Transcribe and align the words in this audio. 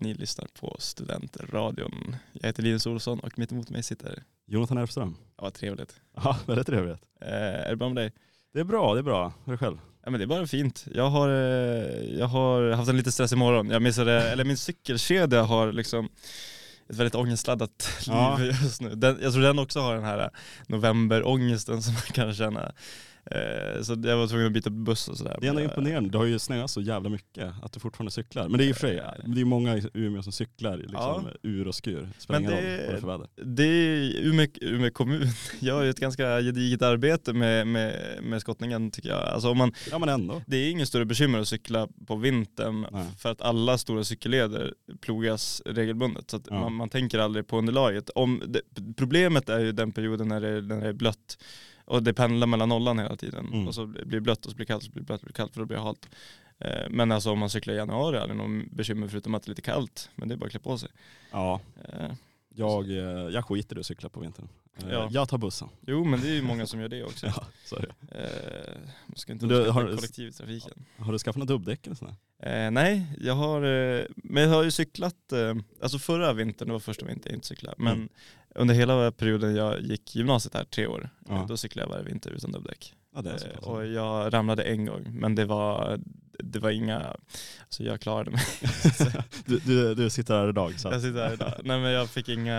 ni 0.00 0.14
lyssnar 0.14 0.46
på 0.60 0.76
Studentradion. 0.78 2.16
Jag 2.32 2.46
heter 2.46 2.62
Linus 2.62 2.86
Olsson 2.86 3.20
och 3.20 3.38
mitt 3.38 3.52
emot 3.52 3.70
mig 3.70 3.82
sitter... 3.82 4.22
Jonathan 4.46 4.78
Elfström. 4.78 5.16
Ja, 5.40 5.50
trevligt. 5.50 6.00
Ja, 6.16 6.38
väldigt 6.46 6.66
trevligt. 6.66 6.98
Eh, 7.20 7.28
är 7.32 7.70
det 7.70 7.76
bra 7.76 7.88
med 7.88 7.96
dig? 7.96 8.12
Det 8.52 8.60
är 8.60 8.64
bra, 8.64 8.94
det 8.94 9.00
är 9.00 9.02
bra. 9.02 9.32
Hur 9.44 9.52
är 9.52 9.56
det 9.56 9.58
själv? 9.64 9.78
Ja, 10.04 10.10
men 10.10 10.20
det 10.20 10.24
är 10.24 10.26
bara 10.26 10.46
fint. 10.46 10.86
Jag 10.94 11.10
har, 11.10 11.28
eh, 11.28 12.18
jag 12.18 12.26
har 12.26 12.70
haft 12.70 12.88
en 12.90 12.96
lite 12.96 13.12
stressig 13.12 13.38
morgon. 13.38 13.70
Jag 13.70 13.82
missade, 13.82 14.12
eller 14.32 14.44
min 14.44 14.56
cykelkedja 14.56 15.42
har 15.42 15.72
liksom 15.72 16.08
ett 16.88 16.96
väldigt 16.96 17.14
ångestladdat 17.14 17.88
Ja. 18.06 18.36
liv 18.38 18.56
just 18.62 18.80
nu. 18.80 18.94
Den, 18.94 19.18
jag 19.22 19.32
tror 19.32 19.42
den 19.42 19.58
också 19.58 19.80
har 19.80 19.94
den 19.94 20.04
här 20.04 20.30
novemberångesten 20.66 21.82
som 21.82 21.92
man 21.94 22.02
kan 22.02 22.34
känna. 22.34 22.72
Eh, 23.30 23.82
så 23.82 23.96
jag 24.04 24.16
var 24.16 24.26
tvungen 24.26 24.46
att 24.46 24.52
byta 24.52 24.70
buss 24.70 25.08
och 25.08 25.16
sådär. 25.18 25.36
Det 25.40 25.46
är 25.46 25.50
ändå 25.50 25.62
imponerande. 25.62 26.10
Det 26.10 26.18
har 26.18 26.24
ju 26.24 26.38
snöat 26.38 26.70
så 26.70 26.80
jävla 26.80 27.08
mycket 27.08 27.52
att 27.62 27.72
du 27.72 27.80
fortfarande 27.80 28.10
cyklar. 28.10 28.48
Men 28.48 28.58
det 28.58 28.64
är 28.64 28.66
ju 28.66 28.74
för 28.74 28.88
sig, 28.88 29.02
det 29.26 29.40
är 29.40 29.44
många 29.44 29.76
i 29.76 29.82
Umeå 29.94 30.22
som 30.22 30.32
cyklar 30.32 30.76
liksom, 30.76 30.94
Ja. 30.94 31.24
ur 31.42 31.68
och 31.68 31.74
skur. 31.74 32.08
Spelar 32.18 32.40
Men 32.40 32.50
ingen 32.50 32.62
roll 32.64 32.70
vad 32.78 32.88
det 32.88 32.96
är 32.96 33.00
för 33.00 33.06
väder. 33.06 33.28
Det 33.54 33.62
är 33.64 34.26
Umeå, 34.26 34.46
Umeå 34.60 34.90
kommun 34.90 35.26
gör 35.60 35.82
ju 35.82 35.90
ett 35.90 36.00
ganska 36.00 36.40
gediget 36.40 36.82
arbete 36.82 37.32
med, 37.32 37.66
med, 37.66 38.18
med 38.22 38.40
skottningen 38.40 38.90
tycker 38.90 39.08
jag. 39.08 39.18
Alltså 39.28 39.48
om 39.50 39.58
man, 39.58 39.72
Ja 39.90 39.98
men 39.98 40.08
ändå. 40.08 40.42
det 40.46 40.56
är 40.56 40.70
inget 40.70 40.88
större 40.88 41.04
bekymmer 41.04 41.38
att 41.38 41.48
cykla 41.48 41.88
på 42.06 42.16
vintern 42.16 42.86
Nej. 42.92 43.04
för 43.18 43.30
att 43.32 43.42
alla 43.42 43.78
stora 43.78 44.04
cykelleder 44.04 44.74
plogas 45.00 45.62
regelbundet. 45.66 46.30
Så 46.30 46.40
Ja. 46.50 46.60
man, 46.60 46.72
man 46.72 46.88
tänker 46.88 47.18
aldrig 47.18 47.46
på 47.46 47.58
underlaget. 47.58 48.10
Om 48.10 48.42
det, 48.46 48.60
problemet 48.96 49.48
är 49.48 49.58
ju 49.60 49.72
den 49.72 49.92
perioden 49.92 50.28
när 50.28 50.40
det, 50.40 50.60
när 50.62 50.80
det 50.80 50.88
är 50.88 50.92
blött 50.92 51.38
och 51.88 52.02
det 52.02 52.14
pendlar 52.14 52.46
mellan 52.46 52.68
nollan 52.68 52.98
hela 52.98 53.16
tiden. 53.16 53.46
Mm. 53.46 53.68
Och 53.68 53.74
så 53.74 53.86
blir 53.86 54.04
det 54.04 54.20
blött 54.20 54.44
och 54.46 54.50
så 54.50 54.56
blir 54.56 54.66
det 54.66 54.72
kallt 54.72 54.82
och 54.82 54.86
så 54.86 54.92
blir 54.92 55.02
det 55.02 55.06
blött 55.06 55.20
och 55.20 55.26
blir 55.26 55.34
kallt 55.34 55.52
för 55.54 55.60
då 55.60 55.66
blir 55.66 55.76
det 55.76 55.82
halt. 55.82 56.08
Eh, 56.58 56.90
Men 56.90 57.12
alltså 57.12 57.30
om 57.30 57.38
man 57.38 57.50
cyklar 57.50 57.74
i 57.74 57.76
januari 57.76 58.16
är 58.16 58.28
det 58.28 58.34
någon 58.34 58.68
bekymmer 58.72 59.08
förutom 59.08 59.34
att 59.34 59.42
det 59.42 59.46
är 59.46 59.50
lite 59.50 59.62
kallt. 59.62 60.10
Men 60.14 60.28
det 60.28 60.34
är 60.34 60.36
bara 60.36 60.46
att 60.46 60.50
klä 60.50 60.60
på 60.60 60.78
sig. 60.78 60.88
Ja, 61.32 61.60
Eh, 61.88 62.10
jag, 62.58 62.90
eh, 62.90 62.96
jag 63.34 63.44
skiter 63.44 63.76
i 63.76 63.80
att 63.80 63.86
cykla 63.86 64.08
på 64.08 64.20
vintern. 64.20 64.48
Eh, 64.82 64.88
Ja. 64.92 65.08
Jag 65.10 65.28
tar 65.28 65.38
bussen. 65.38 65.68
Jo 65.86 66.04
men 66.04 66.20
det 66.20 66.28
är 66.28 66.34
ju 66.34 66.42
många 66.42 66.66
som 66.66 66.80
gör 66.80 66.88
det 66.88 67.04
också. 67.04 67.26
Ja, 67.36 67.44
så 67.64 67.76
är 67.76 67.80
det. 67.80 68.18
Eh, 68.18 68.78
man 69.06 69.16
ska 69.16 69.32
inte 69.32 69.46
du, 69.46 69.70
har- 69.70 69.82
kollektivtrafiken. 69.82 70.84
Har 70.96 71.12
du 71.12 71.18
skaffat 71.18 71.36
några 71.36 71.48
dubbdäck 71.52 71.86
eller 71.86 71.96
sådär? 71.96 72.14
Eh, 72.42 72.70
nej, 72.70 73.06
jag 73.20 73.34
har, 73.34 73.62
eh, 73.62 74.04
men 74.16 74.42
jag 74.42 74.50
har 74.50 74.62
ju 74.64 74.70
cyklat, 74.70 75.32
eh, 75.32 75.54
alltså 75.82 75.98
förra 75.98 76.32
vintern, 76.32 76.68
det 76.68 76.72
var 76.72 76.80
första 76.80 77.06
vintern 77.06 77.30
jag 77.32 77.36
inte 77.36 77.46
cyklade, 77.46 77.74
men 77.78 77.92
Mm. 77.94 78.08
under 78.54 78.74
hela 78.74 79.12
perioden 79.12 79.54
jag 79.56 79.80
gick 79.80 80.16
gymnasiet 80.16 80.54
här, 80.54 80.64
tre 80.64 80.86
år, 80.86 81.10
Ja. 81.28 81.46
då 81.48 81.56
cyklade 81.56 81.86
jag 81.86 81.90
varje 81.92 82.04
vinter 82.04 82.30
utan 82.30 82.52
dubbdäck. 82.52 82.94
Ja 83.14 83.22
Eh, 83.24 83.58
och 83.68 83.86
jag 83.86 84.34
ramlade 84.34 84.62
en 84.62 84.86
gång, 84.86 85.06
men 85.10 85.34
det 85.34 85.44
var, 85.44 86.00
det 86.38 86.58
var 86.58 86.70
inga, 86.70 87.16
alltså 87.60 87.82
jag 87.82 88.00
klarade 88.00 88.30
mig. 88.30 88.40
du, 89.44 89.58
du, 89.58 89.94
du 89.94 90.10
sitter 90.10 90.34
här 90.34 90.48
idag 90.48 90.80
så 90.80 90.88
jag 90.88 91.02
sitter 91.02 91.26
här 91.26 91.32
idag. 91.32 91.52
Nej 91.64 91.80
men 91.80 91.90
jag 91.90 92.10
fick 92.10 92.28
inga 92.28 92.58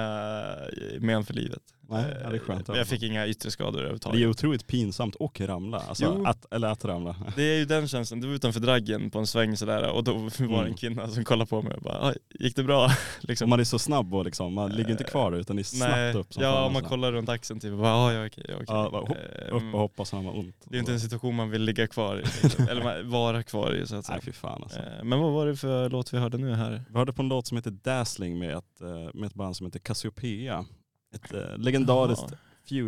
eh, 0.94 1.00
men 1.00 1.26
för 1.26 1.34
livet. 1.34 1.62
Nej, 1.90 2.18
ja, 2.23 2.30
det 2.30 2.36
är 2.36 2.40
skönt 2.40 2.59
Eh, 2.62 2.66
men 2.68 2.78
jag 2.78 2.88
fick 2.88 3.04
inga 3.04 3.28
yttre 3.28 3.52
skador 3.52 3.72
det 3.72 3.78
är 3.78 3.82
överhuvudtaget. 3.82 4.28
otroligt 4.28 4.68
pinsamt 4.68 5.16
och 5.16 5.42
ramla. 5.42 5.80
Alltså, 5.80 6.23
att, 6.26 6.54
eller 6.54 6.68
att 6.68 6.86
ramla. 6.86 7.16
Det 7.36 7.44
är 7.44 7.58
ju 7.58 7.66
den 7.66 7.88
känslan, 7.88 8.20
du 8.22 8.28
var 8.28 8.36
utanför 8.36 8.59
draggen 8.59 9.09
på 9.12 9.20
en 9.20 9.28
sväng 9.28 9.58
sådär 9.58 9.90
och 9.92 10.04
då 10.04 10.14
var 10.14 10.30
det 10.38 10.44
en 10.44 10.60
Mm. 10.60 10.73
kvinna 10.73 11.08
som 11.08 11.23
kollade 11.23 11.50
på 11.50 11.62
mig 11.62 11.73
och 11.73 11.82
bara, 11.82 12.10
"Oj, 12.10 12.16
gick 12.40 12.56
det 12.56 12.64
bra? 12.64 12.90
liksom. 13.22 13.50
Man 13.50 13.60
är 13.60 13.64
så 13.64 13.80
snabb 13.80 14.14
och 14.16 14.26
liksom, 14.26 14.54
man 14.54 14.72
ligger 14.72 14.92
inte 14.92 15.04
kvar 15.04 15.32
utan 15.32 15.56
det 15.56 15.62
är 15.62 15.64
snabbt 15.64 15.92
Nej, 15.92 16.14
upp 16.16 16.34
som 16.34 16.44
ja 16.44 16.70
man 16.73 16.84
kollar 16.84 17.12
runt 17.12 17.30
axeln 17.30 17.60
typ 17.60 17.72
och 17.72 17.78
bara, 17.78 17.88
ja 17.90 18.14
jag 18.14 18.23
är 18.23 18.28
okej, 18.30 18.44
okej. 18.54 18.66
Ja, 18.67 18.90
bara 18.92 19.02
hopp, 19.02 19.10
Eh, 19.50 19.56
Upp 19.56 19.73
och 19.73 19.80
hoppa 19.80 20.06
så 20.06 20.17
har 20.17 20.38
ont. 20.38 20.56
Det 20.70 20.76
är 20.78 20.80
inte 20.80 20.92
en 20.94 21.00
situation 21.00 21.36
man 21.36 21.50
vill 21.50 21.62
ligga 21.62 21.88
kvar 21.88 22.16
i, 22.20 22.23
liksom. 22.44 22.67
eller 22.67 23.04
vara 23.04 23.44
kvar 23.44 23.73
i 23.76 23.88
så 23.88 23.95
att 23.95 24.06
säga. 24.06 24.16
Nej 24.16 24.26
fy 24.26 24.32
fan 24.32 24.64
alltså. 24.64 24.80
Eh, 24.80 25.04
Men 25.04 25.20
vad 25.20 25.32
var 25.34 25.48
det 25.48 25.56
för 25.56 25.89
låt 25.89 26.14
vi 26.14 26.17
hörde 26.17 26.38
nu 26.38 26.54
här? 26.54 26.83
Vi 26.89 26.98
hörde 26.98 27.14
på 27.14 27.21
en 27.21 27.27
låt 27.30 27.48
som 27.48 27.58
heter 27.58 27.71
Dazzling 27.71 28.39
med 28.39 28.58
ett, 28.58 28.82
eh, 28.82 28.88
med 29.14 29.27
ett 29.27 29.33
band 29.33 29.56
som 29.58 29.66
heter 29.66 29.80
Cassiopeia. 29.80 30.66
Ett 31.15 31.33
eh, 31.33 31.58
legendariskt 31.58 32.25
Jaha. 32.30 32.39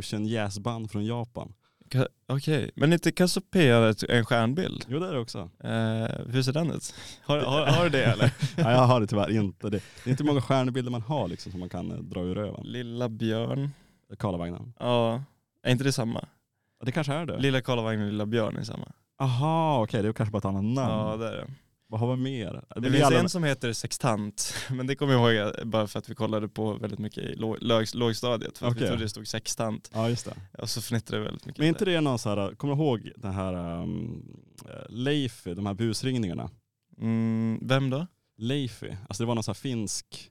fusion 0.01 0.25
jazzband 0.25 0.91
från 0.91 1.05
Japan. 1.05 1.53
Ka- 1.89 2.07
Okej, 2.27 2.71
men 2.75 2.93
inte 2.93 3.11
Cassiopeia 3.11 3.89
ett- 3.89 4.03
en 4.03 4.25
stjärnbild? 4.25 4.85
Jo 4.89 4.99
det 4.99 5.07
är 5.07 5.13
det 5.13 5.19
också. 5.19 5.39
Eh, 5.39 6.27
hur 6.33 6.41
ser 6.41 6.53
den 6.53 6.71
ut? 6.71 6.93
Har, 7.23 7.37
har, 7.39 7.65
har 7.65 7.83
du 7.83 7.89
det 7.89 8.05
eller? 8.05 8.33
Nej 8.63 8.73
jag 8.73 8.85
har 8.85 8.99
det 9.01 9.07
tyvärr 9.07 9.31
inte. 9.31 9.69
Det, 9.69 9.83
det 10.03 10.09
är 10.09 10.11
inte 10.11 10.23
många 10.23 10.41
stjärnbilder 10.41 10.91
man 10.91 11.01
har 11.01 11.27
liksom 11.27 11.51
som 11.51 11.59
man 11.59 11.69
kan 11.69 11.91
eh, 11.91 11.97
dra 11.97 12.21
ur 12.21 12.35
röven. 12.35 12.63
Lilla 12.67 13.09
björn? 13.09 13.69
Karlavagnen. 14.19 14.73
Ja, 14.79 15.23
är 15.63 15.71
inte 15.71 15.83
det 15.83 15.91
samma? 15.93 16.25
Det 16.85 16.91
kanske 16.91 17.13
är 17.13 17.25
det. 17.25 17.39
Lilla 17.39 17.61
Karlavagnen 17.61 18.05
och 18.05 18.11
Lilla 18.11 18.25
björn 18.25 18.57
är 18.57 18.63
samma. 18.63 18.91
Aha 19.19 19.83
okej 19.83 20.01
det 20.03 20.07
är 20.09 20.13
kanske 20.13 20.31
bara 20.31 20.37
ett 20.37 20.45
annat 20.45 20.63
namn. 20.63 20.77
Ja 21.09 21.17
det 21.17 21.27
är 21.27 21.31
det. 21.35 21.47
Vad 21.91 21.99
har 21.99 22.15
vi 22.15 22.21
mer? 22.23 22.63
Det 22.75 22.81
vi 22.81 22.91
finns 22.91 23.03
alla- 23.03 23.19
en 23.19 23.29
som 23.29 23.43
heter 23.43 23.73
sextant, 23.73 24.53
men 24.69 24.87
det 24.87 24.95
kommer 24.95 25.13
jag 25.13 25.33
ihåg 25.35 25.67
bara 25.67 25.87
för 25.87 25.99
att 25.99 26.09
vi 26.09 26.15
kollade 26.15 26.47
på 26.47 26.73
väldigt 26.73 26.99
mycket 26.99 27.23
i 27.23 27.35
låg, 27.35 27.57
låg, 27.61 27.85
lågstadiet. 27.93 28.57
För 28.57 28.67
att 28.67 28.75
vi 28.75 28.87
trodde 28.87 29.03
det 29.03 29.09
stod 29.09 29.27
sextant. 29.27 29.89
Ja 29.93 30.09
just 30.09 30.25
det. 30.25 30.61
Och 30.61 30.69
så 30.69 30.81
fnittrade 30.81 31.19
vi 31.21 31.25
väldigt 31.25 31.45
mycket. 31.45 31.59
Men 31.59 31.67
inte 31.67 31.85
det 31.85 32.01
någon 32.01 32.19
så 32.19 32.29
här, 32.29 32.55
kommer 32.55 32.75
du 32.75 32.81
ihåg 32.81 33.11
den 33.15 33.33
här 33.33 33.81
um, 33.81 34.23
Leify, 34.89 35.53
de 35.53 35.65
här 35.65 35.73
busringningarna? 35.73 36.49
Mm, 37.01 37.59
vem 37.61 37.89
då? 37.89 38.07
Leify, 38.37 38.95
alltså 39.09 39.23
det 39.23 39.27
var 39.27 39.35
någon 39.35 39.43
så 39.43 39.51
här 39.51 39.55
finsk, 39.55 40.29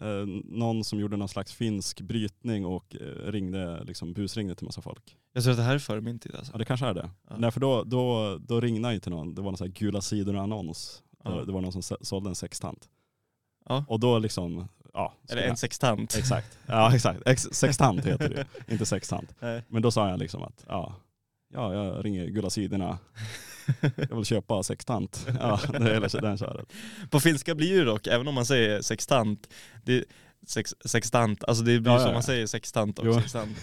eh, 0.00 0.26
någon 0.44 0.84
som 0.84 1.00
gjorde 1.00 1.16
någon 1.16 1.28
slags 1.28 1.52
finsk 1.52 2.00
brytning 2.00 2.66
och 2.66 2.96
eh, 3.00 3.32
ringde, 3.32 3.84
liksom 3.84 4.12
busringde 4.12 4.54
till 4.54 4.64
massa 4.66 4.82
folk. 4.82 5.16
Jag 5.32 5.42
tror 5.42 5.50
att 5.52 5.58
det 5.58 5.64
här 5.64 5.74
är 5.74 5.78
före 5.78 6.00
min 6.00 6.18
tid 6.18 6.34
alltså. 6.34 6.52
Ja 6.52 6.58
det 6.58 6.64
kanske 6.64 6.86
är 6.86 6.94
det. 6.94 7.10
Ja. 7.28 7.36
Nej 7.38 7.50
för 7.50 7.60
då, 7.60 7.84
då, 7.84 8.38
då 8.38 8.60
ringde 8.60 8.92
ju 8.92 9.00
till 9.00 9.10
någon, 9.12 9.34
det 9.34 9.42
var 9.42 9.50
någon 9.50 9.58
så 9.58 9.64
här 9.64 9.70
gula 9.72 10.00
sidor-annons. 10.00 11.02
Ja. 11.24 11.30
Där 11.30 11.44
Det 11.46 11.52
var 11.52 11.60
någon 11.60 11.82
som 11.82 11.96
sålde 12.00 12.28
en 12.30 12.34
sextant. 12.34 12.88
Ja. 13.68 13.84
Och 13.88 14.00
då 14.00 14.18
liksom, 14.18 14.68
ja. 14.92 15.14
Eller 15.30 15.42
en 15.42 15.56
sextant. 15.56 16.14
Exakt, 16.16 16.58
ja 16.66 16.94
exakt. 16.94 17.20
Ex- 17.26 17.48
sextant 17.52 18.06
heter 18.06 18.28
det 18.28 18.46
inte 18.72 18.86
sextant. 18.86 19.34
Nej. 19.40 19.62
Men 19.68 19.82
då 19.82 19.90
sa 19.90 20.08
jag 20.10 20.18
liksom 20.18 20.42
att, 20.42 20.64
ja, 20.68 20.94
ja 21.54 21.74
jag 21.74 22.04
ringer 22.04 22.26
gula 22.26 22.50
sidorna. 22.50 22.98
Jag 23.80 24.16
vill 24.16 24.24
köpa 24.24 24.62
sextant. 24.62 25.26
Ja, 25.40 25.60
det 25.68 25.76
är 25.76 25.94
hela 25.94 26.08
den 26.08 26.38
köret. 26.38 26.72
På 27.10 27.20
finska 27.20 27.54
blir 27.54 27.78
det 27.78 27.84
dock, 27.84 28.06
även 28.06 28.28
om 28.28 28.34
man 28.34 28.46
säger 28.46 28.82
sextant, 28.82 29.48
det, 29.84 30.04
sex, 30.46 30.74
sextant, 30.84 31.44
alltså 31.44 31.64
det 31.64 31.80
blir 31.80 31.92
Ja, 31.92 31.98
som 32.04 32.12
man 32.12 32.22
säger 32.22 32.46
sextant 32.46 32.98
och 32.98 33.06
Jo. 33.06 33.14
sextant. 33.14 33.56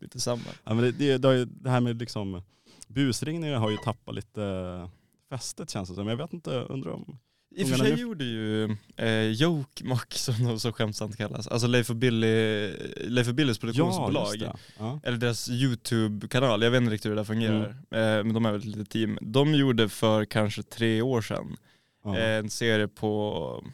Lite 0.00 0.20
samma. 0.20 0.42
Ja, 0.64 0.74
men 0.74 0.84
det, 0.84 0.92
det, 0.92 1.18
det, 1.18 1.44
det 1.44 1.70
här 1.70 1.80
med 1.80 1.98
liksom, 2.00 2.42
busringningar 2.88 3.56
har 3.58 3.70
ju 3.70 3.76
tappat 3.76 4.14
lite 4.14 4.40
fästet 5.30 5.70
känns 5.70 5.88
det 5.88 5.94
som. 5.94 6.08
Jag 6.08 6.16
vet 6.16 6.32
inte, 6.32 6.50
undrar 6.50 6.90
om... 6.92 7.18
I 7.56 7.64
och 7.64 7.68
för 7.68 7.76
sig 7.76 8.00
gjorde 8.00 8.24
ju 8.24 8.64
eh, 8.96 9.22
Jokemock 9.30 10.14
som 10.14 10.44
de 10.44 10.60
så 10.60 10.72
skämtsamt 10.72 11.16
kallas, 11.16 11.48
alltså 11.48 11.66
Leif 11.66 11.90
och, 11.90 11.96
Billy, 11.96 12.68
Leif 12.96 13.28
och 13.28 13.34
Billys 13.34 13.58
produktionsbolag. 13.58 14.38
det. 14.38 14.52
Ja. 14.78 15.00
eller 15.04 15.18
deras 15.18 15.48
YouTube-kanal, 15.50 16.62
jag 16.62 16.70
vet 16.70 16.80
inte 16.80 16.92
riktigt 16.94 17.10
hur 17.10 17.14
det 17.16 17.20
där 17.20 17.24
fungerar, 17.24 17.68
eh, 17.68 18.24
men 18.24 18.32
de 18.34 18.46
är 18.46 18.52
väl 18.52 18.60
ett 18.60 18.66
litet 18.66 18.90
team. 18.90 19.18
De 19.22 19.54
gjorde 19.54 19.88
för 19.88 20.24
kanske 20.24 20.62
tre 20.62 21.02
år 21.02 21.22
sedan 21.22 21.56
Ja. 22.04 22.18
eh, 22.18 22.38
en 22.38 22.50
serie 22.50 22.88
på 22.88 23.64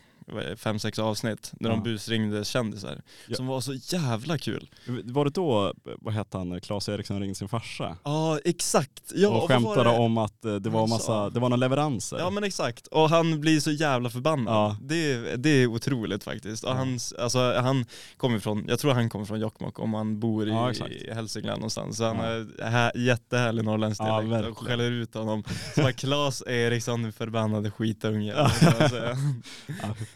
fem, 0.57 0.79
sex 0.79 0.99
avsnitt 0.99 1.53
där 1.61 1.71
de 1.71 1.83
busringde 1.83 2.45
kändisar. 2.45 3.03
Ja. 3.29 3.37
Som 3.37 3.47
var 3.47 3.61
så 3.61 3.75
jävla 3.75 4.39
kul. 4.39 4.71
Var 5.05 5.25
det 5.25 5.31
då, 5.31 5.75
vad 6.01 6.15
hette 6.15 6.39
han, 6.39 6.61
Claes 6.61 6.89
Eriksson 6.89 7.21
ringde 7.21 7.35
sin 7.35 7.49
farsa? 7.49 7.97
Ja 8.05 8.39
exakt, 8.45 9.13
ja, 9.15 9.29
och 9.29 9.49
skämtade 9.49 9.91
det? 9.91 9.97
om 9.97 10.19
att 10.19 10.45
eh, 10.45 10.55
det 10.55 10.71
var 10.71 10.81
Han 10.81 10.89
massa, 10.89 11.07
sa? 11.07 11.31
det 11.31 11.41
var 11.41 11.49
några 11.49 11.61
leveranser. 11.61 12.19
Ja 12.19 12.31
men 12.31 12.45
exakt, 12.45 12.87
och 12.87 13.11
han 13.11 13.41
blir 13.41 13.61
så 13.61 13.71
jävla 13.71 14.11
förbannad. 14.11 14.55
Ja. 14.55 14.77
Det, 14.83 15.37
det 15.37 15.51
är 15.51 15.67
otroligt 15.67 16.25
faktiskt. 16.25 16.65
Och 16.65 16.71
Ja. 16.71 16.75
hans, 16.75 17.13
alltså, 17.13 17.39
han 17.61 17.85
kommer 18.17 18.39
från, 18.39 18.65
jag 18.69 18.79
tror 18.79 18.93
han 18.93 19.09
kommer 19.09 19.25
från 19.25 19.41
Jokkmokk 19.41 19.79
om 19.79 19.95
han 19.95 20.21
bor 20.21 20.49
i, 20.49 20.51
Ja, 20.51 20.73
i 20.73 21.13
Hälsingland 21.15 21.59
någonstans. 21.61 21.97
Så 21.97 22.05
han 22.05 22.17
är 22.21 22.63
här, 22.71 22.93
jättehärlig 22.97 23.65
norrländsk 23.65 24.03
dialekt 24.05 24.49
och 24.49 24.59
skäller 24.59 24.91
ut 24.91 25.15
honom. 25.15 25.45
Så 25.75 25.81
bara 25.83 25.93
Claes 25.93 26.43
Eriksson, 26.47 27.13
förbannade 27.13 27.71
skitunge. 27.71 28.33
Ja. 28.37 28.51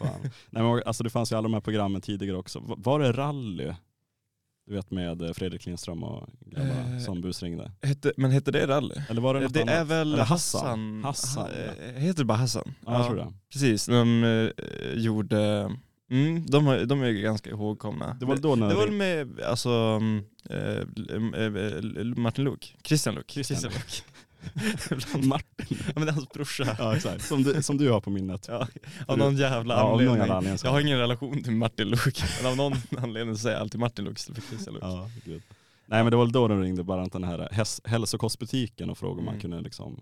fan. 0.01 0.21
Nej, 0.49 0.63
men, 0.63 0.81
alltså, 0.85 1.03
det 1.03 1.09
fanns 1.09 1.31
ju 1.31 1.35
alla 1.35 1.43
de 1.47 1.53
här 1.53 1.61
programmen 1.61 2.01
tidigare 2.01 2.37
också. 2.37 2.59
Va- 2.59 2.75
Var 2.77 2.99
det 2.99 3.11
rally? 3.11 3.73
Du 4.67 4.73
vet 4.75 4.91
med 4.91 5.21
eh, 5.21 5.33
Fredrik 5.33 5.65
Lindström 5.65 6.03
och 6.03 6.29
grabbarna 6.45 6.95
Eh, 6.95 6.99
som 6.99 7.21
busringde. 7.21 7.71
Hette, 7.81 8.13
men 8.17 8.31
hette 8.31 8.51
det 8.51 8.67
rally? 8.67 8.95
Eller 9.09 9.21
var 9.21 9.33
det 9.33 9.39
något 9.39 9.53
Det 9.53 9.61
annat? 9.61 9.73
är 9.75 9.83
väl 9.83 10.13
Eller 10.13 10.23
Hassan. 10.23 11.01
Hassan. 11.03 11.43
Ha- 11.43 11.49
ja. 11.79 11.83
eh, 11.85 11.93
Heter 12.01 12.19
det 12.19 12.25
bara 12.25 12.37
Hassan? 12.37 12.73
Ja, 12.85 12.97
jag 12.97 13.05
tror 13.07 13.15
det. 13.17 13.33
Precis, 13.53 13.85
de 13.85 14.23
eh, 14.23 14.93
gjorde, 14.99 15.71
mm, 16.11 16.45
de, 16.45 16.65
har- 16.65 16.85
de 16.85 17.01
är 17.03 17.11
ganska 17.11 17.49
ihågkomna. 17.49 18.17
Det 18.19 18.25
var 18.25 18.35
då 18.37 18.55
när 18.55 18.69
Det 18.69 18.75
var 18.75 18.87
med 18.87 19.41
alltså, 19.41 19.99
eh, 20.49 20.83
Martin 22.15 22.43
Luuk, 22.45 22.75
Christian 22.83 23.15
Luuk. 23.15 23.31
Christian 23.31 23.61
Luuk. 23.61 24.03
Martin. 25.23 25.77
ja 25.85 25.91
men 25.95 26.05
det 26.05 26.09
är 26.09 26.13
hans 26.13 26.29
brorsa. 26.29 26.75
Ja 26.79 26.95
exakt, 26.95 27.25
som 27.25 27.43
du, 27.43 27.63
som 27.63 27.77
du 27.77 27.89
har 27.91 28.01
på 28.01 28.09
minnet. 28.09 28.45
Ja, 28.47 28.67
av 29.07 29.17
någon 29.17 29.37
jävla 29.37 29.73
Ja, 29.73 29.81
av 29.81 29.89
någon 29.89 29.99
anledning. 29.99 30.17
jävla 30.19 30.35
anledning 30.35 30.59
jag 30.63 30.71
har 30.71 30.79
ingen 30.81 30.97
relation 30.99 31.43
till 31.43 31.51
Martin 31.53 31.87
Luuk, 31.87 32.23
men 32.41 32.51
av 32.51 32.57
någon 32.57 32.73
anledning 33.03 33.35
så 33.35 33.41
säger 33.41 33.55
jag 33.55 33.61
alltid 33.61 33.79
Martin 33.79 34.05
Luuk 34.05 34.19
istället 34.19 34.43
för 34.43 34.49
Christian 34.49 34.73
Luuk. 34.73 34.83
Ja, 34.85 35.09
gud. 35.25 35.41
Nej 35.85 36.03
men 36.03 36.11
det 36.11 36.17
var 36.17 36.23
väl 36.25 36.31
då 36.31 36.47
de 36.47 36.61
ringde 36.61 36.83
bara 36.83 37.05
den 37.07 37.23
här 37.23 37.49
häs- 37.51 37.81
hälsokostbutiken 37.87 38.89
och 38.89 38.97
frågade 38.97 39.19
om 39.19 39.25
man 39.25 39.33
Mm. 39.33 39.41
kunde 39.41 39.61
liksom 39.61 39.99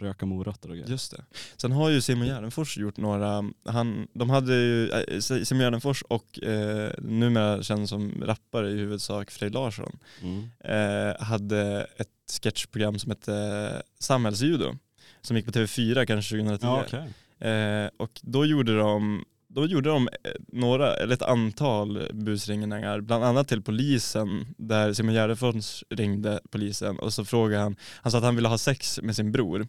röka 0.00 0.26
morötter 0.26 0.68
och 0.68 0.74
grejer. 0.76 0.90
Just 0.90 1.10
det. 1.16 1.24
Sen 1.56 1.72
har 1.72 1.88
ju 1.90 2.00
Simon 2.00 2.26
Gärdenfors 2.26 2.78
gjort 2.78 2.96
några, 2.96 3.44
han, 3.64 4.06
de 4.12 4.30
hade 4.30 4.54
ju, 4.54 4.90
äh, 4.90 5.18
Simon 5.20 5.60
Gärdenfors 5.62 6.02
och 6.02 6.42
eh, 6.42 6.90
numera 6.98 7.62
känd 7.62 7.88
som 7.88 8.22
rappare 8.24 8.70
i 8.70 8.76
huvudsak 8.76 9.30
Frej 9.30 9.50
Larsson, 9.50 9.98
Mm. 10.22 10.50
eh, 10.64 11.22
hade 11.22 11.86
ett 11.96 12.08
sketchprogram 12.42 12.98
som 12.98 13.10
hette 13.10 13.82
Samhällsjudo, 13.98 14.74
som 15.22 15.36
gick 15.36 15.46
på 15.46 15.52
TV4 15.52 16.06
kanske 16.06 16.36
2010. 16.36 16.66
Ja, 16.66 16.84
okej. 16.86 17.50
Eh, 17.50 17.90
och 17.96 18.20
då 18.22 18.44
gjorde 18.46 18.78
de 18.78 19.24
då 19.54 19.66
gjorde 19.66 19.88
de 19.90 20.08
eh, 20.24 20.30
några, 20.52 20.94
eller 20.94 21.14
ett 21.14 21.22
antal 21.22 22.08
busringningar, 22.12 23.00
bland 23.00 23.24
annat 23.24 23.48
till 23.48 23.62
polisen, 23.62 24.46
där 24.58 24.92
Simon 24.92 25.14
Gärdenfors 25.14 25.84
ringde 25.90 26.40
polisen 26.50 26.98
och 26.98 27.12
så 27.12 27.24
frågade 27.24 27.62
han, 27.62 27.76
han 28.02 28.12
sa 28.12 28.18
att 28.18 28.24
han 28.24 28.36
ville 28.36 28.48
ha 28.48 28.58
sex 28.58 29.00
med 29.02 29.16
sin 29.16 29.32
bror, 29.32 29.66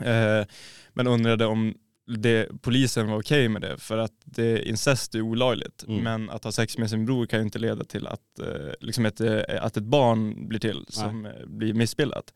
eh, 0.00 0.46
men 0.92 1.06
undrade 1.06 1.46
om 1.46 1.74
det, 2.18 2.48
polisen 2.62 3.08
var 3.10 3.18
okej 3.20 3.48
med 3.48 3.62
det, 3.62 3.78
för 3.78 3.98
att 3.98 4.12
det, 4.24 4.68
incest 4.68 5.14
är 5.14 5.20
olagligt, 5.20 5.84
Mm. 5.88 6.04
men 6.04 6.30
att 6.30 6.44
ha 6.44 6.52
sex 6.52 6.78
med 6.78 6.90
sin 6.90 7.06
bror 7.06 7.26
kan 7.26 7.38
ju 7.38 7.44
inte 7.44 7.58
leda 7.58 7.84
till 7.84 8.06
att, 8.06 8.38
eh, 8.38 8.72
liksom 8.80 9.06
ett, 9.06 9.20
eh, 9.20 9.40
att 9.60 9.76
ett 9.76 9.82
barn 9.84 10.48
blir 10.48 10.58
till 10.60 10.84
som 10.88 11.26
eh, 11.26 11.32
blir 11.46 11.74
missbildat. 11.74 12.32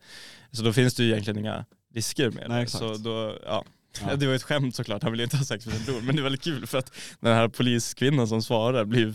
Så 0.51 0.63
då 0.63 0.73
finns 0.73 0.95
det 0.95 1.03
ju 1.03 1.11
egentligen 1.11 1.39
inga 1.39 1.65
risker 1.93 2.29
med 2.31 2.45
Nej, 2.49 2.57
det. 2.57 2.63
exakt. 2.63 2.83
Så 2.83 2.93
då, 2.95 3.35
ja. 3.45 3.65
Ja. 4.07 4.15
Det 4.15 4.27
var 4.27 4.33
ett 4.33 4.43
skämt 4.43 4.75
såklart, 4.75 5.03
han 5.03 5.11
ville 5.11 5.23
inte 5.23 5.37
ha 5.37 5.43
sex 5.45 5.65
med 5.65 5.75
sin 5.75 5.85
bror. 5.85 6.01
Men 6.01 6.15
det 6.15 6.21
är 6.21 6.23
väldigt 6.23 6.43
kul 6.43 6.67
för 6.67 6.77
att 6.77 6.91
den 7.19 7.35
här 7.35 7.47
poliskvinnan 7.47 8.27
som 8.27 8.41
svarar 8.41 8.85
blir... 8.85 9.13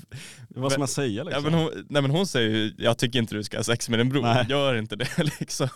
Vad 0.48 0.72
ska 0.72 0.78
man 0.78 0.88
säga 0.88 1.08
Ja, 1.18 1.24
liksom? 1.24 1.42
men 1.44 1.54
hon, 1.54 1.70
nej 1.88 2.02
men 2.02 2.10
hon 2.10 2.26
säger 2.26 2.50
ju, 2.50 2.74
jag 2.78 2.98
tycker 2.98 3.18
inte 3.18 3.34
du 3.34 3.42
ska 3.44 3.56
ha 3.56 3.64
sex 3.64 3.88
med 3.88 3.98
din 3.98 4.08
bror, 4.08 4.22
Nej. 4.22 4.46
gör 4.48 4.74
inte 4.74 4.96
det 4.96 5.08
liksom. 5.40 5.68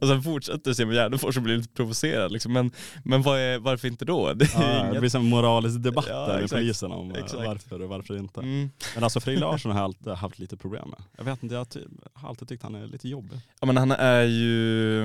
Och 0.00 0.08
sen 0.08 0.22
fortsätter 0.22 0.72
Simon 0.72 0.94
Gärdenfors 0.94 1.36
och 1.36 1.42
blir 1.42 1.56
lite 1.56 1.68
provocerad 1.68 2.32
liksom. 2.32 2.52
Men, 2.52 2.70
men 3.04 3.22
vad 3.22 3.38
är, 3.40 3.58
varför 3.58 3.88
inte 3.88 4.04
då? 4.04 4.32
Det 4.34 4.50
Ja, 4.54 4.60
det 4.60 4.88
inget... 4.88 5.00
blir 5.00 5.10
som 5.10 5.22
en 5.22 5.28
moralisk 5.30 5.82
debatt 5.82 6.06
Ja, 6.08 6.26
där 6.26 6.40
med 6.40 6.50
polisen 6.50 6.92
om 6.92 7.10
eh, 7.10 7.18
Exakt. 7.22 7.46
varför 7.46 7.82
och 7.82 7.88
varför 7.88 8.16
inte. 8.18 8.40
Mm. 8.40 8.70
Men 8.94 9.04
alltså 9.04 9.20
Frej 9.20 9.36
Larsson 9.46 9.70
har 9.72 9.78
jag 9.78 9.84
alltid 9.84 10.12
haft 10.12 10.38
lite 10.38 10.56
problem 10.56 10.88
med. 10.88 11.02
Jag 11.16 11.24
vet 11.24 11.42
inte, 11.42 11.54
jag 11.54 11.66
har 12.14 12.28
alltid 12.28 12.48
tyckt 12.48 12.62
han 12.62 12.74
är 12.74 12.86
lite 12.86 13.08
jobbig. 13.08 13.38
Ja 13.60 13.66
men 13.66 13.76
han 13.76 13.90
är 13.90 14.22
ju, 14.22 15.00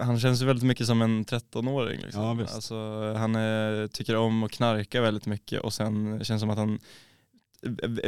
han 0.00 0.20
känns 0.20 0.42
ju 0.42 0.46
väldigt 0.46 0.64
mycket 0.64 0.86
som 0.86 1.02
en 1.02 1.24
13-åring. 1.24 2.00
Liksom. 2.00 2.22
Ja, 2.22 2.32
visst. 2.34 2.61
Alltså, 2.62 3.14
han 3.18 3.34
är, 3.34 3.88
tycker 3.88 4.16
om 4.16 4.42
att 4.42 4.50
knarka 4.50 5.00
väldigt 5.00 5.26
mycket 5.26 5.60
och 5.60 5.72
sen 5.72 6.24
känns 6.24 6.28
det 6.28 6.38
som 6.38 6.50
att 6.50 6.58
han 6.58 6.78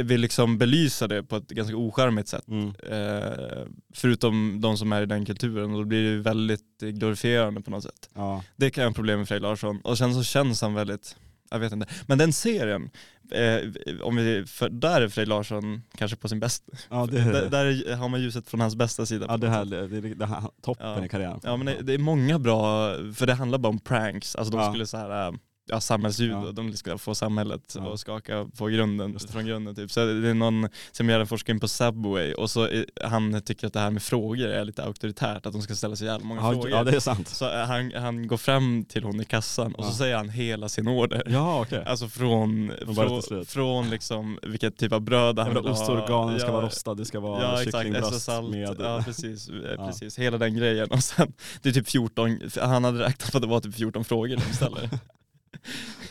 vill 0.03 0.21
liksom 0.21 0.57
belysa 0.57 1.07
det 1.07 1.23
på 1.23 1.35
ett 1.35 1.47
ganska 1.47 1.75
ocharmigt 1.75 2.27
sätt. 2.27 2.47
Mm. 2.47 2.67
Eh, 2.67 3.67
förutom 3.93 4.61
de 4.61 4.77
som 4.77 4.91
är 4.91 5.01
i 5.01 5.05
den 5.05 5.25
kulturen 5.25 5.71
och 5.71 5.77
då 5.77 5.85
blir 5.85 6.11
det 6.11 6.21
väldigt 6.21 6.79
glorifierande 6.79 7.61
på 7.61 7.71
något 7.71 7.83
sätt. 7.83 8.09
Ja. 8.13 8.43
Det 8.55 8.69
kan 8.69 8.81
jag 8.81 8.89
ha 8.89 8.95
problem 8.95 9.19
med 9.19 9.27
Frej 9.27 9.39
Larsson 9.39 9.81
och 9.81 9.97
sen 9.97 10.13
så 10.13 10.23
känns 10.23 10.61
han 10.61 10.73
väldigt, 10.73 11.15
jag 11.55 11.59
vet 11.59 11.73
inte. 11.73 11.87
Men 12.07 12.17
den 12.17 12.33
serien, 12.33 12.89
eh, 13.31 14.01
om 14.01 14.15
vi, 14.15 14.45
för 14.45 14.69
där 14.69 15.01
är 15.01 15.07
Frej 15.09 15.25
Larsson 15.25 15.81
kanske 15.97 16.17
på 16.17 16.27
sin 16.29 16.39
bästa, 16.39 16.71
Ja, 16.89 17.05
det, 17.11 17.31
där, 17.31 17.49
där 17.49 17.95
har 17.95 18.09
man 18.09 18.21
ljuset 18.21 18.47
från 18.49 18.59
hans 18.59 18.75
bästa 18.75 19.05
sida. 19.05 19.25
ja, 19.29 19.37
det, 19.37 19.49
här, 19.49 19.65
det, 19.65 19.87
det, 19.87 20.13
det 20.13 20.25
här 20.25 20.41
toppen 20.61 20.87
Ja. 20.87 21.05
i 21.05 21.09
karriären. 21.09 21.39
Ja 21.43 21.57
men 21.57 21.65
det, 21.65 21.81
det 21.81 21.93
är 21.93 21.97
många 21.97 22.39
bra, 22.39 22.93
för 23.13 23.25
det 23.25 23.33
handlar 23.33 23.57
bara 23.57 23.69
om 23.69 23.79
pranks, 23.79 24.35
alltså 24.35 24.51
de 24.51 24.61
Ja. 24.61 24.71
skulle 24.71 24.85
så 24.85 24.97
här, 24.97 25.27
äh, 25.27 25.33
ja 25.67 25.81
samhällsljud 25.81 26.31
Ja. 26.31 26.37
och 26.47 26.53
de 26.53 26.73
ska 26.73 26.97
få 26.97 27.15
samhället 27.15 27.75
Ja. 27.77 27.93
att 27.93 27.99
skaka 27.99 28.47
på 28.57 28.65
grunden, 28.67 29.19
från 29.19 29.45
grunden 29.45 29.75
typ. 29.75 29.91
Så 29.91 30.05
det 30.05 30.29
är 30.29 30.33
någon 30.33 30.69
som 30.91 31.09
gör 31.09 31.19
en 31.19 31.27
forskning 31.27 31.59
på 31.59 31.67
Subway 31.67 32.33
och 32.33 32.49
så 32.49 32.63
är, 32.63 32.85
han 33.03 33.41
tycker 33.41 33.67
att 33.67 33.73
det 33.73 33.79
här 33.79 33.91
med 33.91 34.03
frågor 34.03 34.47
är 34.47 34.65
lite 34.65 34.83
auktoritärt, 34.83 35.45
att 35.45 35.53
de 35.53 35.61
ska 35.61 35.75
ställa 35.75 35.95
så 35.95 36.05
jävla 36.05 36.25
många 36.25 36.41
Ja, 36.41 36.51
frågor. 36.51 36.69
ja 36.69 36.83
det 36.83 36.95
är 36.95 36.99
sant. 36.99 37.27
Så 37.27 37.57
han, 37.65 37.91
han 37.95 38.27
går 38.27 38.37
fram 38.37 38.85
till 38.85 39.03
hon 39.03 39.21
i 39.21 39.25
kassan 39.25 39.75
och 39.75 39.85
så 39.85 39.91
säger 39.91 40.17
han 40.17 40.29
hela 40.29 40.69
sin 40.69 40.87
order. 40.87 41.23
Ja 41.25 41.61
okej. 41.61 41.83
Alltså 41.85 42.07
från, 42.07 42.71
Från 42.95 43.45
från, 43.45 43.89
liksom 43.89 44.39
vilket 44.43 44.77
typ 44.77 44.91
av 44.91 45.01
bröd 45.01 45.39
han 45.39 45.53
vill 45.53 45.57
ha. 45.63 45.71
Ostorganen 45.71 46.39
ska 46.39 46.51
vara 46.51 46.65
rostad, 46.65 46.93
det 46.97 47.05
ska 47.05 47.19
vara 47.19 47.41
Ja 47.43 47.63
kycklingbröst 47.63 48.29
med... 48.49 48.75
ja 48.79 49.01
precis, 49.05 49.49
eh, 49.49 49.85
precis, 49.87 50.19
hela 50.19 50.37
den 50.37 50.55
grejen. 50.57 50.91
Och 50.91 51.03
sen, 51.03 51.33
det 51.61 51.69
är 51.69 51.73
typ 51.73 51.89
14, 51.89 52.39
han 52.61 52.83
hade 52.83 52.99
räknat 52.99 53.31
på 53.31 53.37
att 53.37 53.41
det 53.41 53.47
var 53.47 53.59
typ 53.59 53.75
14 53.75 54.05
frågor 54.05 54.35
de 54.47 54.53
ställer. 54.55 54.89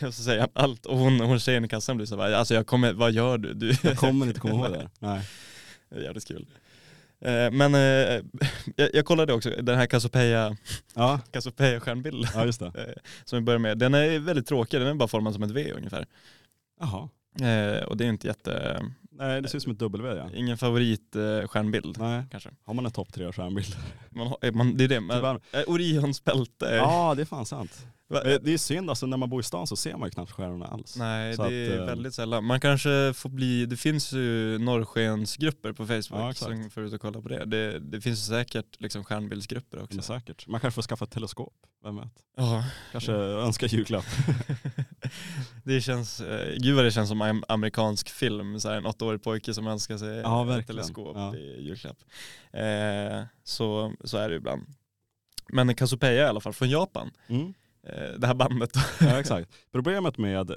och 0.07 0.13
så 0.13 0.23
säger 0.23 0.39
han 0.39 0.49
allt 0.53 0.85
och 0.85 0.97
hon, 0.97 1.19
hon 1.19 1.39
tjejen 1.39 1.65
i 1.65 1.67
kassan 1.67 1.97
blir 1.97 2.05
så 2.07 2.21
här, 2.21 2.31
alltså 2.31 2.53
jag 2.53 2.67
kommer, 2.67 2.93
vad 2.93 3.11
gör 3.11 3.37
du? 3.37 3.53
du 3.53 3.73
Jag 3.83 3.97
kommer 3.97 4.25
inte 4.27 4.39
komma 4.39 4.53
ihåg 4.53 4.71
det. 4.77 4.89
Nej. 4.99 5.21
Det 5.89 5.95
är 5.95 6.01
Jävligt 6.03 6.27
kul. 6.27 6.45
Eh, 7.21 7.51
Men 7.51 7.75
eh, 7.75 7.79
jag, 8.75 8.89
jag 8.93 9.05
kollade 9.05 9.33
också, 9.33 9.49
den 9.49 9.77
här 9.77 9.85
Ja, 10.93 11.19
Cassiopeia 11.31 11.79
stjärnbilden 11.79 12.31
ja 12.33 12.45
just 12.45 12.59
det. 12.59 12.65
eh, 12.65 13.01
som 13.25 13.39
vi 13.39 13.41
börjar 13.45 13.59
med, 13.59 13.77
den 13.77 13.93
är 13.93 14.19
väldigt 14.19 14.47
tråkig, 14.47 14.79
den 14.79 14.89
är 14.89 14.93
bara 14.93 15.07
formad 15.07 15.33
som 15.33 15.43
ett 15.43 15.51
V 15.51 15.71
ungefär. 15.77 16.05
Jaha. 16.79 17.09
Och 17.87 17.97
det 17.97 18.05
är 18.05 18.09
inte 18.09 18.27
jätte, 18.27 18.83
Nej 19.11 19.41
det 19.41 19.47
ser 19.49 19.57
ut 19.57 19.63
som 19.63 19.71
ett 19.71 19.79
W 19.79 20.15
ja. 20.17 20.29
ingen 20.35 20.57
favorit 20.57 21.15
stjärnbild 21.47 21.97
Nej. 21.99 22.23
kanske. 22.31 22.49
Har 22.63 22.73
man 22.73 22.85
en 22.85 22.91
topp 22.91 23.13
tre 23.13 23.31
stjärnbild? 23.31 23.75
Man, 24.09 24.27
har- 24.27 24.51
man, 24.51 24.77
det 24.77 24.83
är 24.83 24.87
det, 24.87 24.99
Orions 25.67 26.23
bälte. 26.23 26.65
Ja 26.65 27.13
det 27.15 27.21
är 27.21 27.25
fan 27.25 27.45
sant. 27.45 27.85
Det 28.07 28.53
är 28.53 28.57
synd 28.57 28.89
alltså 28.89 29.05
när 29.05 29.17
man 29.17 29.29
bor 29.29 29.39
i 29.39 29.43
stan 29.43 29.67
så 29.67 29.75
ser 29.75 29.97
man 29.97 30.07
ju 30.07 30.11
knappt 30.11 30.31
stjärnorna 30.31 30.65
alls. 30.65 30.95
Nej 30.97 31.35
Så 31.35 31.47
det 31.49 31.55
är 31.55 31.73
att, 31.73 31.79
eh, 31.79 31.85
väldigt 31.85 32.13
sällan. 32.13 32.45
Man 32.45 32.59
kanske 32.59 33.13
får 33.15 33.29
bli, 33.29 33.65
det 33.65 33.77
finns 33.77 34.13
ju 34.13 34.57
norrskensgrupper 34.57 35.71
på 35.73 35.85
Facebook 35.85 36.21
Ja, 36.21 36.33
som 36.33 36.69
får 36.69 36.83
ut 36.83 36.93
och 36.93 37.01
kolla 37.01 37.21
på 37.21 37.29
det. 37.29 37.45
Det, 37.45 37.79
det 37.79 38.01
finns 38.01 38.25
säkert 38.27 38.81
liksom 38.81 39.03
stjärnbildsgrupper 39.03 39.83
också. 39.83 39.95
Men 39.95 40.03
säkert. 40.03 40.47
Man 40.47 40.61
kanske 40.61 40.75
får 40.75 40.81
skaffa 40.81 41.05
ett 41.05 41.11
teleskop, 41.11 41.53
vem 41.83 41.95
vet? 41.95 42.11
Ja. 42.37 42.63
Kanske 42.91 43.13
önska 43.13 43.65
julklapp. 43.65 44.05
det 45.63 45.81
känns, 45.81 46.21
eh, 46.21 46.55
gud 46.57 46.75
vad 46.75 46.85
det 46.85 46.91
känns 46.91 47.09
som 47.09 47.21
en 47.21 47.43
amerikansk 47.47 48.09
film, 48.09 48.59
så 48.59 48.69
här, 48.69 48.75
en 48.77 48.85
åttaårig 48.85 49.23
pojke 49.23 49.53
som 49.53 49.67
önskar 49.67 49.97
sig 49.97 50.17
Ja, 50.17 50.59
ett 50.59 50.67
teleskop 50.67 51.15
Ja. 51.15 51.35
i 51.35 51.61
julklapp. 51.61 51.97
Eh, 52.53 53.23
så, 53.43 53.93
så 54.03 54.17
är 54.17 54.29
det 54.29 54.35
ibland. 54.35 54.65
Men 55.49 55.75
Cassiopeia 55.75 56.25
i 56.25 56.27
alla 56.27 56.39
fall, 56.41 56.53
från 56.53 56.69
Japan. 56.69 57.11
Mm. 57.27 57.53
Eh, 57.85 58.19
det 58.19 58.27
här 58.27 58.33
bandet. 58.35 58.71
Ja 58.99 59.19
exakt. 59.19 59.49
Problemet 59.71 60.17
med 60.17 60.51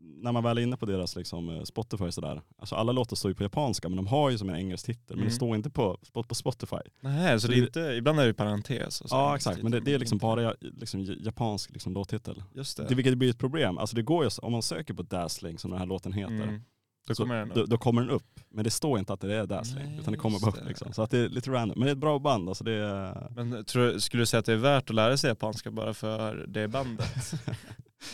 när 0.00 0.32
man 0.32 0.42
väl 0.42 0.58
är 0.58 0.62
inne 0.62 0.76
på 0.76 0.86
deras 0.86 1.16
liksom, 1.16 1.48
eh, 1.48 1.62
Spotify 1.62 2.10
sådär, 2.12 2.40
alltså 2.58 2.74
alla 2.74 2.92
låtar 2.92 3.16
står 3.16 3.30
ju 3.30 3.34
på 3.34 3.42
japanska 3.42 3.88
men 3.88 3.96
de 3.96 4.06
har 4.06 4.30
ju 4.30 4.38
som 4.38 4.48
en 4.48 4.56
engelsk 4.56 4.86
titel 4.86 5.02
men 5.08 5.16
Mm. 5.18 5.28
det 5.28 5.34
står 5.34 5.54
inte 5.56 5.70
på, 5.70 5.98
på, 6.28 6.34
Spotify. 6.34 6.76
Nej, 7.00 7.40
så 7.40 7.46
Så 7.46 7.52
det 7.52 7.58
är 7.58 7.62
inte, 7.62 7.80
ibland 7.80 8.20
är 8.20 8.26
det 8.26 8.34
parentes. 8.34 9.00
Och 9.00 9.08
så 9.08 9.16
Ja 9.16 9.36
exakt, 9.36 9.62
men 9.62 9.72
det, 9.72 9.80
det 9.80 9.94
är 9.94 9.98
liksom 9.98 10.18
bara 10.18 10.54
liksom, 10.60 11.04
japansk 11.20 11.70
liksom, 11.72 11.92
låttitel. 11.92 12.42
Just 12.54 12.76
Det. 12.76 12.84
det. 12.88 12.94
vilket 12.94 13.18
blir 13.18 13.30
ett 13.30 13.38
problem. 13.38 13.78
Alltså 13.78 13.96
det 13.96 14.02
går 14.02 14.24
ju, 14.24 14.30
om 14.42 14.52
man 14.52 14.62
söker 14.62 14.94
på 14.94 15.02
Dazzling 15.02 15.58
som 15.58 15.70
den 15.70 15.78
här 15.80 15.86
låten 15.86 16.12
heter, 16.12 16.34
Mm. 16.34 16.60
Då 17.06 17.14
kommer 17.14 17.34
den 17.34 17.48
upp. 17.50 17.54
då, 17.56 17.64
då 17.66 17.78
kommer 17.78 18.00
den 18.00 18.10
upp. 18.10 18.40
Men 18.50 18.64
det 18.64 18.70
står 18.70 18.98
inte 18.98 19.12
att 19.12 19.20
det 19.20 19.34
är 19.34 19.46
Dazzling, 19.46 19.84
Nej, 19.90 19.98
utan 20.00 20.12
det 20.12 20.18
kommer 20.18 20.40
bara 20.40 20.50
upp 20.50 20.68
liksom. 20.68 20.92
Så 20.92 21.02
att 21.02 21.10
det 21.10 21.18
är 21.18 21.28
lite 21.28 21.50
random. 21.50 21.78
Men 21.78 21.86
det 21.86 21.90
är 21.90 21.92
ett 21.92 21.98
bra 21.98 22.18
band, 22.18 22.48
alltså 22.48 22.64
det 22.64 22.72
är... 22.72 23.28
Men 23.36 23.64
tror, 23.64 23.98
skulle 23.98 24.22
du 24.22 24.26
säga 24.26 24.38
att 24.38 24.46
det 24.46 24.52
är 24.52 24.56
värt 24.56 24.90
att 24.90 24.96
lära 24.96 25.16
sig 25.16 25.28
japanska 25.28 25.70
bara 25.70 25.94
för 25.94 26.44
det 26.48 26.68
bandet? 26.68 27.32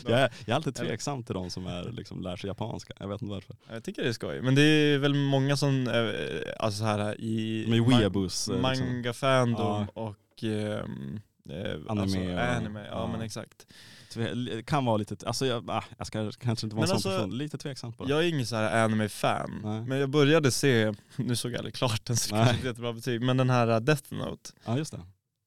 Jag 0.07 0.21
är, 0.21 0.33
jag 0.45 0.49
är 0.49 0.55
alltid 0.55 0.75
tveksam 0.75 1.23
till 1.23 1.35
de 1.35 1.51
som 1.51 1.67
är, 1.67 1.85
liksom, 1.93 2.23
lär 2.23 2.37
sig 2.37 2.49
japanska. 2.49 2.95
Jag 3.01 3.09
vet 3.09 3.23
inte 3.23 3.35
varför. 3.35 3.57
Jag 3.71 3.85
tycker 3.85 4.03
det 4.03 4.09
är 4.09 4.13
skoj. 4.13 4.43
Men 4.43 4.55
det 4.55 4.63
är 4.63 4.99
väl 4.99 5.15
många 5.15 5.57
som, 5.57 5.89
eh, 5.89 6.53
alltså 6.59 6.79
så 6.79 6.85
här 6.85 7.21
i 7.21 7.65
De 7.71 7.73
är 7.77 7.81
ma- 7.81 7.99
weeaboos. 7.99 8.49
eh, 8.49 8.55
Liksom. 8.55 8.87
manga-fandom 8.87 9.87
och 9.95 10.45
ehm, 10.45 11.21
eh, 11.51 11.73
Anime 11.89 12.03
alltså, 12.03 12.19
och- 12.19 12.41
anime. 12.41 12.81
Ja, 12.81 12.87
ja. 12.91 13.09
men 13.13 13.21
exakt. 13.21 13.67
Tve- 14.15 14.63
Kan 14.63 14.85
vara 14.85 14.97
lite, 14.97 15.17
alltså 15.27 15.47
jag, 15.47 15.71
ah, 15.71 15.85
jag 15.99 16.07
ska 16.07 16.33
kanske 16.33 16.67
inte 16.67 16.77
vara 16.77 16.87
Men 16.87 16.95
en 16.95 17.01
sån 17.01 17.13
alltså, 17.13 17.23
person, 17.25 17.39
lite 17.39 17.59
tveksam 17.59 17.93
på 17.93 18.05
det. 18.05 18.11
Jag 18.11 18.25
är 18.25 18.29
ingen 18.29 18.47
så 18.47 18.57
här 18.57 18.85
anime-fan, 18.85 19.85
men 19.89 19.99
jag 19.99 20.11
började 20.11 20.51
se, 20.51 20.95
nu 21.17 21.37
såg 21.37 21.53
jag 21.53 21.59
aldrig 21.59 21.75
klart 21.75 22.05
den 22.05 22.17
så 22.17 22.35
det 22.35 22.39
kanske 22.39 22.55
inte 22.55 22.67
är 22.67 22.71
jättebra 22.71 22.93
betyg, 22.93 23.23
men 23.23 23.37
den 23.37 23.51
här 23.51 23.69
uh, 23.71 23.77
Death 23.77 24.15
Note. 24.15 24.51
Ja 24.65 24.79
just 24.79 24.93
det. 24.93 25.01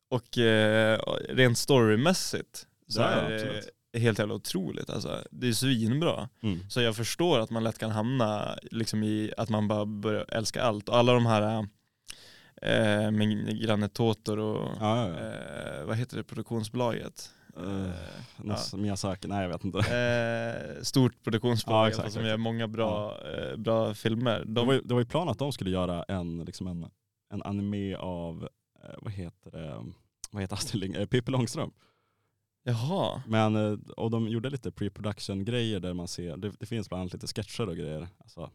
Och 0.10 0.38
eh, 0.38 1.00
rent 1.30 1.58
storymässigt 1.58 2.68
så 2.88 3.02
ja, 3.02 3.08
är 3.08 3.30
det 3.94 4.00
helt 4.00 4.20
jävla 4.20 4.34
otroligt. 4.34 4.90
Alltså, 4.90 5.24
det 5.32 5.48
är 5.48 5.54
svinbra. 5.54 6.30
Mm. 6.44 6.70
Så 6.70 6.82
jag 6.82 6.96
förstår 6.96 7.40
att 7.40 7.50
man 7.50 7.64
lätt 7.64 7.78
kan 7.78 7.92
hamna 7.92 8.58
liksom 8.72 9.04
i 9.04 9.34
att 9.38 9.50
man 9.50 9.68
bara 9.68 9.86
börjar 9.86 10.26
älska 10.30 10.64
allt. 10.64 10.90
Och 10.90 10.98
alla 10.98 11.14
de 11.14 11.26
här 11.26 11.68
eh, 12.66 13.12
med 13.12 13.60
granne 13.62 13.90
Totoro, 13.90 14.72
Ja, 14.80 15.08
ja, 15.08 15.20
ja. 15.20 15.80
eh, 15.80 15.86
vad 15.86 15.98
heter 15.98 16.18
det 16.18 16.24
produktionsbolaget? 16.24 17.30
Eh, 17.58 17.90
Något 18.38 18.74
Miyazaki, 18.74 19.28
nej 19.28 19.42
jag 19.42 19.50
vet 19.50 19.64
inte. 19.64 19.80
eh, 19.80 20.84
stort 20.84 21.24
produktionsbolag 21.24 21.92
Ja, 21.98 22.10
som 22.10 22.26
gör 22.26 22.38
många 22.38 22.68
bra, 22.68 23.18
eh, 23.32 23.58
bra 23.58 23.94
filmer. 23.94 24.40
Det 24.40 24.54
De, 24.54 24.68
var, 24.68 24.74
ju, 24.74 24.82
det 24.82 24.94
var 24.94 25.02
ju 25.02 25.06
planen 25.08 25.30
att 25.30 25.40
de 25.40 25.52
skulle 25.52 25.70
göra 25.70 26.04
en, 26.04 26.38
liksom 26.46 26.68
en, 26.68 26.86
en 27.34 27.44
anime 27.44 27.96
av, 27.96 28.50
eh, 28.84 28.90
vad 29.02 29.12
heter 29.14 29.52
det, 29.52 29.84
vad 30.32 30.42
heter 30.42 30.56
Astrid 30.56 30.82
Lindgren, 30.82 31.04
eh, 31.04 31.08
Pippi 31.08 31.32
Långstrump. 31.32 31.74
jaha, 32.64 33.22
Men, 33.28 33.56
och 33.98 34.12
de 34.12 34.28
gjorde 34.28 34.50
lite 34.50 34.72
pre-production 34.72 35.44
grejer 35.46 35.80
där 35.80 35.94
man 35.94 36.08
ser, 36.08 36.38
det, 36.38 36.52
det 36.60 36.66
finns 36.66 36.90
bland 36.90 37.02
annat 37.02 37.14
lite 37.14 37.28
sketcher 37.28 37.70
och 37.70 37.76
grejer. 37.78 38.08
Alltså, 38.18 38.50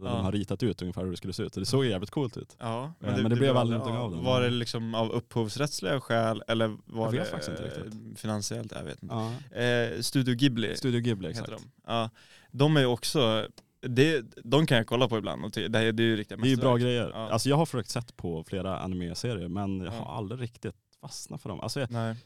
Där 0.00 0.06
Ja. 0.06 0.12
de 0.12 0.24
har 0.24 0.32
ritat 0.32 0.62
ut 0.62 0.82
ungefär 0.82 1.04
hur 1.04 1.10
det 1.10 1.16
skulle 1.16 1.32
se 1.32 1.42
ut. 1.42 1.52
Det 1.52 1.66
såg 1.66 1.84
jävligt 1.86 2.10
coolt 2.10 2.36
ut. 2.36 2.56
Ja, 2.60 2.92
men 2.98 3.30
det 3.30 3.36
blev 3.36 3.56
aldrig 3.56 3.78
någonting 3.78 3.98
av 4.02 4.10
det. 4.10 4.16
Var 4.16 4.40
det 4.40 4.50
liksom 4.50 4.94
av 4.94 5.10
upphovsrättsliga 5.12 6.00
skäl 6.00 6.42
eller 6.48 6.76
var 6.84 7.12
det 7.12 7.24
faktiskt 7.24 7.48
inte 7.50 7.64
eh, 7.64 8.16
finansiellt? 8.16 8.72
Jag 8.72 8.84
vet 8.84 9.02
inte. 9.02 9.14
Ja. 9.14 9.58
Eh, 9.60 10.00
Studio 10.00 10.34
Ghibli 10.34 10.76
Studio 10.76 11.00
Ghibli, 11.00 11.28
exakt. 11.30 11.48
de. 11.50 11.60
Ja, 11.86 12.10
de 12.50 12.76
är 12.76 12.80
ju 12.80 12.86
också, 12.86 13.46
det, 13.80 14.24
de 14.44 14.66
kan 14.66 14.76
jag 14.76 14.86
kolla 14.86 15.08
på 15.08 15.18
ibland 15.18 15.44
och 15.44 15.50
det, 15.50 15.64
är- 15.64 15.92
det 15.92 16.02
är 16.02 16.06
ju 16.06 16.16
riktiga 16.16 16.38
Det 16.38 16.48
är 16.48 16.50
ju 16.50 16.56
bra 16.56 16.76
grejer. 16.76 17.10
Ja. 17.14 17.30
Alltså 17.30 17.48
jag 17.48 17.56
har 17.56 17.66
försökt 17.66 17.90
sett 17.90 18.16
på 18.16 18.44
flera 18.44 18.78
anime-serier 18.78 19.48
men 19.48 19.80
jag 19.80 19.94
Ja. 19.94 19.98
har 19.98 20.16
aldrig 20.16 20.40
riktigt 20.40 20.74
fastnat 21.00 21.42
för 21.42 21.48
dem. 21.48 21.60
Alltså 21.60 21.80
jag, 21.80 22.16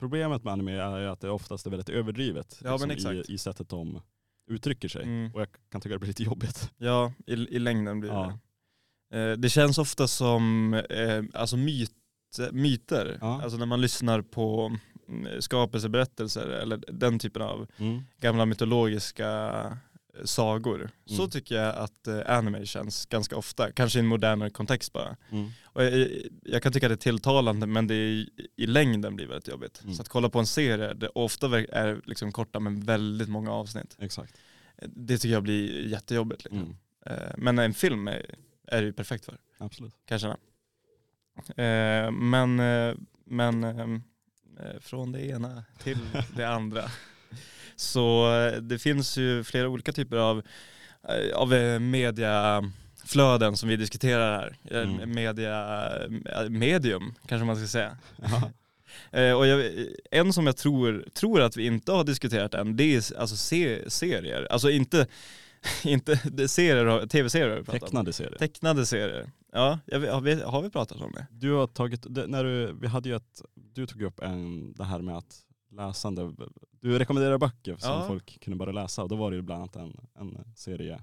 problemet 0.00 0.44
med 0.44 0.52
anime 0.52 0.72
är 0.72 0.98
ju 1.00 1.06
att 1.06 1.20
det 1.20 1.30
oftast 1.30 1.66
är 1.66 1.70
väldigt 1.70 1.88
överdrivet 1.88 2.60
men 2.62 2.88
liksom, 2.88 3.12
i, 3.12 3.24
i 3.28 3.38
sättet 3.38 3.68
de 3.68 4.00
uttrycker 4.48 4.88
sig. 4.88 5.02
Mm. 5.02 5.34
Och 5.34 5.40
jag 5.40 5.48
kan 5.72 5.80
tycka 5.80 5.92
det 5.94 5.98
blir 5.98 6.08
lite 6.08 6.22
jobbigt. 6.22 6.70
Ja, 6.78 7.12
i, 7.26 7.32
i 7.32 7.58
längden 7.58 8.00
blir 8.00 8.10
Ja. 8.10 8.38
det. 9.10 9.18
Eh, 9.18 9.36
det 9.36 9.48
känns 9.48 9.78
ofta 9.78 10.08
som 10.08 10.74
eh, 10.74 11.22
alltså 11.34 11.56
myt, 11.56 11.92
myter, 12.52 13.18
Ja. 13.20 13.42
alltså 13.42 13.58
när 13.58 13.66
man 13.66 13.80
lyssnar 13.80 14.22
på 14.22 14.76
mm, 15.08 15.42
skapelseberättelser 15.42 16.46
eller 16.48 16.76
den 16.92 17.18
typen 17.18 17.42
av 17.42 17.66
Mm. 17.78 18.02
gamla 18.20 18.46
mytologiska 18.46 19.28
eh, 20.18 20.24
sagor. 20.24 20.90
Så 21.06 21.14
Mm. 21.22 21.30
tycker 21.30 21.54
jag 21.54 21.76
att 21.76 22.06
eh, 22.06 22.20
anime 22.26 22.66
känns 22.66 23.06
ganska 23.06 23.36
ofta, 23.36 23.72
kanske 23.72 23.98
i 23.98 24.00
en 24.00 24.06
modernare 24.06 24.50
kontext 24.50 24.92
bara. 24.92 25.16
Mm. 25.30 25.50
Jag, 25.82 26.08
jag 26.42 26.62
kan 26.62 26.72
tycka 26.72 26.88
det 26.88 26.94
är 26.94 26.96
tilltalande 26.96 27.66
men 27.66 27.86
det 27.86 27.94
är, 27.94 28.26
i, 28.56 28.66
längden 28.66 29.16
blir 29.16 29.26
väldigt 29.26 29.48
jobbigt. 29.48 29.80
Mm. 29.82 29.94
Så 29.94 30.02
att 30.02 30.08
kolla 30.08 30.28
på 30.28 30.38
en 30.38 30.46
serie, 30.46 30.94
det 30.94 31.08
ofta 31.08 31.60
är 31.60 32.00
liksom 32.04 32.32
korta 32.32 32.60
men 32.60 32.80
väldigt 32.80 33.28
många 33.28 33.52
avsnitt. 33.52 33.96
Exakt. 33.98 34.34
Det 34.86 35.18
tycker 35.18 35.32
jag 35.32 35.42
blir 35.42 35.86
jättejobbigt. 35.88 36.44
Liksom. 36.44 36.76
Mm. 37.06 37.18
Eh, 37.22 37.32
Men 37.36 37.58
en 37.58 37.74
film 37.74 38.08
är, 38.08 38.34
är 38.66 38.80
det 38.80 38.86
ju 38.86 38.92
perfekt 38.92 39.24
för, 39.24 39.38
Absolut. 39.58 39.92
kan 40.06 40.14
jag 40.14 40.20
känna. 40.20 40.36
Eh, 41.64 42.10
Men, 42.10 42.60
eh, 42.60 42.94
men 43.24 44.02
från 44.80 45.12
det 45.12 45.26
ena 45.26 45.64
till 45.82 45.98
det 46.36 46.44
andra. 46.48 46.84
Så 47.76 48.30
det 48.62 48.78
finns 48.78 49.16
ju 49.18 49.44
flera 49.44 49.68
olika 49.68 49.92
typer 49.92 50.16
av, 50.16 50.42
av 51.34 51.54
eh, 51.54 51.78
mediaflöden 53.06 53.56
som 53.56 53.68
vi 53.68 53.76
diskuterar 53.76 54.38
här. 54.40 54.56
Eh, 54.64 54.90
Mm. 54.90 55.10
Media, 55.14 55.88
eh, 56.04 56.48
medium 56.50 57.14
kanske 57.26 57.44
man 57.46 57.56
ska 57.56 57.66
säga. 57.66 57.96
Eh, 59.12 59.32
Och 59.32 59.46
jag, 59.46 59.72
en 60.10 60.32
som 60.32 60.46
jag 60.46 60.56
tror, 60.56 61.04
tror 61.14 61.40
att 61.40 61.56
vi 61.56 61.66
inte 61.66 61.92
har 61.92 62.04
diskuterat 62.04 62.54
än, 62.54 62.76
det 62.76 62.84
är 62.84 63.18
alltså 63.18 63.36
se, 63.36 63.90
serier. 63.90 64.46
Alltså 64.50 64.70
inte, 64.70 65.06
inte 65.84 66.48
serier, 66.48 67.06
tv-serier. 67.06 67.62
Tecknade 67.62 68.12
serier. 68.12 68.38
Tecknade 68.38 68.86
serier. 68.86 69.30
Ja, 69.52 69.78
jag 69.86 70.12
har, 70.12 70.20
vi, 70.20 70.42
har 70.42 70.62
vi 70.62 70.70
pratat 70.70 71.00
om 71.00 71.12
det? 71.12 71.26
Du 71.30 71.52
har 71.52 71.66
tagit, 71.66 72.06
det, 72.08 72.26
när 72.26 72.44
du, 72.44 72.72
vi 72.80 72.86
hade 72.86 73.08
ju 73.08 73.16
ett, 73.16 73.42
du 73.54 73.86
tog 73.86 74.02
upp 74.02 74.20
en, 74.20 74.72
det 74.72 74.84
här 74.84 74.98
med 75.02 75.16
att 75.16 75.36
läsande, 75.72 76.32
du 76.80 76.98
rekommenderar 76.98 77.38
böcker 77.38 77.76
som 77.76 77.90
Ja. 77.90 78.04
folk 78.08 78.38
kunde 78.44 78.56
börja 78.56 78.72
läsa 78.72 79.02
och 79.02 79.08
då 79.08 79.16
var 79.16 79.30
det 79.30 79.36
ju 79.36 79.42
bland 79.42 79.60
annat 79.62 79.76
en, 79.76 79.96
en 80.18 80.44
serie. 80.56 81.00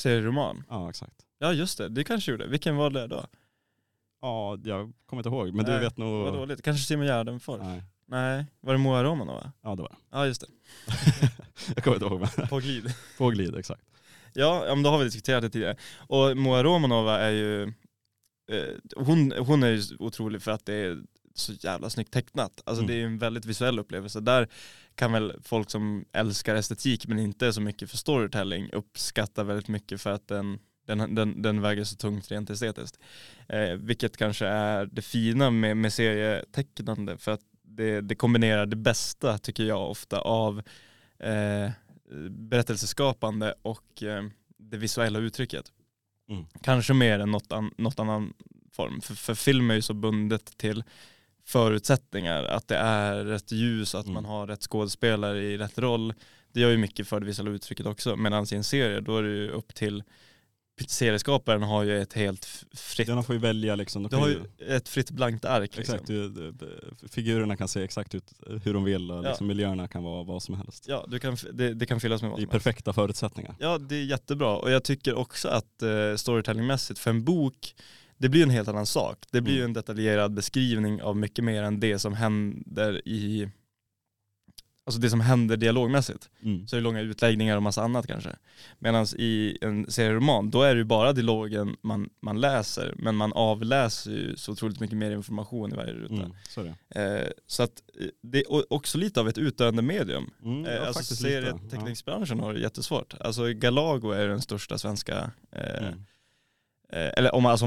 Serieroman? 0.00 0.64
Ja 0.68 0.90
exakt. 0.90 1.14
Ja 1.38 1.52
just 1.52 1.78
det, 1.78 1.88
det 1.88 2.04
kanske 2.04 2.30
gjorde. 2.30 2.46
Vilken 2.46 2.76
var 2.76 2.90
det 2.90 3.06
då? 3.06 3.26
Ja, 4.20 4.58
jag 4.64 4.92
kommer 5.06 5.20
inte 5.20 5.28
ihåg 5.28 5.54
men 5.54 5.64
du 5.64 5.72
Nej, 5.72 5.80
vet 5.80 5.96
nog. 5.96 6.24
Vad 6.24 6.34
dåligt. 6.34 6.62
Kanske 6.62 6.86
Simon 6.86 7.06
Gärdenfors? 7.06 7.60
Nej. 7.62 7.82
Nej, 8.06 8.46
var 8.60 8.72
det 8.72 8.78
Moa 8.78 9.04
Romanova? 9.04 9.52
Ja 9.62 9.74
det 9.74 9.82
var 9.82 9.88
det. 9.88 9.96
Ja 10.10 10.26
just 10.26 10.40
det, 10.40 10.46
jag 11.74 11.84
kommer 11.84 11.96
inte 11.96 12.06
ihåg 12.06 12.20
men 12.20 12.48
på 12.48 12.58
glid. 12.58 12.94
på 13.18 13.28
glid 13.30 13.56
exakt. 13.56 13.82
Ja, 14.32 14.66
ja, 14.66 14.74
men 14.74 14.82
då 14.82 14.90
har 14.90 14.98
vi 14.98 15.04
diskuterat 15.04 15.42
det 15.42 15.50
tidigare. 15.50 15.76
Och 15.96 16.36
Moa 16.36 16.62
Romanova 16.62 17.18
är 17.18 17.30
ju, 17.30 17.62
eh, 18.50 18.74
hon, 18.96 19.32
hon 19.38 19.62
är 19.62 19.68
ju 19.68 19.82
otrolig 19.98 20.42
för 20.42 20.50
att 20.50 20.66
det 20.66 20.74
är 20.74 21.02
så 21.38 21.52
jävla 21.52 21.90
snyggt 21.90 22.12
tecknat. 22.12 22.62
Alltså 22.66 22.82
Mm. 22.82 22.86
det 22.86 22.94
är 22.94 22.98
ju 22.98 23.04
en 23.04 23.18
väldigt 23.18 23.44
visuell 23.44 23.78
upplevelse. 23.78 24.20
Där 24.20 24.48
kan 24.94 25.12
väl 25.12 25.32
folk 25.42 25.70
som 25.70 26.04
älskar 26.12 26.54
estetik 26.54 27.06
men 27.06 27.18
inte 27.18 27.52
så 27.52 27.60
mycket 27.60 27.90
för 27.90 27.96
storytelling 27.96 28.70
uppskatta 28.72 29.44
väldigt 29.44 29.68
mycket 29.68 30.00
för 30.00 30.12
att 30.12 30.28
den, 30.28 30.58
den, 30.86 31.14
den, 31.14 31.42
den 31.42 31.60
väger 31.60 31.84
så 31.84 31.96
tungt 31.96 32.30
rent 32.30 32.50
estetiskt. 32.50 32.98
Eh, 33.48 33.72
vilket 33.72 34.16
kanske 34.16 34.46
är 34.46 34.86
det 34.86 35.02
fina 35.02 35.50
med, 35.50 35.76
med 35.76 35.92
serietecknande 35.92 37.18
för 37.18 37.32
att 37.32 37.40
det, 37.62 38.00
det 38.00 38.14
kombinerar 38.14 38.66
det 38.66 38.76
bästa 38.76 39.38
tycker 39.38 39.64
jag 39.64 39.90
ofta 39.90 40.20
av 40.20 40.62
eh, 41.18 41.70
berättelseskapande 42.30 43.54
och 43.62 44.02
eh, 44.02 44.24
det 44.56 44.76
visuella 44.76 45.18
uttrycket. 45.18 45.72
Mm. 46.28 46.46
Kanske 46.62 46.94
mer 46.94 47.18
än 47.18 47.30
något, 47.30 47.52
an, 47.52 47.74
något 47.76 47.98
annan 47.98 48.34
form. 48.72 49.00
För, 49.00 49.14
för 49.14 49.34
film 49.34 49.70
är 49.70 49.74
ju 49.74 49.82
så 49.82 49.94
bundet 49.94 50.58
till 50.58 50.84
förutsättningar, 51.48 52.44
att 52.44 52.68
det 52.68 52.76
är 52.76 53.24
rätt 53.24 53.52
ljus, 53.52 53.94
att 53.94 54.04
Mm. 54.06 54.14
man 54.14 54.24
har 54.24 54.46
rätt 54.46 54.62
skådespelare 54.62 55.42
i 55.42 55.58
rätt 55.58 55.78
roll. 55.78 56.14
Det 56.52 56.60
gör 56.60 56.70
ju 56.70 56.76
mycket 56.76 57.08
för 57.08 57.20
det 57.20 57.26
visuella 57.26 57.50
uttrycket 57.50 57.86
också. 57.86 58.16
Medan 58.16 58.46
i 58.52 58.54
en 58.54 58.64
serie, 58.64 59.00
då 59.00 59.16
är 59.18 59.22
det 59.22 59.28
ju 59.28 59.50
upp 59.50 59.74
till 59.74 60.02
serieskaparen 60.88 61.62
har 61.62 61.82
ju 61.84 62.02
ett 62.02 62.12
helt 62.12 62.64
fritt, 62.74 63.06
Den 63.06 63.24
får 63.24 63.34
ju 63.34 63.40
välja 63.40 63.74
liksom. 63.74 64.02
de 64.02 64.08
du 64.08 64.16
har 64.16 64.28
ju- 64.28 64.42
ett 64.76 64.88
fritt 64.88 65.10
blankt 65.10 65.44
ark. 65.44 65.76
Liksom. 65.76 65.94
Exakt, 65.94 66.06
du, 66.06 66.54
figurerna 67.10 67.56
kan 67.56 67.68
se 67.68 67.82
exakt 67.82 68.14
ut 68.14 68.32
hur 68.64 68.74
de 68.74 68.84
vill 68.84 69.10
och 69.10 69.16
Ja. 69.24 69.28
liksom 69.28 69.46
miljöerna 69.46 69.88
kan 69.88 70.02
vara 70.02 70.22
vad 70.24 70.42
som 70.42 70.54
helst. 70.54 70.84
Ja, 70.88 71.06
du 71.08 71.18
kan, 71.18 71.36
det, 71.52 71.74
det 71.74 71.86
kan 71.86 72.00
fyllas 72.00 72.22
med 72.22 72.30
vad 72.30 72.40
som 72.40 72.50
helst. 72.50 72.64
perfekta 72.64 72.92
förutsättningar. 72.92 73.54
Ja, 73.58 73.78
det 73.78 73.94
är 73.96 74.04
jättebra. 74.04 74.56
Och 74.56 74.70
jag 74.70 74.84
tycker 74.84 75.14
också 75.14 75.48
att 75.48 75.82
eh, 75.82 76.16
storytellingmässigt 76.16 76.98
för 77.00 77.10
en 77.10 77.24
bok, 77.24 77.74
det 78.18 78.28
blir 78.28 78.42
en 78.42 78.50
helt 78.50 78.68
annan 78.68 78.86
sak. 78.86 79.18
Det 79.30 79.40
blir 79.40 79.54
ju 79.54 79.60
Mm. 79.60 79.70
en 79.70 79.74
detaljerad 79.74 80.32
beskrivning 80.34 81.02
av 81.02 81.16
mycket 81.16 81.44
mer 81.44 81.62
än 81.62 81.80
det 81.80 81.98
som 81.98 82.14
händer 82.14 83.08
i 83.08 83.48
Alltså 84.84 85.00
det 85.00 85.10
som 85.10 85.20
händer 85.20 85.56
dialogmässigt. 85.56 86.30
Mm. 86.42 86.66
Så 86.68 86.76
är 86.76 86.80
det 86.80 86.84
långa 86.84 87.00
utläggningar 87.00 87.56
och 87.56 87.62
massa 87.62 87.82
annat 87.82 88.06
kanske. 88.06 88.36
Medan 88.78 89.06
i 89.18 89.58
en 89.60 89.90
serieroman, 89.90 90.50
då 90.50 90.62
är 90.62 90.74
det 90.74 90.78
ju 90.78 90.84
bara 90.84 91.12
dialogen 91.12 91.76
man, 91.82 92.10
man 92.20 92.40
läser, 92.40 92.94
men 92.98 93.16
man 93.16 93.32
avläser 93.32 94.10
ju 94.10 94.36
så 94.36 94.52
otroligt 94.52 94.80
mycket 94.80 94.96
mer 94.96 95.10
information 95.10 95.72
i 95.72 95.76
varje 95.76 95.92
ruta. 95.92 96.14
Mm. 96.14 96.32
Så. 96.48 96.64
Eh, 97.00 97.28
så 97.46 97.62
att 97.62 97.82
eh, 98.00 98.06
det 98.22 98.38
är 98.38 98.72
också 98.72 98.98
lite 98.98 99.20
av 99.20 99.28
ett 99.28 99.38
utdöende 99.38 99.82
medium. 99.82 100.30
Mm, 100.44 100.64
Eh, 100.64 100.72
ja, 100.74 100.86
alltså 100.86 101.14
serieteckningsbranschen 101.16 102.40
har 102.40 102.54
det 102.54 102.60
jättesvårt. 102.60 103.14
Alltså 103.20 103.52
Galago 103.52 104.10
är 104.10 104.28
den 104.28 104.40
största 104.40 104.78
svenska, 104.78 105.30
Ja. 105.50 105.58
eh, 105.58 105.86
Mm. 105.88 106.04
Eh, 106.92 107.10
eller 107.16 107.34
om 107.34 107.46
alltså 107.46 107.66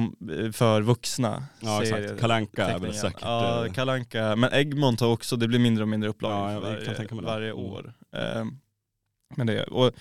för 0.54 0.82
vuxna 0.82 1.44
Ja 1.60 1.82
exakt, 1.84 2.20
Kalanka 2.20 2.66
är 2.68 2.80
väl 2.80 2.94
säkert. 2.94 3.22
Ja, 3.22 3.66
eh, 3.66 3.74
Kalanka. 3.74 4.36
Men 4.36 4.54
Egmont 4.54 5.00
har 5.00 5.08
också, 5.08 5.36
det 5.36 5.48
blir 5.48 5.60
mindre 5.60 5.84
och 5.84 5.88
mindre 5.90 6.10
upplagor 6.10 6.52
Ja, 6.52 6.60
varje, 6.60 7.08
varje 7.12 7.52
Mm. 7.52 7.64
år. 7.64 7.94
Eh, 8.16 8.46
men 9.36 9.48
det, 9.48 9.64
och, 9.64 9.92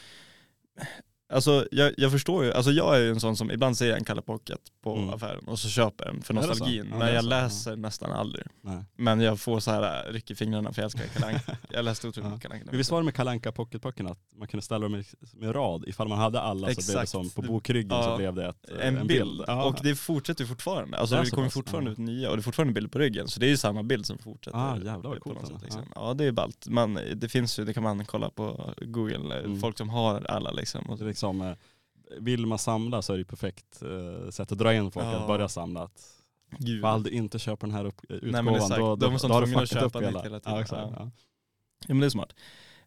alltså 1.30 1.66
jag, 1.70 1.92
jag 1.96 2.12
förstår 2.12 2.44
ju, 2.44 2.52
alltså 2.52 2.70
jag 2.70 2.96
är 2.96 3.00
ju 3.00 3.10
en 3.10 3.20
sån 3.20 3.36
som 3.36 3.50
ibland 3.50 3.76
ser 3.76 3.96
en 3.96 4.04
Kalle 4.04 4.22
Pocket 4.22 4.58
på 4.82 4.96
Mm. 4.96 5.10
affären 5.10 5.44
och 5.48 5.58
så 5.58 5.68
köper 5.68 6.04
jag 6.06 6.14
den 6.14 6.22
för 6.22 6.34
nostalgin. 6.34 6.86
Ja, 6.90 6.98
men 6.98 7.14
jag 7.14 7.24
läser 7.24 7.76
nästan 7.76 8.12
aldrig. 8.12 8.46
nej. 8.62 8.84
Men 8.96 9.20
jag 9.20 9.40
får 9.40 9.60
så 9.60 9.70
här 9.70 10.08
äh, 10.08 10.12
ryck 10.12 10.30
i 10.30 10.34
fingrarna 10.34 10.72
för 10.72 10.82
jag 10.82 10.84
älskar 10.84 11.04
Kalle 11.20 11.26
Anka. 11.26 11.56
Jag 11.70 11.84
läste 11.84 12.08
otroligt 12.08 12.24
Ja. 12.28 12.34
mycket 12.34 12.42
Kalle 12.50 12.54
Anka. 12.62 12.76
Visst 12.76 12.90
var 12.90 12.98
det 13.00 13.04
med 13.04 13.14
Kalanka 13.14 13.52
pocketböckerna 13.52 14.10
att 14.10 14.18
man 14.36 14.48
kunde 14.48 14.62
ställa 14.62 14.78
dem 14.88 14.94
i 14.96 15.04
med 15.34 15.54
rad? 15.54 15.84
Ifall 15.86 16.08
man 16.08 16.18
hade 16.18 16.40
alla 16.40 16.58
så 16.58 16.74
blev 16.74 16.74
det 16.86 16.92
Exakt. 16.92 17.10
som 17.10 17.30
på 17.30 17.42
bokryggen 17.42 17.90
Ja. 17.90 18.02
så 18.02 18.16
blev 18.16 18.34
det 18.34 18.46
ett, 18.48 18.70
eh, 18.80 18.86
en, 18.88 19.06
bild. 19.06 19.44
Ja. 19.46 19.64
Och 19.64 19.76
det 19.82 19.94
fortsätter 19.94 20.42
ju 20.44 20.48
fortfarande. 20.48 20.98
Alltså 20.98 21.16
Det 21.16 21.22
det 21.22 21.30
kommer 21.30 21.48
fortfarande 21.48 21.90
ja. 21.90 21.92
ut 21.92 21.98
nya 21.98 22.30
och 22.30 22.36
det 22.36 22.40
är 22.40 22.42
fortfarande 22.42 22.72
bild 22.74 22.92
på 22.92 22.98
ryggen. 22.98 23.28
Så 23.28 23.40
det 23.40 23.46
är 23.46 23.50
ju 23.50 23.56
samma 23.56 23.82
bild 23.82 24.06
som 24.06 24.18
fortsätter. 24.18 24.58
Ah, 24.58 24.76
jävlar 24.76 24.96
vad 25.10 25.20
coolt 25.20 25.46
sätt, 25.46 25.62
liksom. 25.62 25.82
Ja 25.94 26.14
det 26.14 26.24
är 26.24 26.32
ballt. 26.32 26.66
Man, 26.68 26.98
det 27.16 27.28
finns 27.28 27.58
ju, 27.58 27.64
det 27.64 27.74
kan 27.74 27.82
man 27.82 28.04
kolla 28.04 28.30
på 28.30 28.74
google, 28.80 29.40
Mm. 29.40 29.60
folk 29.60 29.78
som 29.78 29.88
har 29.90 30.24
alla 30.30 30.50
liksom. 30.50 30.84
Liksom, 31.20 31.40
eh, 31.40 31.52
vill 32.20 32.46
man 32.46 32.58
samla 32.58 33.02
så 33.02 33.12
är 33.12 33.16
det 33.16 33.20
ju 33.20 33.24
perfekt 33.24 33.82
eh, 33.82 34.30
sätt 34.30 34.52
att 34.52 34.58
dra 34.58 34.74
in 34.74 34.90
folk 34.90 35.06
Ja. 35.06 35.16
att 35.20 35.26
börja 35.26 35.48
samla. 35.48 35.82
Att 35.82 36.00
Gud. 36.58 36.82
Fall 36.82 37.02
du 37.02 37.10
inte 37.10 37.38
köper 37.38 37.66
den 37.66 37.76
här 37.76 37.84
upp, 37.84 38.00
utgåvan 38.08 38.44
men 38.44 38.54
exakt. 38.54 38.76
då, 38.76 38.96
De 38.96 39.06
är 39.06 39.12
då, 39.12 39.18
som 39.18 39.28
då 39.28 39.34
har 39.34 39.40
du 39.46 39.52
fuckat 39.52 39.82
upp 39.82 39.96
hela. 39.96 40.22
hela 40.22 40.40
tiden. 40.40 40.54
Ja, 40.54 40.60
exakt, 40.60 40.82
Ja. 40.82 40.92
ja. 40.98 41.10
Ja 41.80 41.94
men 41.94 42.00
det 42.00 42.06
är 42.06 42.10
smart. 42.10 42.34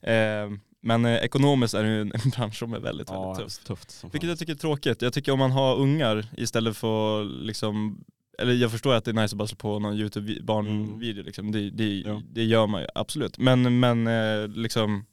Eh, 0.01 0.59
men 0.81 1.05
eh, 1.05 1.15
ekonomiskt 1.15 1.73
är 1.73 1.83
det 1.83 1.89
ju 1.89 2.01
en 2.01 2.11
en 2.23 2.29
bransch 2.29 2.55
som 2.59 2.73
är 2.73 2.79
väldigt, 2.79 3.09
Ja, 3.09 3.33
väldigt 3.33 3.65
tuff. 3.65 3.85
tufft 3.85 4.03
Vilket 4.13 4.29
jag 4.29 4.39
tycker 4.39 4.53
är 4.53 4.57
tråkigt. 4.57 5.01
Jag 5.01 5.13
tycker 5.13 5.31
om 5.31 5.39
man 5.39 5.51
har 5.51 5.75
ungar 5.75 6.25
istället 6.37 6.77
för 6.77 7.23
liksom 7.23 8.03
eller 8.39 8.53
jag 8.53 8.71
förstår 8.71 8.93
att 8.93 9.05
det 9.05 9.11
är 9.11 9.15
nice 9.15 9.33
att 9.33 9.37
bara 9.37 9.47
slå 9.47 9.55
på 9.55 9.79
någon 9.79 9.93
YouTube-barnvideo 9.93 11.23
liksom. 11.23 11.51
det, 11.51 11.69
det, 11.69 12.21
det 12.31 12.43
gör 12.43 12.67
man 12.67 12.81
ju 12.81 12.87
absolut. 12.95 13.37
Men, 13.37 13.79
men 13.79 14.07
eh, 14.07 14.47
liksom 14.47 15.05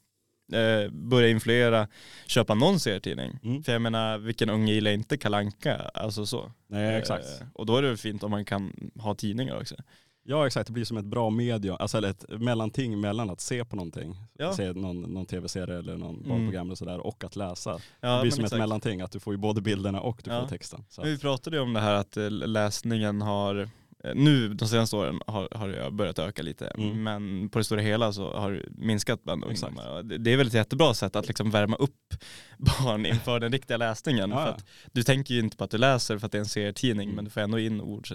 eh, 0.53 0.89
börja 0.91 1.29
influera, 1.29 1.87
köpa 2.27 2.53
någon 2.53 2.79
serietidning. 2.79 3.39
Mm. 3.43 3.63
För 3.63 3.71
jag 3.71 3.81
menar 3.81 4.17
vilken 4.17 4.49
unge 4.49 4.73
gillar 4.73 4.91
inte 4.91 5.17
Kalanka 5.17 5.75
Alltså 5.93 6.25
så. 6.25 6.51
Nej 6.67 6.95
exakt. 6.97 7.25
Eh, 7.41 7.47
och 7.53 7.65
då 7.65 7.77
är 7.77 7.81
det 7.81 7.97
fint 7.97 8.23
om 8.23 8.31
man 8.31 8.45
kan 8.45 8.91
ha 8.99 9.15
tidningar 9.15 9.57
också. 9.61 9.75
Ja 10.23 10.47
exakt, 10.47 10.67
det 10.67 10.73
blir 10.73 10.85
som 10.85 10.97
ett 10.97 11.05
bra 11.05 11.29
medium, 11.29 11.75
alltså 11.79 11.97
eller 11.97 12.09
ett 12.09 12.25
mellanting 12.29 12.99
mellan 13.01 13.29
att 13.29 13.41
se 13.41 13.65
på 13.65 13.75
någonting, 13.75 14.15
Ja. 14.37 14.53
se 14.53 14.73
någon, 14.73 15.01
någon 15.01 15.25
tv-serie 15.25 15.77
eller 15.79 15.97
någon 15.97 16.15
Mm. 16.15 16.29
barnprogram 16.29 16.67
eller 16.67 16.75
sådär 16.75 16.99
och 16.99 17.23
att 17.23 17.35
läsa. 17.35 17.79
Ja, 18.01 18.15
det 18.15 18.21
blir 18.21 18.31
som 18.31 18.39
ett 18.43 18.45
exakt. 18.47 18.59
mellanting, 18.59 19.01
att 19.01 19.11
du 19.11 19.19
får 19.19 19.33
ju 19.33 19.37
både 19.37 19.61
bilderna 19.61 20.01
och 20.01 20.21
du 20.23 20.31
Ja. 20.31 20.41
får 20.41 20.47
texten. 20.47 20.83
Så. 20.89 21.01
Vi 21.03 21.17
pratade 21.17 21.55
ju 21.57 21.63
om 21.63 21.73
det 21.73 21.79
här 21.79 21.93
att 21.93 22.17
eh, 22.17 22.29
läsningen 22.31 23.21
har, 23.21 23.55
eh, 23.61 23.67
nu 24.15 24.53
de 24.53 24.67
senaste 24.67 24.95
åren 24.95 25.19
har, 25.27 25.47
har 25.51 25.67
det 25.69 25.91
börjat 25.91 26.19
öka 26.19 26.41
lite, 26.43 26.67
Mm. 26.67 27.03
men 27.03 27.49
på 27.49 27.57
det 27.59 27.63
stora 27.63 27.81
hela 27.81 28.13
så 28.13 28.33
har 28.33 28.51
det 28.51 28.65
minskat 28.71 29.23
bland 29.23 29.43
ungdomar. 29.43 30.03
Det 30.03 30.17
det 30.17 30.33
är 30.33 30.37
väl 30.37 30.47
ett 30.47 30.53
jättebra 30.53 30.93
sätt 30.93 31.15
att 31.15 31.27
liksom 31.27 31.51
värma 31.51 31.75
upp 31.75 32.13
barn 32.57 33.05
inför 33.05 33.39
den 33.39 33.51
riktiga 33.51 33.77
läsningen. 33.77 34.29
Ja, 34.29 34.37
För 34.45 34.51
att 34.51 34.65
du 34.91 35.03
tänker 35.03 35.33
ju 35.33 35.39
inte 35.39 35.57
på 35.57 35.63
att 35.63 35.71
du 35.71 35.77
läser 35.77 36.17
för 36.17 36.25
att 36.25 36.31
det 36.31 36.37
är 36.37 36.39
en 36.39 36.45
serietidning, 36.45 37.03
Mm. 37.09 37.15
men 37.15 37.25
du 37.25 37.31
får 37.31 37.41
ändå 37.41 37.59
in 37.59 37.81
ord. 37.81 38.07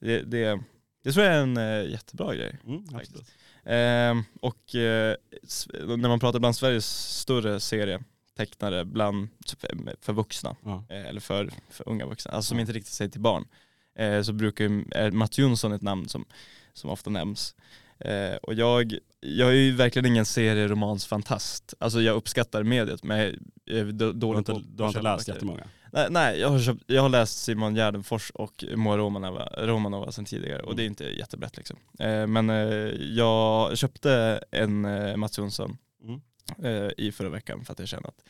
Det, 0.00 0.22
det, 0.22 0.60
det 1.04 1.12
tror 1.12 1.24
jag 1.26 1.34
är 1.34 1.42
en 1.42 1.56
eh, 1.56 1.90
jättebra 1.90 2.34
grej. 2.34 2.58
Mm. 2.66 2.84
Ehm, 3.64 4.24
och 4.40 4.74
eh, 4.74 5.14
när 5.96 6.08
man 6.08 6.20
pratar 6.20 6.38
bland 6.38 6.56
Sveriges 6.56 6.86
större 7.18 7.60
serietecknare 7.60 8.84
bland, 8.84 9.28
för- 9.58 9.96
för 10.04 10.12
vuxna, 10.12 10.56
Ja. 10.64 10.84
eh, 10.90 11.06
eller 11.06 11.20
för, 11.20 11.50
för 11.70 11.88
unga 11.88 12.06
vuxna, 12.06 12.30
alltså 12.32 12.48
som 12.48 12.58
Ja. 12.58 12.60
inte 12.60 12.72
riktar 12.72 12.90
sig 12.90 13.10
till 13.10 13.20
barn, 13.20 13.44
eh, 13.98 14.22
så 14.22 14.32
brukar 14.32 14.64
är 14.96 15.10
Mats 15.10 15.38
Jonsson 15.38 15.72
ett 15.72 15.82
namn 15.82 16.08
som, 16.08 16.24
som 16.72 16.90
ofta 16.90 17.10
nämns. 17.10 17.54
Eh, 18.00 18.36
och 18.42 18.54
jag, 18.54 18.98
jag 19.20 19.48
är 19.48 19.52
ju 19.52 19.72
verkligen 19.72 20.06
ingen 20.06 20.24
serieromansfantast. 20.82 21.74
Alltså 21.78 22.00
jag 22.00 22.16
uppskattar 22.16 22.62
mediet 22.62 23.04
men 23.04 23.18
jag 23.64 23.78
är 23.78 23.84
då- 23.84 23.92
Du 23.92 24.04
har 24.06 24.12
dålig 24.12 24.38
inte, 24.38 24.52
på 24.52 24.62
du 24.68 24.82
har 24.82 24.88
inte 24.88 25.02
läst 25.02 25.28
jättemånga? 25.28 25.64
Nej, 25.92 26.06
nej 26.10 26.38
jag, 26.40 26.48
har 26.48 26.60
köpt, 26.60 26.82
jag 26.86 27.02
har 27.02 27.08
läst 27.08 27.38
Simon 27.44 27.74
Gärdenfors 27.74 28.30
och 28.30 28.64
Moa 28.74 28.96
Romanova, 28.96 29.48
Romanova 29.58 30.12
sedan 30.12 30.24
tidigare 30.24 30.62
och 30.62 30.76
det 30.76 30.82
är 30.82 30.84
Mm. 30.86 30.92
inte 30.92 31.04
jättebrett 31.04 31.56
liksom. 31.56 31.76
Eh, 31.98 32.26
men 32.26 32.50
eh, 32.50 32.56
jag 33.16 33.78
köpte 33.78 34.40
en 34.50 34.84
eh, 34.84 35.16
Mats 35.16 35.38
Jonsson 35.38 35.76
Mm. 36.04 36.20
eh, 36.64 36.90
i 36.98 37.12
förra 37.12 37.28
veckan 37.28 37.64
för 37.64 37.72
att 37.72 37.78
jag 37.78 37.88
känner 37.88 38.08
att 38.08 38.24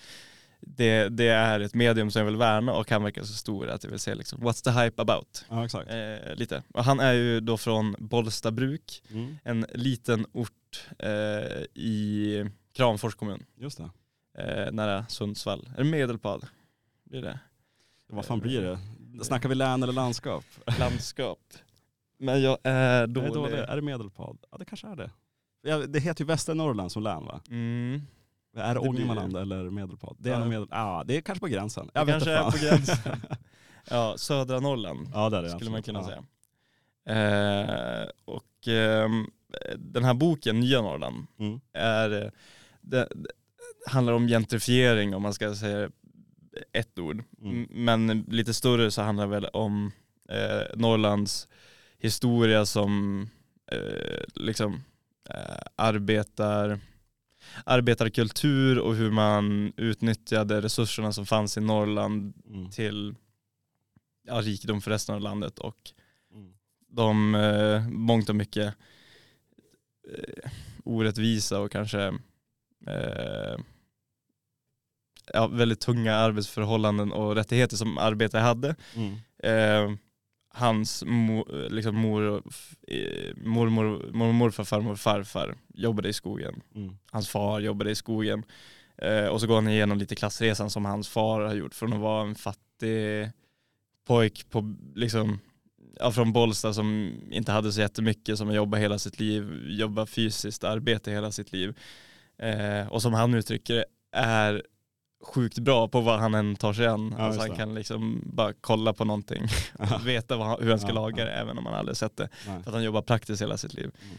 det, 0.76 1.08
det 1.08 1.28
är 1.28 1.60
ett 1.60 1.74
medium 1.74 2.10
som 2.10 2.20
jag 2.20 2.26
vill 2.26 2.36
värna 2.36 2.72
och 2.72 2.90
han 2.90 3.02
verkar 3.02 3.22
så 3.22 3.32
stor 3.32 3.68
att 3.68 3.84
jag 3.84 3.90
vill 3.90 4.00
se 4.00 4.14
liksom, 4.14 4.40
what's 4.40 4.64
the 4.64 4.70
hype 4.70 5.02
about? 5.02 5.44
Ja 5.48 5.64
exakt. 5.64 5.90
Eh, 5.90 6.34
lite. 6.34 6.62
Och 6.74 6.84
han 6.84 7.00
är 7.00 7.12
ju 7.12 7.40
då 7.40 7.56
från 7.56 7.94
Bollstabruk, 7.98 9.02
Mm. 9.10 9.36
en 9.44 9.66
liten 9.74 10.26
ort 10.32 10.86
eh, 10.98 11.08
i 11.74 12.50
Kramfors 12.72 13.14
kommun, 13.14 13.44
Just 13.56 13.78
det. 13.78 13.90
eh, 14.42 14.72
nära 14.72 15.06
Sundsvall. 15.08 15.68
Är 15.76 15.78
det 15.84 15.90
Medelpad? 15.90 16.46
Blir 17.04 17.22
det? 17.22 17.38
Vad 18.08 18.24
fan 18.24 18.40
blir 18.40 18.62
det? 18.62 18.78
Snackar 19.24 19.48
vi 19.48 19.54
län 19.54 19.82
eller 19.82 19.92
landskap? 19.92 20.44
Landskap. 20.78 21.38
Men 22.18 22.42
jag 22.42 22.58
är 22.62 23.02
Är 23.02 23.06
dålig. 23.06 23.30
det, 23.30 23.34
dåligt? 23.34 23.54
är 23.54 23.76
det 23.76 23.82
Medelpad? 23.82 24.38
Ja 24.50 24.58
det 24.58 24.64
kanske 24.64 24.86
är 24.88 24.96
det. 24.96 25.10
Det 25.86 26.00
heter 26.00 26.24
ju 26.24 26.26
Västernorrland 26.26 26.92
som 26.92 27.02
län 27.02 27.24
va? 27.24 27.40
Mm. 27.50 28.02
Är 28.56 28.74
det 28.74 28.74
Det 28.74 28.80
blir 28.80 28.88
Ångermanland 28.90 29.36
eller 29.36 29.70
Medelpad? 29.70 30.16
Det 30.18 30.30
är, 30.30 30.40
Ja. 30.40 30.44
medel... 30.44 30.68
ah, 30.70 31.04
det 31.04 31.16
är 31.16 31.20
kanske 31.20 31.40
på 31.40 31.46
gränsen. 31.46 31.90
Jag 31.94 32.06
Det 32.06 32.12
kanske 32.12 32.30
är 32.30 32.50
på 32.50 32.58
gränsen. 32.58 32.96
Ja, 33.90 34.14
södra 34.18 34.60
Norrland 34.60 35.08
ja 35.14 35.30
det 35.30 35.36
är 35.36 35.42
det 35.42 35.50
skulle 35.50 35.70
man 35.70 35.82
kunna 35.82 36.04
säga. 36.04 36.24
Eh, 37.08 38.08
och 38.24 38.68
ehm, 38.68 39.26
den 39.78 40.04
här 40.04 40.14
boken, 40.14 40.60
Nya 40.60 40.82
Norrland, 40.82 41.26
Mm. 41.38 41.60
är, 41.72 42.22
eh, 42.24 42.30
det, 42.80 43.08
handlar 43.86 44.12
om 44.12 44.28
gentrifiering 44.28 45.14
om 45.14 45.22
man 45.22 45.34
ska 45.34 45.54
säga 45.54 45.90
ett 46.72 46.98
ord. 46.98 47.24
Mm. 47.42 47.66
Men 47.70 48.20
lite 48.28 48.54
större 48.54 48.90
så 48.90 49.02
handlar 49.02 49.24
det 49.26 49.30
väl 49.30 49.46
om 49.46 49.92
eh, 50.28 50.62
Norrlands 50.76 51.48
historia 51.98 52.66
som 52.66 53.22
eh, 53.72 54.24
liksom 54.34 54.84
eh, 55.30 55.62
arbetar, 55.76 56.80
arbetarkultur 57.66 58.78
och 58.78 58.94
hur 58.94 59.10
man 59.10 59.72
utnyttjade 59.76 60.60
resurserna 60.60 61.12
som 61.12 61.26
fanns 61.26 61.56
i 61.56 61.60
Norrland 61.60 62.34
Mm. 62.46 62.70
till 62.70 63.14
ja, 64.22 64.40
rikedom 64.40 64.80
för 64.80 64.90
resten 64.90 65.14
av 65.14 65.20
landet 65.20 65.58
och 65.58 65.76
Mm. 66.34 66.52
de 66.88 67.34
eh, 67.34 67.88
mångt 67.88 68.28
och 68.28 68.36
mycket 68.36 68.74
eh, 70.08 70.50
orättvisa 70.84 71.60
och 71.60 71.72
kanske 71.72 72.02
eh, 72.86 73.56
ja, 75.32 75.46
väldigt 75.46 75.80
tunga 75.80 76.14
arbetsförhållanden 76.14 77.12
och 77.12 77.34
rättigheter 77.34 77.76
som 77.76 77.98
arbetare 77.98 78.40
hade. 78.40 78.76
Mm. 78.94 79.14
Eh, 79.42 79.98
hans 80.58 81.04
mo, 81.06 81.44
liksom 81.70 81.96
mor, 81.96 82.42
eh, 82.88 83.34
mormor, 83.36 84.32
morfar, 84.32 84.64
farmor 84.64 84.96
farfar 84.96 85.54
jobbade 85.74 86.08
i 86.08 86.12
skogen. 86.12 86.60
Mm. 86.74 86.98
Hans 87.10 87.28
far 87.28 87.60
jobbade 87.60 87.90
i 87.90 87.94
skogen. 87.94 88.44
Eh, 89.02 89.26
och 89.26 89.40
så 89.40 89.46
går 89.46 89.54
han 89.54 89.68
igenom 89.68 89.98
lite 89.98 90.14
klassresan 90.14 90.70
som 90.70 90.84
hans 90.84 91.08
far 91.08 91.40
har 91.40 91.54
gjort 91.54 91.74
från 91.74 91.92
att 91.92 92.00
vara 92.00 92.28
en 92.28 92.34
fattig 92.34 93.30
pojk 94.06 94.50
på, 94.50 94.74
liksom, 94.94 95.40
ja, 95.98 96.12
från 96.12 96.32
Bollsta 96.32 96.72
som 96.72 97.12
inte 97.30 97.52
hade 97.52 97.72
så 97.72 97.80
jättemycket, 97.80 98.38
som 98.38 98.54
jobbat 98.54 98.80
hela 98.80 98.98
sitt 98.98 99.20
liv, 99.20 99.66
jobbat 99.68 100.10
fysiskt 100.10 100.64
arbete 100.64 101.10
hela 101.10 101.32
sitt 101.32 101.52
liv. 101.52 101.76
Eh, 102.38 102.88
och 102.88 103.02
som 103.02 103.14
han 103.14 103.34
uttrycker 103.34 103.74
det, 103.74 103.84
är 104.12 104.62
sjukt 105.22 105.58
bra 105.58 105.88
på 105.88 106.00
vad 106.00 106.18
han 106.20 106.34
än 106.34 106.56
tar 106.56 106.72
sig 106.72 106.86
an. 106.86 107.14
Ja, 107.18 107.24
alltså 107.24 107.40
han 107.40 107.56
kan 107.56 107.74
liksom 107.74 108.22
bara 108.24 108.52
kolla 108.60 108.92
på 108.92 109.04
någonting, 109.04 109.42
veta 110.04 110.36
vad, 110.36 110.46
han- 110.46 110.58
hur 110.60 110.70
han 110.70 110.78
ska 110.78 110.88
Ja, 110.88 110.94
laga 110.94 111.24
det 111.24 111.30
även 111.32 111.58
om 111.58 111.66
han 111.66 111.74
aldrig 111.74 111.96
sett 111.96 112.16
det. 112.16 112.28
Nej. 112.46 112.62
För 112.62 112.70
att 112.70 112.74
han 112.74 112.84
jobbar 112.84 113.02
praktiskt 113.02 113.42
hela 113.42 113.56
sitt 113.56 113.74
liv. 113.74 113.90
Mm. 114.02 114.16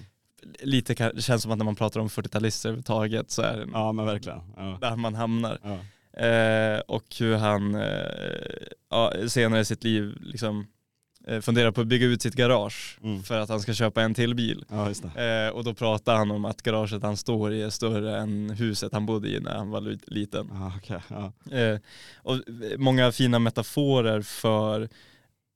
Lite 0.62 1.12
det 1.16 1.22
känns 1.22 1.42
som 1.44 1.52
att 1.52 1.58
när 1.58 1.66
man 1.66 1.76
pratar 1.76 2.00
om 2.00 2.08
40-talister 2.08 2.66
överhuvudtaget 2.70 3.32
så 3.32 3.42
är 3.42 3.58
det 3.58 3.68
Ja 3.74 3.92
men 3.92 4.06
verkligen. 4.06 4.40
Ja. 4.58 4.78
där 4.82 4.96
man 4.96 5.16
hamnar. 5.16 5.60
Eh, 6.14 6.80
och 6.80 7.04
hur 7.20 7.36
han 7.36 7.76
eh, 7.76 9.28
senare 9.28 9.60
i 9.60 9.66
sitt 9.66 9.84
liv 9.84 10.18
liksom, 10.22 10.68
funderar 11.42 11.72
på 11.72 11.82
att 11.82 11.88
bygga 11.88 12.06
ut 12.08 12.22
sitt 12.22 12.36
garage 12.36 12.98
Mm. 13.04 13.24
för 13.24 13.40
att 13.40 13.50
han 13.50 13.60
ska 13.60 13.74
köpa 13.74 14.02
en 14.02 14.14
till 14.14 14.36
bil. 14.36 14.66
ja. 14.70 15.22
Eh, 15.24 15.50
och 15.50 15.64
då 15.64 15.74
pratar 15.74 16.16
han 16.16 16.32
om 16.32 16.46
att 16.46 16.62
garaget 16.62 17.04
han 17.04 17.18
står 17.18 17.54
i 17.54 17.62
är 17.62 17.70
större 17.70 18.18
än 18.18 18.50
huset 18.50 18.94
han 18.94 19.06
bodde 19.06 19.30
i 19.30 19.40
när 19.40 19.56
han 19.56 19.70
var 19.70 19.82
li- 19.82 20.00
liten. 20.08 20.50
Ja, 20.54 20.74
okej. 20.78 21.00
Ja. 21.08 21.58
Eh, 21.58 21.80
och 22.18 22.38
många 22.78 23.12
fina 23.12 23.40
metaforer 23.40 24.22
för 24.22 24.90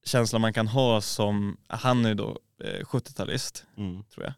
känslan 0.06 0.42
man 0.42 0.54
kan 0.54 0.68
ha 0.68 1.02
som, 1.02 1.58
han 1.68 2.06
är 2.06 2.10
ju 2.10 2.16
då 2.16 2.38
eh, 2.64 2.80
70-talist 2.86 3.66
Mm. 3.78 4.04
tror 4.14 4.26
jag. 4.26 4.34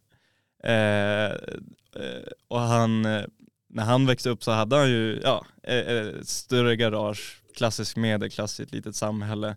Eh, 0.63 1.31
eh, 1.31 2.23
och 2.47 2.59
han, 2.59 3.05
eh, 3.05 3.23
när 3.69 3.83
han 3.83 4.05
växte 4.05 4.29
upp 4.29 4.43
så 4.43 4.51
hade 4.51 4.75
han 4.75 4.89
ju 4.89 5.19
ja, 5.23 5.45
eh, 5.63 5.77
eh, 5.77 6.07
större 6.23 6.75
garage, 6.75 7.41
klassisk 7.55 7.95
medelklass 7.97 8.59
i 8.59 8.63
ett 8.63 8.71
litet 8.71 8.95
samhälle. 8.95 9.55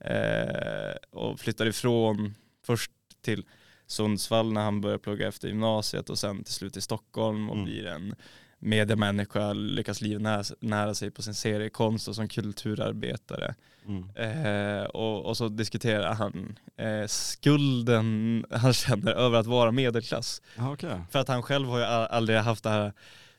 Eh, 0.00 0.94
och 1.10 1.40
flyttade 1.40 1.70
ifrån 1.70 2.34
först 2.66 2.90
till 3.22 3.44
Sundsvall 3.86 4.52
när 4.52 4.60
han 4.64 4.80
började 4.80 5.02
plugga 5.02 5.28
efter 5.28 5.48
gymnasiet 5.48 6.10
och 6.10 6.18
sen 6.18 6.44
till 6.44 6.54
slut 6.54 6.72
till 6.72 6.82
Stockholm 6.82 7.48
och 7.50 7.54
Mm. 7.56 7.64
blir 7.64 7.86
en 7.86 8.14
mediemänniska, 8.58 9.52
lyckas 9.52 10.00
livnära 10.00 10.44
nära 10.60 10.94
sig 10.94 11.10
på 11.10 11.22
sin 11.22 11.34
seriekonst 11.34 12.08
och 12.08 12.14
som 12.14 12.28
kulturarbetare. 12.28 13.54
Mm. 13.86 14.10
Eh, 14.16 14.84
och, 14.84 15.24
och 15.26 15.36
så 15.36 15.48
diskuterar 15.48 16.14
han 16.14 16.58
eh, 16.76 17.06
skulden 17.06 18.44
han 18.50 18.72
känner 18.72 19.12
över 19.12 19.38
att 19.38 19.46
vara 19.46 19.72
medelklass. 19.72 20.42
Ja, 20.56 20.72
okej. 20.72 21.00
För 21.10 21.18
att 21.18 21.28
han 21.28 21.42
själv 21.42 21.68
har 21.68 21.78
ju 21.78 21.84
aldrig 21.84 22.38
haft 22.38 22.64
det 22.64 22.70
här 22.70 22.92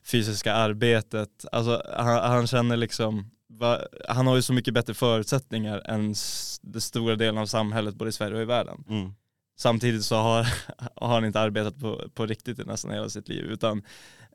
fysiska 0.04 0.52
arbetet. 0.54 1.44
Alltså 1.52 1.82
han, 1.96 2.30
han 2.30 2.46
känner 2.46 2.76
liksom, 2.76 3.30
va, 3.48 3.80
han 4.08 4.26
har 4.26 4.36
ju 4.36 4.42
så 4.42 4.52
mycket 4.52 4.74
bättre 4.74 4.94
förutsättningar 4.94 5.82
än 5.84 6.14
den 6.62 6.80
stora 6.80 7.16
delen 7.16 7.38
av 7.38 7.46
samhället 7.46 7.94
både 7.94 8.08
i 8.08 8.12
Sverige 8.12 8.36
och 8.36 8.42
i 8.42 8.44
världen. 8.44 8.84
Mm. 8.88 9.12
Samtidigt 9.56 10.04
så 10.04 10.16
har, 10.16 10.46
har 10.96 11.08
han 11.08 11.24
inte 11.24 11.40
arbetat 11.40 11.78
på, 11.80 12.08
på 12.14 12.26
riktigt 12.26 12.58
i 12.58 12.64
nästan 12.64 12.90
hela 12.90 13.08
sitt 13.08 13.28
liv 13.28 13.44
utan 13.44 13.82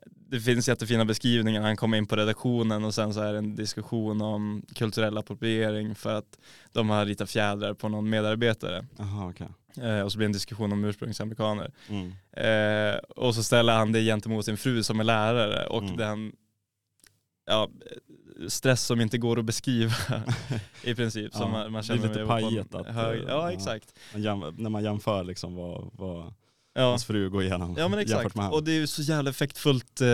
det 0.06 0.40
finns 0.40 0.68
jättefina 0.68 1.04
beskrivningar. 1.04 1.62
Han 1.62 1.76
kommer 1.76 1.98
in 1.98 2.06
på 2.06 2.16
redaktionen 2.16 2.84
och 2.84 2.94
sen 2.94 3.14
så 3.14 3.20
är 3.20 3.32
det 3.32 3.38
en 3.38 3.56
diskussion 3.56 4.20
om 4.22 4.62
kulturell 4.74 5.18
appropriering 5.18 5.94
för 5.94 6.14
att 6.14 6.38
de 6.72 6.90
har 6.90 7.06
ritat 7.06 7.30
fjädrar 7.30 7.74
på 7.74 7.88
någon 7.88 8.10
medarbetare. 8.10 8.86
Jaha 8.98 9.28
okej. 9.30 9.48
Eh, 9.82 10.00
och 10.00 10.12
så 10.12 10.18
blir 10.18 10.26
det 10.26 10.28
en 10.28 10.32
diskussion 10.32 10.72
om 10.72 10.84
ursprungsamerikaner. 10.84 11.72
Mm. 11.88 12.12
Eh, 12.32 12.98
och 12.98 13.34
så 13.34 13.42
ställer 13.42 13.72
han 13.76 13.92
det 13.92 14.00
gentemot 14.04 14.44
sin 14.44 14.56
fru 14.56 14.82
som 14.82 15.00
är 15.00 15.04
lärare 15.04 15.66
och 15.66 15.82
Mm. 15.82 15.96
den 15.96 16.32
ja, 17.46 17.68
stress 18.48 18.82
som 18.82 19.00
inte 19.00 19.18
går 19.18 19.38
att 19.38 19.44
beskriva 19.44 19.94
i 20.82 20.94
princip. 20.94 21.30
Ja, 21.32 21.38
som 21.38 21.50
man, 21.50 21.72
man 21.72 21.72
det 21.72 21.78
är 21.78 21.82
känner 21.82 22.08
lite 22.08 22.26
pajigt 22.26 22.74
att, 22.74 22.86
hög, 22.86 23.20
eh, 23.20 23.24
Ja 23.28 23.52
exakt. 23.52 23.94
Man 24.12 24.22
jäm, 24.22 24.54
när 24.58 24.70
man 24.70 24.84
jämför 24.84 25.24
liksom 25.24 25.54
vad, 25.56 25.90
vad 25.92 26.34
Ja. 26.76 26.82
hans 26.90 27.04
fru 27.04 27.30
gå 27.30 27.42
igenom. 27.42 27.74
Ja 27.78 27.88
men 27.88 27.98
exakt, 28.04 28.36
och 28.52 28.64
det 28.64 28.70
är 28.72 28.74
ju 28.76 28.86
så 28.86 29.02
jävla 29.02 29.30
effektfullt 29.30 30.00
eh, 30.00 30.08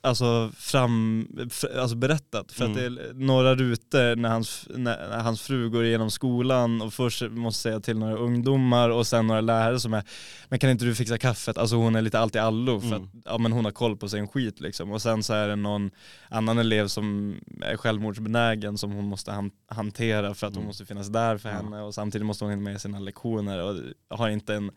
alltså, 0.00 0.50
fram, 0.56 1.28
fr, 1.50 1.78
alltså 1.78 1.96
berättat. 1.96 2.52
För 2.52 2.64
att 2.64 2.74
det 2.74 2.86
Mm. 2.86 2.98
är 2.98 3.12
några 3.14 3.54
rutor 3.54 4.16
när 4.16 4.28
hans, 4.28 4.68
när, 4.74 5.08
när 5.08 5.18
hans 5.18 5.42
fru 5.42 5.70
går 5.70 5.84
igenom 5.84 6.10
skolan 6.10 6.82
och 6.82 6.94
först 6.94 7.22
måste 7.30 7.62
säga 7.62 7.80
till 7.80 7.98
några 7.98 8.16
ungdomar 8.16 8.90
och 8.90 9.06
sen 9.06 9.26
några 9.26 9.40
lärare 9.40 9.80
som 9.80 9.94
är 9.94 10.02
Men 10.48 10.58
kan 10.58 10.70
inte 10.70 10.84
du 10.84 10.94
fixa 10.94 11.18
kaffet? 11.18 11.58
Alltså 11.58 11.76
hon 11.76 11.96
är 11.96 12.02
lite 12.02 12.18
allt 12.18 12.34
i 12.34 12.38
allo 12.38 12.80
för 12.80 12.86
Mm. 12.88 13.02
att 13.02 13.08
ja, 13.24 13.38
men 13.38 13.52
hon 13.52 13.64
har 13.64 13.72
koll 13.72 13.96
på 13.96 14.08
sin 14.08 14.28
skit 14.28 14.60
liksom. 14.60 14.90
Och 14.92 15.02
sen 15.02 15.22
så 15.22 15.32
är 15.34 15.48
det 15.48 15.56
någon 15.56 15.90
annan 16.28 16.58
elev 16.58 16.88
som 16.88 17.36
är 17.62 17.76
självmordsbenägen 17.76 18.78
som 18.78 18.92
hon 18.92 19.04
måste 19.04 19.32
han, 19.32 19.50
hantera 19.68 20.34
för 20.34 20.46
att 20.46 20.52
hon 20.54 20.62
Mm. 20.62 20.66
måste 20.66 20.86
finnas 20.86 21.08
där 21.08 21.38
för 21.38 21.48
henne 21.48 21.80
och 21.82 21.94
samtidigt 21.94 22.26
måste 22.26 22.44
hon 22.44 22.50
hinna 22.50 22.62
med 22.70 22.80
sina 22.80 22.98
lektioner 22.98 23.62
och 23.62 23.76
har 24.18 24.28
inte 24.28 24.54
en 24.54 24.70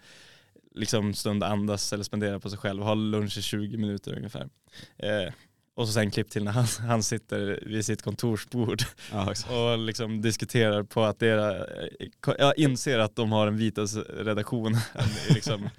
liksom 0.75 1.13
stund 1.13 1.43
andas 1.43 1.93
eller 1.93 2.03
spendera 2.03 2.39
på 2.39 2.49
sig 2.49 2.59
själv, 2.59 2.83
ha 2.83 2.93
lunch 2.93 3.37
i 3.37 3.41
20 3.41 3.77
minuter 3.77 4.17
ungefär. 4.17 4.49
Eh, 4.97 5.33
och 5.75 5.87
så 5.87 5.93
sen 5.93 6.11
klipp 6.11 6.29
till 6.29 6.43
när 6.43 6.51
han, 6.51 6.65
han 6.87 7.03
sitter 7.03 7.63
vid 7.65 7.85
sitt 7.85 8.01
kontorsbord 8.01 8.81
Ja, 9.11 9.33
och 9.49 9.77
liksom 9.79 10.21
diskuterar 10.21 10.83
på 10.83 11.03
att 11.03 11.19
det 11.19 11.27
jag 12.39 12.57
inser 12.57 12.99
att 12.99 13.15
de 13.15 13.31
har 13.31 13.47
en 13.47 13.57
vitas 13.57 13.95
redaktion 13.95 14.73
i 15.29 15.33
liksom, 15.33 15.63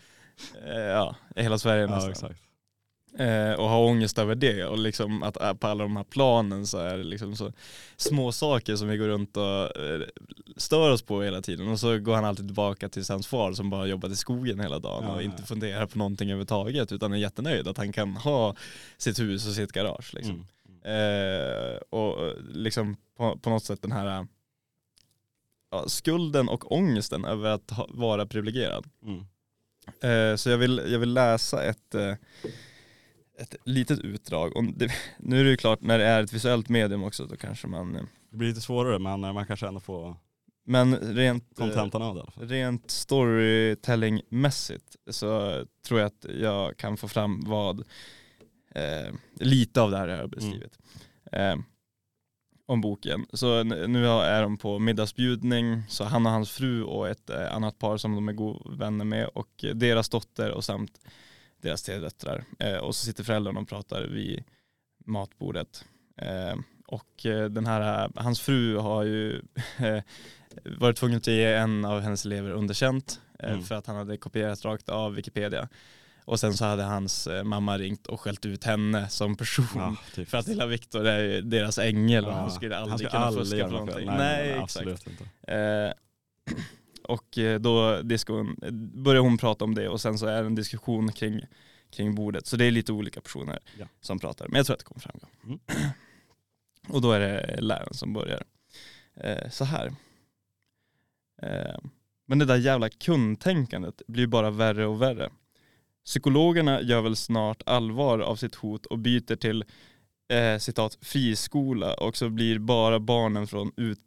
eh, 0.66 0.80
ja, 0.80 1.16
hela 1.36 1.58
Sverige 1.58 1.82
Ja, 1.82 1.88
nästan. 1.88 2.10
exakt. 2.10 2.40
Eh, 3.18 3.52
och 3.52 3.68
har 3.68 3.80
ångest 3.84 4.18
över 4.18 4.34
det 4.34 4.64
och 4.64 4.78
liksom 4.78 5.22
att 5.22 5.40
eh, 5.40 5.54
på 5.54 5.66
alla 5.66 5.84
de 5.84 5.96
här 5.96 6.04
planen 6.04 6.66
så 6.66 6.78
är 6.78 6.98
det 6.98 7.04
liksom 7.04 7.36
så 7.36 7.52
små 7.96 8.32
saker 8.32 8.76
som 8.76 8.88
vi 8.88 8.96
går 8.96 9.08
runt 9.08 9.36
och 9.36 9.76
eh, 9.76 10.00
stör 10.56 10.90
oss 10.90 11.02
på 11.02 11.22
hela 11.22 11.42
tiden 11.42 11.68
och 11.68 11.80
så 11.80 11.98
går 11.98 12.14
han 12.14 12.24
alltid 12.24 12.46
tillbaka 12.46 12.88
till 12.88 13.04
hans 13.08 13.26
far 13.26 13.52
som 13.52 13.70
bara 13.70 13.86
jobbat 13.86 14.10
i 14.10 14.16
skogen 14.16 14.60
hela 14.60 14.78
dagen 14.78 15.04
Ja, 15.04 15.14
och 15.14 15.22
inte 15.22 15.42
funderar 15.42 15.86
på 15.86 15.98
någonting 15.98 16.28
överhuvudtaget 16.28 16.92
utan 16.92 17.12
är 17.12 17.16
jättenöjd 17.16 17.68
att 17.68 17.76
han 17.76 17.92
kan 17.92 18.16
ha 18.16 18.56
sitt 18.98 19.20
hus 19.20 19.46
och 19.46 19.52
sitt 19.52 19.72
garage 19.72 20.14
liksom. 20.14 20.46
Mm. 20.84 21.70
Eh, 21.72 21.76
och 21.90 22.26
eh, 22.26 22.34
liksom 22.52 22.96
på, 23.16 23.38
på 23.38 23.50
något 23.50 23.64
sätt 23.64 23.82
den 23.82 23.92
här 23.92 24.26
ja, 25.70 25.88
skulden 25.88 26.48
och 26.48 26.72
ångesten 26.72 27.24
över 27.24 27.50
att 27.50 27.70
ha, 27.70 27.86
vara 27.90 28.26
privilegierad. 28.26 28.86
Mm. 29.02 29.24
Så 30.38 30.50
jag 30.50 30.58
vill, 30.58 30.82
jag 30.86 30.98
vill 30.98 31.12
läsa 31.12 31.64
ett, 31.64 31.94
ett 33.40 33.54
litet 33.64 33.98
utdrag. 33.98 34.56
Och 34.56 34.64
det, 34.64 34.90
nu 35.18 35.40
är 35.40 35.44
det 35.44 35.50
ju 35.50 35.56
klart, 35.56 35.80
när 35.80 35.98
det 35.98 36.04
är 36.04 36.22
ett 36.22 36.32
visuellt 36.32 36.68
medium 36.68 37.02
också 37.04 37.24
då 37.26 37.36
kanske 37.36 37.66
man... 37.66 37.96
eh, 37.96 38.02
Det 38.30 38.36
blir 38.36 38.48
lite 38.48 38.60
svårare 38.60 38.98
men 38.98 39.24
eh, 39.24 39.32
man 39.32 39.46
kanske 39.46 39.66
ändå 39.68 39.80
får 39.80 40.16
Men 40.64 40.96
rent, 40.96 41.60
eh, 41.60 41.66
kontentan 41.66 42.02
av 42.02 42.14
det 42.14 42.18
i 42.18 42.22
alla 42.22 42.30
fall. 42.30 42.48
rent 42.48 42.90
storytelling-mässigt 42.90 44.96
så 45.10 45.64
tror 45.86 46.00
jag 46.00 46.06
att 46.06 46.26
jag 46.40 46.76
kan 46.76 46.96
få 46.96 47.08
fram 47.08 47.40
vad 47.46 47.80
eh, 48.74 49.14
lite 49.34 49.80
av 49.80 49.90
det 49.90 49.96
här 49.96 50.08
jag 50.08 50.18
har 50.18 50.26
beskrivit. 50.26 50.78
Eh, 51.32 51.56
om 52.66 52.80
boken. 52.80 53.26
Så 53.32 53.62
nu 53.62 54.06
är 54.08 54.42
de 54.42 54.56
på 54.58 54.78
middagsbjudning, 54.78 55.82
så 55.88 56.04
han 56.04 56.26
och 56.26 56.32
hans 56.32 56.50
fru 56.50 56.82
och 56.82 57.08
ett 57.08 57.30
annat 57.30 57.78
par 57.78 57.96
som 57.96 58.14
de 58.14 58.28
är 58.28 58.32
god 58.32 58.78
vänner 58.78 59.04
med 59.04 59.26
och 59.28 59.64
deras 59.74 60.08
dotter 60.08 60.50
och 60.50 60.64
samt 60.64 61.00
deras 61.60 61.82
tre 61.82 61.98
döttrar. 61.98 62.44
Eh, 62.58 62.76
och 62.76 62.94
så 62.96 63.04
sitter 63.06 63.24
föräldrarna 63.24 63.60
och 63.60 63.68
pratar 63.68 64.02
vid 64.02 64.44
matbordet. 65.06 65.84
Eh, 66.16 66.54
och 66.86 67.26
eh, 67.26 67.44
den 67.50 67.66
här, 67.66 68.10
hans 68.16 68.40
fru 68.40 68.76
har 68.76 69.02
ju 69.02 69.42
varit 70.64 70.96
tvungen 70.96 71.16
att 71.16 71.26
ge 71.26 71.44
en 71.54 71.84
av 71.84 72.00
hennes 72.00 72.24
elever 72.24 72.50
underkänt 72.50 73.20
Mm. 73.42 73.62
för 73.62 73.74
att 73.74 73.86
han 73.86 73.96
hade 73.96 74.16
kopierat 74.16 74.64
rakt 74.64 74.88
av 74.88 75.14
Wikipedia. 75.14 75.68
Och 76.24 76.40
sen 76.40 76.54
så 76.54 76.64
hade 76.64 76.82
hans 76.82 77.28
mamma 77.44 77.78
ringt 77.78 78.06
och 78.06 78.20
skällt 78.20 78.46
ut 78.46 78.64
henne 78.64 79.08
som 79.08 79.36
person. 79.36 79.66
Ja, 79.74 79.96
typ. 80.14 80.28
För 80.28 80.38
att 80.38 80.46
lilla 80.46 80.66
Viktor 80.66 81.06
är 81.06 81.42
deras 81.42 81.78
ängel 81.78 82.24
och 82.24 82.30
Ja, 82.32 82.36
han 82.36 82.50
skulle 82.50 82.76
aldrig 82.76 82.98
ska 82.98 83.08
kunna 83.10 83.24
aldrig 83.24 83.46
fuska 83.46 83.64
på 83.64 83.70
någonting. 83.72 84.06
Nej, 84.06 84.16
Nej, 84.18 84.48
nej, 84.48 84.62
exakt. 84.64 84.86
absolut 84.86 85.06
inte. 85.06 85.52
Eh, 85.52 86.54
och 87.10 87.38
eh, 87.38 87.60
då 87.60 88.02
diskon, 88.02 88.56
börjar 88.94 89.22
hon 89.22 89.38
prata 89.38 89.64
om 89.64 89.74
det 89.74 89.88
och 89.88 90.00
sen 90.00 90.18
så 90.18 90.26
är 90.26 90.40
det 90.40 90.46
en 90.46 90.54
diskussion 90.54 91.12
kring, 91.12 91.40
kring 91.90 92.14
bordet. 92.14 92.46
Så 92.46 92.56
det 92.56 92.64
är 92.64 92.70
lite 92.70 92.92
olika 92.92 93.20
personer 93.20 93.58
Ja. 93.78 93.86
som 94.00 94.18
pratar. 94.18 94.48
Men 94.48 94.56
jag 94.56 94.66
tror 94.66 94.74
att 94.74 94.80
det 94.80 94.84
kommer 94.84 95.00
framgå. 95.00 95.26
Mm. 95.44 95.58
Och 96.88 97.00
då 97.00 97.12
är 97.12 97.20
det 97.20 97.60
läraren 97.60 97.94
som 97.94 98.12
börjar. 98.12 98.42
Eh, 99.14 99.48
så 99.50 99.64
här. 99.64 99.86
Eh, 101.42 101.78
men 102.26 102.38
det 102.38 102.44
där 102.44 102.56
jävla 102.56 102.88
kundtänkandet 102.88 104.02
blir 104.06 104.26
bara 104.26 104.50
värre 104.50 104.86
och 104.86 105.02
värre. 105.02 105.30
Psykologerna 106.04 106.82
gör 106.82 107.00
väl 107.00 107.16
snart 107.16 107.62
allvar 107.66 108.18
av 108.18 108.36
sitt 108.36 108.54
hot 108.54 108.86
och 108.86 108.98
byter 108.98 109.36
till 109.36 109.64
eh, 110.32 110.58
citat 110.58 110.98
friskola 111.00 111.94
och 111.94 112.16
så 112.16 112.28
blir 112.28 112.58
bara 112.58 113.00
barnen 113.00 113.46
från 113.46 113.72
ut, 113.76 113.98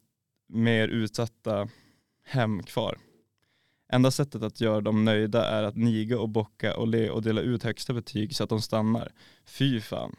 mer 0.48 0.88
utsatta 0.88 1.70
hem 2.24 2.64
kvar. 2.64 2.98
Enda 3.94 4.12
sättet 4.12 4.44
att 4.44 4.62
göra 4.62 4.82
dem 4.82 5.06
nöjda 5.06 5.46
är 5.46 5.64
att 5.64 5.76
niga 5.76 6.20
och 6.20 6.30
bocka 6.30 6.78
och 6.78 6.88
le 6.88 7.10
och 7.10 7.22
dela 7.22 7.42
ut 7.42 7.64
högsta 7.64 7.94
betyg 7.94 8.36
så 8.36 8.44
att 8.44 8.50
de 8.50 8.62
stannar. 8.62 9.12
Fy 9.46 9.82
fan. 9.82 10.16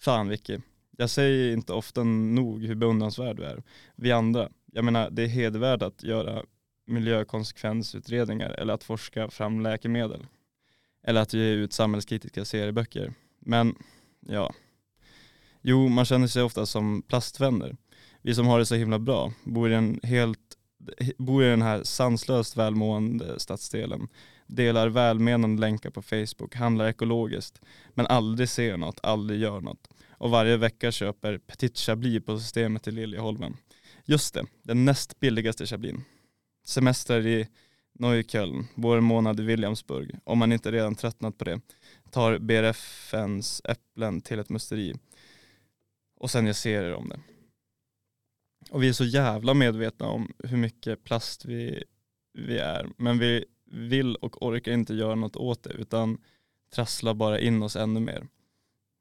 Fan 0.00 0.28
Vicky. 0.28 0.58
Jag 0.90 1.10
säger 1.10 1.52
inte 1.52 1.72
ofta 1.72 2.04
nog 2.04 2.64
hur 2.64 2.74
beundransvärd 2.74 3.36
du 3.36 3.44
är. 3.44 3.62
Vi 3.96 4.12
andra, 4.12 4.48
jag 4.72 4.84
menar 4.84 5.10
det 5.10 5.22
är 5.22 5.26
hedervärt 5.26 5.82
att 5.82 6.02
göra 6.02 6.44
miljökonsekvensutredningar 6.86 8.50
eller 8.50 8.74
att 8.74 8.84
forska 8.84 9.30
fram 9.30 9.60
läkemedel. 9.60 10.26
Eller 11.02 11.20
att 11.20 11.32
ge 11.32 11.50
ut 11.50 11.72
samhällskritiska 11.72 12.44
serieböcker. 12.44 13.12
Men 13.38 13.74
ja, 14.20 14.54
jo 15.60 15.88
man 15.88 16.04
känner 16.04 16.26
sig 16.26 16.42
ofta 16.42 16.66
som 16.66 17.02
plastvänner. 17.02 17.76
Vi 18.22 18.34
som 18.34 18.46
har 18.46 18.58
det 18.58 18.66
så 18.66 18.74
himla 18.74 18.98
bra 18.98 19.32
bor 19.44 19.70
i 19.70 19.74
en 19.74 20.00
helt 20.02 20.49
bor 21.18 21.44
i 21.44 21.48
den 21.48 21.62
här 21.62 21.84
sanslöst 21.84 22.56
välmående 22.56 23.40
stadsdelen, 23.40 24.08
delar 24.46 24.88
välmenande 24.88 25.60
länkar 25.60 25.90
på 25.90 26.02
Facebook, 26.02 26.54
handlar 26.54 26.88
ekologiskt, 26.88 27.60
men 27.94 28.06
aldrig 28.06 28.48
ser 28.48 28.76
något, 28.76 29.00
aldrig 29.02 29.40
gör 29.40 29.60
något. 29.60 29.88
Och 30.10 30.30
varje 30.30 30.56
vecka 30.56 30.92
köper 30.92 31.38
Petit 31.38 31.78
Chablis 31.78 32.24
på 32.24 32.38
systemet 32.38 32.88
i 32.88 32.90
Liljeholmen. 32.90 33.56
Just 34.04 34.34
det, 34.34 34.44
den 34.62 34.84
näst 34.84 35.20
billigaste 35.20 35.66
Chablin. 35.66 36.04
Semester 36.64 37.26
i 37.26 37.48
Neukölln, 37.92 38.66
vår 38.74 39.00
månad 39.00 39.40
i 39.40 39.42
Williamsburg, 39.42 40.18
om 40.24 40.38
man 40.38 40.52
inte 40.52 40.72
redan 40.72 40.94
tröttnat 40.94 41.38
på 41.38 41.44
det, 41.44 41.60
tar 42.10 42.38
BRFNs 42.38 43.62
äpplen 43.64 44.20
till 44.20 44.38
ett 44.38 44.48
musteri. 44.48 44.94
Och 46.16 46.30
sen 46.30 46.46
jag 46.46 46.56
ser 46.56 46.82
er 46.82 46.94
om 46.94 47.08
det. 47.08 47.20
Och 48.70 48.82
vi 48.82 48.88
är 48.88 48.92
så 48.92 49.04
jävla 49.04 49.54
medvetna 49.54 50.06
om 50.06 50.32
hur 50.38 50.56
mycket 50.56 51.04
plast 51.04 51.44
vi, 51.44 51.84
vi 52.32 52.58
är. 52.58 52.88
Men 52.96 53.18
vi 53.18 53.44
vill 53.70 54.16
och 54.16 54.46
orkar 54.46 54.72
inte 54.72 54.94
göra 54.94 55.14
något 55.14 55.36
åt 55.36 55.62
det 55.62 55.70
utan 55.70 56.18
trasslar 56.74 57.14
bara 57.14 57.40
in 57.40 57.62
oss 57.62 57.76
ännu 57.76 58.00
mer. 58.00 58.26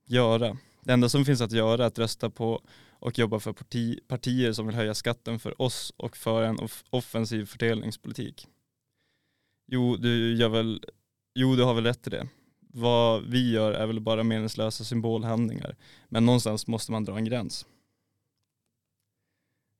Göra. 0.07 0.57
Det 0.83 0.93
enda 0.93 1.09
som 1.09 1.25
finns 1.25 1.41
att 1.41 1.51
göra 1.51 1.83
är 1.83 1.87
att 1.87 1.99
rösta 1.99 2.29
på 2.29 2.61
och 2.99 3.19
jobba 3.19 3.39
för 3.39 3.53
parti, 3.53 3.99
partier 4.07 4.53
som 4.53 4.67
vill 4.67 4.75
höja 4.75 4.93
skatten 4.93 5.39
för 5.39 5.61
oss 5.61 5.93
och 5.97 6.17
för 6.17 6.43
en 6.43 6.59
off 6.59 6.83
offensiv 6.89 7.45
fördelningspolitik. 7.45 8.47
Jo, 9.67 9.95
du 9.95 10.35
gör 10.35 10.49
väl, 10.49 10.85
jo, 11.35 11.55
du 11.55 11.63
har 11.63 11.73
väl 11.73 11.83
rätt 11.83 12.07
i 12.07 12.09
det. 12.09 12.27
Vad 12.59 13.23
vi 13.23 13.51
gör 13.51 13.71
är 13.71 13.87
väl 13.87 13.99
bara 13.99 14.23
meningslösa 14.23 14.83
symbolhandlingar. 14.83 15.75
Men 16.07 16.25
någonstans 16.25 16.67
måste 16.67 16.91
man 16.91 17.05
dra 17.05 17.17
en 17.17 17.25
gräns. 17.25 17.65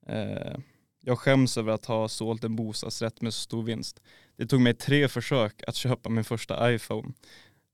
Eh, 0.09 0.57
jag 1.01 1.19
skäms 1.19 1.57
över 1.57 1.71
att 1.71 1.85
ha 1.85 2.07
sålt 2.07 2.43
en 2.43 2.55
bostadsrätt 2.55 3.21
med 3.21 3.33
så 3.33 3.41
stor 3.41 3.63
vinst. 3.63 4.01
Det 4.35 4.45
tog 4.45 4.61
mig 4.61 4.73
tre 4.73 5.07
försök 5.07 5.63
att 5.67 5.75
köpa 5.75 6.09
min 6.09 6.23
första 6.23 6.73
iPhone. 6.73 7.13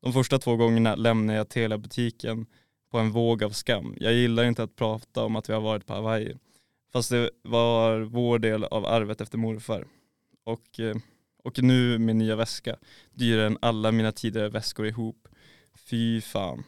De 0.02 0.13
första 0.13 0.39
två 0.39 0.56
gångerna 0.56 0.95
lämnade 0.95 1.38
jag 1.38 1.50
Telia-butiken 1.50 2.45
på 2.91 3.00
en 3.00 3.12
våg 3.12 3.43
av 3.43 3.50
skam. 3.50 3.95
Jag 3.98 4.13
gillar 4.13 4.43
inte 4.43 4.63
att 4.63 4.76
prata 4.76 5.24
om 5.24 5.36
att 5.36 5.50
vi 5.50 5.54
har 5.54 5.62
varit 5.62 5.86
på 5.86 5.93
Hawaii. 5.93 6.38
Fast 6.93 7.10
det 7.10 7.30
var 7.41 8.00
vår 8.00 8.39
del 8.39 8.63
av 8.63 8.86
arvet 8.86 9.21
efter 9.21 9.38
morfar. 9.38 9.88
Och, 10.43 10.80
eh, 10.80 10.95
och 11.43 11.63
nu 11.63 11.98
min 11.98 12.17
nya 12.17 12.36
väska, 12.36 12.76
dyrare 13.12 13.48
än 13.48 13.58
alla 13.62 13.91
mina 13.91 14.12
tidigare 14.12 14.50
väskor 14.50 14.88
ihop. 14.88 15.28
Fy 15.89 16.21
fan. 16.21 16.63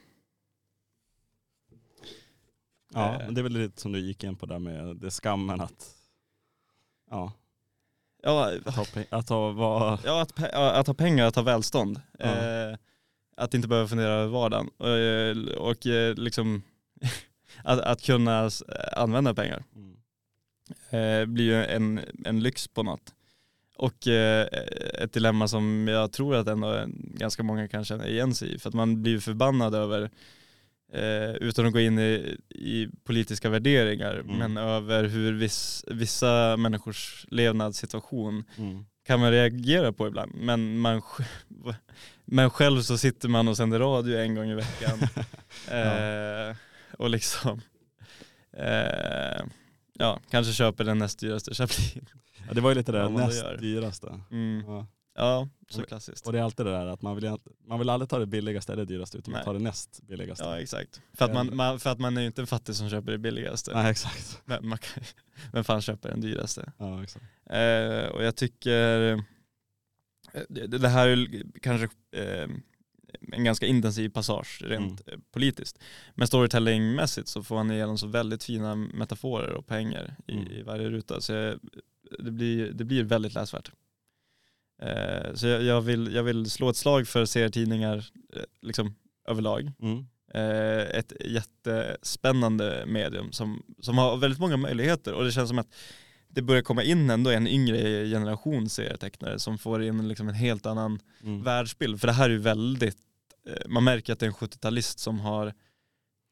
Ja, 2.97 3.13
Eh. 3.13 3.25
men 3.25 3.33
det 3.33 3.41
är 3.41 3.43
väl 3.43 3.53
lite 3.53 3.81
som 3.81 3.91
du 3.91 3.99
gick 3.99 4.23
in 4.23 4.35
på 4.35 4.45
där 4.45 4.59
med 4.59 4.95
det 4.95 5.11
skammen 5.11 5.61
att, 5.61 5.95
ja, 7.09 7.31
Ja, 8.23 8.51
att 8.65 8.75
ha, 8.75 8.85
att 9.09 9.29
ha 9.29 9.51
vad, 9.51 9.99
Ja, 10.05 10.21
att, 10.21 10.43
att 10.53 10.87
ha 10.87 10.93
pengar, 10.93 11.25
att 11.25 11.35
ha 11.35 11.43
välstånd. 11.43 12.01
Ja. 12.19 12.25
Eh, 12.25 12.77
att 13.37 13.53
inte 13.53 13.67
behöva 13.67 13.87
fundera 13.87 14.13
över 14.13 14.27
vardagen. 14.27 14.69
Och, 14.77 14.87
eh, 14.87 15.37
och 15.57 15.87
eh, 15.87 16.15
liksom 16.15 16.63
att, 17.63 17.79
att 17.79 18.01
kunna 18.01 18.49
använda 18.91 19.33
pengar 19.33 19.63
mm. 19.75 19.97
eh, 20.89 21.25
blir 21.25 21.45
ju 21.45 21.65
en, 21.65 21.99
en 22.25 22.39
lyx 22.39 22.67
på 22.67 22.83
något. 22.83 23.13
Och 23.75 24.07
eh, 24.07 24.47
ett 24.93 25.13
dilemma 25.13 25.47
som 25.47 25.87
jag 25.87 26.11
tror 26.11 26.35
att 26.35 26.47
ändå 26.47 26.83
ganska 26.97 27.43
många 27.43 27.67
kan 27.67 27.85
känna 27.85 28.07
igen 28.07 28.35
sig 28.35 28.55
i. 28.55 28.59
För 28.59 28.69
att 28.69 28.75
man 28.75 29.01
blir 29.01 29.19
förbannad 29.19 29.75
över, 29.75 30.11
eh, 30.93 31.31
utan 31.31 31.65
att 31.65 31.73
gå 31.73 31.79
in 31.79 31.99
i, 31.99 32.37
i 32.49 32.87
politiska 33.03 33.49
värderingar, 33.49 34.13
Mm. 34.15 34.37
men 34.37 34.57
över 34.57 35.03
hur 35.03 35.33
viss, 35.33 35.85
vissa 35.87 36.57
människors 36.57 37.25
levnadssituation 37.31 38.43
Mm. 38.57 38.85
kan 39.05 39.19
man 39.19 39.31
reagera 39.31 39.91
på 39.93 40.07
ibland. 40.07 40.31
Men, 40.35 40.77
man, 40.79 41.01
men 42.25 42.49
själv 42.49 42.81
så 42.81 42.97
sitter 42.97 43.29
man 43.29 43.47
och 43.47 43.57
sänder 43.57 43.79
radio 43.79 44.17
en 44.19 44.35
gång 44.35 44.49
i 44.49 44.55
veckan. 44.55 44.99
eh, 45.77 46.55
och 46.97 47.09
liksom, 47.09 47.61
eh, 48.57 49.45
ja, 49.93 50.19
kanske 50.31 50.53
köper 50.53 50.83
den 50.83 50.97
näst 50.97 51.19
dyraste 51.19 51.53
Chaplin. 51.53 52.05
Ja, 52.47 52.53
det 52.53 52.61
var 52.61 52.69
ju 52.69 52.75
lite 52.75 52.91
det 52.91 53.09
näst 53.09 53.45
dyraste. 53.59 54.19
Mm. 54.31 54.63
Ja. 54.67 54.87
Ja, 55.17 55.49
så 55.69 55.83
klassiskt. 55.83 56.27
Och 56.27 56.33
det 56.33 56.39
är 56.39 56.43
alltid 56.43 56.65
det 56.65 56.71
där 56.71 56.87
att 56.87 57.01
man 57.01 57.15
vill, 57.15 57.37
man 57.67 57.79
vill 57.79 57.89
aldrig 57.89 58.09
ta 58.09 58.19
det 58.19 58.25
billigaste 58.25 58.73
eller 58.73 58.85
dyraste 58.85 59.17
utan 59.17 59.31
man 59.31 59.39
Nej. 59.39 59.45
tar 59.45 59.53
det 59.53 59.59
näst 59.59 60.01
billigaste. 60.07 60.43
Ja 60.43 60.59
exakt. 60.59 61.01
För 61.13 61.25
att, 61.25 61.33
man, 61.33 61.55
man, 61.55 61.79
för 61.79 61.89
att 61.89 61.99
man 61.99 62.17
är 62.17 62.21
ju 62.21 62.27
inte 62.27 62.41
en 62.41 62.47
fattig 62.47 62.75
som 62.75 62.89
köper 62.89 63.11
det 63.11 63.17
billigaste. 63.17 63.73
Nej 63.73 63.91
exakt. 63.91 64.41
Men 64.45 64.67
man 64.67 64.77
kan, 64.77 65.03
vem 65.51 65.63
fan 65.63 65.81
köper 65.81 66.09
den 66.09 66.21
dyraste? 66.21 66.71
Ja, 66.77 67.03
exakt. 67.03 67.25
Eh, 67.45 68.05
och 68.15 68.23
jag 68.23 68.35
tycker 68.35 69.11
eh, 70.33 70.41
det, 70.49 70.67
det 70.67 70.89
här 70.89 71.07
är 71.07 71.43
kanske 71.61 71.87
eh, 72.11 72.49
en 73.31 73.43
ganska 73.43 73.65
intensiv 73.65 74.09
passage 74.09 74.61
rent 74.65 75.07
eh, 75.07 75.17
politiskt. 75.31 75.79
Men 76.15 76.27
storytellingmässigt 76.27 77.27
så 77.27 77.43
får 77.43 77.57
han 77.57 77.71
igenom 77.71 77.97
så 77.97 78.07
väldigt 78.07 78.43
fina 78.43 78.75
metaforer 78.75 79.51
och 79.53 79.67
poänger 79.67 80.15
i, 80.27 80.33
Mm. 80.33 80.51
i 80.51 80.61
varje 80.61 80.89
ruta. 80.89 81.21
Så 81.21 81.33
det, 82.19 82.31
blir, 82.31 82.71
det 82.71 82.83
blir 82.83 83.03
väldigt 83.03 83.33
läsvärt. 83.33 83.71
Eh, 84.81 85.33
så 85.33 85.47
jag, 85.47 85.63
jag, 85.63 85.81
vill, 85.81 86.13
jag 86.15 86.23
vill 86.23 86.49
slå 86.49 86.69
ett 86.69 86.75
slag 86.77 87.07
för 87.07 87.25
serietidningar 87.25 88.05
eh, 88.35 88.41
liksom, 88.61 88.95
överlag. 89.27 89.71
Mm. 89.81 90.05
Eh, 90.33 90.97
ett 90.99 91.13
jättespännande 91.25 92.83
medium 92.87 93.31
som, 93.31 93.63
som 93.79 93.97
har 93.97 94.17
väldigt 94.17 94.39
många 94.39 94.57
möjligheter 94.57 95.13
och 95.13 95.23
det 95.23 95.31
känns 95.31 95.49
som 95.49 95.59
att 95.59 95.75
det 96.29 96.41
börjar 96.41 96.61
komma 96.61 96.83
in 96.83 97.09
ändå 97.09 97.29
en 97.29 97.47
yngre 97.47 98.05
generation 98.05 98.69
serietecknare 98.69 99.39
som 99.39 99.57
får 99.57 99.83
in 99.83 100.07
liksom 100.07 100.27
en 100.29 100.35
helt 100.35 100.65
annan 100.65 100.99
Mm. 101.23 101.43
världsbild. 101.43 101.99
För 101.99 102.07
det 102.07 102.13
här 102.13 102.25
är 102.25 102.29
ju 102.29 102.37
väldigt, 102.37 102.97
man 103.67 103.83
märker 103.83 104.13
att 104.13 104.19
det 104.19 104.25
är 104.25 104.27
en 104.27 104.33
70-talist 104.33 104.99
som 104.99 105.19
har 105.19 105.53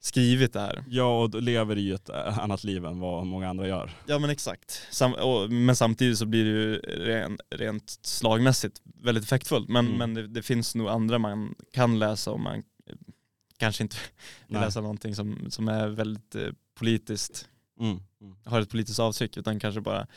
skrivit 0.05 0.53
det 0.53 0.59
här. 0.59 0.83
Ja 0.89 1.21
och 1.23 1.41
lever 1.41 1.77
i 1.77 1.91
ett 1.91 2.09
äh, 2.09 2.39
annat 2.39 2.63
liv 2.63 2.85
än 2.85 2.99
vad 2.99 3.25
många 3.25 3.49
andra 3.49 3.67
gör. 3.67 3.91
Ja 4.05 4.19
men 4.19 4.29
exakt. 4.29 4.81
Sam 4.91 5.13
och, 5.13 5.49
men 5.51 5.75
samtidigt 5.75 6.17
så 6.17 6.25
blir 6.25 6.43
det 6.45 6.49
ju 6.51 6.75
ren, 6.79 7.37
rent 7.55 7.99
slagmässigt 8.01 8.81
väldigt 9.03 9.23
effektfullt. 9.23 9.69
Men, 9.69 9.85
Mm. 9.85 9.97
men 9.97 10.13
det, 10.13 10.27
det 10.27 10.41
finns 10.41 10.75
nog 10.75 10.87
andra 10.89 11.19
man 11.19 11.55
kan 11.73 11.99
läsa 11.99 12.31
om 12.31 12.41
man 12.43 12.55
eh, 12.55 12.63
kanske 13.57 13.83
inte 13.83 13.95
vill 14.47 14.59
läsa 14.59 14.81
någonting 14.81 15.15
som, 15.15 15.45
som 15.51 15.67
är 15.67 15.87
väldigt 15.87 16.35
eh, 16.35 16.47
politiskt 16.79 17.49
Mm. 17.79 17.99
Mm. 18.21 18.35
har 18.45 18.61
ett 18.61 18.69
politiskt 18.69 18.99
avtryck 18.99 19.37
utan 19.37 19.59
kanske 19.59 19.81
bara 19.81 20.07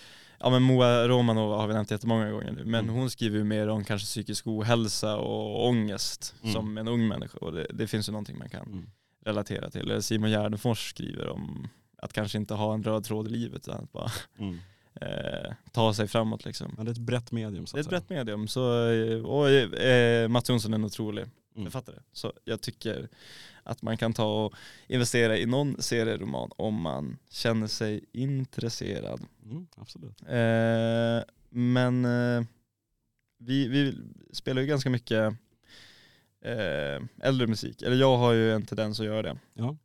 Ja 0.41 0.51
men 0.51 0.63
Moa 0.63 1.09
Romanova 1.09 1.57
har 1.57 1.69
vi 1.69 1.75
nämnt 1.75 1.91
jättemånga 1.91 2.31
gånger 2.31 2.53
nu 2.53 2.65
men 2.65 2.85
Mm. 2.85 2.95
hon 2.95 3.11
skriver 3.11 3.39
ju 3.39 3.45
mer 3.45 3.69
om 3.69 3.85
kanske 3.85 4.07
psykisk 4.07 4.47
ohälsa 4.47 5.17
och 5.17 5.69
ångest 5.69 6.35
Mm. 6.43 6.55
som 6.55 6.79
en 6.79 6.89
ung 6.89 7.09
människa 7.09 7.39
och 7.39 7.53
det, 7.53 7.67
det 7.75 7.87
finns 7.87 8.09
ju 8.09 8.13
någonting 8.13 8.39
man 8.39 8.49
kan 8.49 8.67
Mm. 8.67 8.91
Relatera 9.29 9.71
till. 9.71 9.81
Eller 9.81 10.01
Simon 10.01 10.31
Gärdenfors 10.31 10.91
skriver 10.91 11.29
om 11.29 11.69
att 12.03 12.13
kanske 12.13 12.39
inte 12.39 12.55
ha 12.55 12.75
en 12.75 12.83
röd 12.83 13.05
tråd 13.05 13.27
i 13.27 13.31
livet 13.31 13.69
utan 13.69 13.85
att 13.85 13.93
bara 13.93 14.11
Mm. 14.39 14.59
eh, 15.01 15.53
ta 15.73 15.95
sig 15.95 16.09
framåt 16.09 16.45
liksom. 16.45 16.73
Men 16.77 16.85
det 16.85 16.91
är 16.91 16.93
ett 16.93 16.99
brett 16.99 17.33
medium 17.33 17.67
så 17.67 17.77
Det 17.77 17.81
är 17.81 17.83
ett 17.83 17.89
brett 17.91 18.11
medium 18.11 18.49
så, 18.49 18.91
eh, 18.91 19.25
och 19.25 19.51
eh, 19.51 20.29
Mats 20.29 20.49
Jonsson 20.49 20.73
är 20.73 20.79
en 20.79 20.85
otrolig 20.85 21.25
Mm. 21.57 21.71
författare. 21.71 21.97
Så 22.13 22.33
jag 22.45 22.61
tycker 22.61 23.09
att 23.63 23.83
man 23.83 23.97
kan 23.97 24.13
ta 24.15 24.45
och 24.45 24.55
investera 24.87 25.39
i 25.39 25.47
någon 25.47 25.83
serieroman 25.83 26.51
om 26.57 26.75
man 26.83 27.19
känner 27.31 27.67
sig 27.67 28.05
intresserad. 28.13 29.21
Mm. 29.45 29.67
Absolut. 29.77 30.23
Eh, 30.23 31.21
men 31.51 32.05
eh, 32.05 32.45
vi, 33.39 33.69
vi 33.69 33.95
spelar 34.33 34.63
ju 34.63 34.69
ganska 34.69 34.91
mycket 34.91 35.35
eh, 36.49 37.29
äldre 37.29 37.47
musik, 37.47 37.83
eller 37.83 37.97
jag 37.97 38.17
har 38.17 38.33
ju 38.33 38.53
en 38.53 38.67
tendens 38.67 39.01
att 39.01 39.07
göra 39.07 39.23
det. 39.23 39.39
Ja. 39.55 39.77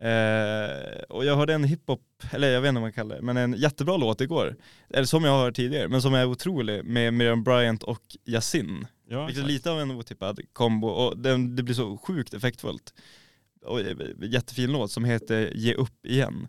Eh, 0.00 1.02
och 1.08 1.24
jag 1.24 1.36
hörde 1.36 1.54
en 1.54 1.64
hiphop, 1.64 2.02
eller 2.30 2.48
jag 2.50 2.60
vet 2.60 2.68
inte 2.68 2.74
vad 2.74 2.82
man 2.82 2.92
kallar 2.92 3.16
det, 3.16 3.22
men 3.22 3.36
en 3.36 3.52
jättebra 3.52 3.96
låt 3.96 4.20
igår. 4.20 4.56
Eller 4.90 5.04
som 5.04 5.24
jag 5.24 5.32
har 5.32 5.44
hört 5.44 5.56
tidigare, 5.56 5.88
men 5.88 6.02
som 6.02 6.14
är 6.14 6.26
otrolig 6.26 6.84
med 6.84 7.14
Miriam 7.14 7.44
Bryant 7.44 7.82
och 7.82 8.16
Yasin. 8.24 8.86
Ja, 9.08 9.26
Vilket 9.26 9.44
är 9.44 9.48
lite 9.48 9.70
av 9.70 9.80
en 9.80 9.90
otippad 9.90 10.40
kombo 10.52 10.88
och 10.88 11.18
den, 11.18 11.56
det 11.56 11.62
blir 11.62 11.74
så 11.74 11.96
sjukt 11.98 12.34
effektfullt. 12.34 12.94
Och 13.64 13.80
eh, 13.80 13.96
jättefin 14.22 14.72
låt 14.72 14.90
som 14.90 15.04
heter 15.04 15.52
Ge 15.54 15.74
upp 15.74 16.06
igen. 16.06 16.48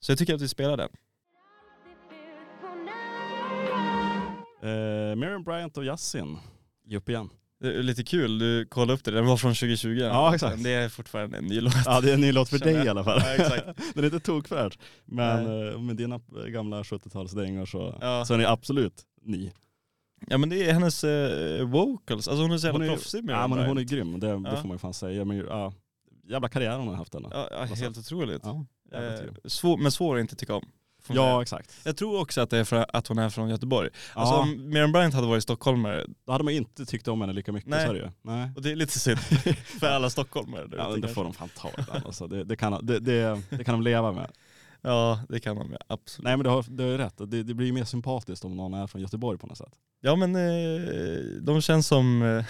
Så 0.00 0.12
jag 0.12 0.18
tycker 0.18 0.34
att 0.34 0.40
vi 0.40 0.48
spelar 0.48 0.76
den. 0.76 0.88
Eh, 4.62 5.16
Miriam 5.16 5.44
Bryant 5.44 5.76
och 5.76 5.84
Yasin. 5.84 6.38
Ge 6.84 6.96
upp 6.96 7.08
igen. 7.08 7.30
Det 7.64 7.78
är 7.78 7.82
lite 7.82 8.04
kul, 8.04 8.38
du 8.38 8.66
kollade 8.66 8.92
upp 8.92 9.04
det, 9.04 9.10
den 9.10 9.26
var 9.26 9.36
från 9.36 9.54
2020. 9.54 9.88
Ja, 9.88 10.34
exakt. 10.34 10.54
Men 10.54 10.62
Det 10.62 10.70
är 10.70 10.88
fortfarande 10.88 11.38
en 11.38 11.44
ny 11.44 11.60
låt. 11.60 11.72
Ja 11.86 12.00
det 12.00 12.10
är 12.10 12.14
en 12.14 12.20
ny 12.20 12.32
låt 12.32 12.48
för 12.48 12.58
Känner 12.58 12.72
dig 12.72 12.78
jag. 12.78 12.86
i 12.86 12.88
alla 12.88 13.04
fall. 13.04 13.20
Ja, 13.24 13.34
exakt. 13.34 13.66
den 13.94 14.04
är 14.04 14.14
inte 14.14 14.20
tokfräsch. 14.20 14.78
Men 15.04 15.68
eh, 15.72 15.78
med 15.80 15.96
dina 15.96 16.20
gamla 16.48 16.82
70-talsdängor 16.82 17.66
så, 17.66 17.98
Ja. 18.00 18.24
så 18.24 18.34
är 18.34 18.38
den 18.38 18.46
absolut 18.46 19.02
ny. 19.22 19.50
Ja 20.28 20.38
men 20.38 20.48
det 20.48 20.68
är 20.68 20.72
hennes 20.72 21.04
eh, 21.04 21.64
vocals, 21.66 22.28
alltså 22.28 22.42
hon 22.42 22.52
är 22.52 22.58
så 22.58 22.66
jävla 22.66 22.86
proffsig 22.86 23.24
med 23.24 23.34
Ja 23.34 23.46
men 23.48 23.66
hon 23.66 23.78
är 23.78 23.82
grym, 23.82 24.20
det, 24.20 24.26
det 24.26 24.32
Ja. 24.32 24.56
får 24.56 24.68
man 24.68 24.74
ju 24.74 24.78
fan 24.78 24.94
säga. 24.94 25.24
Men, 25.24 25.36
ja, 25.36 25.72
jävla 26.28 26.48
karriär 26.48 26.76
hon 26.78 26.88
har 26.88 26.94
haft 26.94 27.14
ändå. 27.14 27.30
Ja, 27.50 27.64
helt 27.64 27.98
otroligt. 27.98 28.42
Ja, 28.44 28.66
eh, 28.94 29.20
svår, 29.44 29.76
men 29.78 29.92
svår 29.92 30.16
att 30.16 30.20
inte 30.20 30.36
tycka 30.36 30.54
om. 30.54 30.64
Ja 31.08 31.42
exakt. 31.42 31.76
Jag 31.84 31.96
tror 31.96 32.20
också 32.20 32.40
att 32.40 32.50
det 32.50 32.58
är 32.58 32.64
för 32.64 32.86
att 32.96 33.06
hon 33.06 33.18
är 33.18 33.30
från 33.30 33.48
Göteborg. 33.48 33.90
Alltså 34.14 34.34
ja, 34.34 34.40
om 34.40 34.68
Miriam 34.68 34.92
Bryant 34.92 35.14
hade 35.14 35.26
varit 35.26 35.42
stockholmare, 35.42 36.06
då 36.26 36.32
hade 36.32 36.44
man 36.44 36.52
inte 36.52 36.86
tyckt 36.86 37.08
om 37.08 37.20
henne 37.20 37.32
lika 37.32 37.52
mycket, 37.52 37.70
Nej. 37.70 37.86
så 37.86 37.90
är 37.90 37.94
det 37.94 38.00
ju. 38.00 38.10
Nej. 38.22 38.50
och 38.56 38.62
det 38.62 38.72
är 38.72 38.76
lite 38.76 38.98
synd 38.98 39.18
för 39.80 39.86
alla 39.86 40.10
stockholmare 40.10 40.68
Ja, 40.76 40.88
men 40.90 41.00
det 41.00 41.08
får 41.08 41.24
de 41.24 41.34
fan 41.34 41.48
ta 41.56 41.70
ibland. 41.78 42.06
Alltså. 42.06 42.26
Det, 42.26 42.44
det, 42.44 42.56
kan, 42.56 42.86
det, 42.86 43.00
det, 43.00 43.42
det 43.50 43.64
kan 43.64 43.74
de 43.74 43.82
leva 43.82 44.12
med. 44.12 44.30
Ja 44.84 45.20
det 45.28 45.40
kan 45.40 45.56
ju 45.56 45.76
absolut. 45.86 46.24
Nej 46.24 46.36
men 46.36 46.44
du 46.44 46.50
har, 46.50 46.64
du 46.68 46.82
har 46.90 46.98
rätt, 46.98 47.14
det, 47.30 47.42
det 47.42 47.54
blir 47.54 47.66
ju 47.66 47.72
mer 47.72 47.84
sympatiskt 47.84 48.44
om 48.44 48.56
någon 48.56 48.74
är 48.74 48.86
från 48.86 49.02
Göteborg 49.02 49.38
på 49.38 49.46
något 49.46 49.58
sätt. 49.58 49.72
Ja 50.00 50.16
men 50.16 50.36
eh, 50.36 51.42
de 51.42 51.60
känns 51.60 51.86
som, 51.86 52.22
eh, 52.22 52.44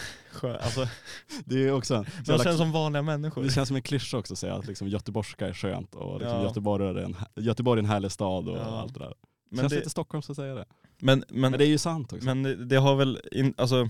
alltså, 0.64 0.88
Det 1.44 1.64
är 1.64 1.72
också 1.72 1.94
en, 1.94 2.06
de 2.26 2.38
känns 2.38 2.56
som 2.58 2.72
vanliga 2.72 3.02
människor. 3.02 3.42
det 3.42 3.50
känns 3.50 3.68
som 3.68 3.76
en 3.76 3.82
klyscha 3.82 4.18
också 4.18 4.32
att 4.34 4.38
säga 4.38 4.54
att 4.54 4.66
liksom 4.66 4.88
göteborgska 4.88 5.48
är 5.48 5.52
skönt 5.52 5.94
och 5.94 6.20
liksom 6.20 6.38
Ja. 6.38 6.42
Göteborg, 6.44 6.84
är 6.88 6.94
en, 6.94 7.16
Göteborg 7.36 7.78
är 7.78 7.82
en 7.82 7.88
härlig 7.90 8.12
stad 8.12 8.48
och 8.48 8.56
Ja. 8.56 8.62
allt 8.80 8.94
det 8.94 9.00
där. 9.00 9.14
Men 9.50 9.58
känns 9.60 9.72
det, 9.72 9.76
lite 9.78 9.90
Stockholms 9.90 10.30
att 10.30 10.36
säga 10.36 10.54
det. 10.54 10.64
men, 11.00 11.24
men, 11.28 11.40
Men 11.40 11.52
det 11.58 11.64
är 11.64 11.68
ju 11.68 11.78
sant 11.78 12.12
också. 12.12 12.24
men 12.24 12.42
det- 12.42 12.64
det 12.64 12.76
har 12.76 12.94
väl, 12.96 13.20
in, 13.32 13.54
alltså, 13.56 13.88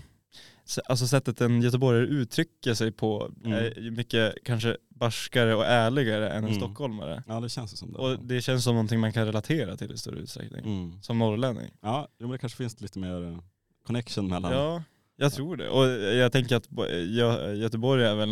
alltså 0.86 1.06
sättet 1.06 1.40
en 1.40 1.62
göteborgare 1.62 2.06
uttrycker 2.06 2.74
sig 2.74 2.92
på 2.92 3.30
Mm. 3.44 3.52
är 3.52 3.90
mycket 3.90 4.34
kanske 4.44 4.76
barskare 4.88 5.54
och 5.54 5.64
ärligare 5.66 6.30
än 6.30 6.36
en 6.36 6.44
Mm. 6.44 6.54
stockholmare. 6.60 7.22
ja 7.26 7.40
det 7.40 7.48
känns 7.48 7.78
som 7.78 7.92
det. 7.92 7.98
Och 7.98 8.18
det 8.24 8.42
känns 8.42 8.64
som 8.64 8.74
någonting 8.74 9.00
man 9.00 9.12
kan 9.12 9.26
relatera 9.26 9.76
till 9.76 9.92
i 9.92 9.98
större 9.98 10.18
utsträckning. 10.18 10.64
mm. 10.64 11.02
Som 11.02 11.18
norrlänning. 11.18 11.70
Ja, 11.80 12.08
men 12.18 12.30
det 12.30 12.38
kanske 12.38 12.56
finns 12.56 12.80
lite 12.80 12.98
mer 12.98 13.24
eh, 13.32 13.38
connection 13.86 14.28
mellan. 14.28 14.52
Ja, 14.52 14.82
jag 15.16 15.32
tror 15.32 15.56
det. 15.56 15.68
Och 15.68 15.86
jag 16.16 16.32
tänker 16.32 16.56
att 16.56 16.68
bo- 16.70 16.84
Gö- 16.86 17.54
Göteborg 17.54 18.04
är 18.04 18.14
väl 18.14 18.28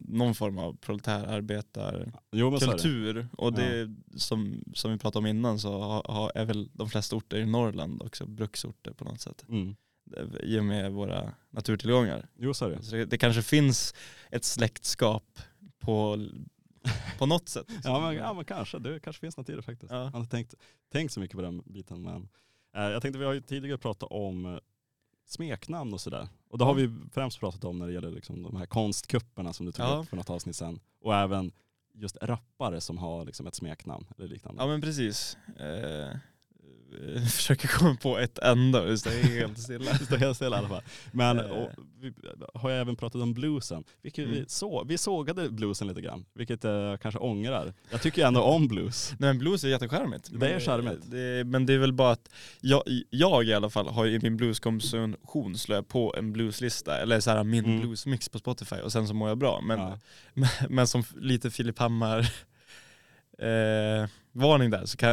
någon 0.00 0.34
form 0.34 0.58
av 0.58 0.76
proletärarbetarkultur. 0.76 3.14
Det. 3.14 3.26
Och 3.38 3.52
det 3.52 3.94
som, 4.16 4.64
som 4.74 4.92
vi 4.92 4.98
pratade 4.98 5.18
om 5.18 5.26
innan 5.26 5.58
så 5.58 5.72
ha, 5.78 6.12
ha, 6.12 6.30
är 6.30 6.44
väl 6.44 6.68
de 6.72 6.90
flesta 6.90 7.16
orter 7.16 7.38
i 7.38 7.46
Norrland 7.46 8.02
också 8.02 8.26
bruksorter 8.26 8.92
på 8.92 9.04
något 9.04 9.20
sätt. 9.20 9.44
Mm. 9.48 9.76
I 10.42 10.58
och 10.58 10.64
med 10.64 10.92
våra 10.92 11.32
naturtillgångar. 11.50 12.28
Jo 12.38 12.54
så 12.54 12.64
är 12.66 12.70
det. 12.70 12.82
Så 12.82 12.96
det, 12.96 13.04
det 13.04 13.18
kanske 13.18 13.42
finns 13.42 13.94
ett 14.30 14.44
släktskap 14.44 15.38
på, 15.78 16.26
på 17.18 17.26
något 17.26 17.48
sätt. 17.48 17.66
Ja 17.84 18.00
men, 18.00 18.14
ja 18.14 18.32
men 18.34 18.44
kanske, 18.44 18.78
det 18.78 19.00
kanske 19.00 19.20
finns 19.20 19.36
något 19.36 19.48
i 19.48 19.52
det 19.52 19.62
faktiskt. 19.62 19.92
Ja. 19.92 19.98
Jag 20.04 20.10
har 20.10 20.20
inte 20.20 20.30
tänkt, 20.30 20.54
tänkt 20.92 21.12
så 21.12 21.20
mycket 21.20 21.36
på 21.36 21.42
den 21.42 21.62
biten 21.66 22.02
men 22.02 22.28
eh, 22.76 22.82
jag 22.82 23.02
tänkte 23.02 23.18
vi 23.18 23.24
har 23.24 23.32
ju 23.32 23.40
tidigare 23.40 23.78
pratat 23.78 24.08
om 24.12 24.46
eh, 24.46 24.58
smeknamn 25.26 25.92
och 25.94 26.00
sådär. 26.00 26.28
Och 26.50 26.58
det 26.58 26.64
har 26.64 26.74
vi 26.74 26.94
främst 27.12 27.40
pratat 27.40 27.64
om 27.64 27.78
när 27.78 27.86
det 27.86 27.92
gäller 27.92 28.10
liksom 28.10 28.42
de 28.42 28.56
här 28.56 28.66
konstkupperna 28.66 29.52
som 29.52 29.66
du 29.66 29.72
tog 29.72 29.86
Ja. 29.86 29.96
upp 29.96 30.08
för 30.08 30.16
något 30.16 30.30
avsnitt 30.30 30.56
sedan. 30.56 30.80
Och 31.00 31.14
även 31.14 31.52
just 31.94 32.16
rappare 32.22 32.80
som 32.80 32.98
har 32.98 33.24
liksom 33.24 33.46
ett 33.46 33.54
smeknamn 33.54 34.06
eller 34.16 34.28
liknande. 34.28 34.62
Ja 34.62 34.66
men 34.66 34.80
precis. 34.80 35.36
Eh, 35.58 36.16
försöker 37.30 37.68
komma 37.68 37.96
på 38.02 38.18
ett 38.18 38.38
enda, 38.38 38.84
det 38.84 38.98
står 38.98 39.10
helt 39.10 39.58
stilla. 39.58 39.94
Står 39.94 40.16
helt 40.16 40.36
stilla 40.36 40.56
i 40.56 40.58
alla 40.58 40.68
fall. 40.68 40.82
Men 41.12 41.38
Eh. 41.38 41.44
och, 41.44 41.70
vi 42.00 42.12
har 42.54 42.70
jag 42.70 42.80
även 42.80 42.96
pratat 42.96 43.22
om 43.22 43.34
bluesen. 43.34 43.84
Vilket 44.02 44.28
vi, 44.28 44.36
Mm. 44.36 44.44
så, 44.48 44.84
vi 44.84 44.98
sågade 44.98 45.50
bluesen 45.50 45.88
lite 45.88 46.00
grann, 46.00 46.24
vilket 46.34 46.64
jag 46.64 47.00
kanske 47.00 47.18
ångrar. 47.18 47.74
Jag 47.90 48.02
tycker 48.02 48.26
ändå 48.26 48.42
om 48.42 48.68
blues. 48.68 49.10
Nej 49.18 49.28
men 49.30 49.38
blues 49.38 49.64
är 49.64 49.68
jättecharmigt. 49.68 50.28
Det 50.32 50.48
är 50.48 50.60
charmigt. 50.60 51.10
Det, 51.10 51.44
men 51.46 51.66
det 51.66 51.72
är 51.74 51.78
väl 51.78 51.92
bara 51.92 52.10
att 52.12 52.28
jag, 52.60 52.82
jag 53.10 53.44
i 53.44 53.54
alla 53.54 53.70
fall 53.70 53.88
har 53.88 54.06
i 54.06 54.18
min 54.22 54.36
blueskonsumtion 54.36 55.56
jag 55.68 55.88
på 55.88 56.14
en 56.18 56.32
blueslista, 56.32 56.98
eller 56.98 57.20
så 57.20 57.30
här 57.30 57.44
min 57.44 57.64
Mm. 57.64 57.80
bluesmix 57.80 58.28
på 58.28 58.38
Spotify 58.38 58.76
och 58.76 58.92
sen 58.92 59.08
så 59.08 59.14
mår 59.14 59.28
jag 59.28 59.38
bra. 59.38 59.60
Men, 59.60 59.78
Ja. 59.80 59.98
men, 60.34 60.48
men 60.70 60.86
som 60.86 61.02
lite 61.20 61.50
Filip 61.50 61.78
Hammar 61.78 62.32
eh, 63.40 64.08
varning 64.32 64.70
där 64.70 64.86
så 64.86 64.96
kan, 64.96 65.10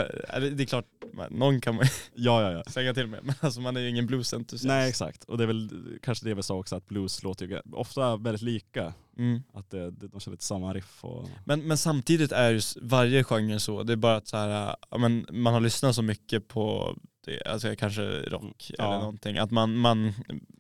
det 0.56 0.64
är 0.64 0.66
klart, 0.66 0.86
någon 1.30 1.62
kan 1.62 1.76
man 1.76 1.86
Ja, 2.16 2.42
ja, 2.42 2.52
ja. 2.52 2.64
säga 2.72 2.94
till 2.94 3.08
mig, 3.08 3.20
men 3.24 3.36
alltså 3.40 3.62
man 3.62 3.78
är 3.78 3.82
ju 3.82 3.90
ingen 3.90 4.06
bluesentusiast. 4.06 4.66
Nej 4.66 4.90
exakt, 4.90 5.24
och 5.24 5.38
det 5.38 5.44
är 5.44 5.48
väl 5.48 5.70
kanske 6.04 6.26
det 6.26 6.34
vi 6.34 6.44
sa 6.44 6.56
också 6.56 6.76
att 6.76 6.88
blues 6.88 7.24
låter 7.24 7.48
ju 7.48 7.62
ofta 7.72 8.18
väldigt 8.18 8.42
lika. 8.42 8.94
Mm. 9.18 9.44
Att 9.54 9.70
det, 9.70 9.92
de 9.92 10.20
kör 10.20 10.32
lite 10.32 10.44
samma 10.44 10.74
riff 10.74 11.04
och 11.06 11.30
Men, 11.46 11.68
men 11.68 11.78
samtidigt 11.78 12.32
är 12.32 12.52
ju 12.52 12.62
varje 12.82 13.24
genre 13.24 13.60
så, 13.60 13.84
det 13.84 13.94
är 13.94 13.98
bara 13.98 14.16
att 14.16 14.28
så 14.28 14.38
här, 14.38 14.76
men 14.98 15.26
man 15.32 15.54
har 15.54 15.62
lyssnat 15.62 15.96
så 15.96 16.02
mycket 16.02 16.48
på 16.48 16.96
det, 17.28 17.44
alltså 17.52 17.76
kanske 17.76 18.02
rock 18.22 18.72
Ja. 18.78 18.84
eller 18.86 19.00
någonting, 19.00 19.38
att 19.38 19.52
man, 19.52 19.76
man, 19.78 20.14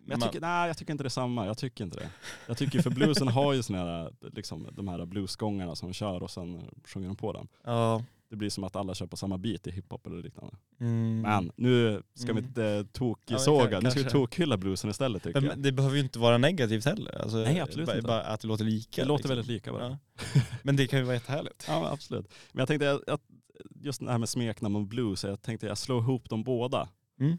jag 0.05 0.19
man 0.19 0.21
tycker, 0.21 0.41
nej 0.41 0.67
jag 0.67 0.77
tycker 0.77 0.91
inte 0.91 1.03
det 1.03 1.07
är 1.07 1.09
samma, 1.09 1.45
jag 1.45 1.57
tycker 1.57 1.83
inte 1.83 1.99
det. 1.99 2.09
Jag 2.47 2.57
tycker 2.57 2.81
för 2.81 2.89
bluesen 2.89 3.27
har 3.27 3.53
ju 3.53 3.63
såna 3.63 3.79
här, 3.79 4.11
liksom, 4.33 4.67
de 4.71 4.87
här 4.87 5.05
bluesgångarna 5.05 5.75
som 5.75 5.89
de 5.89 5.93
kör 5.93 6.23
och 6.23 6.31
sen 6.31 6.63
sjunger 6.85 7.07
de 7.07 7.15
på 7.15 7.33
den. 7.33 7.47
ja, 7.63 8.03
Det 8.29 8.35
blir 8.35 8.49
som 8.49 8.63
att 8.63 8.75
alla 8.75 8.95
kör 8.95 9.07
på 9.07 9.17
samma 9.17 9.37
beat 9.37 9.67
i 9.67 9.71
hiphop 9.71 10.07
eller 10.07 10.23
liknande. 10.23 10.55
mm. 10.79 11.21
Men 11.21 11.51
nu 11.55 12.03
ska 12.13 12.25
vi 12.25 12.31
Mm. 12.39 12.45
inte 12.45 12.61
Ja, 12.61 12.83
toksåga, 12.91 13.69
men 13.77 13.83
nu 13.83 13.91
ska 13.91 13.99
vi 13.99 14.09
tokhylla 14.09 14.57
bluesen 14.57 14.89
istället 14.89 15.23
tycker 15.23 15.41
men, 15.41 15.49
jag. 15.49 15.59
det 15.59 15.71
behöver 15.71 15.95
ju 15.95 16.01
inte 16.03 16.19
vara 16.19 16.37
negativt 16.37 16.85
heller. 16.85 17.21
Alltså, 17.21 17.37
Nej, 17.37 17.59
absolut 17.59 17.85
bara, 17.87 17.95
inte. 17.97 18.07
bara 18.07 18.21
att 18.21 18.39
det 18.41 18.47
låter 18.47 18.63
lika. 18.65 19.01
Det 19.01 19.07
låter 19.07 19.23
liksom. 19.23 19.29
väldigt 19.29 19.47
lika 19.47 19.71
bara. 19.71 19.87
Ja. 19.89 20.41
Men 20.63 20.75
det 20.75 20.87
kan 20.87 20.99
ju 20.99 21.05
vara 21.05 21.15
jättehärligt. 21.15 21.65
Ja 21.67 21.81
men 21.81 21.91
absolut. 21.91 22.27
Men 22.51 22.59
jag 22.61 22.67
tänkte 22.67 22.99
att 23.07 23.21
just 23.75 23.99
det 24.05 24.11
här 24.11 24.17
med 24.17 24.29
smeknamn 24.29 24.75
och 24.75 24.87
blues, 24.87 25.23
jag 25.23 25.41
tänkte 25.41 25.67
jag 25.67 25.77
slår 25.77 25.99
ihop 26.01 26.29
dem 26.29 26.43
båda. 26.43 26.89
Mm. 27.19 27.37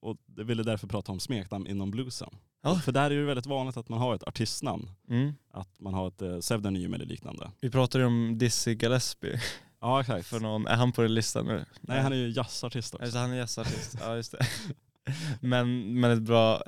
Och 0.00 0.16
jag 0.36 0.44
ville 0.44 0.62
därför 0.62 0.86
prata 0.86 1.12
om 1.12 1.20
smeknamn 1.20 1.66
inom 1.66 1.90
bluesen. 1.90 2.28
Ja. 2.62 2.74
För 2.74 2.92
där 2.92 3.10
är 3.10 3.16
det 3.16 3.24
väldigt 3.24 3.46
vanligt 3.46 3.76
att 3.76 3.88
man 3.88 3.98
har 3.98 4.14
ett 4.14 4.22
artistnamn. 4.28 4.90
Mm. 5.08 5.32
Att 5.52 5.80
man 5.80 5.94
har 5.94 6.08
ett 6.08 6.22
eh, 6.22 6.38
pseudonym 6.38 6.94
eller 6.94 7.06
liknande. 7.06 7.50
Vi 7.60 7.70
pratade 7.70 8.04
ju 8.04 8.08
om 8.08 8.38
Dizzy 8.38 8.72
Gillespie, 8.74 9.40
Ja 9.80 10.00
exakt. 10.00 10.26
för 10.26 10.40
någon, 10.40 10.66
är 10.66 10.76
han 10.76 10.92
på 10.92 11.02
den 11.02 11.14
listan 11.14 11.46
nu? 11.46 11.64
Nej 11.80 12.00
han 12.02 12.12
är 12.12 12.16
ju 12.16 12.28
jazzartist 12.28 12.94
också. 12.94 13.04
Alltså, 13.04 13.18
han 13.18 13.30
är 13.30 13.36
gästartist, 13.36 13.96
ja 14.00 14.16
just 14.16 14.32
det. 14.32 14.46
Men, 15.40 16.00
men 16.00 16.10
ett 16.10 16.22
bra, 16.22 16.62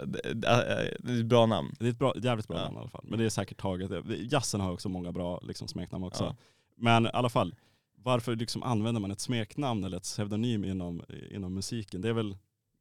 är 0.47 0.97
ett 1.21 1.27
bra 1.27 1.47
namn. 1.47 1.75
Det 1.79 1.87
är 1.87 1.90
ett 1.90 1.99
bra, 1.99 2.14
jävligt 2.16 2.49
bra 2.49 2.57
Ja. 2.57 2.64
namn 2.64 2.77
i 2.77 2.81
alla 2.81 2.88
fall. 2.88 3.05
Men 3.09 3.18
det 3.18 3.25
är 3.25 3.29
säkert 3.29 3.61
taget. 3.61 3.90
Jazzen 4.33 4.61
har 4.61 4.73
också 4.73 4.88
många 4.88 5.12
bra 5.12 5.40
liksom, 5.42 5.68
smeknamn 5.68 6.05
också. 6.05 6.25
Ja. 6.25 6.37
Men 6.77 7.07
i 7.07 7.11
alla 7.12 7.29
fall, 7.29 7.55
varför 7.97 8.37
liksom 8.37 8.62
använder 8.62 9.01
man 9.01 9.11
ett 9.11 9.21
smeknamn 9.21 9.85
eller 9.85 9.97
ett 9.97 10.03
pseudonym 10.03 10.64
inom, 10.64 11.03
inom 11.31 11.55
musiken? 11.55 12.01
Det 12.01 12.09
är 12.09 12.12
väl 12.12 12.37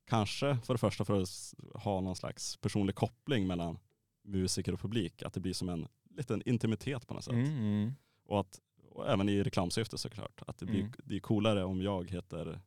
kanske 0.07 0.57
för 0.63 0.73
det 0.73 0.77
första 0.77 1.05
för 1.05 1.21
att 1.21 1.53
ha 1.73 2.01
någon 2.01 2.15
slags 2.15 2.57
personlig 2.57 2.95
koppling 2.95 3.47
mellan 3.47 3.79
musiker 4.23 4.73
och 4.73 4.79
publik. 4.79 5.23
Att 5.23 5.33
det 5.33 5.39
blir 5.39 5.53
som 5.53 5.69
en 5.69 5.87
liten 6.17 6.41
intimitet 6.45 7.07
på 7.07 7.13
något 7.13 7.23
sätt. 7.23 7.33
Mm, 7.33 7.57
mm. 7.57 7.93
Och, 8.25 8.39
att, 8.39 8.59
och 8.97 9.09
även 9.09 9.29
i 9.29 9.43
reklamsyfte 9.43 9.97
såklart. 9.97 10.41
Att 10.47 10.57
det 10.57 10.65
blir 10.65 10.79
Mm. 10.79 10.91
det 11.03 11.15
är 11.15 11.19
coolare 11.19 11.63
om 11.63 11.81
jag 11.81 12.09
heter 12.11 12.59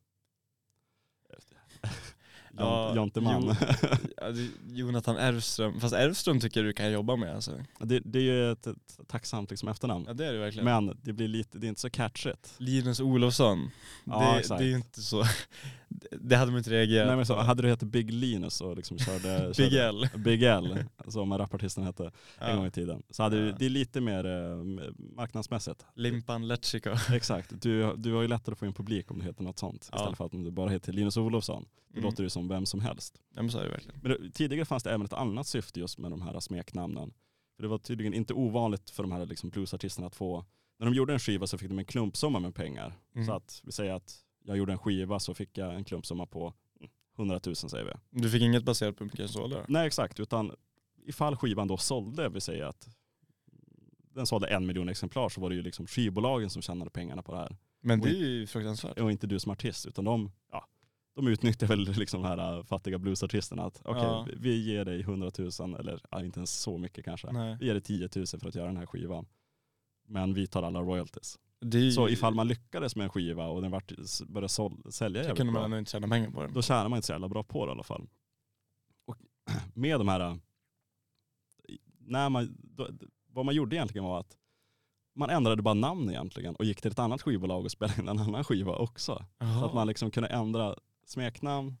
Ja, 2.57 2.87
Jon- 2.89 2.95
Jonteman. 2.95 3.55
Jonathan 4.67 5.17
Erfström, 5.17 5.79
fast 5.79 5.95
Erfström 5.95 6.39
tycker 6.39 6.59
jag 6.59 6.69
du 6.69 6.73
kan 6.73 6.91
jobba 6.91 7.15
med 7.15 7.35
alltså. 7.35 7.63
det, 7.79 7.99
det 7.99 8.19
är 8.19 8.23
ju 8.23 8.51
ett, 8.51 8.67
ett 8.67 8.99
tacksamt 9.07 9.49
liksom 9.49 9.69
efternamn. 9.69 10.05
Ja 10.07 10.13
det 10.13 10.25
är 10.25 10.33
det 10.33 10.39
verkligen. 10.39 10.65
Men 10.65 10.97
det 11.01 11.13
blir 11.13 11.27
lite, 11.27 11.57
det 11.57 11.67
är 11.67 11.69
inte 11.69 11.81
så 11.81 11.89
catchigt. 11.89 12.53
Linus 12.57 12.99
Olofsson, 12.99 13.71
Ja, 14.05 14.39
det, 14.49 14.57
det 14.57 14.63
är 14.71 14.75
inte 14.75 15.01
så, 15.01 15.23
det- 16.21 16.35
hade 16.35 16.51
man 16.51 16.57
inte 16.57 16.69
reagerat 16.69 17.07
Nej, 17.07 17.15
men 17.15 17.25
så, 17.25 17.35
hade 17.35 17.61
du 17.61 17.69
hetat 17.69 17.87
Big 17.89 18.11
Linus 18.11 18.61
och 18.61 18.75
liksom 18.77 18.97
körde, 18.97 19.47
Big 19.57 19.71
körde 19.71 19.83
L. 19.87 20.07
Big 20.17 20.43
L, 20.43 20.83
som 21.07 21.37
rapartisten 21.37 21.83
hette 21.83 22.11
en 22.39 22.55
gång 22.55 22.63
Ja. 22.63 22.67
i 22.67 22.71
tiden. 22.71 23.03
Så 23.09 23.23
hade 23.23 23.39
du, 23.41 23.47
Ja. 23.49 23.55
det 23.59 23.65
är 23.65 23.69
lite 23.69 24.01
mer 24.01 24.25
eh, 24.25 24.63
marknadsmässigt. 25.15 25.85
Limpan 25.95 26.47
Letchiko. 26.47 26.89
Exakt, 27.13 27.61
du, 27.61 27.95
du 27.95 28.13
har 28.13 28.21
ju 28.21 28.27
lättare 28.27 28.53
att 28.53 28.59
få 28.59 28.65
in 28.65 28.73
publik 28.73 29.11
om 29.11 29.19
du 29.19 29.25
heter 29.25 29.43
något 29.43 29.59
sånt. 29.59 29.89
Ja. 29.91 29.97
Istället 29.97 30.17
för 30.17 30.25
att 30.25 30.33
om 30.33 30.43
du 30.43 30.51
bara 30.51 30.69
heter 30.69 30.93
Linus 30.93 31.17
Olofsson. 31.17 31.65
Då 31.93 31.97
Mm. 31.99 32.03
låter 32.09 32.23
du 32.23 32.29
som 32.29 32.47
vem 32.47 32.65
som 32.65 32.79
helst. 32.79 33.21
Ja 33.35 33.41
men 33.41 33.51
så 33.51 33.59
är 33.59 33.63
det 33.63 33.69
verkligen. 33.69 33.99
Men 34.03 34.11
det, 34.11 34.29
tidigare 34.31 34.65
fanns 34.65 34.83
det 34.83 34.89
även 34.91 35.05
ett 35.05 35.13
annat 35.13 35.47
syfte 35.47 35.79
just 35.79 35.97
med 35.97 36.11
de 36.11 36.21
här 36.21 36.39
smeknamnen. 36.39 37.13
För 37.55 37.63
det 37.63 37.67
var 37.69 37.77
tydligen 37.77 38.13
inte 38.13 38.33
ovanligt 38.33 38.89
för 38.89 39.03
de 39.03 39.11
här 39.11 39.25
liksom 39.25 39.49
bluesartisterna 39.49 40.07
att 40.07 40.15
få, 40.15 40.45
när 40.79 40.85
de 40.85 40.93
gjorde 40.95 41.13
en 41.13 41.19
skiva 41.19 41.47
så 41.47 41.57
fick 41.57 41.69
de 41.69 41.79
en 41.79 41.85
klumpsumma 41.85 42.39
med 42.39 42.55
pengar. 42.55 42.93
Mm. 43.15 43.27
Så 43.27 43.33
att 43.33 43.61
vi 43.63 43.71
säger 43.71 43.93
att 43.93 44.15
jag 44.43 44.57
gjorde 44.57 44.71
en 44.71 44.79
skiva 44.79 45.19
så 45.19 45.33
fick 45.33 45.57
jag 45.57 45.75
en 45.75 45.83
klumpsumma 45.83 46.25
på 46.25 46.53
100 47.17 47.39
000 47.45 47.55
säger 47.55 47.85
vi. 47.85 48.21
Du 48.21 48.29
fick 48.29 48.41
inget 48.41 48.63
baserat 48.63 48.95
på 48.97 49.03
hur 49.03 49.05
mycket 49.05 49.19
du 49.19 49.27
sålde? 49.27 49.65
Nej 49.67 49.87
exakt, 49.87 50.19
utan 50.19 50.51
ifall 51.05 51.35
skivan 51.35 51.67
då 51.67 51.77
sålde, 51.77 52.29
vi 52.29 52.41
säger 52.41 52.65
att 52.65 52.89
den 54.13 54.25
sålde 54.25 54.47
en 54.47 54.65
miljon 54.65 54.89
exemplar 54.89 55.29
så 55.29 55.41
var 55.41 55.49
det 55.49 55.55
ju 55.55 55.61
liksom 55.61 55.87
skivbolagen 55.87 56.49
som 56.49 56.61
tjänade 56.61 56.91
pengarna 56.91 57.21
på 57.23 57.31
det 57.31 57.37
här. 57.37 57.57
Men 57.81 57.99
det 57.99 58.09
är 58.09 58.13
ju 58.13 58.47
fruktansvärt. 58.47 58.99
Och 58.99 59.11
inte 59.11 59.27
du 59.27 59.39
som 59.39 59.51
artist, 59.51 59.85
utan 59.85 60.05
de, 60.05 60.31
ja, 60.51 60.65
de 61.15 61.27
utnyttjar 61.27 61.67
väl 61.67 61.79
liksom 61.93 62.21
de 62.21 62.27
här 62.27 62.57
äh, 62.57 62.63
fattiga 62.63 62.97
bluesartisterna 62.97 63.63
att 63.63 63.81
okej, 63.85 64.03
Ja. 64.03 64.27
vi- 64.29 64.35
vi 64.39 64.63
ger 64.71 64.85
dig 64.85 65.01
100 65.01 65.31
000 65.59 65.75
eller 65.79 66.01
ja, 66.11 66.23
inte 66.23 66.39
ens 66.39 66.51
så 66.61 66.77
mycket 66.77 67.05
kanske. 67.05 67.31
Nej. 67.31 67.57
Vi 67.59 67.65
ger 67.65 67.73
dig 67.73 67.81
10 67.81 68.09
000 68.15 68.25
för 68.27 68.47
att 68.47 68.55
göra 68.55 68.67
den 68.67 68.77
här 68.77 68.85
skivan. 68.85 69.25
Men 70.07 70.33
vi 70.33 70.47
tar 70.47 70.63
alla 70.63 70.81
royalties. 70.81 71.39
Det 71.65 71.91
Så 71.91 72.09
ifall 72.09 72.33
man 72.35 72.47
lyckades 72.47 72.95
med 72.95 73.03
en 73.03 73.09
skiva 73.09 73.47
och 73.47 73.61
den 73.61 73.71
började 74.27 74.49
sål, 74.49 74.91
sälja 74.91 75.21
så 75.23 75.27
jävligt 75.27 75.37
kunde 75.37 75.53
man 75.53 75.59
bra, 75.59 75.65
ändå 75.65 75.77
inte 75.77 75.91
tjäna 75.91 76.07
pengar 76.07 76.29
på 76.31 76.41
den. 76.41 76.53
då 76.53 76.61
tjänar 76.61 76.89
man 76.89 76.97
inte 76.97 77.05
så 77.07 77.13
jävla 77.13 77.29
bra 77.29 77.43
på 77.43 77.65
det 77.65 77.69
i 77.69 77.71
alla 77.71 77.83
fall. 77.83 78.07
Och 79.05 79.17
med 79.73 79.99
de 79.99 80.07
här, 80.07 80.19
äh, 80.19 80.35
när 81.99 82.29
man, 82.29 82.57
då, 82.63 82.89
vad 83.27 83.45
man 83.45 83.55
gjorde 83.55 83.75
egentligen 83.75 84.05
var 84.05 84.19
att 84.19 84.37
man 85.15 85.29
ändrade 85.29 85.61
bara 85.61 85.73
namn 85.73 86.09
egentligen 86.09 86.55
och 86.55 86.65
gick 86.65 86.81
till 86.81 86.91
ett 86.91 86.99
annat 86.99 87.21
skivbolag 87.21 87.65
och 87.65 87.71
spelade 87.77 88.01
in 88.01 88.07
en 88.09 88.19
annan 88.19 88.43
skiva 88.43 88.75
också. 88.75 89.15
Så 89.15 89.25
Jaha. 89.37 89.65
att 89.65 89.73
man 89.73 89.87
liksom 89.87 90.11
kunde 90.11 90.29
ändra 90.29 90.75
smeknamn. 91.05 91.77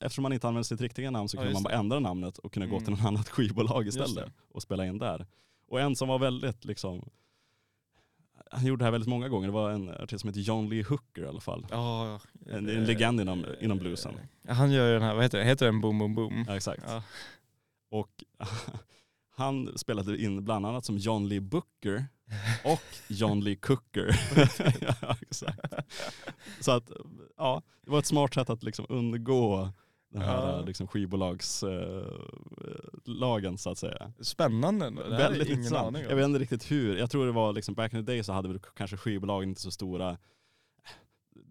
Eftersom 0.00 0.22
man 0.22 0.32
inte 0.32 0.48
använde 0.48 0.64
sitt 0.64 0.80
riktiga 0.80 1.10
namn 1.10 1.28
så 1.28 1.36
Ja, 1.36 1.40
kunde 1.40 1.50
just 1.52 1.62
man 1.62 1.70
bara 1.72 1.78
ändra 1.78 1.98
namnet 2.00 2.38
och 2.38 2.54
gå 2.54 2.60
Mm. 2.62 2.78
till 2.84 2.90
något 2.90 3.04
annat 3.04 3.28
skivbolag 3.28 3.86
istället 3.86 4.32
och 4.48 4.62
spela 4.62 4.86
in 4.86 4.98
där. 4.98 5.26
Och 5.66 5.80
en 5.80 5.96
som 5.96 6.08
var 6.08 6.18
väldigt 6.18 6.64
liksom, 6.64 7.10
han 8.50 8.66
gjorde 8.66 8.80
det 8.80 8.84
här 8.84 8.92
väldigt 8.92 9.08
många 9.08 9.28
gånger, 9.28 9.46
det 9.48 9.52
var 9.52 9.70
en 9.70 9.88
artist 9.88 10.20
som 10.20 10.28
heter 10.28 10.40
John 10.40 10.68
Lee 10.68 10.84
Hooker 10.88 11.22
i 11.22 11.26
alla 11.26 11.40
fall. 11.40 11.66
Ja, 11.70 12.20
En- 12.46 12.68
en 12.68 12.84
legend 12.84 13.20
inom- 13.20 13.44
inom 13.60 13.78
bluesen. 13.78 14.14
Han 14.48 14.70
gör 14.72 14.86
ju 14.86 14.92
den 14.92 15.02
här, 15.02 15.14
vad 15.14 15.22
heter 15.22 15.38
det? 15.38 15.44
Heter 15.44 15.66
den 15.66 15.80
Boom 15.80 15.98
Boom 15.98 16.14
Boom? 16.14 16.44
Ja, 16.48 16.56
exakt. 16.56 16.82
Ja. 16.86 17.02
Och 17.90 18.24
han 19.36 19.78
spelade 19.78 20.22
in 20.22 20.44
bland 20.44 20.66
annat 20.66 20.84
som 20.84 20.96
John 20.98 21.28
Lee 21.28 21.40
Booker 21.40 22.06
och 22.64 22.82
John 23.08 23.40
Lee 23.40 23.56
Cooker. 23.56 24.20
ja, 25.02 25.16
exakt. 25.22 25.58
Så 26.60 26.70
att, 26.72 26.90
ja, 27.36 27.62
det 27.84 27.90
var 27.90 27.98
ett 27.98 28.06
smart 28.06 28.34
sätt 28.34 28.50
att 28.50 28.62
liksom 28.62 28.86
undgå 28.88 29.70
den 30.10 30.22
här 30.22 30.52
Ja. 30.56 30.60
liksom 30.66 30.86
skivbolagslagen 30.86 33.58
så 33.58 33.70
att 33.70 33.78
säga. 33.78 34.12
Spännande. 34.20 34.90
Det 34.90 35.08
Väldigt 35.08 35.46
ingen 35.48 35.58
intressant. 35.58 35.86
aning 35.88 36.02
om. 36.04 36.08
Jag 36.10 36.16
vet 36.16 36.24
inte 36.24 36.38
riktigt 36.38 36.70
hur. 36.70 36.96
Jag 36.96 37.10
tror 37.10 37.26
det 37.26 37.32
var 37.32 37.52
liksom 37.52 37.74
back 37.74 37.94
in 37.94 38.06
the 38.06 38.12
day 38.12 38.22
så 38.24 38.32
hade 38.32 38.48
väl 38.48 38.58
kanske 38.76 38.96
skivbolagen 38.96 39.48
inte 39.48 39.60
så 39.60 39.70
stora 39.70 40.16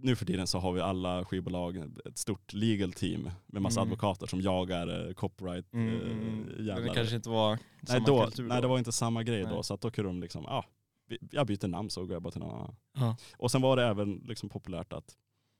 nu 0.01 0.15
för 0.15 0.25
tiden 0.25 0.47
så 0.47 0.59
har 0.59 0.71
vi 0.73 0.81
alla 0.81 1.25
skivbolag 1.25 1.77
ett 2.05 2.17
stort 2.17 2.53
legal 2.53 2.93
team 2.93 3.29
med 3.45 3.61
massa 3.61 3.79
Mm. 3.81 3.91
advokater 3.91 4.27
som 4.27 4.41
jagar 4.41 5.07
eh, 5.07 5.13
copyright 5.13 5.73
Mm, 5.73 5.87
eh, 5.87 5.93
mm, 6.01 6.11
mm. 6.21 6.39
Men 6.65 6.83
det 6.83 6.89
kanske 6.93 7.15
inte 7.15 7.29
var 7.29 7.49
Nej, 7.51 7.59
samma 7.87 8.05
då, 8.05 8.23
kultur 8.25 8.43
nej 8.47 8.61
det 8.61 8.67
var 8.67 8.77
inte 8.77 8.91
samma 8.91 9.23
grej 9.23 9.43
Nej. 9.43 9.53
då 9.53 9.63
så 9.63 9.73
att 9.73 9.81
då 9.81 9.91
kunde 9.91 10.09
de 10.09 10.21
liksom, 10.21 10.43
ja, 10.47 10.65
vi- 11.07 11.17
jag 11.31 11.47
byter 11.47 11.67
namn 11.67 11.89
så 11.89 12.05
går 12.05 12.13
jag 12.13 12.21
bara 12.21 12.31
till 12.31 12.41
någon 12.41 12.55
annan. 12.55 12.75
Ja. 12.97 13.15
Och 13.37 13.51
sen 13.51 13.61
var 13.61 13.75
det 13.77 13.83
även 13.83 14.23
liksom 14.27 14.49
populärt 14.49 14.93
att 14.93 15.15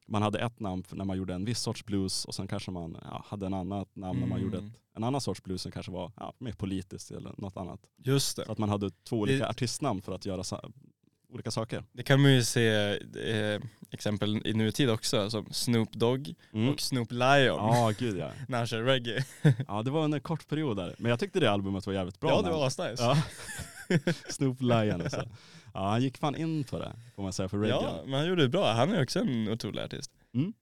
man 0.10 0.22
hade 0.22 0.40
ett 0.40 0.60
namn 0.60 0.84
när 0.92 1.06
man 1.06 1.18
gjorde 1.18 1.34
en 1.34 1.46
viss 1.46 1.60
sorts 1.60 1.86
blues 1.86 2.26
och 2.26 2.36
sen 2.36 2.48
kanske 2.48 2.72
man 2.72 2.98
ja, 3.02 3.26
hade 3.28 3.46
en 3.46 3.54
annat 3.54 3.96
namn 3.96 4.20
när 4.20 4.28
man 4.28 4.42
gjorde 4.42 4.58
Mm. 4.58 4.70
ett, 4.70 4.76
en 4.96 5.04
annan 5.04 5.22
sorts 5.22 5.44
blues 5.44 5.62
som 5.62 5.72
kanske 5.72 5.92
var 5.92 6.12
ja, 6.16 6.34
mer 6.40 6.52
politiskt 6.54 7.12
eller 7.12 7.34
något 7.38 7.58
annat. 7.58 7.80
Just 7.98 8.38
det. 8.38 8.46
Så 8.46 8.52
att 8.52 8.58
man 8.58 8.70
hade 8.70 8.90
två 8.90 9.18
olika 9.20 9.38
Det- 9.44 9.50
artistnamn 9.50 10.02
för 10.02 10.16
att 10.16 10.26
göra 10.26 10.44
olika 11.34 11.52
saker. 11.52 11.84
Det 11.92 12.04
kan 12.04 12.22
man 12.22 12.34
ju 12.34 12.44
se 12.44 12.68
eh, 13.30 13.62
exempel 13.92 14.42
i 14.48 14.54
nutid 14.54 14.90
också, 14.90 15.30
som 15.30 15.46
Snoop 15.52 15.92
Dogg 15.94 16.34
Mm. 16.54 16.70
och 16.74 16.82
Snoop 16.82 17.12
Lion 17.12 17.58
Ja, 17.58 17.94
gud 18.00 18.18
ja. 18.18 18.32
när 18.48 18.58
han 18.58 18.68
kör 18.68 18.84
reggae. 18.84 19.26
Ja, 19.68 19.84
det 19.84 19.92
var 19.92 20.06
en 20.06 20.22
kort 20.22 20.48
period 20.48 20.78
där. 20.78 20.96
Men 20.98 21.10
jag 21.10 21.20
tyckte 21.20 21.40
det 21.40 21.52
albumet 21.52 21.86
var 21.88 21.94
jävligt 21.94 22.20
bra. 22.20 22.30
ja 22.30 22.42
det 22.42 22.50
var 22.50 22.68
asnice. 22.68 23.04
Ja. 23.04 23.18
Snoop 24.30 24.62
Lion 24.62 25.02
alltså. 25.02 25.24
Ja, 25.74 25.90
han 25.90 26.02
gick 26.02 26.18
fan 26.18 26.36
in 26.36 26.64
på 26.64 26.80
det, 26.80 26.94
får 27.16 27.24
man 27.24 27.34
säga, 27.34 27.50
för 27.50 27.58
reggae. 27.60 27.82
Ja, 27.82 28.02
men 28.06 28.14
han 28.14 28.28
gjorde 28.30 28.42
det 28.42 28.50
bra. 28.50 28.72
Han 28.74 28.94
är 28.94 29.04
också 29.04 29.20
en 29.20 29.48
otrolig 29.50 29.82
artist. 29.82 30.12
Mm. 30.34 30.54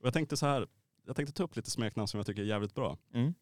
Och 0.00 0.06
jag 0.06 0.12
tänkte 0.12 0.36
så 0.36 0.46
här, 0.46 0.66
jag 1.06 1.16
tänkte 1.16 1.32
ta 1.34 1.42
upp 1.42 1.56
lite 1.56 1.70
smeknamn 1.70 2.08
som 2.08 2.18
jag 2.18 2.26
tycker 2.26 2.42
är 2.42 2.46
jävligt 2.46 2.74
bra. 2.74 2.98
Mm. 3.14 3.34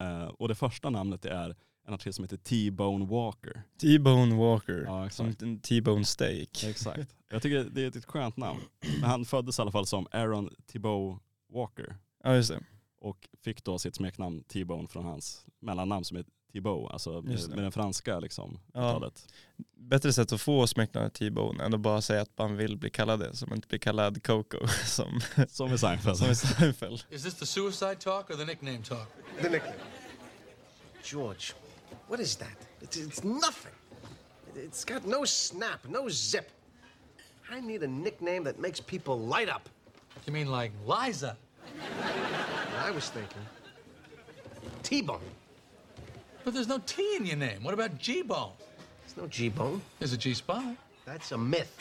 Eh, 0.00 0.24
och 0.28 0.48
det 0.48 0.54
första 0.54 0.90
namnet 0.90 1.24
är 1.24 1.56
en 1.86 1.94
artist 1.94 2.16
som 2.16 2.24
heter 2.24 2.36
T-Bone 2.36 3.06
Walker. 3.06 3.62
T-Bone 3.80 4.36
Walker. 4.36 4.82
Ja, 4.86 5.10
Som 5.10 5.26
exakt. 5.26 5.42
en 5.42 5.60
T-Bone 5.60 6.04
steak. 6.04 6.64
exakt. 6.64 7.16
Jag 7.28 7.42
tycker 7.42 7.64
det 7.64 7.82
är 7.82 7.96
ett 7.98 8.04
skönt 8.04 8.36
namn. 8.36 8.60
Men 9.00 9.10
han 9.10 9.24
föddes 9.24 9.58
i 9.58 9.62
alla 9.62 9.70
fall 9.72 9.86
som 9.86 10.06
Aaron 10.10 10.50
Thibault 10.66 11.22
Walker. 11.52 11.96
Ja 12.24 12.34
just 12.34 12.50
det. 12.50 12.60
och 13.00 13.28
fick 13.42 13.64
då 13.64 13.78
sitt 13.78 13.94
smeknamn 13.94 14.42
T-Bone 14.42 14.88
från 14.88 15.04
hans 15.04 15.46
mellannamn 15.60 16.04
som 16.04 16.16
är 16.16 16.24
Thibault, 16.52 16.92
alltså 16.92 17.22
med, 17.22 17.38
den 17.58 17.72
franska 17.72 18.20
liksom, 18.20 18.60
Ja. 18.74 18.90
uttalet. 18.90 19.28
Bättre 19.76 20.12
sätt 20.12 20.32
att 20.32 20.40
få 20.40 20.66
smeknamnet 20.66 21.14
T-Bone 21.14 21.64
än 21.64 21.74
att 21.74 21.80
bara 21.80 22.02
säga 22.02 22.22
att 22.22 22.38
man 22.38 22.56
vill 22.56 22.76
bli 22.76 22.90
kallad 22.90 23.20
det, 23.20 23.36
som 23.36 23.52
inte 23.54 23.68
blir 23.68 23.78
kallad 23.78 24.22
Coco 24.26 24.66
som, 24.86 25.20
Som 25.48 25.72
i 25.74 25.78
Seinfeld. 25.78 26.16
som 26.18 26.30
i 26.30 26.34
Seinfeld. 26.34 27.02
Is 27.10 27.22
this 27.22 27.34
the 27.34 27.46
suicide 27.46 27.96
talk 28.00 28.30
or 28.30 28.34
the 28.34 28.44
nickname 28.44 28.82
talk? 28.82 29.08
The 29.42 29.48
nickname. 29.50 29.76
George, 31.04 31.52
what 32.08 32.20
is 32.20 32.36
that? 32.36 32.56
It's, 32.80 32.96
it's 32.96 33.22
nothing. 33.24 33.72
It's 34.56 34.84
got 34.94 35.06
no 35.06 35.24
snap, 35.26 35.80
no 35.88 36.08
zip. 36.08 36.50
I 37.56 37.60
need 37.60 37.82
a 37.82 37.86
nickname 37.86 38.44
that 38.44 38.58
makes 38.58 38.80
people 38.80 39.18
light 39.18 39.48
up. 39.48 39.68
You 40.26 40.32
mean 40.32 40.50
like 40.50 40.72
Liza? 40.86 41.36
I 42.88 42.90
was 42.90 43.08
thinking 43.10 43.46
T-Bone. 44.82 45.20
But 46.46 46.54
there's 46.54 46.68
no 46.68 46.78
T 46.86 47.02
in 47.20 47.26
your 47.26 47.36
name. 47.36 47.64
What 47.64 47.74
about 47.74 47.98
G-Bone? 48.00 48.52
There's 49.04 49.16
no 49.16 49.28
G-Bone. 49.30 49.80
There's 49.98 50.12
a 50.14 50.16
G-spot. 50.16 50.62
That's 51.04 51.32
a 51.34 51.36
myth. 51.36 51.80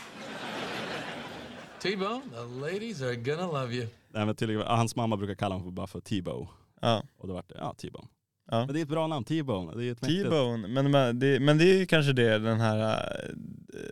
T-Bone, 1.80 2.22
the 2.32 2.42
ladies 2.42 3.02
are 3.02 3.16
gonna 3.16 3.52
love 3.52 3.74
you. 3.74 3.88
Nej, 4.10 4.26
men 4.26 4.36
tydligen, 4.36 4.62
hans 4.68 4.96
mamma 4.96 5.18
brukar 5.18 5.36
kalla 5.36 5.56
honom 5.56 5.76
bara 5.76 5.88
för 5.88 6.02
T-Bone. 6.02 6.48
Ja. 6.82 7.04
Och 7.18 7.28
då 7.28 7.34
vart 7.34 7.50
det, 7.50 7.56
ja 7.58 7.74
T-Bone. 7.78 8.08
Ja. 8.52 8.66
Men 8.66 8.74
det 8.74 8.80
är 8.80 8.82
ett 8.82 8.90
bra 8.90 9.08
namn, 9.08 9.26
T-Bone. 9.26 9.96
T-Bone, 9.96 10.68
men, 10.68 10.92
men, 10.92 11.20
det, 11.20 11.40
men 11.40 11.58
det 11.58 11.64
är 11.66 11.78
ju 11.78 11.86
kanske 11.86 12.14
det 12.14 12.40
den 12.40 12.60
här, 12.60 12.80
äh, 12.80 13.30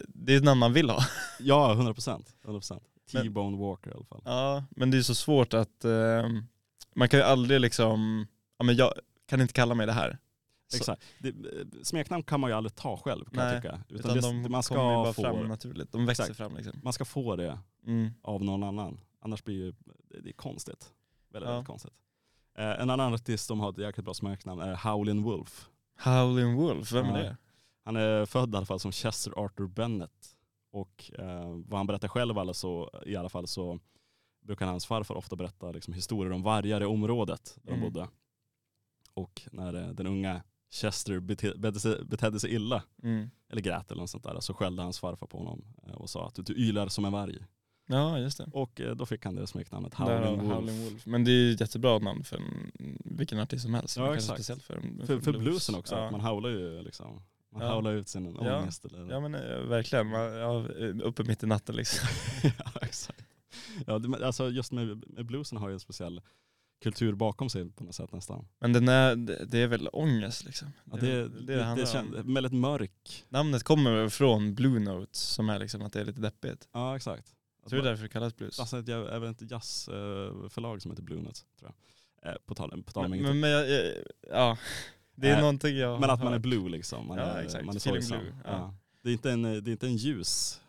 det 0.08 0.34
är 0.34 0.38
ett 0.38 0.44
namn 0.44 0.60
man 0.60 0.74
vill 0.74 0.90
ha. 0.90 1.00
Ja, 1.40 1.74
100 1.74 1.94
procent. 1.94 2.36
100 2.44 2.60
procent. 2.60 2.84
Men- 3.14 3.24
T-Bone 3.24 3.58
Walker 3.58 3.92
i 3.92 3.94
alla 3.94 4.06
fall. 4.06 4.22
Ja, 4.26 4.64
men 4.70 4.92
det 4.92 4.98
är 4.98 5.02
så 5.02 5.16
svårt 5.16 5.54
att, 5.54 5.86
eh, 5.86 6.30
man 6.96 7.10
kan 7.10 7.20
ju 7.20 7.26
aldrig 7.26 7.62
liksom, 7.62 8.28
ja 8.58 8.66
men 8.66 8.76
jag 8.76 8.94
kan 9.30 9.42
inte 9.42 9.54
kalla 9.54 9.76
mig 9.76 9.86
det 9.86 9.94
här. 9.94 10.18
Exakt. 10.78 11.04
Det, 11.20 11.30
eh, 11.30 11.66
smeknamn 11.84 12.24
kan 12.24 12.40
man 12.40 12.50
ju 12.50 12.56
aldrig 12.56 12.76
ta 12.76 12.98
själv 12.98 13.26
kan 13.26 13.34
Nej, 13.46 13.54
jag 13.54 13.62
tycka. 13.64 13.84
Utan, 13.90 14.14
det, 14.16 14.22
de 14.22 14.52
man, 14.52 14.64
kommer 14.64 14.90
ju 14.90 14.96
bara 15.04 15.14
ska 15.14 15.22
fram 15.24 15.36
få, 15.36 15.44
naturligt, 15.44 15.92
de 15.92 16.06
växer 16.06 16.24
Exakt. 16.24 16.38
fram 16.38 16.56
liksom. 16.56 16.80
man 16.84 16.94
ska 16.94 17.06
få 17.06 17.36
det 17.36 17.60
Mm. 17.88 18.10
av 18.22 18.44
någon 18.44 18.64
annan. 18.64 19.00
Annars 19.20 19.44
blir 19.44 19.56
ju, 19.56 19.74
det, 20.24 20.30
är 20.30 20.34
konstigt. 20.34 20.94
Väldigt, 21.30 21.48
Ja. 21.50 21.54
väldigt 21.54 21.68
konstigt. 21.68 21.94
Eh, 22.58 22.82
en 22.82 22.90
annan 22.90 23.14
artist 23.14 23.46
som 23.48 23.60
har 23.60 23.70
ett 23.70 23.78
jäkligt 23.78 24.06
bra 24.06 24.14
smeknamn 24.14 24.62
är 24.62 24.76
Howlin' 24.76 25.24
Wolf. 25.24 25.70
Howlin' 26.04 26.56
Wolf, 26.56 26.92
vem 26.92 27.06
Ja. 27.06 27.18
är 27.18 27.24
det? 27.24 27.38
Han 27.86 27.96
är 27.96 28.26
född 28.26 28.54
i 28.54 28.58
alla 28.58 28.66
fall 28.66 28.80
som 28.80 28.92
Chester 28.92 29.34
Arthur 29.46 29.68
Bennett. 29.68 30.36
Och 30.72 31.12
eh, 31.20 31.48
vad 31.66 31.80
han 31.80 31.88
berättar 31.88 32.08
själv 32.08 32.38
alla 32.38 32.54
så, 32.54 32.90
i 33.06 33.16
alla 33.16 33.30
fall 33.30 33.48
så 33.48 33.80
brukar 34.46 34.66
hans 34.66 34.86
farfar 34.86 35.16
ofta 35.16 35.36
berätta 35.36 35.72
liksom, 35.72 35.94
historier 35.94 36.32
om 36.34 36.44
vargar 36.44 36.82
i 36.82 36.86
området 36.86 37.58
där 37.64 37.72
Mm. 37.74 37.84
de 37.84 37.90
bodde. 37.90 38.08
Och 39.14 39.42
när 39.52 39.74
eh, 39.74 39.88
den 39.88 40.08
unga 40.08 40.44
Chester 40.74 41.20
bete, 41.20 41.54
betedde, 41.58 41.80
sig, 41.80 42.06
betedde 42.06 42.40
sig 42.40 42.54
illa, 42.54 42.84
Mm. 43.04 43.30
eller 43.50 43.62
grät 43.62 43.92
eller 43.92 44.02
något 44.02 44.10
sånt 44.10 44.24
där, 44.24 44.40
så 44.40 44.54
skällde 44.54 44.82
hans 44.84 45.00
farfar 45.00 45.28
på 45.28 45.38
honom 45.38 45.66
eh, 45.88 45.94
och 45.94 46.10
sa 46.10 46.28
att 46.28 46.46
du 46.46 46.54
ylar 46.54 46.88
som 46.88 47.06
en 47.06 47.12
varg. 47.12 47.38
Ja, 47.88 48.20
just 48.20 48.38
det. 48.38 48.50
Och 48.54 48.82
eh, 48.82 48.96
då 48.96 49.06
fick 49.06 49.26
han 49.26 49.36
det 49.36 49.48
smeknamnet 49.48 49.92
Där 49.92 49.98
har 49.98 50.12
Howlin' 50.20 50.42
vi 50.42 50.48
Wolf. 50.48 50.54
Howlin' 50.70 50.84
Wolf. 50.90 51.06
Men 51.06 51.24
det 51.24 51.32
är 51.32 51.34
ju 51.34 51.54
ett 51.54 51.60
jättebra 51.62 52.00
namn 52.00 52.24
för 52.24 52.38
en, 52.38 52.72
vilken 53.06 53.40
artist 53.40 53.64
som 53.64 53.74
helst. 53.74 53.98
Ja, 53.98 54.16
exakt. 54.16 54.34
Speciellt 54.44 54.64
för, 54.64 55.06
För, 55.06 55.20
för 55.20 55.34
bluesen 55.38 55.76
också, 55.76 55.96
Ja. 55.96 56.12
man 56.12 56.22
howlar 56.22 56.50
ju 56.50 56.82
liksom. 56.84 57.22
Man 57.52 57.62
Ja. 57.62 57.74
howlar 57.74 57.94
ut 57.94 58.08
sin 58.08 58.38
Ja. 58.42 58.60
ångest. 58.62 58.86
Eller, 58.86 59.10
Ja 59.12 59.20
men 59.20 59.36
eh, 59.36 59.58
verkligen, 59.60 60.08
man, 60.08 60.34
ja, 60.34 60.66
uppe 61.04 61.24
mitt 61.24 61.44
i 61.44 61.48
natten 61.48 61.76
liksom. 61.76 62.08
ja, 62.44 62.72
exakt. 62.82 63.24
Ja, 63.88 64.00
det, 64.00 64.26
alltså 64.26 64.50
just 64.50 64.72
med, 64.72 65.04
med 65.08 65.26
bluesen 65.26 65.58
har 65.58 65.68
ju 65.70 65.74
en 65.74 65.80
speciell 65.80 66.22
kultur 66.82 67.14
bakom 67.14 67.50
sig 67.50 67.70
på 67.72 67.84
något 67.84 67.96
sätt 67.96 68.12
nästan. 68.12 68.48
Men 68.60 68.74
den 68.74 68.88
är, 68.88 69.16
det 69.16 69.46
det 69.46 69.58
är 69.60 69.68
väl 69.68 69.90
ångest 69.94 70.46
liksom. 70.46 70.68
Ja, 70.92 70.98
det, 70.98 71.08
det, 71.08 71.28
det, 71.30 71.56
det, 71.56 71.64
handlar 71.64 71.86
känns 71.88 72.16
väldigt 72.16 72.54
mörk. 72.54 73.26
Namnet 73.30 73.64
kommer 73.64 73.92
väl 73.92 74.10
från 74.10 74.56
Blue 74.56 74.80
Notes 74.80 75.20
som 75.20 75.50
är 75.50 75.60
liksom 75.60 75.82
att 75.82 75.94
det 75.94 76.02
är 76.02 76.06
lite 76.06 76.22
deppigt. 76.22 76.68
Ja 76.72 76.96
exakt. 76.96 77.36
Jag 77.62 77.70
tror 77.70 77.82
det 77.82 77.88
är 77.88 77.90
därför 77.90 78.04
det 78.04 78.10
kallas 78.10 78.36
blues. 78.38 78.60
Alltså 78.60 78.80
ett, 78.80 78.86
jä- 78.88 79.12
även 79.16 79.32
ett 79.32 79.52
jazzförlag 79.52 80.82
som 80.82 80.92
heter 80.92 81.04
Blue 81.04 81.22
Notes 81.22 81.46
tror 81.60 81.72
jag. 82.22 82.32
Eh, 82.32 82.38
På 82.46 82.56
tal, 82.56 82.84
på 82.84 82.92
tal 82.92 83.06
om 83.06 83.12
men, 83.12 83.22
men, 83.22 83.40
men 83.40 83.50
jag, 83.50 83.92
ja, 84.30 84.58
det 85.16 85.30
är 85.30 85.34
Eh, 85.36 85.40
någonting 85.40 85.78
jag 85.78 86.00
Men 86.00 86.10
att 86.10 86.24
man 86.24 86.34
är 86.34 86.40
blue 86.40 86.70
liksom. 86.70 87.08
Man 87.08 87.18
Ja, 87.18 87.24
är, 87.24 87.44
exakt. 87.44 87.66
Man 87.66 87.76
är 87.76 87.80
sorgsam. 87.80 88.20
ja. 88.44 88.52
Ja. 88.52 88.76
Det, 89.02 89.10
är 89.10 89.14
inte 89.14 89.32
en, 89.32 89.42
det 89.42 89.50
är 89.50 89.70
inte 89.70 89.88
en 89.88 89.96
ljus 89.96 90.62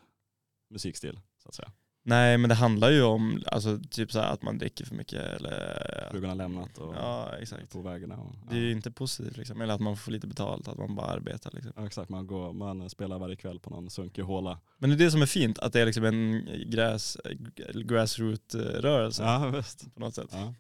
musikstil 0.71 1.21
så 1.43 1.49
att 1.49 1.55
säga. 1.55 1.73
Nej 2.07 2.39
men 2.39 2.49
det 2.49 2.55
handlar 2.55 2.91
ju 2.91 3.03
om 3.03 3.43
alltså, 3.47 3.79
typ 3.91 4.13
så 4.13 4.19
att 4.19 4.43
man 4.43 4.59
dricker 4.59 4.85
för 4.85 4.95
mycket 4.95 5.21
eller... 5.21 6.09
Frugan 6.11 6.29
har 6.31 6.37
lämnat 6.37 6.79
och 6.79 6.95
Ja 6.95 7.31
exakt. 7.41 7.73
på 7.73 7.83
vägarna. 7.83 8.17
Och, 8.17 8.33
Det 8.51 8.57
är 8.57 8.61
ju 8.61 8.67
ja. 8.71 8.77
inte 8.77 8.91
positivt 8.91 9.37
liksom. 9.37 9.61
Eller 9.61 9.75
att 9.75 9.81
man 9.81 9.97
får 9.97 10.13
lite 10.13 10.27
betalt, 10.27 10.69
att 10.69 10.79
man 10.79 10.95
bara 10.95 11.07
arbetar 11.07 11.51
liksom. 11.55 11.73
Ja, 11.77 11.87
exakt, 11.87 12.09
man, 12.09 12.27
går, 12.27 12.53
man 12.53 12.91
spelar 12.91 13.19
varje 13.19 13.37
kväll 13.37 13.61
på 13.61 13.71
någon 13.71 13.91
sunkig 13.91 14.23
håla. 14.23 14.59
Men 14.79 14.91
det 14.91 14.97
är 14.97 14.99
det 14.99 15.11
som 15.11 15.23
är 15.23 15.27
fint, 15.27 15.59
att 15.59 15.73
det 15.73 15.81
är 15.81 15.87
liksom 15.87 16.05
en 16.05 16.49
gräs, 16.67 17.17
grassroot-rörelse 17.75 19.23
Ja 19.23 19.49
visst. 19.49 19.95
på 19.95 20.01
något 20.01 20.15
sätt. 20.15 20.31
Ja. 20.33 20.55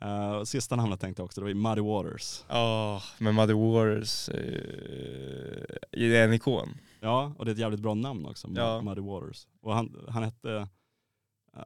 Eh, 0.00 0.42
sista 0.44 0.76
namnet 0.76 1.00
tänkte 1.00 1.20
jag 1.20 1.24
också, 1.24 1.40
det 1.40 1.44
var 1.54 1.54
Muddy 1.54 1.80
Waters. 1.80 2.44
Ja, 2.48 3.02
men 3.18 3.34
Muddy 3.34 3.52
Waters 3.52 4.28
eh, 4.28 5.76
är 5.92 6.24
en 6.24 6.32
ikon. 6.32 6.68
Ja, 7.00 7.34
och 7.38 7.44
det 7.44 7.50
är 7.50 7.52
ett 7.52 7.58
jävligt 7.58 7.80
bra 7.80 7.94
namn 7.94 8.26
också, 8.26 8.48
Ja. 8.54 8.80
Muddy 8.82 9.00
Waters. 9.00 9.46
Och 9.60 9.74
han, 9.74 10.04
han 10.08 10.22
hette, 10.22 10.68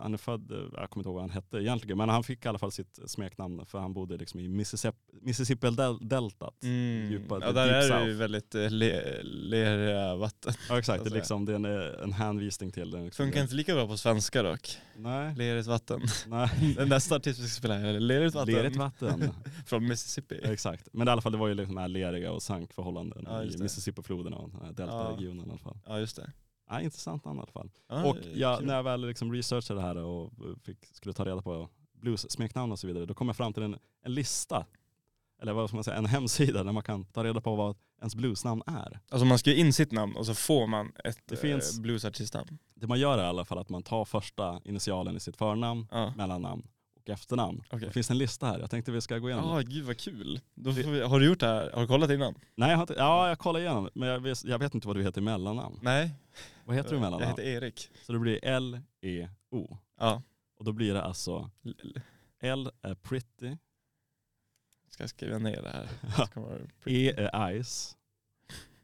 han 0.01 0.15
är 0.15 0.19
född, 0.19 0.51
eh, 0.53 0.59
jag 0.59 0.91
kommer 0.91 1.01
inte 1.01 1.09
ihåg 1.09 1.15
vad 1.15 1.23
han 1.23 1.31
hette 1.31 1.57
egentligen, 1.57 1.99
men 1.99 2.09
han 2.09 2.25
fick 2.25 2.45
i 2.45 2.49
alla 2.49 2.59
fall 2.59 2.73
sitt 2.73 2.99
smeknamn 3.07 3.67
för 3.67 3.79
han 3.79 3.93
bodde 3.93 4.17
liksom 4.17 4.41
i 4.41 4.49
Mississippi, 4.49 4.99
Mississippi-deltat. 5.23 6.55
Djupa- 6.61 7.39
Ja, 7.43 7.53
där 7.53 7.69
är 7.69 8.01
det 8.01 8.07
ju 8.07 8.13
väldigt 8.15 8.55
eh, 8.55 8.71
le, 8.71 9.23
leriga 9.23 10.15
vatten. 10.17 10.53
Ja 10.69 10.79
exakt, 10.79 10.99
det 11.05 11.09
att 11.09 11.13
är, 11.13 11.17
liksom, 11.17 11.45
det 11.45 11.53
är 11.53 11.57
en, 11.57 11.65
en 12.03 12.13
hänvisning 12.13 12.71
till 12.71 12.91
den. 12.91 13.05
Liksom, 13.05 13.25
Funkar 13.25 13.43
inte 13.43 13.55
lika 13.55 13.75
bra 13.75 13.87
på 13.87 13.97
svenska 13.97 14.43
dock. 14.43 14.77
Nej, 14.97 15.35
Lerigt 15.37 15.67
vatten. 15.67 16.01
nej. 16.27 16.75
Den 16.77 16.89
nästa 16.89 17.17
artist 17.17 17.41
vi 17.41 17.49
ska 17.49 17.59
spela 17.59 17.75
är 17.75 18.01
Lerigt 18.01 18.35
vatten. 18.35 18.55
Lerigt 18.55 18.77
vatten. 18.77 19.31
Från 19.67 19.89
Mississippi. 19.89 20.41
Exakt, 20.43 20.89
men 20.93 21.09
i 21.09 21.11
alla 21.11 21.23
fall 21.23 21.33
det 21.33 21.39
var 21.39 21.49
ju 21.49 21.55
liksom 21.55 21.77
här 21.77 21.89
leriga 21.89 22.33
och 22.33 22.43
sankförhållanden 22.43 23.25
Ja, 23.27 23.43
i 23.45 23.49
det. 23.49 23.59
Mississippi-floden 23.63 24.33
och 24.35 24.51
deltaregionen 24.75 25.47
i 25.47 25.51
alla 25.51 25.59
fall. 25.59 25.79
Ja 25.87 25.99
just 25.99 26.17
det. 26.17 26.33
Ja, 26.71 26.81
intressant 26.81 27.25
namn 27.25 27.39
i 27.39 27.43
alla 27.43 27.53
fall. 27.53 27.71
Ja, 27.89 28.05
och 28.05 28.17
jag, 28.35 28.65
när 28.65 28.75
jag 28.77 28.83
väl 28.83 29.07
liksom 29.07 29.33
researchade 29.33 29.81
det 29.81 29.87
här 29.87 29.97
och 29.97 30.33
fick, 30.63 30.87
skulle 30.93 31.13
ta 31.13 31.25
reda 31.25 31.43
på 31.43 31.69
blues-smeknamn 31.93 32.73
och 32.73 32.79
så 32.79 32.87
vidare, 32.87 33.07
då 33.07 33.15
kom 33.15 33.27
jag 33.27 33.37
fram 33.37 33.53
till 33.53 33.63
en, 33.63 33.77
en 34.05 34.15
lista, 34.15 34.67
eller 35.43 35.53
vad 35.53 35.69
ska 35.69 35.77
man 35.77 35.85
säga, 35.85 35.97
en 35.97 36.07
hemsida 36.17 36.65
där 36.65 36.73
man 36.73 36.83
kan 36.83 37.05
ta 37.05 37.25
reda 37.25 37.41
på 37.41 37.57
vad 37.57 37.77
ens 37.99 38.15
bluesnamn 38.15 38.63
är. 38.67 39.01
Alltså 39.11 39.25
man 39.25 39.39
skriver 39.39 39.59
in 39.61 39.73
sitt 39.73 39.93
namn 39.93 40.17
och 40.17 40.27
så 40.27 40.35
får 40.35 40.67
man 40.67 40.93
ett 41.05 41.19
Det 41.27 41.35
eh, 41.35 41.41
finns- 41.41 41.79
bluesartistnamn. 41.81 42.59
Det 42.75 42.87
man 42.87 43.01
gör 43.01 43.19
är 43.19 43.23
i 43.25 43.27
alla 43.27 43.45
fall 43.45 43.59
att 43.59 43.69
man 43.69 43.83
tar 43.83 44.05
första 44.05 44.61
initialen 44.65 45.17
i 45.17 45.21
sitt 45.21 45.37
förnamn, 45.37 45.87
Ja. 45.91 46.13
mellannamn 46.17 46.63
och 46.97 47.11
efternamn. 47.11 47.63
Okej. 47.67 47.81
Det 47.87 47.93
finns 47.93 48.11
en 48.11 48.19
lista 48.19 48.47
här, 48.47 48.59
jag 48.59 48.71
tänkte 48.71 48.93
vi 48.93 49.01
ska 49.01 49.19
gå 49.19 49.29
igenom. 49.31 49.51
Ja, 49.51 49.61
gud 49.61 49.85
vad 49.85 49.97
kul. 49.99 50.41
Vi, 50.55 51.01
har 51.03 51.21
du 51.21 51.27
gjort 51.27 51.41
det 51.41 51.47
här? 51.47 51.71
Har 51.75 51.81
du 51.81 51.87
kollat 51.87 52.11
innan? 52.11 52.35
Nej, 52.55 52.71
jag 52.71 52.77
har 52.77 52.83
inte, 52.83 52.95
ja 52.95 53.29
jag 53.29 53.39
kollar 53.39 53.61
igenom, 53.61 53.89
men 53.95 54.09
jag 54.09 54.21
vet, 54.21 54.45
jag 54.45 54.59
vet 54.59 54.75
inte 54.75 54.87
vad 54.87 54.97
du 54.97 55.03
heter 55.03 55.21
i 55.21 55.25
mellannamn. 55.25 55.79
Nej. 55.83 56.11
Vad 56.71 56.77
heter 56.77 56.91
du 56.91 56.97
i 56.97 56.99
Jag 56.99 57.03
mellannamn? 57.03 57.31
heter 57.31 57.43
Erik. 57.43 57.91
Så 58.03 58.13
det 58.13 58.19
blir 58.19 58.39
L-E-O. 58.45 59.79
Ja. 59.99 60.23
Och 60.59 60.65
då 60.65 60.73
blir 60.73 60.95
det 60.95 61.03
alltså 61.03 61.51
L- 62.41 62.71
är 62.83 62.95
pretty, 62.95 63.57
Ska 64.91 65.03
jag 65.03 65.11
skriva 65.11 65.39
ner 65.39 65.63
det 65.63 65.71
här? 65.71 65.89
Vara 66.41 66.59
E 66.87 67.13
är 67.17 67.63
ice 67.63 67.97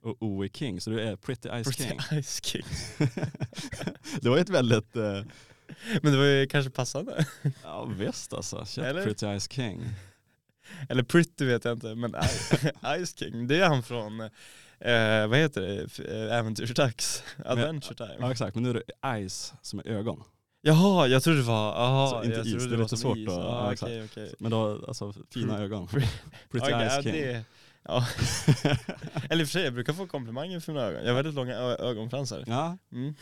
och 0.01 0.17
O 0.23 0.45
är 0.45 0.49
king. 0.49 0.81
Så 0.81 0.91
du 0.91 1.01
är 1.01 1.17
pretty 1.17 1.49
ice 1.65 1.77
king. 1.77 1.99
Pretty 1.99 2.23
Ice 2.23 2.45
King. 2.45 2.65
det 4.21 4.29
var 4.29 4.39
ett 4.39 4.49
väldigt, 4.49 4.97
eh, 4.97 5.23
Men 6.03 6.13
det 6.13 6.19
var 6.19 6.25
ju 6.25 6.47
kanske 6.47 6.71
passande. 6.71 7.27
ja 7.63 7.85
visst 7.85 8.33
alltså, 8.33 8.81
Eller? 8.83 9.05
pretty 9.05 9.39
ice 9.41 9.49
king. 9.53 9.83
Eller 10.89 11.03
Pretty 11.03 11.45
vet 11.45 11.65
jag 11.65 11.73
inte, 11.77 11.95
men 11.95 12.15
Ice 13.05 13.17
King, 13.19 13.47
det 13.49 13.61
är 13.61 13.69
han 13.69 13.83
från, 13.83 14.31
eh, 14.81 15.27
vad 15.27 15.39
heter 15.39 15.61
det, 15.61 15.99
eh, 16.29 16.39
Äventyrsdags? 16.39 17.23
Adventure 17.45 17.95
Time. 17.95 18.17
Ja 18.21 18.31
exakt, 18.33 18.55
men 18.55 18.63
nu 18.65 18.71
är 18.71 18.75
det 18.75 19.29
ice 19.29 19.55
som 19.63 19.79
är 19.79 19.87
ögon. 19.89 20.23
Jaha, 20.63 21.07
jag 21.07 21.23
trodde 21.23 21.39
det 21.39 21.45
var, 21.45 21.73
aha, 21.73 22.11
Så 22.11 22.25
inte 22.25 22.37
jag 22.37 22.47
is, 22.47 22.53
det 22.55 22.75
är 22.75 22.77
var 22.77 22.83
lite 22.85 22.97
svårt 22.97 23.17
is. 23.19 23.29
att- 23.29 23.35
Ja, 23.35 23.67
ja, 23.67 23.73
okej, 23.73 24.05
okej. 24.05 24.35
Men 24.39 24.51
då, 24.51 24.85
alltså 24.89 25.15
fina 25.31 25.59
ögon. 25.63 25.87
Pretty 26.51 26.71
ja, 26.71 26.89
ice 26.89 27.03
king. 27.03 27.13
det, 27.13 27.45
ja. 27.83 28.07
Eller 29.31 29.43
i 29.43 29.45
och 29.45 29.49
för 29.49 29.53
sig, 29.53 29.63
jag 29.65 29.75
brukar 29.75 29.93
få 29.93 30.07
komplimanger 30.07 30.61
för 30.61 30.73
mina 30.73 30.85
ögon. 30.85 31.01
Jag 31.03 31.09
har 31.09 31.15
väldigt 31.15 31.35
långa 31.35 31.55
ögonfransar. 31.57 32.45
Ja, 32.47 32.79
Mm. 32.93 33.15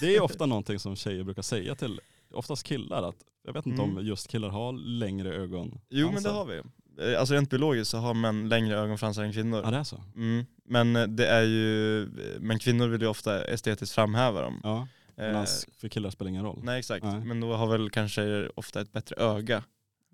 det 0.00 0.16
är 0.16 0.20
ofta 0.22 0.46
någonting 0.46 0.78
som 0.78 0.96
tjejer 0.96 1.24
brukar 1.24 1.42
säga 1.42 1.74
till 1.74 2.00
oftast 2.32 2.62
killar, 2.64 3.08
att 3.08 3.16
jag 3.44 3.52
vet 3.52 3.66
inte 3.66 3.82
Mm. 3.82 3.98
om 3.98 4.06
just 4.06 4.28
killar 4.28 4.48
har 4.48 4.72
längre 4.72 5.34
ögon. 5.34 5.80
Jo 5.88 6.10
men 6.12 6.22
det 6.22 6.30
har 6.30 6.44
vi. 6.44 6.62
Eh, 7.00 7.20
Alltså 7.20 7.34
rent 7.34 7.50
biologiskt 7.50 7.90
så 7.90 7.98
har 7.98 8.14
män 8.14 8.48
längre 8.48 8.76
ögonfransar 8.78 9.22
än 9.24 9.32
kvinnor. 9.32 9.60
Ja 9.64 9.70
det 9.70 9.76
är 9.76 9.84
så? 9.84 10.02
Mm. 10.16 10.44
Men 10.64 10.96
eh, 10.96 11.06
det 11.06 11.26
är 11.26 11.42
ju, 11.42 12.06
men 12.40 12.58
kvinnor 12.58 12.88
vill 12.88 13.00
ju 13.00 13.06
ofta 13.08 13.44
estetiskt 13.44 13.94
framhäva 13.94 14.40
dem. 14.42 14.60
Ja, 14.62 14.88
Eh, 15.16 15.44
för 15.78 15.88
killar 15.88 16.10
spelar 16.10 16.28
ingen 16.28 16.44
roll. 16.44 16.60
nej 16.64 16.78
exakt, 16.78 17.04
Nej. 17.04 17.20
men 17.20 17.40
då 17.40 17.52
har 17.54 17.66
väl 17.66 17.90
kanske 17.90 18.48
ofta 18.54 18.80
ett 18.80 18.92
bättre 18.92 19.16
öga 19.16 19.64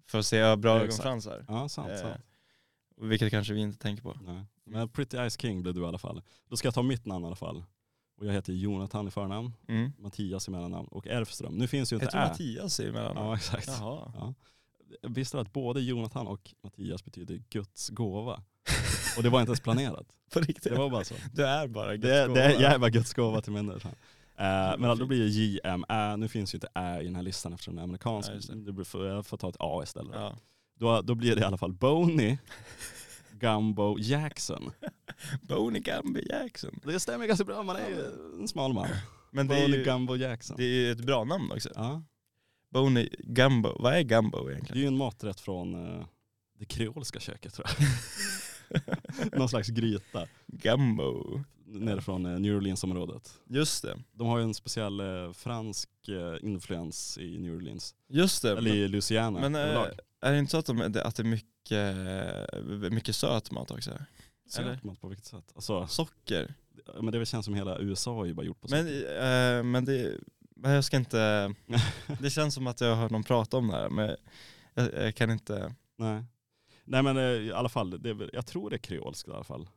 för 0.07 0.19
att 0.19 0.27
se 0.27 0.57
bra 0.57 0.77
Ja, 0.77 0.83
ögonfransar. 0.83 1.45
Ja, 1.49 1.69
sant. 1.69 1.89
Eh, 1.91 1.97
sant. 1.97 2.21
Vilket 3.01 3.31
kanske 3.31 3.53
vi 3.55 3.61
inte 3.61 3.79
tänker 3.79 4.03
på. 4.03 4.19
Nej. 4.23 4.45
Men 4.65 4.89
Pretty 4.89 5.31
Ice 5.31 5.41
King 5.41 5.63
blev 5.63 5.75
du 5.75 5.81
i 5.83 5.85
alla 5.85 5.99
fall. 5.99 6.23
Då 6.49 6.57
ska 6.57 6.67
jag 6.67 6.75
ta 6.75 6.83
mitt 6.83 7.07
namn 7.07 7.25
i 7.25 7.27
alla 7.27 7.37
fall. 7.37 7.65
Och 8.19 8.27
jag 8.27 8.33
heter 8.33 8.53
Jonathan 8.53 9.09
i 9.09 9.11
förnamn, 9.11 9.53
Mm. 9.69 9.93
Mattias 9.99 10.49
i 10.49 10.51
mellannamn 10.51 10.89
och 10.89 11.07
Erfström. 11.07 11.55
Nu 11.55 11.67
finns 11.69 11.93
ju 11.93 11.97
inte 11.97 12.17
Ä. 12.19 12.29
Mattias 12.29 12.81
i 12.81 12.93
mellan? 12.93 13.17
Ja 13.17 13.35
exakt. 13.37 13.67
Jaha. 13.69 14.13
Ja. 14.15 14.35
Visste 15.03 15.37
du 15.37 15.41
att 15.41 15.53
både 15.53 15.81
Jonathan 15.81 16.27
och 16.27 16.55
Mattias 16.63 17.05
betyder 17.05 17.43
Guds 17.51 17.89
gåva? 17.89 18.43
Och 19.17 19.23
det 19.23 19.29
var 19.29 19.41
inte 19.41 19.51
ens 19.51 19.61
planerat. 19.61 20.07
På 20.33 20.41
riktigt? 20.41 20.73
Det 20.73 20.79
var 20.79 20.91
bara 20.91 21.05
så. 21.05 21.15
Du 21.33 21.47
är 21.47 21.67
bara 21.69 21.97
Guds 21.97 22.09
Det, 22.09 22.27
gåva. 22.29 22.41
det, 22.41 22.53
jag 22.53 22.73
är 22.73 22.79
bara 22.79 22.91
Guds 22.91 23.15
gåva 23.15 23.41
till 23.41 23.53
människan. 23.53 23.93
Eh, 24.39 24.79
men 24.79 24.99
då 24.99 25.07
blir 25.07 25.21
det 25.21 25.29
JMÄ, 25.29 26.17
nu 26.17 26.29
finns 26.29 26.55
ju 26.55 26.57
inte 26.57 26.69
Ä 26.75 27.01
i 27.01 27.05
den 27.05 27.15
här 27.15 27.23
listan 27.23 27.53
eftersom 27.53 27.75
den 27.75 27.79
är 27.79 27.85
amerikansk. 27.85 28.31
Ja, 28.49 28.73
blir 28.73 28.85
för, 28.85 29.07
jag 29.07 29.27
får 29.27 29.37
ta 29.37 29.49
ett 29.49 29.57
A 29.59 29.81
istället. 29.83 30.15
Ja. 30.15 30.37
Då, 30.79 31.03
då 31.03 31.15
blir 31.15 31.35
det 31.35 31.41
i 31.41 31.45
alla 31.45 31.57
fall 31.57 31.73
Boney 31.73 32.39
Gumbo 33.31 33.99
Jackson. 33.99 34.71
Boney 35.43 35.81
Gamby 35.81 36.27
Jackson. 36.31 36.81
Det 36.85 37.01
stämmer 37.01 37.27
ganska 37.27 37.45
bra, 37.45 37.63
man 37.63 37.77
är 37.77 37.89
ju 37.89 38.05
en 38.41 38.49
smal 38.49 38.73
man. 38.73 38.89
Men 39.31 39.49
Boney 39.49 39.85
Gumbo 39.85 40.17
Jackson. 40.17 40.57
det 40.57 40.65
är 40.65 40.69
ju 40.69 40.93
ett 40.93 41.01
bra 41.07 41.25
namn 41.25 41.53
också. 41.53 41.71
Ja. 41.75 42.03
Boney 42.77 43.09
Gumbo, 43.19 43.77
vad 43.83 43.95
är 43.95 44.03
Gumbo 44.03 44.39
Det 44.45 44.49
är 44.49 44.53
egentligen? 44.53 44.83
ju 44.83 44.87
en 44.89 44.97
maträtt 44.97 45.41
från 45.41 45.75
eh, 45.99 46.07
det 46.59 46.65
kreolska 46.65 47.21
köket 47.21 47.55
tror 47.55 47.67
jag. 47.69 48.81
Någon 49.39 49.49
slags 49.49 49.69
gryta 49.69 50.27
Gumbo. 50.47 51.41
nere 51.67 52.01
från 52.01 52.27
eh, 52.27 52.39
New 52.39 52.57
Orleans-området. 52.57 53.35
Just 53.49 53.83
det. 53.83 53.97
De 54.13 54.27
har 54.27 54.39
ju 54.39 54.45
en 54.45 54.55
speciell 54.55 55.01
eh, 55.01 55.33
fransk 55.33 55.91
eh, 56.09 56.49
influens 56.49 57.19
i 57.19 57.39
New 57.39 57.55
Orleans. 57.57 57.95
Just 58.09 58.43
det. 58.43 58.51
Eller 58.59 58.75
i 58.75 58.89
Louisiana 58.89 59.41
Men 59.41 59.55
eh, 59.55 59.61
överlag. 59.61 59.89
är 60.21 60.33
det 60.33 60.39
inte 60.39 60.51
så 60.51 60.59
att, 60.59 60.67
de, 60.67 60.81
att 61.05 61.17
det 61.17 61.23
är 61.23 61.25
mycket, 61.25 62.93
mycket 62.93 63.17
söt 63.17 63.51
mat 63.51 63.71
också? 63.71 63.91
Söt 64.51 64.85
mat 64.85 65.01
på 65.01 65.09
vilket 65.09 65.27
sätt? 65.27 65.53
Alltså, 65.55 65.87
Socker. 65.87 66.55
men 67.01 67.13
det 67.13 67.27
känns 67.27 67.45
som 67.45 67.55
hela 67.55 67.79
USA 67.79 68.23
är 68.23 68.27
ju 68.27 68.35
bara 68.35 68.47
gjort 68.47 68.61
på 68.61 68.69
Men, 68.71 68.85
socker. 68.85 69.57
eh, 69.59 69.63
men 69.63 69.85
det, 69.85 70.13
men 70.13 70.15
jag 70.63 70.85
ska 70.85 70.97
inte, 70.97 71.55
det 72.21 72.31
känns 72.31 72.55
som 72.55 72.67
att 72.67 72.81
jag 72.81 72.89
har 72.89 73.03
hört 73.03 73.11
någon 73.11 73.25
prata 73.25 73.57
om 73.57 73.67
det 73.69 73.73
här 73.77 73.89
men 73.91 74.17
jag, 74.75 74.95
jag 74.95 75.15
kan 75.15 75.31
inte, 75.31 75.75
Nej. 75.97 76.25
Nej 76.85 77.03
men 77.03 77.17
eh, 77.17 77.23
i 77.23 77.53
alla 77.53 77.69
fall, 77.69 78.03
det 78.03 78.29
jag 78.33 78.47
tror 78.47 78.71
det 78.71 78.77
är 78.77 78.79
kreolskt 78.79 79.29
i 79.29 79.31
alla 79.31 79.45
fall. 79.45 79.69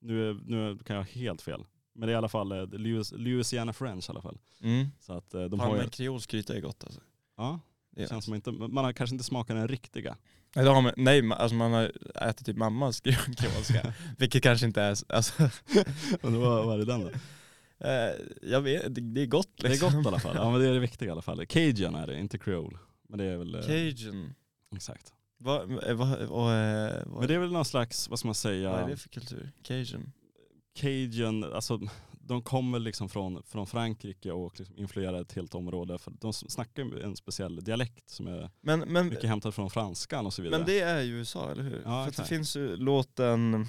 Nu, 0.00 0.40
nu 0.46 0.78
kan 0.78 0.96
jag 0.96 1.02
ha 1.04 1.10
helt 1.10 1.42
fel. 1.42 1.64
Men 1.94 2.06
det 2.06 2.12
är 2.12 2.14
i 2.14 2.16
alla 2.16 2.28
fall 2.28 2.52
eh, 2.52 2.66
Louis, 2.66 3.12
Louisiana 3.12 3.72
French 3.72 4.08
i 4.08 4.12
alla 4.12 4.22
fall. 4.22 4.38
mm. 4.62 4.86
Så 5.00 5.12
att 5.12 5.34
eh, 5.34 5.44
de 5.44 5.50
Fan 5.50 5.60
har 5.68 5.76
ju, 5.76 5.80
men 5.82 5.90
kreolsk 5.90 6.30
gryta 6.30 6.56
är 6.56 6.60
gott 6.60 6.84
alltså. 6.84 7.00
ja, 7.36 7.60
Det 7.90 8.08
känns 8.08 8.24
som 8.24 8.34
inte, 8.34 8.50
man 8.52 8.84
har 8.84 8.92
kanske 8.92 9.14
inte 9.14 9.24
smakat 9.24 9.56
den 9.56 9.68
riktiga. 9.68 10.16
Nej, 10.54 10.66
har 10.66 10.82
man, 10.82 10.92
nej 10.96 11.32
alltså 11.32 11.54
man 11.54 11.72
har 11.72 11.92
ätit 12.28 12.46
typ 12.46 12.56
mammas 12.56 13.02
kre- 13.02 13.34
kreolska, 13.36 13.94
vilket 14.18 14.42
kanske 14.42 14.66
inte 14.66 14.82
är, 14.82 14.96
alltså, 15.08 15.42
Undrar 16.22 16.40
vad, 16.40 16.66
vad 16.66 16.74
är 16.74 16.78
det 16.78 16.84
den 16.84 17.00
då? 17.00 17.10
Eh, 17.84 18.12
jag 18.42 18.60
vet, 18.60 18.94
det, 18.94 19.20
är 19.20 19.26
gott 19.26 19.48
Det 19.56 19.66
är 19.66 19.70
liksom. 19.70 19.94
gott 19.94 20.04
i 20.04 20.08
alla 20.08 20.18
fall. 20.18 20.36
Ja 20.36 20.50
men 20.50 20.60
det 20.60 20.68
är 20.68 20.72
det 20.72 20.80
viktiga 20.80 21.08
i 21.08 21.12
alla 21.12 21.22
fall. 21.22 21.46
Cajun 21.46 21.94
är 21.94 22.06
det, 22.06 22.18
inte 22.18 22.38
creole. 22.38 22.78
Men 23.08 23.18
det 23.18 23.24
är 23.24 23.36
väl, 23.36 23.54
eh, 23.54 23.62
Cajun, 23.62 24.34
exakt. 24.74 25.12
vad, 25.38 25.88
eh, 25.88 25.94
vad, 25.94 26.18
och, 26.18 26.44
vad, 26.44 27.18
Men 27.18 27.28
det 27.28 27.34
är 27.34 27.38
väl 27.38 27.52
någon 27.52 27.64
slags, 27.64 28.08
vad 28.08 28.18
ska 28.18 28.26
man 28.26 28.30
vad 28.30 28.36
säga, 28.36 28.70
är 28.70 28.88
det 28.88 28.96
för 28.96 29.08
kultur? 29.08 29.50
Cajun? 29.62 30.12
Cajun, 30.74 31.44
alltså 31.44 31.80
de 32.24 32.42
kommer 32.42 32.78
liksom 32.78 33.08
från, 33.08 33.42
från 33.42 33.66
Frankrike 33.66 34.32
och 34.32 34.58
liksom 34.58 34.78
influerar 34.78 35.20
ett 35.20 35.32
helt 35.32 35.54
område. 35.54 35.98
För 35.98 36.12
de 36.20 36.32
snackar 36.32 37.02
en 37.02 37.16
speciell 37.16 37.64
dialekt 37.64 38.10
som 38.10 38.26
är 38.26 38.50
Men, 38.60 38.80
men, 38.80 39.08
mycket 39.08 39.28
hämtad 39.28 39.54
från 39.54 39.70
franskan 39.70 40.26
och 40.26 40.34
så 40.34 40.42
vidare. 40.42 40.58
men 40.58 40.66
det 40.66 40.80
är 40.80 41.00
ju 41.00 41.18
USA 41.18 41.50
eller 41.50 41.62
hur? 41.62 41.82
Ja, 41.84 42.04
För 42.04 42.08
att 42.08 42.16
det 42.16 42.24
finns 42.24 42.56
ju 42.56 42.76
låten 42.76 43.66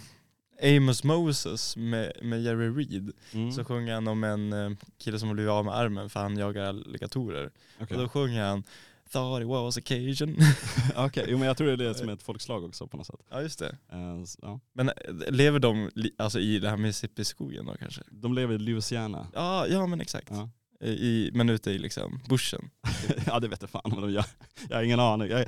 Amos 0.64 1.04
Moses 1.04 1.78
med, 1.78 2.12
med 2.22 2.42
Jerry 2.44 2.70
Reed. 2.70 3.12
mm. 3.34 3.52
Så 3.52 3.64
sjunger 3.66 3.94
han 3.94 4.08
om 4.08 4.24
en 4.24 4.54
eh, 4.54 4.72
kille 4.98 5.20
som 5.20 5.28
har 5.28 5.34
blivit 5.36 5.52
av 5.52 5.66
med 5.66 5.74
armen 5.76 6.10
för 6.10 6.20
han 6.20 6.38
jagar 6.38 6.64
alligatorer. 6.64 7.52
Okej, 7.82 7.98
Och 7.98 8.04
då 8.04 8.10
sjunger 8.10 8.44
han 8.46 8.64
Thought 9.12 9.42
it 9.42 9.48
was 9.48 9.78
Cajun. 9.86 10.38
Okej, 10.96 11.26
jo 11.30 11.38
men 11.38 11.48
jag 11.48 11.58
tror 11.58 11.68
det 11.68 11.74
är 11.74 11.78
det 11.78 11.96
som 11.96 12.10
är 12.10 12.14
ett 12.14 12.24
folkslag 12.24 12.64
också 12.64 12.88
på 12.88 12.98
något 12.98 13.08
sätt. 13.08 13.20
ja 13.30 13.42
just 13.42 13.60
det. 13.60 13.78
Eh, 13.92 14.22
s- 14.24 14.38
ja. 14.42 14.60
Men 14.74 14.90
eh, 14.90 14.96
lever 15.30 15.60
de 15.60 15.90
alltså 16.18 16.40
i 16.40 16.60
det 16.60 16.70
här 16.70 16.78
Mississippi-skogen 16.78 17.66
då 17.66 17.74
kanske? 17.80 18.02
De 18.12 18.34
lever 18.34 18.56
i 18.56 18.58
Louisiana. 18.58 19.28
Ja, 19.34 19.68
ja 19.68 19.86
men 19.88 20.02
exakt. 20.02 20.30
Ja. 20.32 20.50
I, 20.88 21.30
men 21.34 21.50
ute 21.50 21.72
i 21.72 21.78
liksom 21.78 22.20
bushen. 22.30 22.70
ja 23.26 23.40
det 23.40 23.48
vet 23.48 23.62
jag 23.62 23.70
fan 23.70 23.82
men 23.86 24.02
de 24.02 24.12
gör. 24.12 24.26
Jag 24.70 24.76
har 24.78 24.84
ingen 24.84 25.00
aning. 25.00 25.28
Jag, 25.30 25.46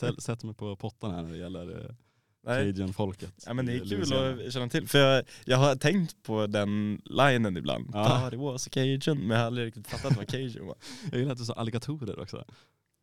jag 0.00 0.22
sätter 0.22 0.46
mig 0.46 0.54
på 0.54 0.76
pottan 0.76 1.14
här 1.14 1.22
när 1.22 1.30
det 1.32 1.38
gäller. 1.38 1.94
Cajun-folket. 2.46 3.32
Ja 3.46 3.54
men 3.54 3.66
det 3.66 3.72
är 3.72 3.78
kul 3.78 4.02
att 4.46 4.52
känna 4.52 4.68
till. 4.68 4.88
För 4.88 4.98
jag, 4.98 5.24
jag 5.44 5.56
har 5.56 5.76
tänkt 5.76 6.22
på 6.22 6.46
den 6.46 7.02
linen 7.04 7.56
ibland. 7.56 7.90
Ja. 7.92 8.08
Thought 8.08 8.32
it 8.32 8.40
was 8.40 8.66
a 8.66 8.70
Cajun. 8.72 9.18
Men 9.18 9.30
jag 9.30 9.38
har 9.38 9.46
aldrig 9.46 9.66
riktigt 9.66 9.86
fattat 9.86 10.16
vad 10.16 10.28
Cajun 10.28 10.66
var. 10.66 10.76
Jag 11.10 11.18
gillar 11.18 11.32
att 11.32 11.38
du 11.38 11.44
sa 11.44 11.52
alligatorer 11.52 12.20
också. 12.20 12.44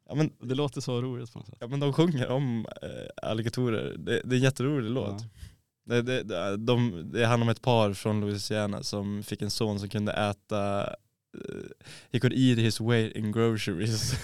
Ja 0.10 0.16
men, 0.16 0.32
Det 0.40 0.56
låter 0.56 0.82
så 0.82 1.02
roligt 1.02 1.34
på 1.34 1.40
något 1.40 1.48
sätt. 1.48 1.58
ja, 1.60 1.68
men 1.68 1.80
de 1.80 1.94
sjunger 1.94 2.28
om 2.30 2.68
äh, 2.82 3.30
alligatorer. 3.30 3.96
Det, 3.98 4.22
det 4.24 4.36
är 4.36 4.38
en 4.38 4.44
jätterolig 4.44 4.90
låt. 4.90 5.22
Ja. 5.22 5.28
Det, 5.86 6.02
det, 6.02 6.24
det, 6.24 6.58
de, 6.58 7.10
det 7.14 7.26
handlar 7.26 7.46
om 7.46 7.50
ett 7.50 7.62
par 7.62 7.94
från 7.94 8.22
Louisiana 8.22 8.84
som 8.84 9.24
fick 9.24 9.42
en 9.42 9.50
son 9.50 9.80
som 9.80 9.90
kunde 9.90 10.12
äta 10.12 10.82
eh, 10.84 11.64
He 12.12 12.20
could 12.20 12.34
eat 12.34 12.60
his 12.60 12.82
weight 12.82 13.16
in 13.16 13.32
groceries. 13.32 14.14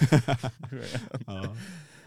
ja. 1.26 1.56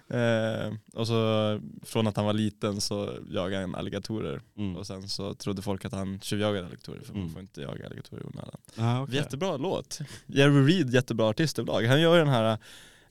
Eh, 0.10 0.74
och 0.94 1.08
så 1.08 1.60
från 1.84 2.08
att 2.08 2.16
han 2.16 2.26
var 2.26 2.34
liten 2.34 2.82
så 2.82 3.14
jagade 3.30 3.62
han 3.64 3.76
alligatorer. 3.76 4.42
Mm. 4.58 4.76
Och 4.78 4.88
sen 4.88 5.10
så 5.10 5.34
trodde 5.34 5.62
folk 5.62 5.86
att 5.86 5.92
han 5.92 6.20
tjuvjagade 6.20 6.66
alligatorer 6.66 7.02
för 7.02 7.14
man 7.14 7.22
Mm. 7.22 7.34
får 7.34 7.42
inte 7.42 7.62
jaga 7.62 7.86
alligatorer 7.86 8.22
i 8.22 8.26
onödan. 8.26 8.62
Ah, 8.78 9.02
okay. 9.02 9.16
Jättebra 9.16 9.58
låt. 9.58 10.00
Jerry 10.26 10.62
Reed, 10.74 10.90
jättebra 10.94 11.26
artist 11.28 11.60
överlag. 11.60 11.84
Han 11.84 12.02
gör 12.02 12.14
ju 12.14 12.20
den 12.20 12.34
här, 12.34 12.58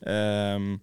ehm, 0.01 0.81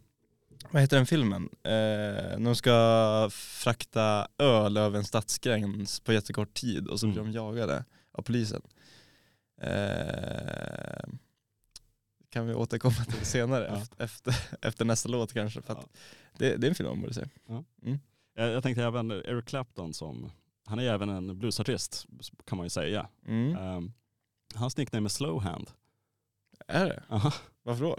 vad 0.72 0.82
heter 0.82 0.98
den 0.98 1.06
filmen? 1.06 1.50
Eh, 1.64 2.40
de 2.40 2.56
ska 2.56 3.30
frakta 3.32 4.28
öl 4.38 4.78
över 4.78 4.98
en 4.98 5.06
stadsgräns 5.06 6.00
på 6.00 6.14
jättekort 6.14 6.54
tid 6.54 6.88
och 6.88 7.00
så 7.00 7.08
blir 7.08 7.20
Mm. 7.20 7.32
de 7.34 7.38
jagade 7.40 7.84
av 8.12 8.22
polisen. 8.22 8.62
Eh, 9.62 11.04
kan 12.36 12.48
vi 12.48 12.54
återkomma 12.54 12.96
till 12.96 13.26
senare 13.26 13.68
Ja. 13.98 14.04
efter, 14.04 14.36
efter, 14.62 14.86
nästa 14.86 15.10
låt 15.10 15.34
kanske. 15.34 15.62
För 15.62 15.74
att 15.74 15.80
Ja. 15.94 16.00
det, 16.38 16.58
det 16.58 16.68
är 16.68 16.70
en 16.70 16.76
film 16.76 16.90
man 16.90 17.02
borde 17.02 17.14
se. 17.14 17.26
Jag, 18.36 18.50
jag 18.52 18.64
tänkte 18.64 18.84
även 18.84 19.12
Eric 19.12 19.46
Clapton 19.46 19.94
som, 19.94 20.32
han 20.66 20.80
är 20.80 20.84
ju 20.84 20.90
även 20.90 21.10
en 21.10 21.40
bluesartist 21.40 22.06
kan 22.46 22.58
man 22.58 22.66
ju 22.66 22.70
säga. 22.70 23.10
Mm. 23.26 23.58
Um, 23.58 23.94
hans 24.56 24.78
nickname 24.78 25.08
är 25.08 25.10
Slowhand. 25.10 25.72
Är 26.68 26.86
det? 26.86 27.04
Aha. 27.10 27.34
Varför 27.64 27.84
då? 27.84 27.96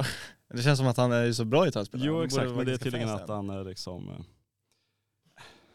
Det 0.49 0.62
känns 0.62 0.78
som 0.78 0.87
att 0.89 0.97
han 0.97 1.12
är 1.12 1.32
så 1.32 1.45
bra 1.45 1.64
gitarrspelare. 1.64 2.07
Jo 2.07 2.22
exakt, 2.22 2.51
men 2.51 2.66
det 2.66 2.72
är 2.72 2.76
tydligen 2.76 3.09
att 3.09 3.28
han 3.28 3.51
är 3.51 3.64
liksom, 3.64 4.09
eh, 4.09 4.20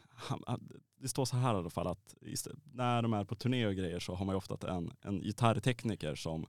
han, 0.09 0.43
han, 0.47 0.69
det 0.99 1.07
står 1.07 1.25
så 1.25 1.37
här 1.37 1.53
i 1.53 1.57
alla 1.57 1.69
fall 1.69 1.87
att 1.87 2.15
när 2.73 3.01
de 3.01 3.13
är 3.13 3.23
på 3.23 3.35
turné 3.35 3.67
och 3.67 3.75
grejer 3.75 3.99
så 3.99 4.15
har 4.15 4.25
man 4.25 4.33
ju 4.33 4.37
ofta 4.37 4.71
en, 4.71 4.93
en 5.01 5.21
gitarrtekniker 5.21 6.15
som, 6.15 6.41
ja, 6.41 6.47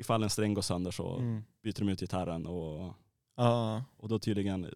ifall 0.00 0.22
en 0.22 0.30
sträng 0.30 0.54
går 0.54 0.62
sönder 0.62 0.90
så 0.90 1.16
Mm. 1.16 1.44
byter 1.62 1.78
de 1.78 1.88
ut 1.88 2.00
gitarren 2.00 2.46
och, 2.46 2.92
Ja, 3.36 3.84
och 3.96 4.08
då 4.08 4.18
tydligen, 4.18 4.66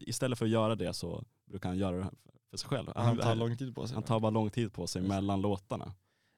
istället 0.00 0.38
för 0.38 0.44
att 0.44 0.50
göra 0.50 0.74
det 0.74 0.92
så 0.92 1.24
brukar 1.46 1.68
han 1.68 1.78
göra 1.78 1.96
det 1.96 2.10
för 2.50 2.56
sig 2.56 2.68
själv. 2.68 2.92
han 2.96 3.18
tar 3.18 3.34
lång 3.34 3.56
tid 3.56 3.74
på 3.74 3.86
sig. 3.86 3.94
han 3.94 4.02
tar 4.02 4.20
bara 4.20 4.30
lång 4.30 4.50
tid 4.50 4.72
på 4.72 4.86
sig 4.86 5.02
Just 5.02 5.08
mellan 5.08 5.40
låtarna. 5.40 5.92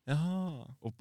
Jaha. 0.05 0.66
Och 0.81 0.95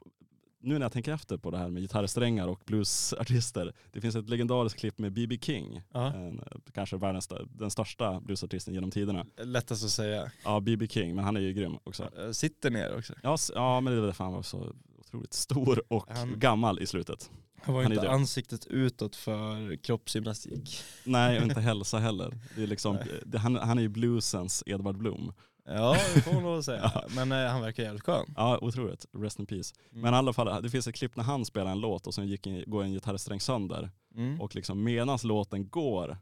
nu 0.60 0.74
när 0.74 0.86
jag 0.86 0.92
tänker 0.92 1.14
efter 1.14 1.38
på 1.38 1.52
det 1.52 1.58
här 1.58 1.70
med 1.70 1.82
gitarrsträngar 1.82 2.48
och 2.48 2.62
bluesartister, 2.66 3.74
det 3.92 4.02
finns 4.02 4.16
ett 4.16 4.30
legendariskt 4.30 4.80
klipp 4.80 4.98
med 4.98 5.14
B.B. 5.14 5.38
King, 5.42 5.82
Ja. 5.94 6.14
en, 6.14 6.42
kanske 6.74 6.98
världens, 6.98 7.30
den 7.50 7.72
största 7.72 8.20
bluesartisten 8.20 8.74
genom 8.74 8.92
tiderna. 8.92 9.26
Lättast 9.44 9.84
att 9.86 9.90
säga. 9.92 10.32
Ja, 10.44 10.60
B.B. 10.60 10.88
King, 10.88 11.16
men 11.16 11.26
han 11.26 11.36
är 11.38 11.42
ju 11.42 11.54
grym 11.54 11.78
också. 11.84 12.10
Eh, 12.20 12.32
Sitter 12.32 12.72
ner 12.72 12.98
också. 12.98 13.14
Ja, 13.24 13.38
ja 13.56 13.82
men 13.82 13.94
det 13.94 14.00
är 14.00 14.06
därför 14.06 14.24
han 14.24 14.34
var 14.34 14.42
så 14.42 14.74
otroligt 15.08 15.34
stor 15.34 15.84
och 15.88 16.06
Han- 16.10 16.40
gammal 16.40 16.80
i 16.80 16.88
slutet. 16.88 17.30
Han 17.62 17.76
var 17.76 17.84
är 17.84 17.94
inte 17.94 18.10
ansiktet 18.10 18.66
utåt 18.68 19.16
för 19.16 19.76
kroppsgymnastik. 19.76 20.84
Nej, 21.04 21.38
och 21.38 21.44
inte 21.44 21.62
hälsa 21.62 22.00
heller. 22.00 22.34
Det 22.56 22.64
är 22.64 22.68
liksom, 22.68 22.98
det, 23.26 23.38
han, 23.38 23.56
han 23.56 23.78
är 23.78 23.82
ju 23.82 23.90
bluesens 23.90 24.64
Edvard 24.66 24.98
Blom. 24.98 25.34
Ja, 25.66 25.98
det 26.16 26.22
får 26.22 26.42
man 26.42 26.60
att 26.60 26.66
säga. 26.66 26.92
Men 27.16 27.32
eh, 27.32 27.52
han 27.52 27.62
verkar 27.62 27.84
jävligt 27.84 28.04
skön. 28.04 28.34
Ja, 28.36 28.60
otroligt. 28.62 29.06
Rest 29.14 29.40
in 29.40 29.46
peace. 29.46 29.76
Men 29.90 30.14
i 30.14 30.18
alla 30.18 30.34
fall, 30.34 30.64
det 30.64 30.70
finns 30.70 30.88
ett 30.88 30.96
klipp 30.96 31.16
när 31.16 31.24
han 31.24 31.46
spelar 31.46 31.72
en 31.72 31.80
låt 31.80 32.08
och 32.08 32.14
sen 32.14 32.28
gick 32.28 32.48
går 32.68 32.84
en 32.84 32.92
gitarrsträng 32.92 33.40
sönder. 33.40 33.92
Mm. 34.16 34.42
Och 34.42 34.56
liksom 34.56 34.84
medans 34.84 35.24
låten 35.24 35.70
går 35.70 36.18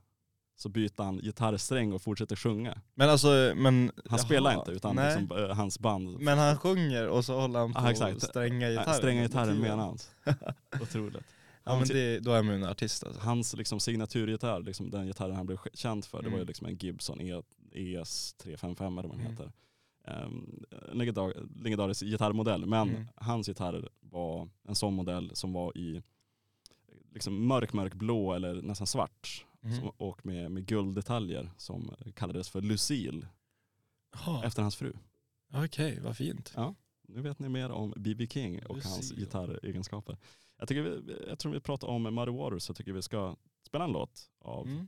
så 0.57 0.69
byter 0.69 1.03
han 1.03 1.17
gitarrsträng 1.17 1.93
och 1.93 2.01
fortsätter 2.01 2.35
sjunga. 2.35 2.81
Men 2.93 3.09
alltså, 3.09 3.27
men... 3.55 3.79
Han 3.85 3.91
jaha, 4.09 4.17
spelar 4.17 4.59
inte 4.59 4.71
utan 4.71 4.95
liksom, 4.95 5.37
eh, 5.37 5.55
hans 5.55 5.79
band 5.79 6.19
Men 6.19 6.37
han 6.37 6.57
sjunger 6.57 7.07
och 7.07 7.25
så 7.25 7.39
håller 7.41 7.59
han 7.59 7.73
på 7.73 7.79
Ja, 7.81 7.91
exakt. 7.91 8.21
stränga 8.23 8.69
gitarren. 8.69 8.93
stränga 8.95 9.21
gitarren 9.23 9.47
tiden. 9.47 9.61
medans. 9.61 10.09
Otroligt. 10.81 11.23
Ja 11.63 11.79
men 11.79 11.87
det, 11.87 12.19
då 12.19 12.31
är 12.31 12.43
man 12.43 12.55
ju 12.55 12.61
en 12.63 12.69
artist 12.69 13.03
alltså. 13.03 13.21
Hans 13.21 13.55
liksom 13.57 13.79
signaturgitarr, 13.79 14.61
liksom 14.63 14.89
den 14.91 15.05
gitarren 15.07 15.35
han 15.35 15.45
blev 15.45 15.57
känd 15.73 16.05
för, 16.05 16.17
det 16.17 16.29
var 16.29 16.37
ju 16.37 16.41
Mm. 16.41 16.47
liksom 16.47 16.67
en 16.67 16.75
Gibson 16.75 17.21
E- 17.21 17.41
ES 17.71 18.33
355 18.33 18.97
eller 18.97 19.09
vad 19.09 19.17
den 19.17 19.25
Mm. 19.25 19.31
heter. 19.37 19.51
Um, 20.25 20.63
legendar, 20.93 21.33
legendarisk 21.63 22.01
gitarrmodell, 22.01 22.65
men 22.65 22.89
Mm. 22.89 23.05
hans 23.15 23.47
gitarr 23.47 23.89
var 23.99 24.49
en 24.67 24.75
sån 24.75 24.93
modell 24.93 25.31
som 25.33 25.53
var 25.53 25.77
i 25.77 26.01
liksom 27.13 27.47
mörk, 27.47 27.73
mörk 27.73 27.93
blå 27.93 28.33
eller 28.33 28.61
nästan 28.61 28.87
svart. 28.87 29.45
Mhm. 29.65 29.75
Som, 29.79 29.89
och 29.97 30.25
med, 30.25 30.51
med 30.51 30.65
gulddetaljer 30.65 31.49
som 31.57 31.95
kallades 32.13 32.49
för 32.49 32.61
Lucille 32.61 33.27
Jaha, 34.13 34.43
efter 34.45 34.61
hans 34.61 34.75
fru. 34.75 34.93
okej 35.53 35.99
vad 36.03 36.17
fint. 36.17 36.53
Nu 37.07 37.21
vet 37.21 37.39
ni 37.39 37.49
mer 37.49 37.71
om 37.71 37.93
B.B. 37.97 38.27
King 38.27 38.65
och 38.65 38.75
hans 38.75 38.97
Lucille. 38.97 39.19
gitarregenskaper. 39.21 40.17
Jag, 40.57 40.67
tycker 40.67 40.81
vi, 40.81 41.17
jag 41.27 41.39
tror 41.39 41.51
vi 41.51 41.59
pratar 41.59 41.87
om 41.87 42.03
Muddy 42.03 42.31
Waters 42.31 42.63
så 42.63 42.73
tycker 42.73 42.93
vi 42.93 43.01
ska 43.01 43.35
spela 43.63 43.83
en 43.83 43.91
låt 43.91 44.29
av, 44.39 44.67
Mm. 44.67 44.87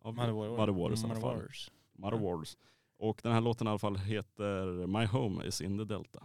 av 0.00 0.14
Muddy 0.14 0.32
Waters. 0.32 0.58
Muddy 0.58 0.72
Waters 0.72 1.70
Muddy. 1.92 2.16
Waters. 2.18 2.56
Och 2.98 3.20
den 3.22 3.32
här 3.32 3.40
låten 3.40 3.66
i 3.66 3.70
alla 3.70 3.78
fall 3.78 3.96
heter 3.96 4.86
My 4.86 5.06
Home 5.06 5.44
is 5.44 5.60
in 5.60 5.78
the 5.78 5.84
Delta. 5.84 6.24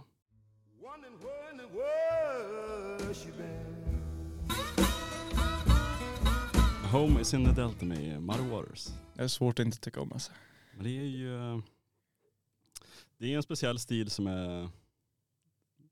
Wondering 0.81 1.17
where 1.17 1.51
in 1.51 1.57
the 1.57 1.65
world 1.77 3.15
she 3.17 3.31
been. 3.31 3.68
Home 6.91 7.21
is 7.21 7.33
in 7.33 7.45
the 7.45 7.51
Delta 7.51 7.85
med 7.85 8.21
Muddy 8.21 8.49
Waters. 8.49 8.87
Det 9.13 9.23
är 9.23 9.27
svårt 9.27 9.59
att 9.59 9.65
inte 9.65 9.79
tycka 9.79 10.01
om 10.01 10.13
alltså. 10.13 10.31
Men 10.75 10.83
det 10.83 10.89
är 10.89 11.03
ju 11.03 11.61
det 13.17 13.33
är 13.33 13.35
en 13.35 13.43
speciell 13.43 13.79
stil 13.79 14.09
som 14.09 14.27
är 14.27 14.69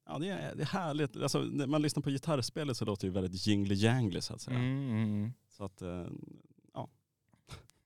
Ja 0.06 0.20
det 0.20 0.30
är, 0.30 0.56
det 0.56 0.64
är 0.64 0.66
härligt. 0.66 1.18
Alltså, 1.18 1.40
när 1.42 1.68
man 1.68 1.82
lyssnar 1.82 2.04
på 2.04 2.10
gitarrspelet 2.10 2.78
så 2.78 2.86
låter 2.86 3.02
det 3.02 3.08
ju 3.08 3.22
väldigt 3.22 3.48
jingly 3.48 3.76
jangly 3.76 4.22
så 4.22 4.34
att 4.34 4.42
säga. 4.42 4.58
Mm, 4.58 4.90
mm. 4.92 5.34
Så 5.50 5.64
att, 5.64 5.82
eh, 5.82 6.06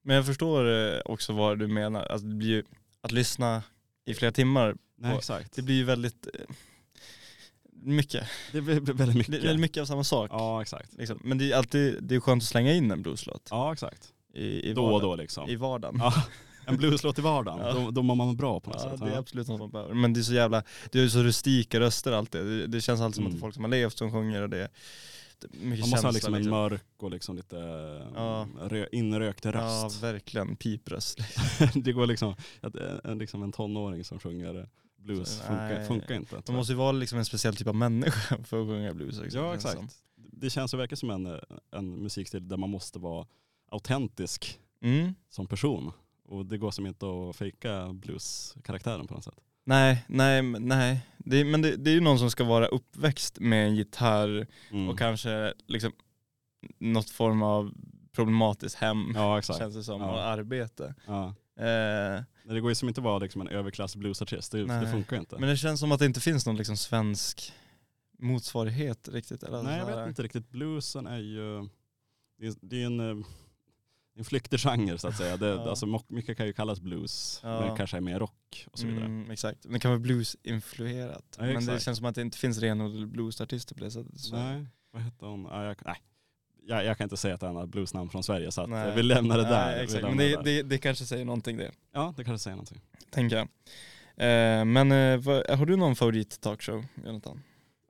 Men 0.01 0.16
jag 0.16 0.26
förstår 0.26 0.70
eh, 0.70 1.01
också 1.05 1.34
vad 1.34 1.59
du 1.59 1.68
menar. 1.68 2.05
Alltså, 2.05 2.28
det 2.28 2.36
blir 2.36 2.49
ju, 2.49 2.64
att 3.01 3.12
lyssna 3.12 3.64
i 4.05 4.14
flera 4.14 4.32
timmar, 4.32 4.78
nej 4.95 5.18
exakt. 5.18 5.55
det 5.55 5.62
blir 5.62 5.76
ju 5.76 5.84
väldigt 5.84 6.28
eh, 6.34 6.55
mycket. 7.82 8.28
Det 8.52 8.62
blir 8.62 8.80
väldigt 8.80 8.98
Det 8.98 9.14
mycket. 9.16 9.30
är 9.36 9.40
väldigt 9.42 9.60
mycket 9.60 9.82
av 9.82 9.86
samma 9.86 10.04
sak. 10.04 10.30
Ja 10.34 10.62
exakt. 10.62 10.94
Liksom. 10.98 11.20
Men 11.24 11.38
det 11.38 11.52
är 11.52 11.58
alltid 11.58 11.98
det 12.04 12.16
är 12.16 12.20
skönt 12.20 12.44
att 12.44 12.48
slänga 12.50 12.74
in 12.74 12.92
en 12.92 13.02
blueslåt 13.02 13.48
Ja 13.52 13.74
exakt. 13.74 14.14
i, 14.34 14.70
i 14.70 14.74
Då 14.74 14.86
och 14.86 15.02
då 15.02 15.16
liksom. 15.16 15.50
I 15.50 15.56
vardagen. 15.56 15.96
Ja, 16.00 16.14
en 16.66 16.78
blueslåt 16.78 17.20
i 17.20 17.22
vardagen, 17.22 17.60
Ja. 17.66 17.74
då, 17.74 17.92
då 17.92 18.02
mår 18.04 18.16
man 18.16 18.36
bra 18.38 18.60
på 18.60 18.70
något 18.70 18.82
Ja, 18.84 18.92
sätt. 18.92 19.00
det 19.00 19.06
är 19.06 19.12
Ja. 19.14 19.20
absolut 19.20 19.48
något 19.48 19.60
man 19.60 19.70
behöver. 19.70 19.94
Men 19.94 20.14
det 20.14 20.20
är 20.20 20.24
så 20.24 20.34
jävla, 20.34 20.64
det 20.92 21.00
är 21.00 21.08
så 21.08 21.24
rustika 21.24 21.80
röster 21.80 22.12
alltid. 22.12 22.46
Det, 22.46 22.68
det 22.68 22.82
känns 22.82 23.02
alltid 23.02 23.16
som 23.16 23.26
att 23.26 23.30
Mm. 23.30 23.36
det 23.36 23.40
är 23.40 23.42
folk 23.42 23.54
som 23.54 23.64
har 23.64 23.72
levt 23.72 23.98
som 23.98 24.12
sjunger 24.12 24.42
och 24.42 24.50
det 24.50 24.58
är 24.58 24.70
det 25.42 25.48
mycket 25.54 25.62
Man 25.64 25.70
måste 25.80 25.96
ha 25.96 26.02
känsla, 26.02 26.12
liksom 26.12 26.34
en 26.34 26.50
mörk 26.50 26.84
och 27.00 27.12
liksom 27.12 27.36
lite 27.36 27.56
Ja. 28.16 28.48
rö- 28.62 28.88
inrökt 28.92 29.46
Ja, 29.46 29.52
röst. 29.52 30.04
verkligen. 30.04 30.56
Pipröst. 30.56 31.20
det 31.76 31.92
går 31.94 32.06
liksom, 32.06 32.36
att 32.62 32.76
en, 33.04 33.18
liksom 33.18 33.44
en 33.44 33.52
tonåring 33.52 34.04
som 34.04 34.20
sjunger 34.20 34.70
blues 35.04 35.30
Så, 35.30 35.43
funkar, 35.43 35.70
nej. 35.70 35.88
funkar 35.88 36.16
inte. 36.16 36.41
Man 36.47 36.56
måste 36.56 36.74
ju 36.74 36.78
vara 36.78 36.91
liksom 36.91 37.20
en 37.20 37.26
speciell 37.26 37.56
typ 37.56 37.68
av 37.68 37.76
människa 37.76 38.38
för 38.43 38.62
att 38.62 38.68
sjunga 38.68 38.93
blues 38.93 39.20
också. 39.20 39.38
Ja 39.38 39.56
exakt. 39.56 39.80
Det 40.16 40.49
känns 40.49 40.74
ju 40.74 40.78
verkligen 40.78 40.97
som 40.97 41.10
en, 41.10 41.39
en 41.72 42.04
musikstil 42.04 42.47
där 42.47 42.58
man 42.58 42.70
måste 42.70 42.99
vara 42.99 43.28
autentisk 43.72 44.60
som. 44.82 44.89
Mm. 44.99 45.14
som 45.30 45.47
person. 45.47 45.91
Och 46.26 46.45
det 46.45 46.58
går 46.58 46.72
som 46.72 46.86
inte 46.88 47.06
att 47.06 47.36
fejka 47.36 47.93
blues-karaktären 47.93 49.08
på 49.08 49.14
något 49.14 49.24
sätt. 49.24 49.34
Nej, 49.64 50.06
nej, 50.08 50.41
nej. 50.41 51.08
Det, 51.18 51.38
är- 51.39 51.45
men 51.45 51.62
det, 51.62 51.76
det 51.76 51.89
är 51.91 51.93
ju 51.95 52.02
någon 52.02 52.20
som 52.20 52.32
ska 52.32 52.43
vara 52.43 52.68
uppväxt 52.68 53.39
med 53.39 53.68
en 53.68 53.76
gitarr 53.76 54.47
Mm. 54.72 54.89
och 54.89 54.97
kanske 54.97 55.54
liksom 55.68 55.91
något 56.80 57.10
form 57.10 57.41
av 57.41 57.74
problematiskt 58.12 58.76
hem, 58.76 59.12
Ja 59.16 59.41
känns 59.41 59.76
det 59.76 59.84
som, 59.84 60.02
Ja. 60.02 60.12
och 60.12 60.24
arbete. 60.24 60.93
Ja. 61.08 61.36
Eh, 61.62 62.24
Det 62.43 62.59
går 62.62 62.72
ju 62.72 62.76
som 62.76 62.88
inte 62.88 63.01
att 63.01 63.05
vara 63.05 63.20
liksom 63.20 63.41
en 63.41 63.47
överklass 63.47 63.95
bluesartist, 63.95 64.51
det, 64.51 64.66
det 64.80 64.88
funkar 64.91 65.16
ju 65.16 65.20
inte. 65.20 65.38
men 65.39 65.49
det 65.49 65.57
känns 65.57 65.80
som 65.80 65.91
att 65.91 65.99
det 65.99 66.05
inte 66.05 66.20
finns 66.20 66.45
någon 66.45 66.57
liksom 66.57 66.78
svensk 66.78 67.53
motsvarighet 68.20 69.07
riktigt. 69.09 69.43
Eller 69.43 69.64
Nej 69.64 69.78
jag 69.80 69.86
vet 69.97 70.07
inte 70.07 70.24
riktigt, 70.24 70.49
bluesen 70.49 71.07
är 71.07 71.18
ju, 71.20 71.70
det 72.62 72.82
är, 72.82 72.86
en, 72.86 72.99
eh, 72.99 73.26
en 74.16 74.26
flyktig 74.26 74.59
genre 74.59 74.97
så 74.97 75.07
att 75.07 75.18
säga. 75.18 75.38
Det, 75.38 75.47
Ja. 75.49 75.70
alltså, 75.70 76.01
mycket 76.07 76.38
kan 76.38 76.45
ju 76.45 76.53
kallas 76.53 76.80
blues, 76.82 77.39
Ja. 77.43 77.59
men 77.59 77.70
det 77.72 77.78
kanske 77.78 77.97
är 77.97 78.01
mer 78.01 78.20
rock 78.20 78.68
och 78.72 78.80
så 78.80 78.88
vidare. 78.88 79.05
Mm, 79.05 79.32
exakt, 79.32 79.64
men 79.66 79.74
det 79.74 79.80
kan 79.80 79.91
vara 79.91 79.99
blues-influerat. 79.99 81.36
Ja, 81.38 81.43
men 81.43 81.66
det 81.66 81.80
känns 81.80 81.97
som 81.97 82.05
att 82.07 82.16
det 82.16 82.22
inte 82.22 82.38
finns 82.38 82.57
renodlade 82.57 83.05
bluesartister 83.07 83.76
på 83.76 83.84
det 83.84 83.91
sättet. 83.91 84.20
Så. 84.20 84.36
Nej, 84.36 84.66
vad 84.91 85.01
hette 85.01 85.26
hon? 85.26 85.43
Ja, 85.43 85.66
jag, 85.66 85.76
nej. 85.86 85.95
Jag, 86.72 86.86
jag 86.86 86.98
kan 86.98 87.06
inte 87.06 87.18
säga 87.18 87.38
det 87.38 87.46
är 87.46 87.62
en 87.62 87.70
bluesnamn 87.70 88.10
från 88.10 88.24
Sverige 88.24 88.52
så 88.52 88.62
att 88.62 88.70
eh, 88.70 88.96
vi 88.96 89.04
lämnar 89.04 89.38
det 89.38 89.44
där. 89.44 89.72
Nej, 89.72 89.84
exakt. 89.84 90.04
Men 90.04 90.18
det, 90.18 90.36
där. 90.36 90.44
det, 90.44 90.64
det 90.64 90.78
kanske 90.78 91.06
säger 91.06 91.26
någonting 91.26 91.58
det, 91.58 91.72
Ja, 91.94 92.14
det 92.18 92.24
kanske 92.24 92.44
säger 92.44 92.56
någonting. 92.56 92.82
tänker 93.10 93.36
jag. 93.36 93.48
Eh, 94.18 94.66
men 94.66 94.92
eh, 94.92 95.18
vad, 95.18 95.50
har 95.50 95.66
du 95.66 95.76
någon 95.76 95.96
favorit 95.96 96.42
talkshow, 96.42 96.86
Jonathan? 97.06 97.42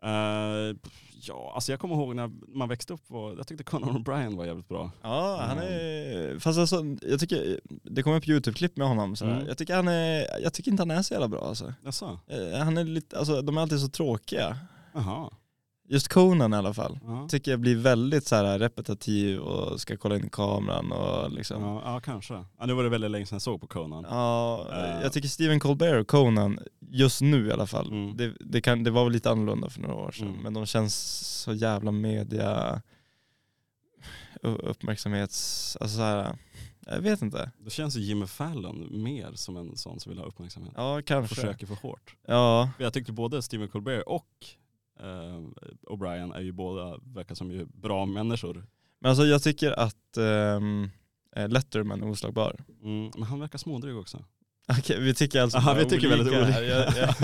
Eh, 0.04 0.76
ja, 1.22 1.52
alltså 1.56 1.72
jag 1.72 1.80
kommer 1.80 1.96
ihåg 1.96 2.16
när 2.16 2.32
man 2.48 2.70
växte 2.70 2.94
upp 2.94 3.12
och 3.12 3.34
jag 3.38 3.48
tyckte 3.48 3.64
Conan 3.64 3.90
O'Brien 3.90 4.38
var 4.38 4.46
jävligt 4.46 4.68
bra. 4.68 4.92
Ja, 5.02 5.44
han 5.48 5.58
är, 5.58 6.40
fast 6.40 6.60
alltså, 6.60 6.84
jag 7.02 7.20
tycker, 7.20 7.60
det 7.84 8.04
kommer 8.04 8.18
upp 8.18 8.28
YouTube-klipp 8.28 8.78
med 8.78 8.88
honom 8.88 9.16
så. 9.16 9.26
Mm. 9.26 9.48
Jag 9.48 9.58
tycker 9.58 9.76
han 9.76 9.88
är, 9.88 10.42
jag 10.44 10.54
tycker 10.54 10.72
inte 10.72 10.82
han 10.82 10.92
är 10.92 11.02
så 11.02 11.14
jävla 11.14 11.28
bra 11.28 11.46
alltså. 11.48 11.74
Jaså? 11.86 12.20
Eh, 12.28 12.60
Han 12.60 12.78
är 12.78 12.84
lite, 12.84 13.18
alltså 13.20 13.42
de 13.42 13.58
är 13.58 13.62
alltid 13.62 13.80
så 13.80 13.90
tråkiga. 13.90 14.58
Jaha. 14.94 15.30
Just 15.92 16.08
Conan 16.08 16.54
i 16.54 16.58
alla 16.58 16.74
fall. 16.74 17.00
Ja. 17.04 17.28
Tycker 17.30 17.52
jag 17.52 17.60
blir 17.60 17.76
väldigt 17.76 18.28
så 18.28 18.36
här 18.36 18.60
repetitiv 18.60 19.39
och 19.39 19.82
ska 19.82 19.98
kolla 19.98 20.16
in 20.16 20.30
kameran 20.30 20.92
och 20.92 21.32
liksom. 21.32 21.62
Ja, 21.64 21.82
ja, 21.86 22.00
kanske. 22.00 22.34
Ja, 22.60 22.66
nu 22.66 22.74
var 22.74 22.84
det 22.84 22.89
väldigt 22.89 23.12
länge 23.12 23.26
sedan 23.26 23.36
jag 23.36 23.42
såg 23.42 23.62
på 23.62 23.68
Conan. 23.68 24.06
Ja, 24.10 24.68
Eh. 24.72 25.02
jag 25.02 25.14
tycker 25.14 25.30
Stephen 25.30 25.60
Colbert 25.60 26.02
och 26.02 26.08
Conan, 26.08 26.60
just 26.89 27.22
nu 27.22 27.48
i 27.48 27.52
alla 27.52 27.68
fall, 27.68 27.88
Mm. 27.88 28.18
det, 28.18 28.34
det, 28.39 28.62
kan, 28.62 28.84
det 28.84 28.92
var 28.92 29.04
väl 29.04 29.14
lite 29.14 29.32
annorlunda 29.32 29.70
för 29.70 29.82
några 29.82 29.96
år 29.96 30.12
sedan, 30.12 30.28
Mm. 30.28 30.42
men 30.42 30.54
de 30.54 30.66
känns 30.66 30.96
så 31.42 31.54
jävla 31.54 31.92
media 31.92 32.82
uppmärksamhets, 34.44 35.78
alltså 35.82 35.96
så 35.98 36.02
här, 36.04 36.38
jag 36.86 37.02
vet 37.02 37.22
inte. 37.22 37.52
Det 37.60 37.70
känns 37.70 37.98
ju 37.98 38.02
Jimmy 38.02 38.26
Fallon 38.28 39.04
mer 39.04 39.32
som 39.36 39.58
en 39.58 39.78
sån 39.78 40.00
som 40.00 40.10
vill 40.10 40.20
ha 40.20 40.26
uppmärksamhet. 40.26 40.74
Ja, 40.78 41.02
kanske. 41.06 41.36
Försöker 41.36 41.68
för 41.68 41.76
hårt. 41.76 42.16
Ja, 42.28 42.70
För 42.78 42.84
jag 42.84 42.94
tyckte 42.94 43.12
både 43.12 43.42
Stephen 43.42 43.68
Colbert 43.68 44.04
och 44.06 44.28
eh, 45.02 45.41
O'Brien 45.82 46.36
är 46.36 46.41
ju 46.41 46.52
båda, 46.52 46.97
verkar 47.04 47.36
som 47.36 47.52
ju 47.52 47.66
bra 47.66 48.06
människor. 48.06 48.66
men 48.99 49.10
alltså 49.10 49.26
jag 49.26 49.43
tycker 49.43 49.72
att 49.80 50.18
um, 50.18 50.89
Letterman 51.36 52.04
är 52.04 52.10
oslagbar. 52.10 52.56
Mm, 52.84 53.12
men 53.16 53.24
han 53.24 53.39
verkar 53.39 53.58
smådryg 53.58 53.97
också. 53.97 54.26
Okej, 54.80 54.99
vi 54.99 55.14
tycker 55.14 55.41
alltså 55.41 55.57
Aha, 55.57 55.74
vi 55.74 55.86
tycker 55.86 56.07
väldigt 56.07 56.28
olika. 56.34 56.62
Jag, 56.64 56.80
jag, 56.97 57.16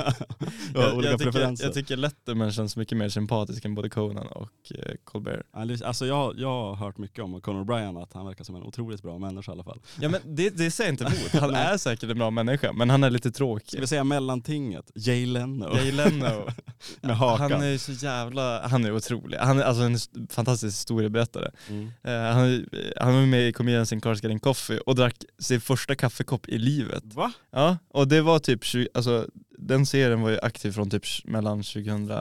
Ja, 0.73 0.81
jag, 0.81 0.93
olika 0.97 1.09
jag, 1.11 1.19
tycker, 1.19 1.55
jag 1.63 1.73
tycker 1.73 1.97
Letterman 1.97 2.51
känns 2.51 2.75
mycket 2.77 2.97
mer 2.97 3.09
sympatisk 3.09 3.65
än 3.65 3.75
både 3.75 3.89
Conan 3.89 4.27
och 4.27 4.49
eh, 4.75 4.93
Colbert. 5.03 5.41
Alltså 5.85 6.05
jag, 6.05 6.39
jag 6.39 6.47
har 6.49 6.75
hört 6.75 6.97
mycket 6.97 7.23
om 7.23 7.41
Conor 7.41 7.63
O'Brien, 7.63 8.03
att 8.03 8.13
han 8.13 8.25
verkar 8.25 8.43
som 8.43 8.55
en 8.55 8.63
otroligt 8.63 9.01
bra 9.01 9.17
människa 9.17 9.51
i 9.51 9.53
alla 9.53 9.63
fall. 9.63 9.81
Ja 9.99 10.09
men 10.09 10.21
det, 10.25 10.49
det 10.57 10.71
säger 10.71 10.91
inte 10.91 11.03
emot, 11.03 11.31
han 11.41 11.55
är 11.55 11.77
säkert 11.77 12.09
en 12.09 12.17
bra 12.17 12.29
människa 12.31 12.73
men 12.73 12.89
han 12.89 13.03
är 13.03 13.09
lite 13.09 13.29
Ska 13.29 13.38
tråkig. 13.38 13.79
vi 13.79 13.88
säga 13.88 14.03
mellantinget? 14.03 14.91
Jay 14.95 15.25
Leno. 15.25 15.75
Jay 15.77 15.91
Leno, 15.91 16.49
Med 17.01 17.17
hakan. 17.17 17.51
han 17.51 17.63
är 17.63 17.77
så 17.77 17.91
jävla, 17.91 18.67
han 18.67 18.85
är 18.85 18.91
otrolig. 18.91 19.38
Han 19.38 19.59
är 19.59 19.63
alltså 19.63 19.83
en 19.83 19.95
st- 19.95 20.19
fantastisk 20.29 20.75
historieberättare. 20.77 21.51
Mm. 21.69 21.91
Eh, 22.03 22.33
han, 22.33 22.65
han 23.01 23.13
var 23.15 23.25
med 23.25 23.47
i 23.49 23.53
komedian 23.53 23.85
Sin 23.85 24.01
Cars 24.01 24.23
Getting 24.23 24.39
Coffee 24.39 24.79
och 24.79 24.95
drack 24.95 25.15
sin 25.39 25.61
första 25.61 25.95
kaffekopp 25.95 26.47
i 26.49 26.57
livet. 26.57 27.03
Va? 27.13 27.26
Ja, 27.49 27.78
och 27.89 28.07
det 28.07 28.21
var 28.21 28.39
typ, 28.39 28.63
20, 28.63 28.88
alltså 28.93 29.28
den 29.59 29.86
serien 29.86 30.21
var 30.21 30.30
ju 30.30 30.39
aktiv 30.39 30.71
från 30.71 30.89
typ 30.89 31.03
mellan 31.25 31.63
2000, 31.63 32.11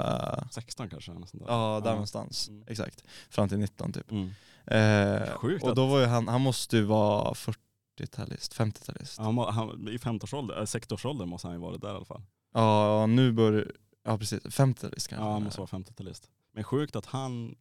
16 0.51 0.89
kanske? 0.89 1.13
Sånt 1.13 1.33
där. 1.33 1.45
ja 1.49 1.81
där 1.85 1.91
någonstans, 1.91 2.49
Mm. 2.49 2.65
exakt. 2.69 3.05
Fram 3.31 3.49
till 3.49 3.59
19 3.59 3.93
typ. 3.93 4.11
Mm. 4.11 4.31
Eh, 4.67 5.29
Sjukt 5.39 5.65
och 5.65 5.75
då 5.75 5.87
var 5.87 6.01
ju 6.01 6.07
han, 6.07 6.29
han 6.29 6.41
måste 6.41 6.77
ju 6.77 6.83
vara 6.83 7.35
40-talist, 7.35 8.55
50-talist. 8.57 9.19
Han, 9.19 9.39
han, 9.39 9.89
I 9.89 9.97
15-årsåldern, 9.97 10.57
eller 10.57 10.67
60-årsåldern 10.67 11.29
måste 11.29 11.49
han 11.49 11.57
ju 11.57 11.61
varit 11.61 11.81
där 11.81 11.89
i 11.93 11.97
alla 11.97 12.05
fall. 12.05 12.23
Ja, 12.55 13.07
nu 13.07 13.33
bör 13.33 13.73
ja 14.05 14.19
precis, 14.19 14.43
50-talist 14.43 15.09
kanske. 15.09 15.27
Ja, 15.27 15.33
han 15.33 15.43
måste 15.43 15.61
vara 15.61 15.69
50-talist. 15.71 16.29
Men 16.55 16.65
sjukt 16.65 16.97
att 16.97 17.07
han, 17.07 17.55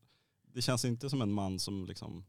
det 0.54 0.62
känns 0.62 0.86
inte 0.86 1.10
som 1.10 1.22
en 1.22 1.32
man 1.32 1.60
som 1.60 1.86
liksom, 1.86 2.26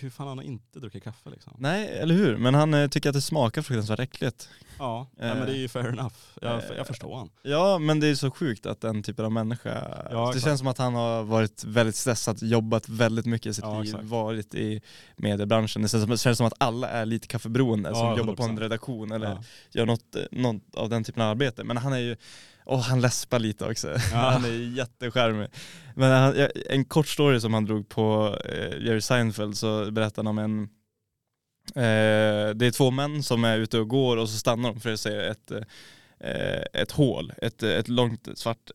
hur 0.00 0.10
fan 0.10 0.26
har 0.28 0.36
han 0.36 0.44
inte 0.44 0.78
druckit 0.80 1.04
kaffe 1.04 1.30
liksom? 1.30 1.52
Nej, 1.58 1.88
eller 1.98 2.14
hur? 2.14 2.36
Men 2.36 2.54
han 2.54 2.74
eh, 2.74 2.88
tycker 2.88 3.08
att 3.08 3.14
det 3.14 3.20
smakar 3.22 3.62
fruktansvärt 3.62 3.98
äckligt. 4.00 4.48
Ja, 4.78 5.06
nej, 5.18 5.34
men 5.34 5.46
det 5.46 5.52
är 5.52 5.56
ju 5.56 5.68
fair 5.68 5.88
enough. 5.88 6.14
Jag, 6.42 6.54
Eh, 6.54 6.76
jag 6.76 6.86
förstår 6.86 7.16
han. 7.16 7.30
Ja, 7.42 7.78
men 7.78 8.00
det 8.00 8.06
är 8.06 8.14
så 8.14 8.30
sjukt 8.30 8.66
att 8.66 8.80
den 8.80 9.02
typen 9.02 9.24
av 9.24 9.32
människa, 9.32 9.70
Ja, 10.10 10.20
det 10.22 10.28
exakt. 10.28 10.44
känns 10.44 10.58
som 10.58 10.68
att 10.68 10.78
han 10.78 10.94
har 10.94 11.22
varit 11.22 11.64
väldigt 11.64 11.96
stressad, 11.96 12.42
jobbat 12.42 12.88
väldigt 12.88 13.26
mycket 13.26 13.46
i 13.46 13.54
sitt 13.54 13.64
Ja, 13.64 13.78
liv, 13.80 13.88
exakt. 13.94 14.04
varit 14.04 14.54
i 14.54 14.80
mediebranschen. 15.16 15.82
Det 15.82 15.88
känns, 15.88 16.02
som, 16.02 16.10
det 16.10 16.18
känns 16.18 16.38
som 16.38 16.46
att 16.46 16.54
alla 16.58 16.88
är 16.88 17.06
lite 17.06 17.26
kaffeberoende 17.26 17.88
som 17.94 17.98
Ja, 18.06 18.18
jobbar 18.18 18.34
på 18.34 18.42
en 18.42 18.50
100%. 18.58 18.60
redaktion 18.60 19.12
eller 19.12 19.26
Ja. 19.28 19.42
gör 19.72 19.86
något, 19.86 20.16
eh, 20.16 20.22
något 20.30 20.74
av 20.74 20.88
den 20.88 21.04
typen 21.04 21.22
av 21.22 21.30
arbete. 21.30 21.64
Men 21.64 21.76
han 21.76 21.92
är 21.92 21.98
ju, 21.98 22.16
och 22.66 22.78
han 22.78 23.00
läspar 23.00 23.38
lite 23.38 23.64
också. 23.64 23.88
Ja. 24.12 24.16
han 24.30 24.44
är 24.44 24.76
jättecharmig. 24.76 25.48
Men 25.94 26.12
han, 26.12 26.48
en 26.70 26.84
kort 26.84 27.08
story 27.08 27.40
som 27.40 27.54
han 27.54 27.64
drog 27.64 27.88
på 27.88 28.36
eh, 28.44 28.84
Jerry 28.86 29.00
Seinfeld 29.00 29.56
så 29.56 29.90
berättade 29.90 30.28
han 30.28 30.38
om 30.38 30.44
en 30.44 30.68
Eh, 31.74 32.50
det 32.54 32.66
är 32.66 32.70
två 32.70 32.90
män 32.90 33.22
som 33.22 33.44
är 33.44 33.58
ute 33.58 33.78
och 33.78 33.88
går 33.88 34.16
och 34.16 34.28
så 34.28 34.38
stannar 34.38 34.68
de 34.72 34.80
för 34.80 34.92
att 34.92 35.00
se 35.00 35.16
ett, 35.16 35.50
eh, 36.20 36.62
ett 36.72 36.90
hål, 36.90 37.32
ett, 37.42 37.62
ett 37.62 37.88
långt 37.88 38.28
svart 38.34 38.70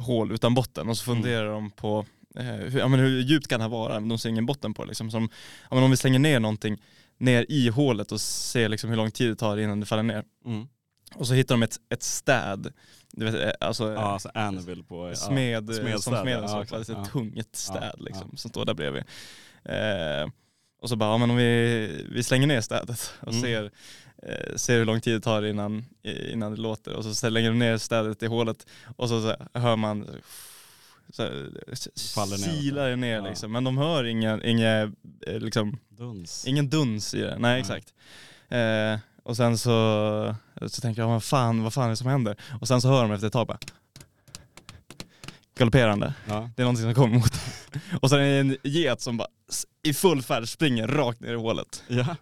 hål 0.00 0.32
utan 0.32 0.54
botten 0.54 0.88
och 0.88 0.96
så 0.98 1.10
Mm. 1.10 1.22
funderar 1.22 1.52
de 1.52 1.70
på 1.70 2.06
hur, 2.34 2.78
ja, 2.78 2.88
men 2.88 3.00
hur 3.00 3.20
djupt 3.22 3.48
kan 3.48 3.60
det 3.60 3.64
här 3.64 3.70
vara? 3.70 4.00
De 4.00 4.18
ser 4.18 4.28
ingen 4.28 4.46
botten 4.46 4.74
på. 4.74 4.84
Liksom. 4.84 5.10
Som, 5.10 5.28
ja, 5.70 5.74
men 5.74 5.84
om 5.84 5.90
vi 5.90 5.96
slänger 5.96 6.18
ner 6.18 6.40
någonting 6.40 6.82
ner 7.18 7.46
i 7.48 7.68
hålet 7.68 8.12
och 8.12 8.20
ser 8.20 8.68
liksom 8.68 8.90
hur 8.90 8.96
lång 8.96 9.10
tid 9.10 9.30
det 9.30 9.36
tar 9.36 9.56
innan 9.56 9.80
det 9.80 9.86
faller 9.86 10.02
ner. 10.02 10.24
Mm. 10.44 10.66
Och 11.14 11.26
så 11.26 11.34
hittar 11.34 11.54
de 11.54 11.62
ett, 11.62 11.76
ett 11.88 12.02
städ, 12.02 12.72
du 13.12 13.24
vet, 13.24 13.34
eh, 13.34 13.50
alltså, 13.68 13.92
Ja, 13.92 13.98
alltså 14.00 14.30
Anvil 14.34 14.84
på... 14.84 15.14
smed, 15.16 15.54
ja, 15.68 15.74
som 15.74 15.74
smedstäd, 15.84 16.20
smeden 16.22 16.44
ja, 16.44 16.62
exakt, 16.62 16.82
ett 16.82 16.88
ja. 16.88 17.04
tungt 17.04 17.56
städ 17.56 17.92
Ja, 17.98 18.04
liksom, 18.04 18.36
som 18.36 18.50
står 18.50 18.64
där 18.64 18.74
bredvid. 18.74 19.02
Eh, 19.64 20.30
och 20.80 20.88
så 20.88 20.96
bara, 20.96 21.10
ja 21.10 21.18
men 21.18 21.30
om 21.30 21.36
vi, 21.36 22.06
vi 22.10 22.22
slänger 22.22 22.46
ner 22.46 22.60
städet 22.60 23.12
och 23.20 23.28
Mm. 23.32 23.42
ser, 23.42 23.70
eh, 24.22 24.56
ser 24.56 24.78
hur 24.78 24.84
lång 24.84 25.00
tid 25.00 25.14
det 25.14 25.20
tar 25.20 25.42
innan, 25.42 25.84
innan 26.32 26.54
det 26.54 26.60
låter 26.60 26.92
och 26.94 27.04
så 27.04 27.14
slänger 27.14 27.48
de 27.50 27.58
ner 27.58 27.78
städet 27.78 28.22
i 28.22 28.26
hålet 28.26 28.66
och 28.96 29.08
så, 29.08 29.20
så 29.22 29.36
hör 29.58 29.76
man 29.76 30.08
så 31.12 31.22
Faller 32.14 32.38
ner. 32.38 32.52
silar 32.60 32.88
det 32.90 32.96
ner 32.96 33.16
Ja. 33.16 33.28
liksom. 33.28 33.52
Men 33.52 33.64
de 33.64 33.78
hör 33.78 34.04
ingen, 34.04 34.44
ingen, 34.44 34.96
eh, 35.26 35.38
liksom, 35.38 35.78
Duns. 35.88 36.46
ingen 36.46 36.68
duns 36.70 37.14
i 37.14 37.20
det. 37.20 37.30
Nej, 37.30 37.38
Nej. 37.40 37.60
exakt. 37.60 37.94
Eh, 38.48 38.98
och 39.28 39.36
sen 39.36 39.58
så, 39.58 40.34
så 40.66 40.80
tänker 40.80 41.02
jag, 41.02 41.08
vad 41.08 41.22
fan, 41.22 41.62
vad 41.62 41.72
fan 41.74 41.84
är 41.84 41.90
det 41.90 41.96
som 41.96 42.06
händer? 42.06 42.36
Och 42.60 42.68
sen 42.68 42.80
så 42.80 42.88
hör 42.88 43.02
de 43.02 43.12
efter 43.12 43.26
ett 43.26 43.32
tag 43.32 43.46
bara 43.46 43.58
galopperande. 45.58 46.14
Ja. 46.28 46.50
Det 46.56 46.62
är 46.62 46.64
någonting 46.64 46.84
som 46.84 46.94
kommer 46.94 47.18
mot. 47.18 47.32
Och 48.02 48.10
sen 48.10 48.18
är 48.20 48.24
det 48.24 48.38
en 48.38 48.56
get 48.62 49.00
som 49.00 49.16
bara 49.16 49.28
i 49.82 49.94
full 49.94 50.22
färd 50.22 50.48
springer 50.48 50.86
rakt 50.88 51.20
ner 51.20 51.32
i 51.32 51.36
hålet. 51.36 51.82
ja. 51.88 52.16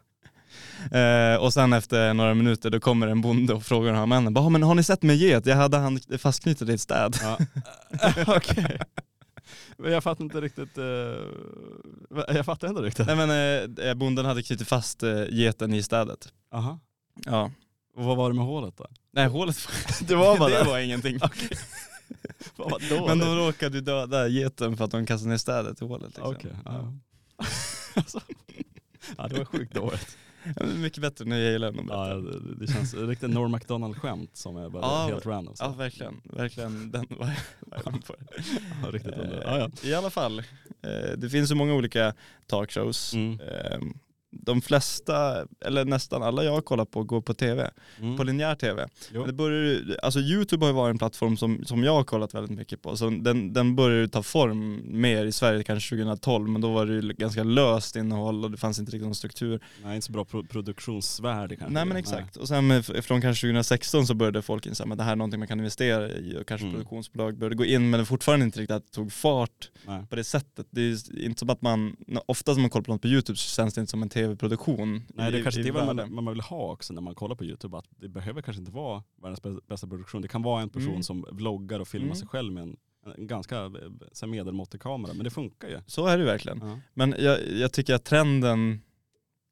Eh, 0.99 1.37
och 1.37 1.53
sen 1.53 1.73
efter 1.73 2.15
några 2.15 2.35
minuter 2.35 2.71
då 2.71 2.81
kommer 2.81 3.07
en 3.07 3.21
bonde 3.21 3.55
och 3.55 3.63
frågar 3.63 3.93
de 3.93 3.99
här 3.99 4.07
männen, 4.07 4.35
bara, 4.35 4.45
"Ja, 4.45 4.49
men 4.49 4.63
har 4.63 4.75
ni 4.75 4.83
sett 4.83 5.03
mig 5.03 5.17
get? 5.17 5.47
Jag 5.47 5.57
hade 5.57 5.77
han 5.77 6.01
fastknutet 6.19 6.69
i 6.69 6.73
ett 6.75 6.81
städ. 6.81 7.17
ja. 7.23 7.39
Okej. 8.37 8.79
Men 9.79 9.93
jag 9.93 10.03
fattar 10.03 10.25
inte 10.25 10.41
riktigt, 10.41 10.79
eh, 10.79 10.85
jag 12.35 12.45
fattar 12.47 12.69
ändå 12.69 12.83
riktigt. 12.83 13.07
Nej 13.07 13.17
men 13.17 13.69
eh, 13.89 13.95
bonden 13.95 14.25
hade 14.25 14.43
knutit 14.43 14.69
fast 14.69 15.03
eh, 15.03 15.25
geten 15.31 15.75
i 15.75 15.83
städet. 15.83 16.29
Aha. 16.55 16.79
Ja. 17.25 17.51
Och 17.97 18.05
vad 18.05 18.17
var 18.17 18.31
det 18.31 18.37
med 18.37 18.45
hålet 18.45 18.77
då? 18.77 18.87
Nej 19.11 19.27
hålet 19.29 19.69
Det 20.09 20.15
var 20.15 20.39
bara 20.39 20.51
det 20.59 20.65
var 20.65 20.79
ingenting. 20.79 21.19
Vad 22.57 22.71
var 22.71 22.91
dåligt? 22.91 23.07
Men 23.07 23.19
de 23.19 23.37
råkade 23.37 23.77
ju 23.77 23.81
döda 23.81 24.29
geten 24.29 24.77
för 24.77 24.85
att 24.85 24.91
de 24.91 25.07
kastade 25.07 25.31
ner 25.31 25.37
städet 25.37 25.83
i 25.83 25.85
hålet. 25.85 26.07
Liksom. 26.07 26.25
Okej, 26.35 26.53
ja. 26.65 26.93
alltså, 27.95 28.21
ja 29.17 29.29
det 29.29 29.39
var 29.39 29.45
sjukt 29.45 29.75
dåligt. 29.75 30.17
Mycket 30.77 31.01
bättre 31.01 31.25
när 31.25 31.39
jag 31.39 31.53
gillar 31.53 31.73
den. 31.73 31.87
Ja, 31.91 32.07
det, 32.15 32.55
det 32.67 32.73
känns 32.73 32.95
riktigt 32.95 33.31
Norm 33.31 33.51
MacDonald-skämt 33.51 34.37
som 34.37 34.57
är 34.57 34.69
bara 34.69 34.83
Ja, 34.83 35.07
helt 35.07 35.27
random. 35.27 35.57
Så. 35.57 35.65
Ja 35.65 35.69
verkligen, 35.69 36.21
verkligen 36.25 36.91
den 36.91 37.07
var 37.11 37.31
var 37.61 37.83
jag 37.85 38.05
på. 38.05 38.15
Ja, 38.83 38.91
riktigt. 38.91 39.15
Eh, 39.15 39.31
Ja, 39.45 39.59
ja. 39.59 39.71
I 39.89 39.95
alla 39.95 40.11
fall, 40.11 40.39
eh, 40.83 41.17
det 41.17 41.31
finns 41.31 41.49
så 41.49 41.55
många 41.55 41.75
olika 41.75 42.15
talkshows. 42.47 43.15
Mm. 43.15 43.41
Eh, 43.41 43.79
De 44.43 44.63
flesta, 44.63 45.45
eller 45.65 45.85
nästan 45.85 46.23
alla 46.23 46.45
jag 46.45 46.65
kollar 46.65 46.85
på 46.85 47.03
går 47.05 47.21
på 47.21 47.35
tv, 47.35 47.71
Mm. 48.01 48.17
på 48.17 48.25
linjär 48.25 48.55
tv. 48.55 48.89
Det 49.27 49.33
börjar, 49.33 49.97
alltså 50.03 50.21
Youtube 50.21 50.65
har 50.65 50.71
ju 50.71 50.75
varit 50.77 50.91
en 50.93 50.99
plattform 50.99 51.37
som, 51.37 51.65
som 51.65 51.85
jag 51.85 51.95
har 51.95 52.05
kollat 52.05 52.35
väldigt 52.35 52.59
mycket 52.59 52.83
på. 52.83 52.97
Så 52.97 53.11
den, 53.11 53.53
den 53.53 53.77
började 53.77 54.09
ta 54.09 54.23
form 54.23 54.81
mer 55.01 55.27
i 55.27 55.33
Sverige 55.33 55.63
kanske 55.63 55.97
2012 55.97 56.49
men 56.49 56.61
då 56.61 56.73
var 56.73 56.87
det 56.87 56.93
ju 56.95 57.01
ganska 57.13 57.43
löst 57.45 57.97
innehåll 57.97 58.45
och 58.45 58.51
det 58.51 58.57
fanns 58.57 58.79
inte 58.79 58.93
riktigt 58.93 59.05
någon 59.07 59.15
struktur. 59.15 59.61
Nej, 59.85 59.95
inte 59.95 60.07
så 60.07 60.13
bra 60.13 60.25
pro 60.25 60.43
produktionsvärde 60.45 61.57
kanske. 61.57 61.75
Nej 61.75 61.85
men 61.85 61.97
exakt. 61.97 62.37
Och 62.37 62.49
sen 62.49 62.67
med, 62.67 62.85
från 62.85 63.21
kanske 63.21 63.47
2016 63.47 64.07
så 64.07 64.15
började 64.15 64.43
folk 64.43 64.67
inse 64.67 64.83
att 64.85 64.99
det 64.99 65.05
här 65.05 65.13
är 65.13 65.17
någonting 65.17 65.39
man 65.41 65.49
kan 65.49 65.59
investera 65.59 66.09
i 66.11 66.37
och 66.41 66.47
kanske 66.47 66.67
Mm. 66.67 66.75
produktionsbolag 66.77 67.39
började 67.39 67.55
gå 67.57 67.65
in 67.65 67.91
men 67.91 68.01
det 68.01 68.07
fortfarande 68.07 68.45
inte 68.45 68.61
riktigt 68.61 68.77
att 68.77 68.87
det 68.87 68.93
tog 68.93 69.13
fart 69.13 69.71
Nej. 69.87 70.07
på 70.11 70.17
det 70.17 70.25
sättet. 70.25 70.67
Det 70.71 70.81
är 70.81 71.21
inte 71.25 71.39
som 71.39 71.51
att 71.51 71.63
man, 71.63 71.97
ofta 72.27 72.53
som 72.55 72.63
man 72.63 72.71
kollar 72.71 72.83
på 72.85 72.93
något 72.93 73.03
på 73.03 73.09
YouTube 73.09 73.37
så 73.39 73.49
känns 73.57 73.75
det 73.75 73.81
inte 73.81 73.91
som 73.91 74.03
en 74.03 74.09
tv-produktion. 74.27 75.03
Nej 75.15 75.31
det 75.31 75.37
i- 75.37 75.41
är 75.41 75.43
kanske 75.45 75.61
i 75.61 75.65
det 75.65 75.71
vad 75.71 75.87
världen. 75.87 76.15
man, 76.15 76.25
man 76.25 76.35
vill 76.35 76.41
ha 76.43 76.73
också 76.73 76.93
när 76.95 77.01
man 77.03 77.15
kollar 77.15 77.35
på 77.35 77.45
YouTube, 77.45 77.77
att 77.79 77.85
det 77.91 78.09
behöver 78.09 78.43
kanske 78.43 78.61
inte 78.61 78.73
vara 78.73 79.03
världens 79.23 79.43
bä- 79.43 79.61
bästa 79.69 79.87
produktion. 79.87 80.23
Det 80.23 80.29
kan 80.29 80.43
vara 80.43 80.63
en 80.63 80.69
person 80.69 80.91
Mm. 80.91 81.03
som 81.03 81.25
vloggar 81.33 81.81
och 81.81 81.89
filmar 81.89 82.07
Mm. 82.07 82.17
sig 82.17 82.29
själv 82.29 82.53
med 82.53 82.63
en, 82.63 82.77
en 83.17 83.27
ganska 83.27 83.65
eh, 84.23 84.27
medelmåttig 84.29 84.81
kamera, 84.81 85.15
men 85.15 85.25
det 85.25 85.31
funkar 85.31 85.69
ju. 85.69 85.79
Så 85.87 86.07
är 86.07 86.19
det 86.19 86.25
verkligen. 86.25 86.59
Ja. 86.63 86.79
Men 86.95 87.15
jag, 87.19 87.49
jag 87.49 87.73
tycker 87.73 87.95
att 87.95 88.05
trenden 88.05 88.81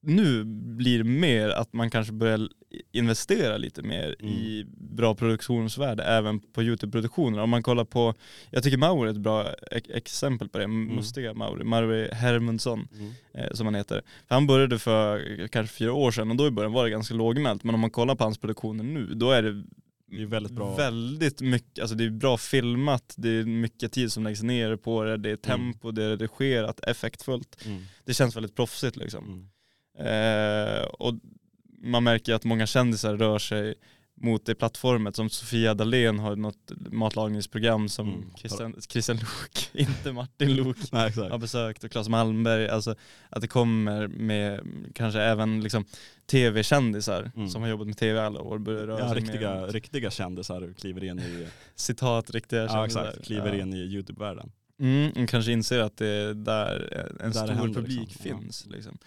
nu 0.07 0.45
blir 0.77 1.05
mer 1.05 1.49
att 1.49 1.73
man 1.73 1.91
kanske 1.91 2.13
börjar 2.13 2.49
investera 2.93 3.57
lite 3.57 3.83
mer 3.83 4.17
Mm. 4.21 4.33
i 4.35 4.65
bra 4.77 5.15
produktionsvärde 5.15 6.03
även 6.05 6.41
på 6.41 6.63
YouTube-produktioner. 6.63 7.39
Om 7.39 7.51
man 7.51 7.63
kollar 7.63 7.85
på, 7.85 8.15
jag 8.51 8.63
tycker 8.63 8.79
Mauri 8.79 9.09
är 9.09 9.13
ett 9.15 9.21
bra 9.21 9.51
ex- 9.71 9.91
exempel 9.91 10.49
på 10.49 10.59
det, 10.59 10.67
mustiga 10.67 11.35
Mauri, 11.35 11.65
Mauri 11.65 12.09
Hermundsson 12.13 12.89
Mm. 12.95 13.13
eh, 13.35 13.53
som 13.53 13.67
han 13.67 13.75
heter. 13.75 14.03
För 14.29 14.35
han 14.35 14.47
började 14.47 14.79
för 14.79 15.47
kanske 15.49 15.77
fyra 15.77 15.93
år 15.93 16.11
sedan 16.11 16.31
och 16.31 16.37
då 16.37 16.47
i 16.47 16.51
början 16.51 16.73
var 16.73 16.85
det 16.85 16.91
ganska 16.91 17.15
lågmält 17.15 17.65
men 17.65 17.75
om 17.75 17.81
man 17.81 17.91
kollar 17.91 18.15
på 18.15 18.25
hans 18.25 18.39
produktioner 18.39 18.85
nu 18.85 19.07
då 19.15 19.31
är 19.31 19.43
det 19.43 19.63
Det 20.07 20.23
är 20.23 20.27
väldigt 20.27 20.53
bra. 20.53 20.77
Väldigt 20.77 21.41
mycket, 21.41 21.79
alltså 21.79 21.97
det 21.97 22.05
är 22.05 22.11
bra 22.11 22.37
filmat, 22.37 23.15
det 23.17 23.29
är 23.29 23.45
mycket 23.45 23.93
tid 23.93 24.13
som 24.13 24.25
läggs 24.25 24.43
ner 24.43 24.77
på 24.77 25.05
det, 25.05 25.17
det 25.17 25.29
är 25.29 25.33
Mm. 25.55 25.73
tempo, 25.73 25.91
det 25.91 26.05
är 26.05 26.09
redigerat, 26.11 26.81
effektfullt. 26.81 27.59
Mm. 27.67 27.83
Det 28.05 28.15
känns 28.15 28.37
väldigt 28.37 28.55
proffsigt 28.57 28.97
liksom. 28.97 29.25
Mm. 29.25 29.49
Eh, 29.99 30.85
och 30.85 31.15
man 31.83 32.05
märker 32.05 32.35
att 32.35 32.45
många 32.45 32.67
kändisar 32.67 33.17
rör 33.17 33.39
sig 33.39 33.75
mot 34.17 34.47
det 34.47 34.55
plattformet 34.55 35.17
som 35.17 35.31
Sofia 35.31 35.75
Dalén 35.75 36.19
har 36.19 36.37
något 36.37 36.73
matlagningsprogram 36.91 37.89
som 37.89 38.09
Mm. 38.09 38.31
Christian, 38.37 38.77
Christian 38.89 39.17
Luuk, 39.17 39.71
inte 39.73 40.13
Martin 40.13 40.75
Nej 40.93 41.09
exakt. 41.09 41.31
har 41.31 41.39
besökt 41.39 41.85
och 41.85 41.91
Claes 41.91 42.09
Malmberg, 42.09 42.69
alltså 42.69 42.95
att 43.31 43.41
det 43.41 43.49
kommer 43.49 44.09
med 44.09 44.61
kanske 44.95 45.21
även 45.21 45.61
liksom 45.61 45.85
tv-kändisar 46.27 47.31
Mm. 47.37 47.49
som 47.49 47.63
har 47.63 47.69
jobbat 47.69 47.87
med 47.87 47.97
tv 47.97 48.21
alla 48.21 48.41
år 48.41 48.59
börjar 48.59 48.87
röra 48.87 49.09
Ja, 49.09 49.15
riktiga, 49.15 49.55
mer, 49.61 49.67
riktiga 49.67 50.11
kändisar 50.11 50.75
kliver 50.79 51.05
in 51.05 51.19
i, 51.19 51.47
citat 51.75 52.31
riktiga 52.31 52.63
ja, 52.63 52.69
kändisar. 52.69 53.09
exakt, 53.09 53.27
kliver 53.27 53.53
Ja. 53.55 53.63
in 53.63 53.75
i 53.75 53.79
YouTube-världen. 53.79 54.53
Mm, 54.81 55.27
kanske 55.27 55.53
inser 55.53 55.79
att 55.81 55.97
det 55.97 56.07
är 56.09 56.35
där 56.35 57.07
en 57.21 57.31
Där 57.31 57.31
stor 57.31 57.47
händer, 57.55 57.75
publik 57.81 58.01
liksom. 58.01 58.23
Finns. 58.41 58.67
Liksom. 58.67 58.99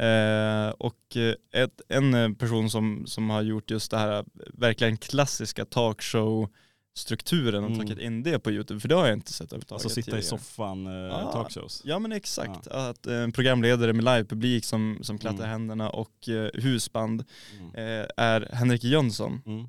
Eh, 0.00 0.68
och 0.78 1.16
eh, 1.16 1.34
ett, 1.62 1.80
en 1.88 2.14
eh, 2.14 2.32
person 2.32 2.70
som, 2.70 3.06
som 3.06 3.30
har 3.30 3.42
gjort 3.42 3.70
just 3.70 3.90
det 3.90 3.98
här 3.98 4.24
verkligen 4.54 4.96
klassiska 4.96 5.64
talkshow-strukturen 5.64 7.64
och 7.64 7.70
Mm. 7.70 7.78
tagit 7.86 7.98
in 7.98 8.22
det 8.22 8.38
på 8.38 8.50
YouTube, 8.50 8.80
för 8.80 8.88
det 8.88 8.94
har 8.94 9.06
jag 9.06 9.12
inte 9.12 9.32
sett 9.32 9.52
överhuvudtaget 9.52 9.84
Alltså 9.84 10.02
sitta 10.02 10.18
i 10.18 10.22
soffan, 10.22 10.86
eh, 10.86 11.14
Ah. 11.14 11.32
talkshows. 11.32 11.82
Ja 11.84 11.98
men 11.98 12.12
exakt, 12.12 12.66
att 12.66 13.06
eh, 13.06 13.16
en 13.22 13.32
programledare 13.32 13.92
med 13.92 14.04
livepublik 14.04 14.64
som, 14.64 14.98
som 15.02 15.18
klättrar 15.18 15.38
Mm. 15.38 15.50
händerna 15.50 15.90
och 15.90 16.28
eh, 16.28 16.50
husband 16.54 17.24
Mm. 17.60 17.74
eh, 17.74 18.06
är 18.16 18.48
Henrik 18.52 18.84
Jönsson, 18.84 19.42
Mm. 19.46 19.68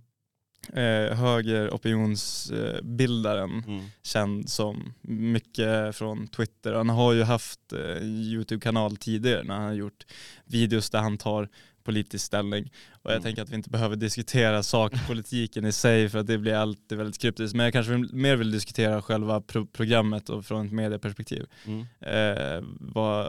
Eh, 0.73 1.17
högeropinionsbildaren 1.17 3.63
Mm. 3.67 3.81
känd 4.03 4.49
som 4.49 4.93
mycket 5.01 5.95
från 5.95 6.27
Twitter. 6.27 6.73
Han 6.73 6.89
har 6.89 7.13
ju 7.13 7.23
haft 7.23 7.73
eh, 7.73 8.03
YouTube-kanal 8.03 8.97
tidigare 8.97 9.43
när 9.43 9.55
han 9.55 9.63
har 9.63 9.73
gjort 9.73 10.05
videos 10.45 10.89
där 10.89 10.99
han 10.99 11.17
tar 11.17 11.49
politisk 11.87 12.25
ställning. 12.25 12.71
Och 12.91 13.11
jag 13.11 13.15
Mm. 13.15 13.23
tänker 13.23 13.41
att 13.41 13.49
vi 13.49 13.55
inte 13.55 13.69
behöver 13.69 13.95
diskutera 13.95 14.63
sakpolitiken 14.63 15.65
i 15.65 15.71
sig 15.71 16.09
för 16.09 16.19
att 16.19 16.27
det 16.27 16.37
blir 16.37 16.53
alltid 16.53 16.97
väldigt 16.97 17.17
kryptiskt. 17.21 17.55
Men 17.55 17.63
jag 17.63 17.73
kanske 17.73 17.91
vill, 17.93 18.13
mer 18.13 18.35
vill 18.35 18.51
diskutera 18.51 19.01
själva 19.01 19.41
pro 19.41 19.65
programmet 19.65 20.29
och 20.29 20.45
från 20.45 20.65
ett 20.65 20.71
medieperspektiv. 20.71 21.45
Mm. 21.65 21.79
Eh, 21.99 22.63
vad, 22.79 23.25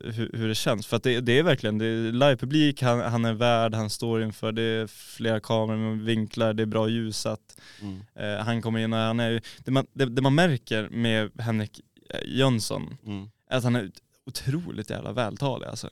hur, 0.00 0.30
hur 0.32 0.48
det 0.48 0.54
känns. 0.54 0.86
För 0.86 0.96
att 0.96 1.02
det, 1.02 1.20
det 1.20 1.38
är 1.38 1.42
verkligen, 1.42 1.78
det 1.78 1.86
är 1.86 2.12
livepublik, 2.12 2.82
han, 2.82 3.00
han 3.00 3.24
är 3.24 3.32
värd, 3.32 3.74
han 3.74 3.90
står 3.90 4.22
inför, 4.22 4.52
det 4.52 4.62
är 4.62 4.86
flera 4.86 5.40
kameror 5.40 5.78
med 5.78 6.04
vinklar, 6.04 6.52
det 6.54 6.62
är 6.62 6.66
bra 6.66 6.88
ljusat. 6.88 7.40
Mm. 7.82 8.00
Eh, 8.14 8.44
han 8.44 8.62
kommer 8.62 8.78
in 8.78 8.92
och 8.92 8.98
han 8.98 9.20
är 9.20 9.42
det 9.64 9.70
man, 9.70 9.86
det, 9.92 10.04
det 10.04 10.22
man 10.22 10.34
märker 10.34 10.88
med 10.88 11.30
Henrik 11.40 11.80
Jönsson 12.26 12.96
Mm. 13.06 13.30
att 13.50 13.64
han 13.64 13.76
är 13.76 13.90
otroligt 14.26 14.90
jävla 14.90 15.12
vältalig 15.12 15.66
alltså. 15.66 15.88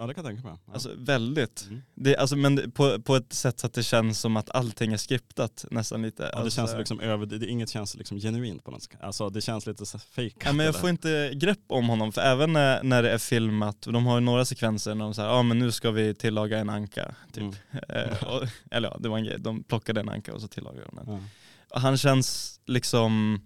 Ja 0.00 0.06
det 0.06 0.14
kan 0.14 0.24
jag 0.24 0.32
tänka 0.32 0.48
mig. 0.48 0.58
Ja. 0.66 0.72
Alltså 0.72 0.90
väldigt. 0.96 1.66
Mm. 1.68 1.82
Det, 1.94 2.16
alltså, 2.16 2.36
men 2.36 2.70
på, 2.70 3.02
på 3.02 3.16
ett 3.16 3.32
sätt 3.32 3.60
så 3.60 3.66
att 3.66 3.72
det 3.72 3.82
känns 3.82 4.20
som 4.20 4.36
att 4.36 4.50
allting 4.50 4.92
är 4.92 4.96
skriptat 4.96 5.64
nästan 5.70 6.02
lite. 6.02 6.22
Ja, 6.22 6.28
det 6.28 6.36
alltså, 6.36 6.56
känns 6.56 6.78
liksom 6.78 7.00
över, 7.00 7.26
det, 7.26 7.46
inget 7.46 7.68
känns 7.68 7.96
liksom 7.96 8.18
genuint 8.18 8.64
på 8.64 8.70
något 8.70 8.82
sätt. 8.82 8.96
Alltså 9.00 9.30
det 9.30 9.40
känns 9.40 9.66
lite 9.66 9.84
fake. 9.98 10.30
Ja, 10.44 10.52
men 10.52 10.66
jag 10.66 10.76
får 10.76 10.90
inte 10.90 11.32
grepp 11.34 11.64
om 11.66 11.88
honom, 11.88 12.12
för 12.12 12.20
även 12.20 12.52
när, 12.52 12.82
när 12.82 13.02
det 13.02 13.10
är 13.10 13.18
filmat, 13.18 13.80
de 13.80 14.06
har 14.06 14.14
ju 14.14 14.20
några 14.20 14.44
sekvenser 14.44 14.94
när 14.94 15.04
de 15.04 15.14
säger 15.14 15.28
ja 15.28 15.42
men 15.42 15.58
nu 15.58 15.72
ska 15.72 15.90
vi 15.90 16.14
tillaga 16.14 16.58
en 16.58 16.70
anka. 16.70 17.14
Typ. 17.32 17.42
Mm. 17.42 17.54
Eh, 17.88 18.24
och, 18.24 18.42
eller 18.70 18.88
ja, 18.88 18.96
det 19.00 19.08
var 19.08 19.18
en 19.18 19.24
grej, 19.24 19.36
de 19.38 19.62
plockade 19.62 20.00
en 20.00 20.08
anka 20.08 20.34
och 20.34 20.40
så 20.40 20.48
tillagade 20.48 20.86
de 20.86 20.96
den. 20.96 21.28
Ja. 21.70 21.78
Han 21.80 21.96
känns 21.96 22.60
liksom 22.66 23.40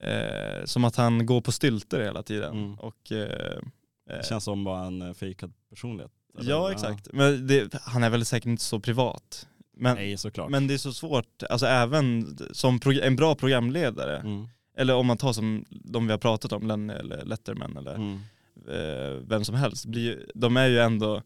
eh, 0.00 0.64
som 0.64 0.84
att 0.84 0.96
han 0.96 1.26
går 1.26 1.40
på 1.40 1.52
stylter 1.52 2.00
hela 2.00 2.22
tiden. 2.22 2.52
Mm. 2.52 2.78
Och, 2.78 3.12
eh, 3.12 3.58
Det 4.06 4.26
känns 4.26 4.44
som 4.44 4.64
bara 4.64 4.84
en 4.86 5.02
eh, 5.02 5.12
fejkad 5.14 5.52
personlighet. 5.70 6.12
eller? 6.38 6.50
ja 6.50 6.72
exakt, 6.72 7.08
men 7.12 7.46
det, 7.46 7.74
han 7.82 8.02
är 8.02 8.10
väl 8.10 8.24
säkert 8.24 8.46
inte 8.46 8.62
så 8.62 8.80
privat. 8.80 9.48
Men, 9.76 9.96
Nej 9.96 10.16
såklart. 10.16 10.50
men 10.50 10.66
det 10.66 10.74
är 10.74 10.78
så 10.78 10.92
svårt, 10.92 11.42
alltså 11.50 11.66
även 11.66 12.38
som 12.52 12.80
en 13.02 13.16
bra 13.16 13.34
programledare, 13.34 14.16
Mm. 14.18 14.48
eller 14.76 14.94
om 14.94 15.06
man 15.06 15.16
tar 15.16 15.32
som 15.32 15.64
de 15.70 16.06
vi 16.06 16.10
har 16.12 16.18
pratat 16.18 16.52
om, 16.52 16.66
Lenny 16.66 16.92
eller 16.92 17.24
Letterman 17.24 17.76
eller 17.76 17.94
Mm. 17.94 18.18
eh, 18.68 19.20
vem 19.28 19.44
som 19.44 19.54
helst, 19.54 19.86
de 20.34 20.56
är 20.56 20.66
ju 20.68 20.78
ändå 20.78 21.22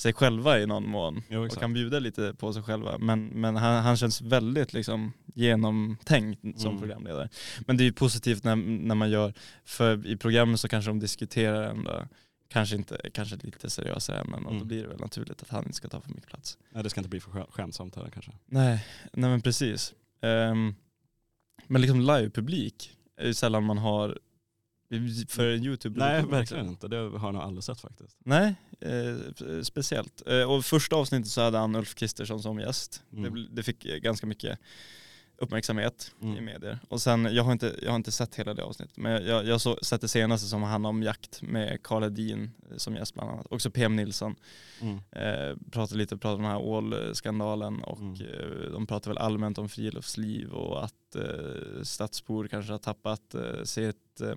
sig 0.00 0.12
själva 0.12 0.58
i 0.60 0.66
någon 0.66 0.88
mån 0.88 1.22
Jo, 1.28 1.44
och 1.46 1.50
kan 1.52 1.72
bjuda 1.74 1.98
lite 1.98 2.34
på 2.34 2.52
sig 2.52 2.62
själva. 2.62 2.98
Men, 2.98 3.26
men 3.26 3.56
han, 3.56 3.82
han 3.82 3.96
känns 3.96 4.20
väldigt 4.22 4.72
liksom 4.72 5.12
genomtänkt 5.34 6.40
som 6.60 6.70
Mm. 6.70 6.80
programledare. 6.80 7.28
Men 7.66 7.76
det 7.76 7.82
är 7.82 7.84
ju 7.86 7.92
positivt 7.92 8.44
när, 8.44 8.56
när 8.56 8.94
man 8.94 9.10
gör, 9.10 9.32
för 9.64 10.06
i 10.06 10.16
programmen 10.16 10.58
så 10.58 10.68
kanske 10.68 10.90
de 10.90 11.00
diskuterar 11.00 11.62
ändå 11.70 12.08
kanske 12.48 12.76
inte, 12.76 13.00
kanske 13.14 13.36
lite 13.36 13.70
seriösare 13.70 14.20
ämnen 14.20 14.44
och 14.46 14.50
då 14.52 14.56
Mm. 14.56 14.68
blir 14.68 14.82
det 14.82 14.88
väl 14.88 15.00
naturligt 15.00 15.42
att 15.42 15.48
han 15.50 15.64
inte 15.64 15.76
ska 15.76 15.88
ta 15.88 16.00
för 16.00 16.10
mycket 16.10 16.26
plats. 16.30 16.58
Nej 16.70 16.82
det 16.82 16.90
ska 16.90 17.00
inte 17.00 17.10
bli 17.10 17.20
för 17.20 17.30
skä- 17.30 17.50
skämtsamt 17.50 17.96
här 17.96 18.10
kanske. 18.12 18.32
Nej, 18.46 18.84
nej 19.12 19.30
men 19.30 19.40
precis. 19.40 19.94
Ehm, 20.22 20.74
men 21.66 21.80
liksom 21.82 22.00
livepublik 22.00 22.92
är 23.16 23.26
ju 23.26 23.34
sällan 23.34 23.64
man 23.64 23.78
har 23.78 24.18
för 25.28 25.54
en 25.54 25.64
youtube 25.64 25.98
Nej 26.00 26.22
verkligen 26.26 26.66
inte, 26.66 26.88
det 26.88 26.96
har 26.96 27.32
nog 27.32 27.42
aldrig 27.42 27.64
sett 27.64 27.80
faktiskt. 27.80 28.16
Nej, 28.24 28.54
eh, 28.80 29.62
speciellt. 29.62 30.22
Eh, 30.26 30.50
och 30.52 30.64
första 30.64 30.96
avsnittet 30.96 31.30
så 31.30 31.40
hade 31.40 31.58
han 31.58 31.76
Ulf 31.76 31.94
Kristersson 31.94 32.42
som 32.42 32.58
gäst. 32.60 33.02
Mm. 33.12 33.34
Det, 33.34 33.48
det 33.50 33.62
fick 33.62 33.84
eh, 33.84 33.96
ganska 33.96 34.26
mycket 34.26 34.58
uppmärksamhet 35.40 36.12
i 36.20 36.24
Mm. 36.24 36.44
medier. 36.44 36.78
Och 36.88 37.00
sen, 37.00 37.24
jag 37.34 37.44
har 37.44 37.52
inte, 37.52 37.74
jag 37.82 37.90
har 37.90 37.96
inte 37.96 38.12
sett 38.12 38.34
hela 38.34 38.54
det 38.54 38.62
avsnittet, 38.64 38.96
men 38.96 39.12
jag, 39.12 39.22
jag, 39.26 39.46
jag 39.46 39.60
så, 39.60 39.78
sett 39.82 40.00
det 40.00 40.08
senaste 40.08 40.46
som 40.48 40.62
handlar 40.62 40.90
om 40.90 41.02
jakt 41.02 41.42
med 41.42 41.82
Karl 41.82 42.02
Hedin 42.02 42.50
eh, 42.70 42.76
som 42.76 42.94
gäst 42.94 43.14
bland 43.14 43.30
annat. 43.30 43.46
Också 43.50 43.70
PM 43.70 43.96
Nilsson. 43.96 44.34
Mm. 44.80 44.96
Eh, 45.10 45.56
pratade 45.70 45.98
lite 45.98 46.16
pratade 46.16 46.34
om 46.36 46.42
den 46.42 46.50
här 46.50 46.58
ålskandalen 46.60 47.82
och 47.82 47.98
Mm. 47.98 48.14
eh, 48.20 48.70
de 48.72 48.86
pratade 48.86 49.10
väl 49.14 49.18
allmänt 49.24 49.58
om 49.58 49.68
friluftsliv 49.68 50.50
och 50.52 50.84
att 50.84 51.16
eh, 51.16 51.82
stadsbor 51.82 52.48
kanske 52.48 52.72
har 52.72 52.78
tappat 52.78 53.34
sitt, 53.64 54.20
eh, 54.20 54.36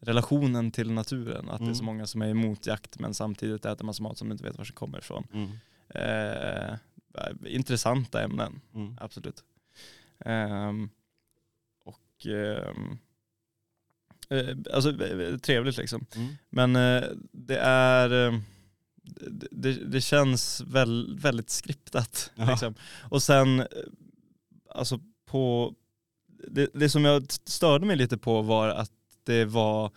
relationen 0.00 0.70
till 0.70 0.90
naturen. 0.90 1.48
Att 1.50 1.58
det 1.58 1.64
är 1.70 1.74
så 1.74 1.82
Mm. 1.82 1.86
många 1.94 2.06
som 2.06 2.22
är 2.22 2.28
emot 2.28 2.66
jakt 2.66 2.98
men 2.98 3.14
samtidigt 3.14 3.64
äter 3.64 3.84
man 3.84 3.94
så 3.94 4.02
mat 4.02 4.18
som 4.18 4.32
inte 4.32 4.44
vet 4.44 4.58
var 4.58 4.64
det 4.64 4.72
kommer 4.72 4.98
ifrån. 4.98 5.26
Mm. 5.32 5.50
Eh, 5.88 6.76
intressanta 7.46 8.22
ämnen, 8.22 8.60
Mm. 8.74 8.96
absolut. 9.00 9.44
Ehm, 10.24 10.90
och 11.84 12.26
ehm, 12.26 12.98
eh, 14.28 14.56
alltså 14.74 15.04
eh, 15.04 15.38
trevligt 15.38 15.76
liksom. 15.76 16.06
Mm. 16.16 16.34
Men 16.50 16.76
eh, 16.76 17.04
det 17.32 17.58
är 17.58 18.26
eh, 18.28 18.38
det, 19.50 19.72
det, 19.72 20.00
känns 20.00 20.60
väl, 20.66 21.18
väldigt 21.20 21.50
skriptat. 21.50 22.30
Liksom. 22.34 22.74
Och 23.10 23.22
sen, 23.22 23.60
eh, 23.60 23.66
alltså 24.70 25.00
på, 25.26 25.74
det, 26.48 26.70
det 26.74 26.88
som 26.88 27.04
jag 27.04 27.32
störde 27.32 27.86
mig 27.86 27.96
lite 27.96 28.18
på 28.18 28.42
var 28.42 28.68
att 28.68 28.92
det 29.24 29.44
var 29.44 29.90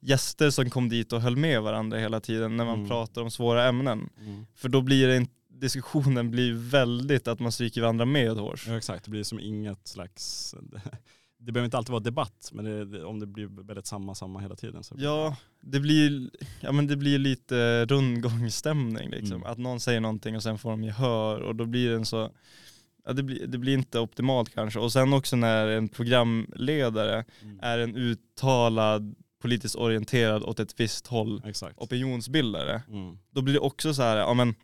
gäster 0.00 0.50
som 0.50 0.70
kom 0.70 0.88
dit 0.88 1.12
och 1.12 1.20
höll 1.20 1.36
med 1.36 1.62
varandra 1.62 1.98
hela 1.98 2.20
tiden 2.20 2.56
när 2.56 2.64
man 2.64 2.74
Mm. 2.76 2.88
pratar 2.88 3.22
om 3.22 3.30
svåra 3.30 3.64
ämnen. 3.68 4.08
Mm. 4.20 4.46
För 4.54 4.68
då 4.68 4.80
blir 4.80 5.08
det 5.08 5.16
en, 5.16 5.26
diskussionen 5.48 6.30
blir 6.30 6.52
väldigt 6.52 7.28
att 7.28 7.40
man 7.40 7.52
stryker 7.52 7.80
varandra 7.80 8.04
med 8.04 8.36
hårs. 8.36 8.66
Ja 8.68 8.76
exakt, 8.76 9.04
det 9.04 9.10
blir 9.10 9.22
som 9.24 9.40
inget 9.40 9.88
slags, 9.88 10.54
det 11.38 11.52
behöver 11.52 11.64
inte 11.64 11.76
alltid 11.76 11.90
vara 11.92 12.02
debatt 12.02 12.50
men 12.52 12.64
det, 12.64 12.84
det, 12.84 13.04
om 13.04 13.20
det 13.20 13.26
blir 13.26 13.46
väldigt 13.66 13.86
samma 13.86 14.14
samma 14.14 14.40
hela 14.40 14.56
tiden 14.56 14.82
så 14.84 14.94
Ja, 14.98 15.36
det 15.60 15.80
blir, 15.80 16.30
ja 16.60 16.72
men 16.72 16.86
det 16.86 16.96
blir 16.96 17.18
lite 17.18 17.84
rundgångsstämning 17.86 19.10
liksom. 19.10 19.36
Mm. 19.36 19.46
Att 19.52 19.58
någon 19.58 19.80
säger 19.80 20.00
någonting 20.00 20.36
och 20.36 20.42
sen 20.42 20.58
får 20.58 20.70
de 20.70 20.84
gehör 20.84 21.40
och 21.40 21.56
då 21.56 21.64
blir 21.66 21.90
den 21.90 22.04
så, 22.06 22.30
ja 23.06 23.12
det 23.12 23.22
blir, 23.22 23.46
det 23.46 23.58
blir 23.58 23.74
inte 23.74 23.98
optimalt 23.98 24.54
kanske. 24.54 24.78
Och 24.78 24.92
sen 24.92 25.12
också 25.12 25.36
när 25.36 25.66
en 25.66 25.88
programledare 25.88 27.24
Mm. 27.42 27.58
är 27.62 27.78
en 27.78 27.96
uttalad 27.96 29.14
politiskt 29.42 29.74
orienterad 29.76 30.42
åt 30.42 30.60
ett 30.60 30.80
visst 30.80 31.06
håll 31.06 31.42
Exakt. 31.46 31.78
opinionsbildare, 31.78 32.82
Mm. 32.88 33.18
då 33.30 33.42
blir 33.42 33.54
det 33.54 33.60
också 33.60 33.94
så 33.94 34.02
här, 34.02 34.16
ja 34.16 34.34
men 34.34 34.54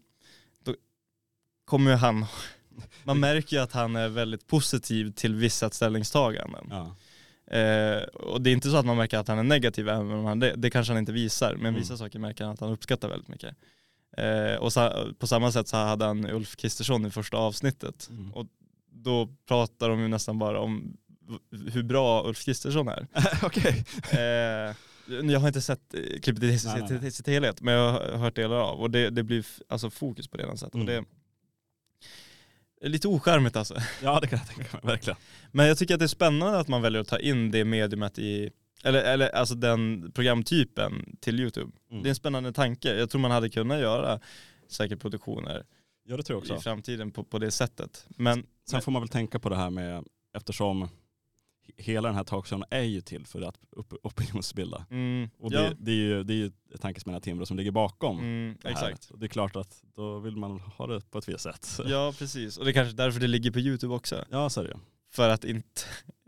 då 0.64 0.74
kommer 1.64 1.90
ju 1.90 1.96
han, 1.96 2.26
man 3.04 3.20
märker 3.20 3.56
ju 3.56 3.62
att 3.62 3.72
han 3.72 3.96
är 3.96 4.08
väldigt 4.08 4.46
positiv 4.46 5.12
till 5.12 5.34
vissa 5.34 5.70
ställningstaganden. 5.70 6.66
Ja. 6.70 6.96
Eh, 7.56 8.02
och 8.02 8.42
det 8.42 8.50
är 8.50 8.54
inte 8.54 8.70
så 8.70 8.76
att 8.76 8.86
man 8.86 8.96
märker 8.96 9.18
att 9.18 9.28
han 9.28 9.38
är 9.38 9.42
negativ, 9.42 9.88
även 9.88 10.10
om 10.12 10.24
han, 10.24 10.38
det, 10.40 10.54
det 10.56 10.70
kanske 10.70 10.92
han 10.92 10.98
inte 11.00 11.12
visar, 11.12 11.54
men 11.54 11.66
Mm. 11.66 11.74
vissa 11.80 11.96
saker 11.96 12.18
märker 12.18 12.44
han 12.44 12.52
att 12.54 12.60
han 12.60 12.70
uppskattar 12.72 13.08
väldigt 13.08 13.28
mycket. 13.28 13.56
Eh, 14.18 14.56
och 14.56 14.72
sa, 14.72 15.06
på 15.18 15.26
samma 15.26 15.52
sätt 15.52 15.68
så 15.68 15.76
hade 15.76 16.04
han 16.04 16.30
Ulf 16.30 16.56
Kristersson 16.56 17.06
i 17.06 17.10
första 17.10 17.36
avsnittet. 17.36 18.08
Mm. 18.10 18.34
Och 18.34 18.46
då 18.90 19.28
pratar 19.48 19.88
de 19.88 20.00
ju 20.00 20.08
nästan 20.08 20.38
bara 20.38 20.60
om 20.60 20.96
hur 21.72 21.82
bra 21.82 22.28
Ulf 22.28 22.44
Kristersson 22.44 22.88
är. 22.88 23.06
Okej. 23.42 23.84
Eh, 24.10 24.74
jag 25.30 25.40
har 25.40 25.46
inte 25.48 25.60
sett 25.60 25.94
eh, 25.94 26.20
klippet 26.20 26.42
i 26.42 26.58
sitt, 27.10 27.26
helhet, 27.26 27.60
men 27.60 27.74
jag 27.74 27.92
har 27.92 28.18
hört 28.18 28.36
delar 28.36 28.56
av. 28.56 28.80
Och 28.80 28.90
det, 28.90 29.10
det 29.10 29.22
blir 29.22 29.46
alltså 29.68 29.90
fokus 29.90 30.28
på 30.28 30.36
det 30.36 30.58
sätt. 30.58 30.74
Och 30.74 30.80
Mm. 30.80 30.86
det 30.86 31.04
är 32.86 32.88
lite 32.88 33.08
ocharmigt 33.08 33.56
alltså. 33.56 33.74
Ja 34.02 34.20
det 34.20 34.26
kan 34.26 34.38
jag 34.38 34.48
tänka 34.48 34.76
mig, 34.76 34.80
verkligen. 34.92 35.16
Men 35.52 35.66
jag 35.66 35.78
tycker 35.78 35.94
att 35.94 36.00
det 36.00 36.06
är 36.06 36.08
spännande 36.08 36.58
att 36.58 36.68
man 36.68 36.82
väljer 36.82 37.00
att 37.00 37.08
ta 37.08 37.18
in 37.18 37.50
det 37.50 37.64
mediumet 37.64 38.18
i, 38.18 38.50
eller, 38.84 39.02
eller 39.02 39.28
alltså 39.28 39.54
den 39.54 40.12
programtypen 40.12 41.16
till 41.20 41.40
YouTube. 41.40 41.70
Mm. 41.90 42.02
Det 42.02 42.08
är 42.08 42.10
en 42.10 42.14
spännande 42.14 42.52
tanke. 42.52 42.94
Jag 42.98 43.10
tror 43.10 43.20
man 43.20 43.30
hade 43.30 43.50
kunnat 43.50 43.78
göra 43.80 44.20
säkert 44.68 45.00
produktioner 45.00 45.64
Ja 46.04 46.16
det 46.16 46.22
tror 46.22 46.36
jag 46.38 46.48
i 46.48 46.52
också. 46.52 46.62
framtiden 46.62 47.10
på, 47.10 47.24
på 47.24 47.38
det 47.38 47.50
sättet. 47.50 48.06
Men, 48.08 48.46
Sen 48.70 48.80
får 48.82 48.92
man 48.92 49.02
väl 49.02 49.08
tänka 49.08 49.38
på 49.38 49.48
det 49.48 49.56
här 49.56 49.70
med, 49.70 50.04
eftersom 50.36 50.82
he- 50.84 50.88
hela 51.76 52.08
den 52.08 52.16
här 52.16 52.24
talkshowen 52.24 52.64
är 52.70 52.82
ju 52.82 53.00
till 53.00 53.26
för 53.26 53.42
att 53.42 53.56
upp, 53.70 53.92
opinionsbilda. 54.02 54.86
mm, 54.90 55.28
Och 55.38 55.52
ja, 55.52 55.60
det, 55.60 55.76
det 55.78 55.90
är 55.90 55.94
ju 55.96 56.22
det 56.24 56.32
är 56.32 56.36
ju 56.36 56.50
tankesmedjan 56.80 57.22
Timbro 57.22 57.46
som 57.46 57.56
ligger 57.56 57.70
bakom. 57.70 58.18
mm, 58.18 58.56
det 58.62 58.68
här. 58.68 58.72
exakt. 58.72 59.10
Och 59.10 59.18
Det 59.18 59.26
är 59.26 59.28
klart 59.28 59.56
att 59.56 59.82
då 59.94 60.18
vill 60.18 60.36
man 60.36 60.60
ha 60.60 60.86
det 60.86 61.10
på 61.10 61.18
ett 61.18 61.28
visst 61.28 61.40
sätt. 61.40 61.80
Ja 61.86 62.14
precis, 62.18 62.58
och 62.58 62.64
det 62.64 62.70
är 62.70 62.72
kanske 62.72 62.96
därför 62.96 63.20
det 63.20 63.26
ligger 63.26 63.50
på 63.50 63.58
YouTube 63.58 63.94
också. 63.94 64.24
Ja 64.30 64.50
så 64.50 64.60
är 64.60 64.64
det 64.64 64.70
ju. 64.70 64.76
För 65.10 65.28
att 65.28 65.44
inte, 65.44 65.80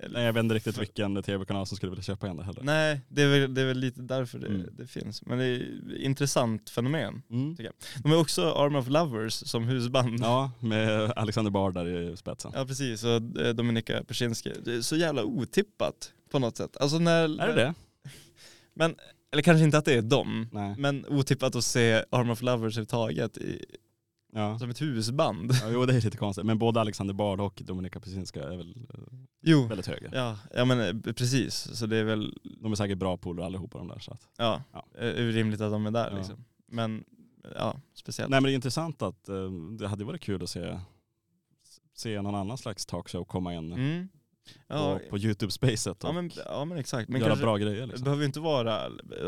Nej, 0.08 0.24
jag 0.24 0.32
vet 0.32 0.40
inte 0.44 0.54
riktigt 0.54 0.78
vilken 0.78 1.22
tv-kanal 1.22 1.66
som 1.66 1.76
skulle 1.76 1.90
vilja 1.90 2.02
köpa 2.02 2.26
igen 2.26 2.36
det 2.36 2.44
heller. 2.44 2.62
nej 2.62 3.00
det 3.08 3.22
är 3.22 3.28
väl, 3.40 3.54
det 3.54 3.60
är 3.60 3.66
väl 3.66 3.78
lite 3.78 4.02
därför 4.02 4.38
det, 4.38 4.46
Mm. 4.46 4.66
det 4.72 4.86
finns. 4.86 5.26
Men 5.26 5.38
det 5.38 5.44
är 5.44 5.56
ett 5.60 5.98
intressant 6.00 6.70
fenomen. 6.70 7.22
Mm. 7.30 7.56
De 8.02 8.12
är 8.12 8.16
också 8.16 8.52
Arm 8.52 8.76
of 8.76 8.88
Lovers 8.88 9.32
som 9.32 9.64
husband. 9.64 10.20
Ja, 10.20 10.52
med 10.60 11.12
Alexander 11.16 11.50
Bard 11.50 11.74
där 11.74 11.86
i 12.12 12.16
spetsen. 12.16 12.52
Ja 12.54 12.66
precis, 12.66 13.04
och 13.04 13.40
eh, 13.40 13.54
Dominika 13.54 14.04
Persinski. 14.04 14.52
Det 14.64 14.74
är 14.74 14.80
så 14.80 14.96
jävla 14.96 15.24
otippat 15.24 16.12
på 16.30 16.38
något 16.38 16.56
sätt. 16.56 16.76
Alltså 16.76 16.98
när, 16.98 17.40
Är 17.40 17.46
det 17.48 17.54
det? 17.54 17.74
Men, 18.74 18.96
eller 19.32 19.42
kanske 19.42 19.64
inte 19.64 19.78
att 19.78 19.84
det 19.84 19.94
är 19.94 20.02
dem, 20.02 20.48
Nej. 20.52 20.74
men 20.78 21.06
otippat 21.08 21.54
att 21.56 21.64
se 21.64 22.04
Arm 22.10 22.30
of 22.30 22.42
Lovers 22.42 22.62
överhuvudtaget 22.78 23.38
i, 23.38 23.64
Ja. 24.32 24.58
som 24.58 24.70
ett 24.70 24.80
husband. 24.80 25.52
ja. 25.62 25.70
Jo 25.72 25.86
det 25.86 25.92
är 25.96 26.00
lite 26.00 26.16
konstigt. 26.16 26.46
Men 26.46 26.58
både 26.58 26.80
Alexander 26.80 27.14
Bard 27.14 27.40
och 27.40 27.62
Dominika 27.64 28.00
Pesinska 28.00 28.42
är 28.42 28.56
väl 28.56 28.76
eh, 28.94 29.00
Jo, 29.42 29.66
väldigt 29.66 29.86
höga. 29.86 30.08
ja, 30.12 30.38
ja 30.54 30.64
men 30.64 30.80
eh, 30.80 31.12
precis. 31.12 31.54
Så 31.78 31.86
det 31.86 31.96
är 31.96 32.04
väl, 32.04 32.38
De 32.60 32.72
är 32.72 32.76
säkert 32.76 32.98
bra 32.98 33.16
polare 33.16 33.46
allihopa 33.46 33.78
de 33.78 33.88
där. 33.88 33.98
Så 33.98 34.12
att. 34.12 34.28
ja, 34.38 34.62
Ja. 34.72 34.84
eh, 35.00 35.12
rimligt 35.14 35.60
att 35.60 35.72
de 35.72 35.86
är 35.86 35.90
där 35.90 36.10
Ja. 36.10 36.16
liksom. 36.16 36.44
Men, 36.68 37.04
ja, 37.56 37.76
speciellt. 37.94 38.30
Nej 38.30 38.40
men 38.40 38.48
det 38.48 38.52
är 38.52 38.54
intressant 38.54 39.02
att 39.02 39.24
det 39.78 39.88
hade 39.88 40.04
varit 40.04 40.20
kul 40.20 40.42
att 40.42 40.50
se, 40.50 40.78
se 41.94 42.22
någon 42.22 42.34
annan 42.34 42.58
slags 42.58 42.86
talkshow 42.86 43.24
komma 43.24 43.54
in 43.54 43.72
Mm. 43.72 44.08
Ja, 44.68 44.98
på, 45.04 45.10
på 45.10 45.18
YouTube-spacet 45.18 45.96
ja, 46.02 46.12
men, 46.12 46.30
ja 46.46 46.64
men 46.64 46.78
exakt. 46.78 47.08
Men 47.08 47.20
göra 47.20 47.28
kanske, 47.30 47.44
bra 47.44 47.56
grejer. 47.56 47.80
det 47.80 47.86
Liksom. 47.86 48.04
behöver 48.04 48.22
ju 48.22 48.26
inte 48.26 48.40
vara, 48.40 48.86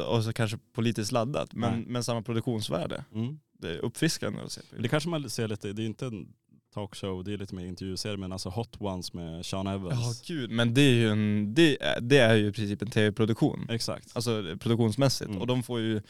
och 0.09 0.25
så 0.25 0.33
kanske 0.33 0.59
politiskt 0.73 1.13
laddat, 1.13 1.55
men, 1.55 1.73
Nej. 1.75 1.85
men 1.89 2.05
samma 2.05 2.23
produktionsvärde. 2.23 3.05
Mm. 3.15 3.39
Det 3.63 3.71
är 3.75 3.79
uppfriskande 3.79 4.41
att 4.43 4.53
se. 4.53 4.61
Det 4.79 4.89
kanske 4.89 5.09
man 5.09 5.31
ser 5.31 5.49
lite, 5.49 5.73
det 5.73 5.83
är 5.83 5.87
inte 5.87 6.11
talkshow, 6.75 7.25
det 7.25 7.33
är 7.33 7.39
lite 7.39 7.55
mer 7.55 7.67
intervjuserie, 7.67 8.17
men 8.17 8.33
alltså 8.33 8.49
Hot 8.49 8.81
Ones 8.81 9.13
med 9.13 9.47
Sean 9.47 9.67
Evans. 9.67 10.23
Ja 10.29 10.35
gud, 10.35 10.51
men 10.51 10.75
det 10.75 10.81
är 10.81 10.93
ju 10.95 11.09
en, 11.11 11.55
det, 11.55 11.77
det 12.01 12.19
är 12.19 12.35
ju 12.35 12.47
i 12.47 12.53
princip 12.53 12.83
en 12.83 12.91
tv-produktion. 12.91 13.67
Exakt. 13.71 14.11
Alltså 14.17 14.57
produktionsmässigt. 14.61 15.29
Mm. 15.31 15.41
Och 15.41 15.47
de 15.47 15.63
får 15.63 15.81
ju 15.81 16.01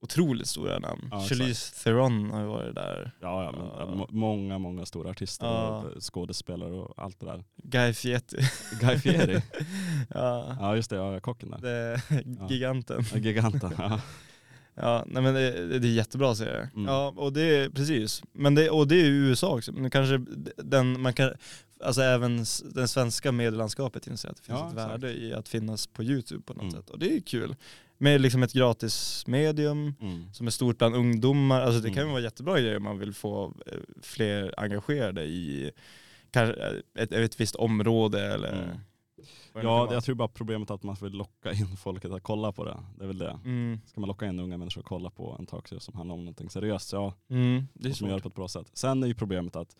otroligt 0.00 0.48
stora 0.48 0.78
namn. 0.78 1.08
Ja, 1.10 1.20
Charlize 1.20 1.84
Theron 1.84 2.30
har 2.30 2.40
ju 2.40 2.46
varit 2.46 2.74
där. 2.74 3.12
Ja, 3.20 3.44
ja, 3.44 3.52
men, 3.52 3.60
Ja. 3.66 3.76
ja, 3.78 3.94
må- 3.94 4.08
många, 4.10 4.58
många 4.58 4.86
stora 4.86 5.10
artister 5.10 5.46
Ja. 5.46 5.68
och 5.96 6.02
skådespelare 6.02 6.72
och 6.72 6.94
allt 7.04 7.20
det 7.20 7.26
där. 7.26 7.44
Guy 7.62 7.92
Fieri. 7.92 8.22
Guy 8.80 8.98
Fieri. 8.98 9.42
ja, 10.14 10.56
ja 10.60 10.76
just 10.76 10.90
det, 10.90 10.96
ja, 10.96 11.20
kocken 11.20 11.50
där. 11.50 11.58
det, 11.58 12.00
giganten. 12.54 13.04
Ja, 13.12 13.18
giganten. 13.18 13.72
Ja. 13.78 14.00
Ja, 14.76 15.04
nej 15.06 15.22
men 15.22 15.34
det, 15.34 15.78
det 15.78 15.88
är 15.88 15.92
jättebra 15.92 16.34
serie. 16.34 16.70
Mm. 16.74 16.84
Ja, 16.86 17.14
och 17.16 17.32
det 17.32 17.42
är 17.42 17.68
precis. 17.70 18.22
Men 18.32 18.54
det, 18.54 18.70
och 18.70 18.88
det 18.88 18.94
är 19.00 19.04
ju 19.04 19.28
USA 19.28 19.56
också. 19.56 19.72
Men 19.72 19.90
kanske 19.90 20.24
den, 20.56 21.00
man 21.00 21.12
kan, 21.12 21.30
alltså 21.80 22.02
även 22.02 22.44
den 22.74 22.88
svenska 22.88 23.32
medielandskapet 23.32 24.06
inser 24.06 24.28
att 24.28 24.36
det 24.36 24.42
finns 24.42 24.58
Ja, 24.58 24.66
ett 24.66 24.72
exakt. 24.72 24.92
värde 24.92 25.12
i 25.12 25.32
att 25.34 25.48
finnas 25.48 25.86
på 25.86 26.02
YouTube 26.02 26.42
på 26.42 26.52
något 26.54 26.62
Mm. 26.62 26.74
sätt. 26.74 26.90
Och 26.90 26.98
det 26.98 27.16
är 27.16 27.20
kul. 27.20 27.56
Med 27.98 28.20
liksom 28.20 28.42
ett 28.42 28.52
gratis 28.52 29.24
medium 29.26 29.94
Mm. 30.00 30.32
som 30.32 30.46
är 30.46 30.50
stort 30.50 30.78
bland 30.78 30.94
ungdomar. 30.94 31.60
Alltså 31.60 31.80
det 31.80 31.88
kan 31.88 31.96
ju 31.96 32.00
Mm. 32.02 32.12
vara 32.12 32.22
jättebra 32.22 32.60
grejer 32.60 32.76
om 32.76 32.82
man 32.84 32.98
vill 32.98 33.14
få 33.14 33.54
eh, 33.66 33.72
fler 34.02 34.54
engagerade 34.56 35.24
i 35.24 35.70
kanske 36.30 36.82
ett, 36.98 37.12
ett 37.12 37.40
visst 37.40 37.54
område 37.54 38.20
eller 38.34 38.52
Mm. 38.52 38.58
vad 38.68 38.68
det 38.68 38.74
nu 38.74 38.80
Ja, 39.64 39.92
jag 39.92 40.04
tror 40.04 40.14
bara 40.14 40.28
problemet 40.28 40.70
är 40.70 40.74
att 40.74 40.82
man 40.82 40.96
vill 41.02 41.12
locka 41.12 41.52
in 41.52 41.76
folket 41.76 42.10
att 42.12 42.22
kolla 42.22 42.52
på 42.52 42.64
det. 42.64 42.78
Det 42.98 43.04
är 43.04 43.06
väl 43.08 43.18
det. 43.18 43.38
Mm. 43.44 43.80
Ska 43.86 44.00
man 44.00 44.08
locka 44.08 44.26
in 44.26 44.40
unga 44.40 44.56
människor 44.58 44.80
att 44.80 44.86
kolla 44.86 45.10
på 45.10 45.36
en 45.38 45.46
talkshow 45.46 45.78
som 45.78 45.94
handlar 45.96 46.14
om 46.14 46.20
någonting 46.20 46.50
seriöst, 46.50 46.92
ja, 46.92 47.14
Mm. 47.28 47.66
Det 47.74 47.84
är 47.84 47.88
göra 47.88 47.94
svårt. 47.94 48.08
det 48.10 48.20
på 48.22 48.28
ett 48.28 48.34
bra 48.34 48.48
sätt. 48.48 48.70
Sen 48.72 49.02
är 49.02 49.06
ju 49.06 49.14
problemet 49.14 49.56
att 49.56 49.76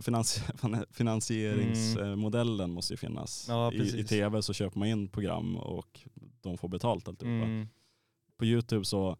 finansi- 0.00 0.84
finansieringsmodellen 0.92 2.70
måste 2.70 2.92
ju 2.92 2.96
finnas. 2.96 3.46
Ja, 3.48 3.72
I, 3.72 4.00
I 4.00 4.04
tv 4.04 4.42
så 4.42 4.52
köper 4.52 4.78
man 4.78 4.88
in 4.88 5.08
program 5.08 5.56
och 5.56 6.00
de 6.40 6.58
får 6.58 6.68
betalt 6.68 7.08
alltihopa. 7.08 7.30
Mm. 7.46 7.68
På 8.36 8.44
YouTube 8.44 8.84
så 8.84 9.16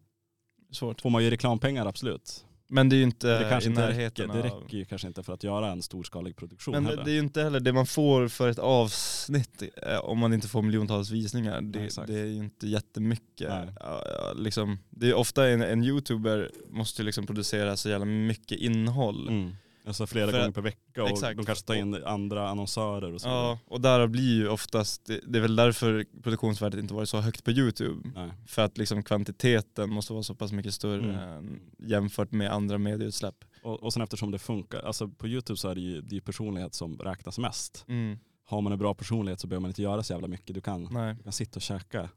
Svårt. 0.71 1.01
får 1.01 1.09
man 1.09 1.23
ju 1.23 1.29
reklampengar 1.29 1.85
absolut. 1.85 2.45
Men 2.67 2.89
det 2.89 2.95
är 2.95 2.97
ju 2.97 3.03
inte 3.03 3.39
det 3.39 3.49
kanske 3.49 3.69
i 3.69 3.71
inte 3.71 3.81
närheten 3.81 4.27
räcker, 4.27 4.41
det 4.43 4.51
av... 4.51 4.61
räcker 4.61 4.77
ju 4.77 4.85
kanske 4.85 5.07
inte 5.07 5.23
för 5.23 5.33
att 5.33 5.43
göra 5.43 5.71
en 5.71 5.81
storskalig 5.81 6.35
produktion 6.35 6.73
Men 6.73 6.85
heller. 6.85 7.03
det 7.03 7.11
är 7.11 7.13
ju 7.13 7.19
inte 7.19 7.43
heller 7.43 7.59
det 7.59 7.73
man 7.73 7.85
får 7.85 8.27
för 8.27 8.49
ett 8.49 8.59
avsnitt 8.59 9.63
eh, 9.83 9.97
om 9.97 10.19
man 10.19 10.33
inte 10.33 10.47
får 10.47 10.61
miljontals 10.61 11.09
visningar. 11.11 11.61
Det, 11.61 11.79
exakt. 11.79 12.07
det 12.07 12.19
är 12.19 12.25
ju 12.25 12.37
inte 12.37 12.67
jättemycket. 12.67 13.49
Ja, 13.49 13.65
ja, 13.79 14.33
liksom, 14.35 14.79
det 14.89 15.09
är 15.09 15.13
ofta 15.13 15.47
en, 15.47 15.61
en 15.61 15.83
youtuber 15.83 16.51
måste 16.69 17.03
liksom 17.03 17.25
producera 17.25 17.77
så 17.77 17.89
jävla 17.89 18.05
mycket 18.05 18.59
innehåll. 18.59 19.27
Mm. 19.27 19.55
Alltså 19.87 20.07
flera 20.07 20.31
För 20.31 20.39
gånger 20.39 20.51
per 20.51 20.61
vecka 20.61 21.03
och 21.03 21.09
exakt. 21.09 21.37
de 21.37 21.45
kanske 21.45 21.65
tar 21.65 21.73
in 21.75 22.03
andra 22.05 22.49
annonsörer 22.49 23.13
och 23.13 23.21
så. 23.21 23.27
Ja, 23.27 23.59
och 23.65 23.81
där 23.81 24.07
blir 24.07 24.35
ju 24.35 24.47
oftast, 24.47 25.05
det, 25.05 25.37
är 25.37 25.41
väl 25.41 25.55
därför 25.55 26.05
produktionsvärdet 26.23 26.79
inte 26.79 26.93
varit 26.93 27.09
så 27.09 27.17
högt 27.21 27.43
på 27.43 27.51
YouTube. 27.51 28.09
Nej. 28.15 28.31
För 28.47 28.61
att 28.61 28.77
liksom 28.77 29.03
kvantiteten 29.03 29.89
måste 29.89 30.13
vara 30.13 30.23
så 30.23 30.35
pass 30.35 30.51
mycket 30.51 30.73
större 30.73 31.35
Mm. 31.35 31.59
jämfört 31.79 32.31
med 32.31 32.51
andra 32.51 32.77
medieutsläpp. 32.77 33.35
Och, 33.63 33.83
och 33.83 33.93
sen 33.93 34.01
eftersom 34.01 34.31
det 34.31 34.39
funkar, 34.39 34.79
alltså 34.79 35.07
på 35.07 35.27
YouTube 35.27 35.57
så 35.57 35.69
är 35.69 35.75
det 35.75 35.81
ju 35.81 36.01
det 36.01 36.15
är 36.17 36.21
personlighet 36.21 36.73
som 36.73 36.97
räknas 36.97 37.37
mest. 37.37 37.85
Mm. 37.87 38.17
Har 38.45 38.61
man 38.61 38.71
en 38.71 38.79
bra 38.79 38.93
personlighet 38.93 39.39
så 39.39 39.47
behöver 39.47 39.61
man 39.61 39.69
inte 39.71 39.81
göra 39.81 40.03
så 40.03 40.13
jävla 40.13 40.27
mycket. 40.27 40.55
Du 40.55 40.61
kan, 40.61 40.87
Nej. 40.91 41.15
du 41.15 41.23
kan 41.23 41.31
sitta 41.33 41.57
och 41.57 41.61
käka 41.61 42.09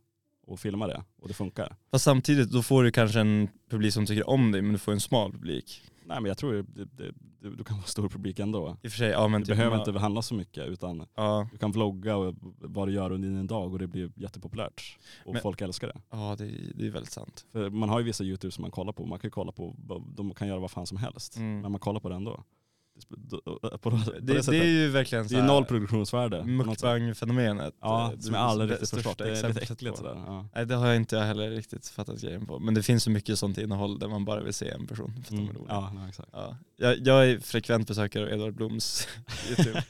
och 0.47 0.61
filma 0.61 0.87
det 0.87 1.05
och 1.23 1.29
det 1.29 1.35
funkar. 1.35 1.77
Fast 1.91 2.05
samtidigt, 2.05 2.51
då 2.51 2.63
får 2.63 2.83
du 2.85 2.91
kanske 2.91 3.21
en 3.21 3.49
publik 3.71 3.95
som 3.95 4.07
tycker 4.07 4.29
om 4.31 4.53
dig 4.53 4.63
men 4.63 4.73
du 4.73 4.79
får 4.79 4.93
en 4.93 5.01
smal 5.01 5.33
publik. 5.33 5.83
Nej 6.09 6.21
men 6.21 6.29
jag 6.29 6.39
tror 6.39 6.53
det, 6.53 6.63
det, 6.63 6.85
det, 6.85 7.13
du 7.57 7.65
kan 7.65 7.77
vara 7.77 7.87
stor 7.87 8.09
publik 8.09 8.39
ändå. 8.39 8.77
I 8.83 8.89
och 8.89 8.93
för 8.93 8.99
sig, 8.99 9.09
ja 9.11 9.29
men 9.29 9.41
Det 9.41 9.47
typ 9.47 9.57
behöver 9.57 9.77
man- 9.77 9.89
inte 9.89 10.01
handla 10.01 10.23
så 10.23 10.35
mycket 10.35 10.67
utan 10.69 11.07
Ja, 11.15 11.49
du 11.53 11.59
kan 11.59 11.73
vlogga 11.73 12.17
och 12.17 12.35
vad 12.59 12.89
du 12.89 12.93
gör 12.93 13.13
under 13.13 13.29
din 13.29 13.47
dag 13.47 13.73
och 13.73 13.79
det 13.79 13.87
blir 13.87 14.13
jättepopulärt. 14.17 14.99
Och 15.25 15.33
Men- 15.33 15.43
folk 15.43 15.61
älskar 15.61 15.89
det. 15.89 16.01
ja 16.11 16.35
det, 16.39 16.45
det 16.75 16.87
är 16.87 16.91
väldigt 16.91 17.13
sant. 17.13 17.47
För 17.53 17.71
man 17.71 17.89
har 17.89 17.99
ju 17.99 18.05
vissa 18.05 18.25
youtubers 18.25 18.55
som 18.55 18.63
man 18.63 18.71
kollar 18.71 18.93
på, 18.93 19.07
man 19.07 19.19
kan 19.19 19.29
ju 19.29 19.33
kolla 19.33 19.53
på, 19.53 19.75
de 20.17 20.35
kan 20.35 20.49
göra 20.49 20.59
vad 20.61 20.71
fan 20.71 20.87
som 20.87 20.97
helst. 20.99 21.37
Mm. 21.37 21.61
Men 21.61 21.73
man 21.73 21.81
kollar 21.81 22.01
på 22.01 22.09
det 22.09 22.15
ändå. 22.15 22.45
Det, 23.09 23.39
på, 23.79 23.79
på, 23.79 23.91
det, 23.91 24.21
Det, 24.21 24.51
det 24.51 24.59
är 24.59 24.65
ju 24.65 24.89
verkligen 24.89 25.27
det 25.27 25.37
är 25.37 25.43
noll 25.43 25.65
produktionsvärde. 25.65 26.43
Mukbang-fenomenet. 26.45 27.75
Ja, 27.81 28.13
som 28.21 28.35
jag 28.35 28.43
aldrig 28.43 28.71
riktigt 28.71 28.91
förstått. 28.91 29.19
Det 29.19 29.39
är 29.39 29.49
lite 29.49 29.61
äckligt 29.73 29.97
sådär. 29.97 30.23
Ja. 30.27 30.49
Nej 30.55 30.67
det 30.67 30.75
har 30.75 30.87
jag 30.87 30.97
inte 30.97 31.17
jag 31.17 31.25
heller 31.25 31.51
riktigt 31.51 31.89
fattat 31.89 32.21
grejen 32.21 32.47
på. 32.47 32.59
Men 32.59 32.75
det 32.75 32.83
finns 32.83 33.03
så 33.03 33.11
mycket 33.11 33.39
sånt 33.39 33.59
innehåll 33.59 33.99
där 33.99 34.09
man 34.09 34.25
bara 34.25 34.41
vill 34.43 34.55
se 34.55 34.71
en 34.71 34.87
person 34.87 35.13
för 35.13 35.21
att 35.21 35.29
de 35.29 35.35
Mm. 35.39 35.49
är 35.51 35.55
roliga. 35.55 35.75
Ja, 35.75 35.93
ja, 35.95 36.09
exakt. 36.09 36.29
Ja. 36.33 36.57
Jag, 36.77 37.07
jag 37.07 37.31
är 37.31 37.39
frekvent 37.41 37.89
besökare 37.89 38.25
av 38.25 38.31
Edvard 38.33 38.55
Bloms 38.55 39.09
YouTube, 39.49 39.83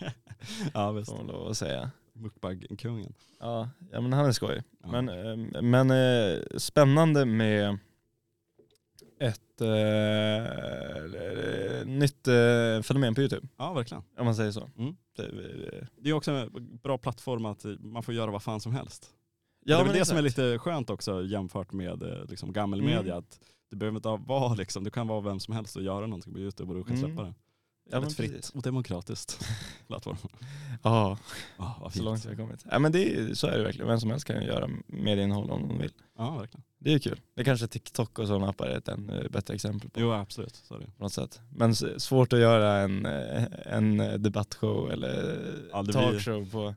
ja 0.74 0.92
visst. 0.92 1.10
får 1.10 1.16
man 1.16 1.26
lov 1.26 1.48
att 1.50 1.56
säga. 1.56 1.90
Mukbang-kungen. 2.12 3.12
Ja, 3.40 3.68
ja 3.92 4.00
men 4.00 4.12
han 4.12 4.26
är 4.26 4.32
skoj. 4.32 4.62
Ja. 4.82 4.88
Men, 5.02 5.08
eh, 5.08 5.62
men 5.62 5.90
eh, 5.90 6.38
spännande 6.56 7.24
med 7.24 7.78
ett 9.20 9.60
eh, 9.60 9.68
nytt 11.86 12.28
eh, 12.28 12.82
fenomen 12.82 13.14
på 13.14 13.20
YouTube, 13.20 13.48
Ja, 13.56 13.72
verkligen. 13.72 14.02
om 14.18 14.24
man 14.24 14.34
säger 14.34 14.50
så. 14.50 14.70
Mm. 14.78 14.96
Det, 15.16 15.22
det, 15.22 15.86
Det 16.02 16.08
är 16.10 16.12
också 16.12 16.30
en 16.30 16.78
bra 16.82 16.98
plattform 16.98 17.44
att 17.44 17.64
man 17.80 18.02
får 18.02 18.14
göra 18.14 18.30
vad 18.30 18.42
fan 18.42 18.60
som 18.60 18.72
helst. 18.72 19.10
ja, 19.64 19.76
det 19.76 19.82
är 19.82 19.86
väl 19.86 19.94
det 19.98 20.04
som 20.04 20.16
är 20.16 20.24
exakt. 20.24 20.38
lite 20.38 20.58
skönt 20.58 20.90
också 20.90 21.24
jämfört 21.24 21.72
med 21.72 22.02
eh, 22.02 22.24
liksom, 22.28 22.52
gammelmedia. 22.52 23.00
Mm. 23.12 23.18
Att 23.18 23.40
du 23.70 23.76
behöver 23.76 23.96
inte 23.96 24.08
vara 24.28 24.54
liksom, 24.54 24.84
du 24.84 24.90
kan 24.90 25.06
vara 25.08 25.20
vem 25.20 25.40
som 25.40 25.54
helst 25.54 25.76
och 25.76 25.82
göra 25.82 26.06
någonting 26.06 26.32
på 26.32 26.38
YouTube 26.38 26.72
och 26.72 26.78
du 26.78 26.84
kan 26.84 26.96
Mm. 26.96 27.08
släppa 27.08 27.22
det. 27.22 27.34
Ja, 27.90 28.02
Ett 28.06 28.16
fritt 28.16 28.30
precis. 28.32 28.50
och 28.50 28.62
demokratiskt 28.62 29.46
plattform. 29.86 30.16
Ja, 30.82 31.18
vad 31.80 31.92
så 31.94 32.02
långt 32.02 32.24
vi 32.24 32.28
har 32.28 32.36
kommit. 32.36 32.64
Ja, 32.70 32.78
men 32.78 32.92
det, 32.92 33.16
är- 33.18 33.34
så 33.34 33.46
är 33.46 33.58
det 33.58 33.64
verkligen. 33.64 33.88
Vem 33.88 34.00
som 34.00 34.10
helst 34.10 34.26
kan 34.26 34.42
göra 34.44 34.68
medieinnehåll 34.86 35.50
om 35.50 35.68
de 35.68 35.78
vill. 35.78 35.92
Ja, 36.18 36.36
verkligen. 36.36 36.62
Det 36.78 36.94
är 36.94 36.98
kul. 36.98 37.20
Det 37.34 37.44
kanske 37.44 37.66
TikTok 37.66 38.18
och 38.18 38.26
sådana 38.26 38.48
appar 38.48 38.66
är 38.66 38.78
ett 38.78 38.88
ännu 38.88 39.28
bättre 39.28 39.54
exempel 39.54 39.90
på. 39.90 40.00
Jo, 40.00 40.12
absolut. 40.12 40.54
Så 40.64 40.74
är. 40.74 40.78
På 40.80 41.02
något 41.02 41.12
sätt. 41.12 41.40
Men 41.50 41.74
svårt 41.74 42.32
att 42.32 42.38
göra 42.38 42.76
en, 42.78 43.06
eh, 43.06 43.44
en 43.66 43.96
debattshow 44.22 44.90
eller 44.90 45.38
Ja, 45.72 45.78
det 45.78 45.84
blir- 45.84 45.92
talkshow 45.94 46.50
på 46.50 46.74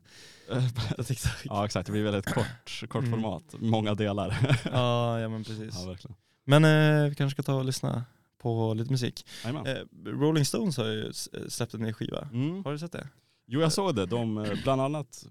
på 0.96 1.04
TikTok. 1.04 1.32
Ja, 1.44 1.64
exakt. 1.64 1.86
Det 1.86 1.92
blir 1.92 2.02
väldigt 2.04 2.26
kort, 2.34 2.84
kort 2.88 3.04
Mm. 3.04 3.10
format. 3.10 3.42
Många 3.58 3.94
delar. 3.94 4.56
Ja, 4.72 5.20
ja 5.20 5.28
men 5.28 5.44
precis. 5.44 5.74
ja, 5.80 5.86
verkligen. 5.88 6.16
Men 6.44 6.64
eh, 6.64 7.08
vi 7.08 7.14
kanske 7.14 7.34
ska 7.34 7.42
ta 7.42 7.54
och 7.54 7.64
lyssna 7.64 8.04
på 8.42 8.74
lite 8.74 8.90
musik. 8.90 9.26
Eh, 9.66 9.84
Rolling 10.04 10.44
Stones 10.44 10.76
har 10.76 10.84
ju 10.86 11.08
s- 11.10 11.28
släppt 11.54 11.74
en 11.74 11.80
ny 11.80 11.92
skiva. 11.92 12.28
Mm. 12.32 12.64
Har 12.64 12.72
du 12.72 12.78
sett 12.78 12.92
det? 12.92 13.08
Jo 13.46 13.60
jag 13.60 13.72
såg 13.72 13.94
det. 13.96 14.06
De, 14.06 14.38
eh, 14.38 14.52
bland 14.62 14.80
annat 14.80 15.26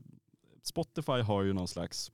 Spotify 0.63 1.11
har 1.21 1.43
ju 1.43 1.53
någon 1.53 1.67
slags 1.67 2.11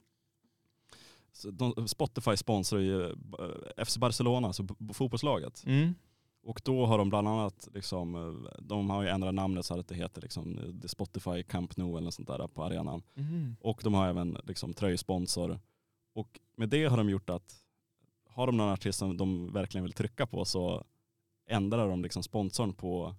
de, 1.51 1.87
Spotify 1.87 2.37
sponsrar 2.37 2.79
ju 2.79 3.03
eh, 3.05 3.85
FC 3.85 3.97
Barcelona, 3.97 4.47
alltså 4.47 4.65
fotbollslaget. 4.93 5.63
Mm. 5.65 5.95
Och 6.43 6.61
då 6.65 6.85
har 6.85 6.97
de 6.97 7.09
bland 7.09 7.27
annat, 7.27 7.67
liksom, 7.73 8.15
eh, 8.15 8.51
de 8.61 8.89
har 8.89 9.03
ju 9.03 9.09
ändrat 9.09 9.33
namnet 9.33 9.65
så 9.65 9.79
att 9.79 9.87
det 9.87 9.95
heter 9.95 10.21
liksom, 10.21 10.57
eh, 10.57 10.87
Spotify 10.87 11.43
Camp 11.43 11.77
Nou 11.77 11.89
eller 11.91 12.01
något 12.05 12.13
sånt 12.13 12.27
där 12.27 12.47
på 12.47 12.63
arenan. 12.63 13.01
Mhm. 13.13 13.55
Och 13.61 13.81
de 13.83 13.93
har 13.93 14.07
även 14.07 14.37
liksom, 14.43 14.73
tröjsponsor. 14.73 15.59
Och 16.13 16.39
med 16.55 16.69
det 16.69 16.85
har 16.85 16.97
de 16.97 17.09
gjort 17.09 17.29
att, 17.29 17.55
har 18.37 18.47
de 18.47 18.57
någon 18.57 18.69
artist 18.73 18.99
som 18.99 19.17
de 19.17 19.53
verkligen 19.53 19.83
vill 19.83 19.93
trycka 19.93 20.25
på 20.27 20.45
så 20.45 20.83
ändrar 21.49 21.87
de 21.89 22.01
liksom 22.03 22.23
sponsorn 22.23 22.73
på, 22.73 23.15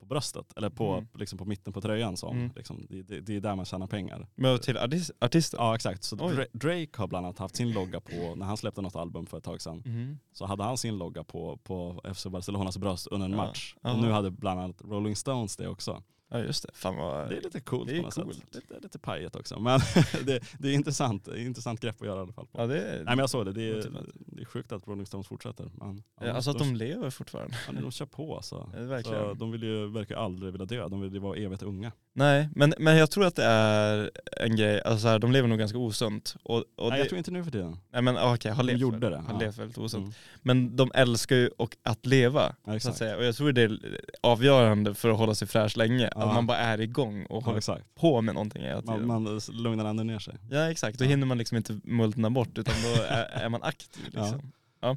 på 0.00 0.06
bröstet, 0.06 0.52
eller 0.56 0.70
på, 0.70 0.92
Mm. 0.92 1.08
liksom 1.14 1.38
på 1.38 1.44
mitten 1.44 1.72
på 1.72 1.80
tröjan. 1.80 2.16
Som, 2.16 2.36
Mm. 2.36 2.50
liksom, 2.56 2.86
det, 2.88 3.02
det, 3.02 3.20
det 3.20 3.36
är 3.36 3.40
där 3.40 3.56
man 3.56 3.64
tjänar 3.64 3.86
pengar. 3.86 4.28
Men 4.34 4.58
till 4.58 4.76
artis- 4.78 5.10
artister? 5.20 5.58
Ja 5.58 5.74
exakt, 5.74 6.04
så 6.04 6.16
Oj. 6.20 6.34
Dra- 6.34 6.46
Drake 6.52 6.90
har 7.00 7.06
bland 7.08 7.26
annat 7.26 7.38
haft 7.38 7.56
sin 7.56 7.72
logga 7.72 8.00
på, 8.00 8.34
när 8.36 8.46
han 8.46 8.56
släppte 8.56 8.80
något 8.82 8.96
album 8.96 9.26
för 9.26 9.38
ett 9.38 9.44
tag 9.44 9.60
sedan, 9.62 9.82
Mhm. 9.86 10.18
så 10.32 10.46
hade 10.46 10.64
han 10.64 10.76
sin 10.78 10.98
logga 10.98 11.24
på, 11.24 11.56
på 11.56 12.00
FC 12.14 12.26
Barcelonas 12.26 12.78
bröst 12.78 13.06
under 13.06 13.24
en 13.26 13.30
Ja. 13.32 13.36
match. 13.36 13.74
Och 13.82 13.98
nu 13.98 14.10
hade 14.10 14.30
bland 14.30 14.60
annat 14.60 14.82
Rolling 14.82 15.16
Stones 15.16 15.56
det 15.56 15.68
också. 15.68 16.02
Ja 16.32 16.38
just 16.38 16.62
det. 16.62 16.68
Fan 16.74 16.96
vad... 16.96 17.28
Det 17.28 17.36
är 17.36 17.40
lite 17.40 17.60
coolt 17.60 17.88
det 17.88 17.94
är 17.94 17.98
på 17.98 18.02
något 18.02 18.14
coolt. 18.14 18.34
sätt. 18.36 18.44
Lite, 18.54 18.80
lite 18.82 18.98
pajigt 18.98 19.36
också. 19.36 19.60
Men 19.60 19.80
det, 20.24 20.40
det 20.58 20.68
är 20.68 20.72
intressant, 20.74 21.24
det 21.24 21.30
är 21.32 21.36
intressant 21.38 21.80
grepp 21.80 22.00
att 22.00 22.06
göra 22.06 22.18
i 22.18 22.22
alla 22.22 22.32
fall. 22.32 22.46
På. 22.46 22.60
Ja 22.60 22.66
det 22.66 22.80
är... 22.82 22.94
Nej 22.96 23.04
men 23.04 23.18
jag 23.18 23.30
såg 23.30 23.46
det, 23.46 23.52
det 23.52 23.62
är, 23.62 23.78
otippat. 23.78 24.04
det 24.14 24.40
är 24.42 24.46
sjukt 24.46 24.72
att 24.72 24.88
Rolling 24.88 25.06
Stones 25.06 25.26
fortsätter. 25.26 25.70
Men, 25.74 26.02
Ja, 26.20 26.32
alltså 26.32 26.50
att 26.50 26.58
de 26.58 26.74
lever 26.74 27.10
fortfarande. 27.10 27.56
ja, 27.66 27.80
de 27.80 27.90
kör 27.92 28.06
på 28.06 28.36
alltså. 28.36 28.70
Ja, 28.76 28.82
verkligen. 28.82 29.20
Så 29.22 29.34
de 29.34 29.50
vill 29.50 29.62
ju, 29.62 29.86
verkar 29.92 30.16
aldrig 30.16 30.52
vilja 30.52 30.66
dö, 30.66 30.88
de 30.88 31.00
vill 31.00 31.12
ju 31.12 31.18
vara 31.18 31.36
evigt 31.36 31.62
unga. 31.62 31.92
Nej, 32.12 32.48
men, 32.54 32.74
men 32.78 32.96
jag 32.96 33.10
tror 33.10 33.24
att 33.26 33.36
det 33.36 33.44
är 33.44 34.10
en 34.36 34.56
grej, 34.56 34.82
alltså 34.82 34.98
så 35.02 35.08
här, 35.08 35.18
de 35.18 35.32
lever 35.32 35.48
nog 35.48 35.58
ganska 35.58 35.78
osunt. 35.78 36.36
Och, 36.42 36.56
och 36.56 36.64
Nej 36.78 36.90
det, 36.90 36.98
jag 36.98 37.08
tror 37.08 37.18
inte 37.18 37.30
nu 37.30 37.44
för 37.44 37.50
tiden. 37.50 37.76
nej 37.92 38.02
men 38.02 38.16
okej, 38.18 38.50
har 38.52 38.62
De 38.62 38.66
levt, 38.66 38.80
gjorde 38.80 38.98
väl- 38.98 39.10
det, 39.10 39.18
har 39.18 39.32
ja. 39.32 39.38
levt 39.38 39.58
väldigt 39.58 39.78
osunt. 39.78 40.02
Mm. 40.04 40.14
Men 40.42 40.76
de 40.76 40.90
älskar 40.94 41.36
ju 41.36 41.48
och 41.48 41.76
att 41.82 42.06
leva, 42.06 42.54
Ja, 42.64 42.80
så 42.80 42.90
att 42.90 42.96
säga. 42.96 43.16
Och 43.16 43.24
jag 43.24 43.34
tror 43.36 43.52
det 43.52 43.62
är 43.62 44.00
avgörande 44.22 44.94
för 44.94 45.10
att 45.10 45.18
hålla 45.18 45.34
sig 45.34 45.48
fräsch 45.48 45.76
länge, 45.76 46.08
Ja. 46.20 46.28
att 46.28 46.34
man 46.34 46.46
bara 46.46 46.58
är 46.58 46.80
igång 46.80 47.26
och 47.26 47.36
Ja, 47.42 47.44
håller 47.44 47.58
exakt. 47.58 47.94
på 47.94 48.20
med 48.22 48.34
någonting 48.34 48.62
hela 48.62 48.80
tiden. 48.82 49.06
Man, 49.06 49.22
man 49.22 49.40
lugnar 49.52 49.84
ändå 49.84 50.02
ner 50.02 50.18
sig. 50.18 50.34
Ja 50.50 50.70
exakt, 50.70 50.98
då 50.98 51.04
Ja. 51.04 51.08
hinner 51.08 51.26
man 51.26 51.38
liksom 51.38 51.56
inte 51.56 51.80
multna 51.84 52.30
bort 52.30 52.58
utan 52.58 52.74
då 52.82 53.02
är, 53.08 53.24
är 53.44 53.48
man 53.48 53.62
aktiv 53.62 54.02
Ja. 54.12 54.20
liksom. 54.22 54.52
Ja. 54.80 54.90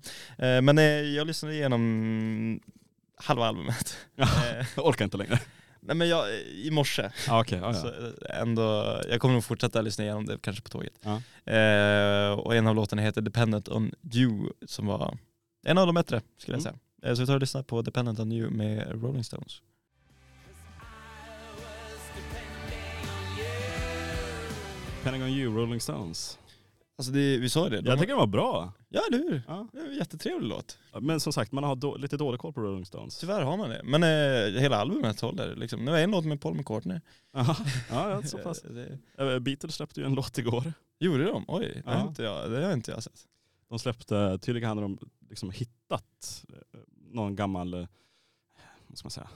Eh, 0.46 0.62
Men 0.62 0.78
eh, 0.78 0.84
jag 0.86 1.28
lyssnade 1.28 1.56
igenom 1.56 2.60
halva 3.16 3.46
albumet. 3.46 3.98
Ja, 4.16 4.24
Eh, 4.26 4.66
jag 4.76 4.86
orkar 4.86 5.06
inte 5.06 5.18
längre. 5.18 5.40
nej 5.80 5.96
men 5.96 6.10
jag, 6.10 6.26
i 6.54 6.72
morse, 6.72 7.10
Ah, 7.30 7.44
ja, 7.50 7.74
så 7.74 7.88
ja. 7.88 7.94
eh, 8.30 8.42
ändå, 8.42 8.98
jag 9.10 9.20
kommer 9.22 9.34
nog 9.34 9.44
fortsätta 9.44 9.82
lyssna 9.82 10.04
igenom 10.04 10.26
det 10.26 10.38
kanske 10.42 10.64
på 10.64 10.70
tåget. 10.70 10.94
Ja. 11.02 11.22
Eh, 11.54 12.32
och 12.40 12.56
en 12.56 12.68
av 12.68 12.76
låtarna 12.76 13.02
heter 13.02 13.22
Dependent 13.22 13.70
on 13.70 13.92
You 14.16 14.50
som 14.66 14.86
var 14.86 15.18
en 15.66 15.78
av 15.78 15.86
de 15.88 15.96
bättre 15.96 16.22
skulle 16.38 16.58
jag 16.58 16.62
Mm. 16.68 16.74
säga. 17.02 17.10
Eh, 17.12 17.16
så 17.16 17.22
vi 17.22 17.28
tar 17.28 17.34
och 17.34 17.40
lyssnar 17.40 17.64
på 17.64 17.82
Dependent 17.82 18.20
on 18.20 18.32
You 18.32 18.50
med 18.50 19.02
Rolling 19.04 19.24
Stones. 19.24 19.62
Penning 25.04 25.24
on 25.24 25.30
you, 25.30 25.56
Rolling 25.58 25.80
Stones. 25.80 26.40
Alltså 26.98 27.12
det, 27.14 27.38
vi 27.38 27.50
sa 27.50 27.64
ju 27.64 27.70
det. 27.70 27.82
De 27.82 27.90
Jag 27.90 28.00
tycker 28.00 28.08
den 28.14 28.18
var 28.20 28.28
bra. 28.28 28.72
Ja, 28.90 29.02
eller 29.12 29.18
hur? 29.24 29.42
Ja. 29.48 29.68
Det 29.74 29.80
är 29.80 29.86
en 29.86 29.96
jättetrevlig 29.96 30.48
låt. 30.50 30.78
Men 31.02 31.20
som 31.20 31.34
sagt, 31.34 31.52
man 31.52 31.64
har 31.64 31.76
då, 31.76 31.98
lite 31.98 32.18
dålig 32.18 32.40
koll 32.40 32.54
på 32.54 32.62
Rolling 32.62 32.86
Stones. 32.86 33.18
Tyvärr 33.20 33.42
har 33.42 33.58
man 33.58 33.70
det. 33.70 33.82
Men 33.84 34.04
eh, 34.04 34.62
hela 34.62 34.78
albumet 34.78 35.22
håller 35.22 35.56
liksom. 35.56 35.86
Det 35.86 35.92
var 35.92 35.98
en 36.00 36.12
låt 36.12 36.26
med 36.26 36.42
Paul 36.42 36.54
McCartney. 36.56 37.00
Aha. 37.34 37.56
Ja, 37.90 38.22
så 38.24 38.38
pass. 38.44 38.62
Det, 38.62 38.98
Eh, 39.18 39.40
Beatles 39.40 39.76
släppte 39.76 40.00
ju 40.00 40.06
en 40.06 40.14
låt 40.16 40.38
igår. 40.38 40.74
gjorde 41.00 41.24
de? 41.24 41.46
Oj, 41.48 41.72
det, 41.76 41.82
Ja. 41.86 41.92
har 41.98 42.08
inte 42.08 42.24
jag, 42.24 42.52
det 42.52 42.66
har 42.66 42.74
inte 42.74 42.92
jag 42.92 43.04
sett. 43.04 43.28
De 43.70 43.80
släppte, 43.80 44.38
tydligen 44.42 44.70
hade 44.70 44.82
de 44.82 44.98
liksom 45.30 45.52
hittat 45.52 46.44
eh, 46.50 46.80
någon 47.12 47.36
gammal, 47.36 47.74
eh, 47.74 47.86
vad 48.88 48.98
ska 48.98 49.06
man 49.06 49.12
säga, 49.12 49.28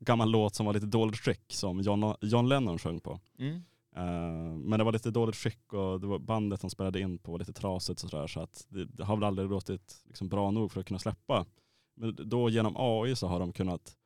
gammal 0.00 0.30
låt 0.30 0.54
som 0.54 0.66
var 0.66 0.72
lite 0.74 0.86
dåligt 0.86 1.16
skick 1.20 1.40
som 1.48 1.80
John, 1.80 2.14
John 2.20 2.48
Lennon 2.48 2.78
sjöng 2.78 3.00
på. 3.00 3.20
Mm. 3.38 3.62
Eh, 3.96 4.52
men 4.54 4.78
det 4.78 4.84
var 4.84 4.92
lite 4.92 5.10
dåligt 5.10 5.36
skick 5.36 5.72
och 5.72 6.00
det 6.00 6.06
var 6.06 6.18
bandet 6.18 6.60
de 6.60 6.70
spelade 6.70 7.00
in 7.00 7.18
på 7.18 7.32
var 7.32 7.38
lite 7.38 7.52
trasigt 7.52 8.02
och 8.04 8.10
sådär 8.10 8.26
så 8.26 8.40
att 8.40 8.66
det, 8.68 8.84
det 8.84 9.04
har 9.04 9.16
väl 9.16 9.24
aldrig 9.24 9.50
låtit 9.50 10.02
liksom 10.04 10.28
bra 10.28 10.50
nog 10.50 10.72
för 10.72 10.80
att 10.80 10.86
kunna 10.86 10.98
släppa. 10.98 11.46
Men 11.96 12.16
då 12.24 12.50
genom 12.50 12.74
AI 12.76 13.16
så 13.16 13.26
har 13.26 13.40
de 13.40 13.52
kunnat 13.52 13.96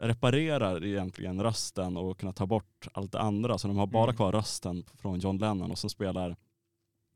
reparera 0.00 0.78
egentligen 0.86 1.42
rösten 1.42 1.96
och 1.96 2.18
kunna 2.20 2.32
ta 2.32 2.46
bort 2.46 2.88
allt 2.92 3.12
det 3.12 3.20
andra. 3.20 3.58
Så 3.58 3.68
de 3.68 3.76
har 3.76 3.86
bara 3.86 4.04
Mm. 4.04 4.16
kvar 4.16 4.32
rösten 4.32 4.84
från 4.94 5.18
John 5.18 5.38
Lennon 5.38 5.70
och 5.70 5.78
så 5.78 5.88
spelar 5.88 6.36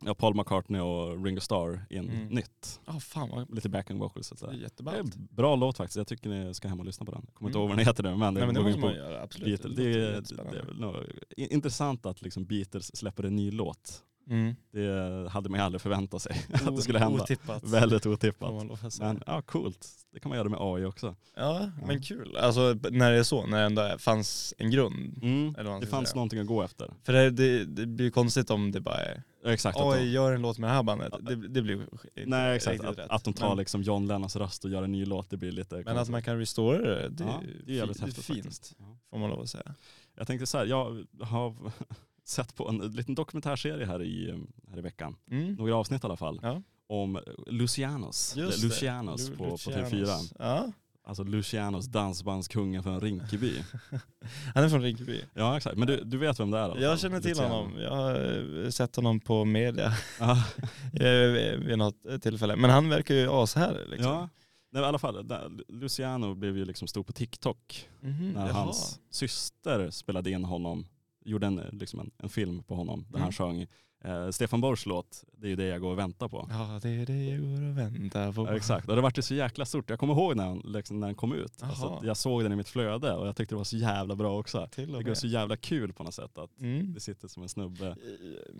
ja, 0.04 0.14
Paul 0.14 0.34
McCartney 0.36 0.80
och 0.80 1.24
Ringo 1.24 1.40
Starr 1.40 1.86
in 1.90 2.10
Mm. 2.10 2.26
nytt. 2.28 2.80
Ja, 2.86 3.00
fan 3.00 3.28
vad 3.28 3.54
Lite 3.54 3.68
backing 3.68 3.98
vocals. 3.98 4.32
och 4.32 4.38
det 4.40 4.46
är. 4.46 4.50
Det 4.52 4.62
jätteballt. 4.62 5.14
en 5.16 5.28
bra 5.30 5.56
låt 5.56 5.76
faktiskt. 5.76 5.96
Jag 5.96 6.06
tycker 6.06 6.30
ni 6.30 6.54
ska 6.54 6.68
hem 6.68 6.80
och 6.80 6.86
lyssna 6.86 7.06
på 7.06 7.12
den. 7.12 7.22
Jag 7.26 7.34
kommer 7.34 7.48
inte 7.48 7.58
Mm. 7.58 7.62
ihåg 7.62 7.68
vad 7.70 7.78
den 7.78 7.86
heter 7.86 8.02
nu 8.02 8.16
men 8.16 8.34
det, 8.34 8.40
Nej 8.40 8.46
men 8.46 8.54
det 8.54 8.62
måste 8.62 8.80
man 8.80 8.94
göra, 8.94 9.22
absolut. 9.22 9.62
Beatles. 9.62 9.76
Det, 9.76 9.84
Det, 9.92 10.06
det 10.06 10.14
jättespännande. 10.14 10.58
är 10.58 10.64
väl 10.64 10.80
nog 10.80 10.94
intressant 11.36 12.06
att 12.06 12.22
liksom 12.22 12.44
Beatles 12.44 12.96
släpper 12.96 13.22
en 13.24 13.36
ny 13.36 13.50
låt. 13.50 14.02
Mm. 14.30 14.54
Det 14.72 15.28
hade 15.30 15.48
man 15.48 15.60
ju 15.60 15.64
aldrig 15.64 15.80
förväntat 15.80 16.22
sig 16.22 16.36
att 16.52 16.76
det 16.76 16.82
skulle 16.82 16.98
hända. 16.98 17.22
Otippat. 17.22 17.64
Väldigt 17.64 18.06
otippat. 18.06 18.52
Men 19.00 19.22
ja, 19.26 19.42
coolt. 19.42 19.88
Det 20.12 20.20
kan 20.20 20.28
man 20.28 20.38
göra 20.38 20.48
med 20.48 20.58
AI 20.60 20.84
också. 20.84 21.06
Ja, 21.36 21.60
Ja. 21.80 21.86
men 21.86 22.02
kul. 22.02 22.36
Alltså 22.36 22.60
när 22.90 23.10
det 23.12 23.18
är 23.18 23.22
så, 23.22 23.46
när 23.46 23.58
det 23.58 23.64
ändå 23.64 23.98
fanns 23.98 24.54
en 24.58 24.70
grund. 24.70 25.20
Mm. 25.22 25.52
Det 25.80 25.86
fanns 25.86 26.08
säga. 26.08 26.14
någonting 26.16 26.40
att 26.40 26.46
gå 26.46 26.62
efter. 26.62 26.90
För 27.02 27.12
det, 27.12 27.30
det, 27.30 27.64
det 27.64 27.86
blir 27.86 28.10
konstigt 28.10 28.50
om 28.50 28.72
det 28.72 28.80
bara 28.80 28.96
är 28.98 29.22
Exakt. 29.44 29.78
Att 29.78 29.86
Oj, 29.86 29.98
de, 29.98 30.04
gör 30.10 30.32
en 30.32 30.42
låt 30.42 30.58
med 30.58 30.70
det 30.70 30.74
här 30.74 30.82
bandet. 30.82 31.12
Det, 31.20 31.34
det 31.48 31.62
blir 31.62 31.82
inte 31.82 31.98
nej, 32.26 32.56
exakt. 32.56 32.84
Att, 32.84 32.98
rätt. 32.98 33.10
att 33.10 33.24
de 33.24 33.34
tar 33.34 33.48
men, 33.48 33.58
liksom 33.58 33.82
John 33.82 34.06
Lennons 34.06 34.36
röst 34.36 34.64
och 34.64 34.70
gör 34.70 34.82
en 34.82 34.92
ny 34.92 35.04
låt, 35.04 35.30
det 35.30 35.36
blir 35.36 35.52
lite 35.52 35.74
men 35.74 35.88
att 35.88 35.94
konstigt. 35.94 36.12
man 36.12 36.22
kan 36.22 36.38
restora 36.38 36.78
det, 36.78 37.08
det, 37.08 37.24
ja, 37.24 37.42
är, 37.42 37.62
det 37.66 37.72
är 37.72 37.76
jävligt 37.76 38.00
häftigt 38.00 38.24
fint. 38.24 38.44
faktiskt. 38.44 38.76
Får 39.10 39.18
man 39.18 39.30
lov 39.30 39.40
att 39.40 39.50
säga. 39.50 39.74
Jag 40.14 40.26
tänkte 40.26 40.46
så 40.46 40.58
här, 40.58 40.66
jag 40.66 41.04
har 41.20 41.56
sett 42.24 42.54
på 42.54 42.68
en 42.68 42.78
liten 42.78 43.14
dokumentärserie 43.14 43.86
här 43.86 44.02
i, 44.02 44.44
här 44.68 44.78
i 44.78 44.80
veckan. 44.80 45.16
Mm. 45.30 45.54
Några 45.54 45.76
avsnitt 45.76 46.04
i 46.04 46.06
alla 46.06 46.16
fall. 46.16 46.40
Ja. 46.42 46.62
Om 46.86 47.20
Lucianos. 47.46 48.36
Lucianos 48.36 49.30
Lu- 49.30 49.36
på, 49.36 49.44
på 49.44 49.50
Lucianos. 49.50 49.92
TV4. 49.92 50.36
Ja, 50.38 50.72
Alltså 51.10 51.24
Lucianos, 51.24 51.86
dansbandskungen 51.86 52.82
från 52.82 53.00
Rinkeby. 53.00 53.52
han 54.54 54.64
är 54.64 54.68
från 54.68 54.82
Rinkeby. 54.82 55.20
ja 55.34 55.56
exakt, 55.56 55.76
men 55.78 55.86
du, 55.88 56.04
du 56.04 56.18
vet 56.18 56.40
vem 56.40 56.50
det 56.50 56.58
är 56.58 56.68
fall? 56.68 56.82
Jag 56.82 57.00
känner 57.00 57.20
till 57.20 57.30
Luciano. 57.30 57.54
honom. 57.54 57.78
Jag 57.80 57.90
har 57.96 58.62
eh, 58.64 58.70
sett 58.70 58.96
honom 58.96 59.20
på 59.20 59.44
media 59.44 59.86
eh, 60.94 61.56
vid 61.58 61.78
något 61.78 62.22
tillfälle. 62.22 62.56
Men 62.56 62.70
han 62.70 62.88
verkar 62.88 63.14
ju 63.14 63.28
ashärlig 63.30 63.88
liksom. 63.90 64.12
Ja. 64.12 64.28
Nej, 64.72 64.82
i 64.82 64.86
alla 64.86 64.98
fall, 64.98 65.26
Luciano 65.68 66.34
blev 66.34 66.56
ju 66.56 66.64
liksom 66.64 66.88
stor 66.88 67.02
på 67.02 67.12
TikTok 67.12 67.88
Mhm, 68.00 68.30
när 68.32 68.46
jaha. 68.48 68.52
hans 68.52 69.00
syster 69.10 69.90
spelade 69.90 70.30
in 70.30 70.44
honom, 70.44 70.86
gjorde 71.24 71.46
en, 71.46 71.54
liksom 71.72 72.00
en, 72.00 72.10
en 72.18 72.28
film 72.28 72.62
på 72.62 72.74
honom 72.74 73.02
där 73.08 73.08
Mm. 73.18 73.22
han 73.22 73.32
sjöng 73.32 73.66
eh, 74.04 74.30
Stefan 74.30 74.60
Borgs 74.60 74.86
låt, 74.86 75.24
det 75.36 75.46
är 75.46 75.50
ju 75.50 75.56
det 75.56 75.64
jag 75.66 75.80
går 75.80 75.90
och 75.90 75.98
väntar 75.98 76.28
på. 76.28 76.46
Ja, 76.50 76.78
det 76.82 76.88
är 76.88 77.06
det 77.06 77.24
jag 77.24 77.40
går 77.40 77.68
och 77.70 77.78
väntar 77.78 78.32
på. 78.32 78.46
Ja, 78.46 78.56
exakt, 78.56 78.88
och 78.88 78.96
det 78.96 79.02
vart 79.02 79.18
ju 79.18 79.22
så 79.22 79.34
jäkla 79.34 79.64
stort. 79.64 79.90
Jag 79.90 79.98
kommer 79.98 80.14
ihåg 80.14 80.36
när 80.36 80.46
den, 80.48 80.58
liksom, 80.64 81.00
när 81.00 81.06
den 81.06 81.14
kom 81.14 81.32
ut. 81.32 81.62
Alltså, 81.62 82.00
jag 82.04 82.16
såg 82.16 82.42
den 82.42 82.52
i 82.52 82.56
mitt 82.56 82.68
flöde 82.68 83.12
och 83.12 83.26
jag 83.26 83.36
tyckte 83.36 83.54
det 83.54 83.56
var 83.56 83.64
så 83.64 83.76
jävla 83.76 84.16
bra 84.16 84.38
också. 84.38 84.68
Till 84.70 84.86
Det 84.86 84.96
och 84.96 85.02
var 85.02 85.08
med. 85.08 85.18
så 85.18 85.26
jävla 85.26 85.56
kul 85.56 85.92
på 85.92 86.02
något 86.02 86.14
sätt 86.14 86.38
att 86.38 86.50
Mm. 86.60 86.94
det 86.94 87.00
sitter 87.00 87.28
som 87.28 87.42
en 87.42 87.48
snubbe. 87.48 87.86
Eh, 87.86 87.94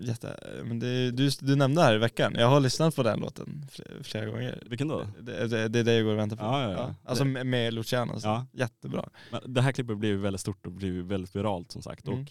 Jätte, 0.00 0.60
men 0.64 0.78
det, 0.78 1.10
du, 1.10 1.30
du 1.40 1.56
nämnde 1.56 1.82
här 1.82 1.94
i 1.94 1.98
veckan, 1.98 2.34
jag 2.38 2.48
har 2.48 2.60
lyssnat 2.60 2.96
på 2.96 3.02
den 3.02 3.20
låten 3.20 3.66
fl- 3.72 4.02
flera 4.02 4.26
gånger. 4.26 4.62
Vilken 4.66 4.88
då? 4.88 5.02
Det, 5.20 5.46
det, 5.46 5.68
det 5.68 5.78
är 5.78 5.84
det 5.84 5.94
jag 5.94 6.04
går 6.04 6.12
och 6.12 6.18
väntar 6.18 6.36
på. 6.36 6.42
Ja, 6.44 6.62
ja, 6.62 6.70
ja. 6.72 6.94
Alltså 7.04 7.24
med, 7.24 7.74
Luciano. 7.74 8.12
Ja. 8.22 8.46
jättebra. 8.52 9.08
Men 9.30 9.54
det 9.54 9.62
här 9.62 9.72
klippet 9.72 9.98
blev 9.98 10.16
väldigt 10.18 10.40
stort 10.40 10.66
och 10.66 10.72
blev 10.72 10.92
väldigt 10.94 11.36
viralt 11.36 11.72
som 11.72 11.82
sagt. 11.82 12.08
Mm. 12.08 12.20
Och 12.20 12.26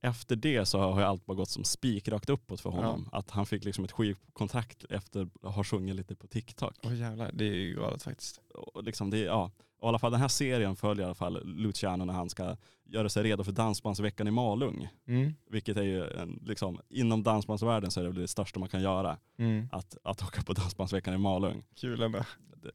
efter 0.00 0.36
det 0.36 0.66
så 0.66 0.78
har 0.78 1.00
ju 1.00 1.06
allt 1.06 1.26
bara 1.26 1.34
gått 1.34 1.48
som 1.48 1.64
spikrakt 1.64 2.28
uppåt 2.28 2.60
för 2.60 2.70
honom. 2.70 3.08
Att 3.12 3.30
han 3.30 3.46
fick 3.46 3.64
liksom 3.64 3.84
ett 3.84 3.92
skivkontrakt 3.92 4.84
efter 4.90 5.28
att 5.42 5.54
ha 5.54 5.64
sjungit 5.64 5.96
lite 5.96 6.14
på 6.16 6.26
TikTok. 6.26 6.74
Åh 6.82 6.96
jävlar, 6.98 7.30
det 7.34 7.44
är 7.44 7.54
ju 7.54 7.74
galet 7.74 8.02
faktiskt. 8.02 8.40
Och 8.54 8.84
liksom 8.84 9.10
det, 9.10 9.18
ja. 9.18 9.50
Och 9.78 9.86
i 9.86 9.88
alla 9.88 9.98
fall 9.98 10.12
den 10.12 10.20
här 10.20 10.28
serien 10.28 10.76
följer 10.76 11.02
i 11.02 11.06
alla 11.06 11.14
fall 11.14 11.40
Luciano 11.44 12.04
när 12.04 12.14
han 12.14 12.30
ska 12.30 12.56
göra 12.84 13.08
sig 13.08 13.22
redo 13.22 13.44
för 13.44 13.52
Dansbandsveckan 13.52 14.28
i 14.28 14.30
Malung. 14.30 14.88
Mm. 15.06 15.34
Vilket 15.50 15.76
är 15.76 15.82
ju 15.82 16.04
en, 16.10 16.42
liksom, 16.46 16.80
inom 16.88 17.22
dansbandsvärlden 17.22 17.90
så 17.90 18.00
är 18.00 18.04
det 18.04 18.10
väl 18.10 18.20
det 18.20 18.28
största 18.28 18.60
man 18.60 18.68
kan 18.68 18.82
göra. 18.82 19.18
Mm. 19.38 19.68
Att, 19.72 19.96
att 20.04 20.22
åka 20.22 20.42
på 20.42 20.52
Dansbandsveckan 20.52 21.14
i 21.14 21.18
Malung. 21.18 21.64
Kul 21.74 22.02
ändå. 22.02 22.24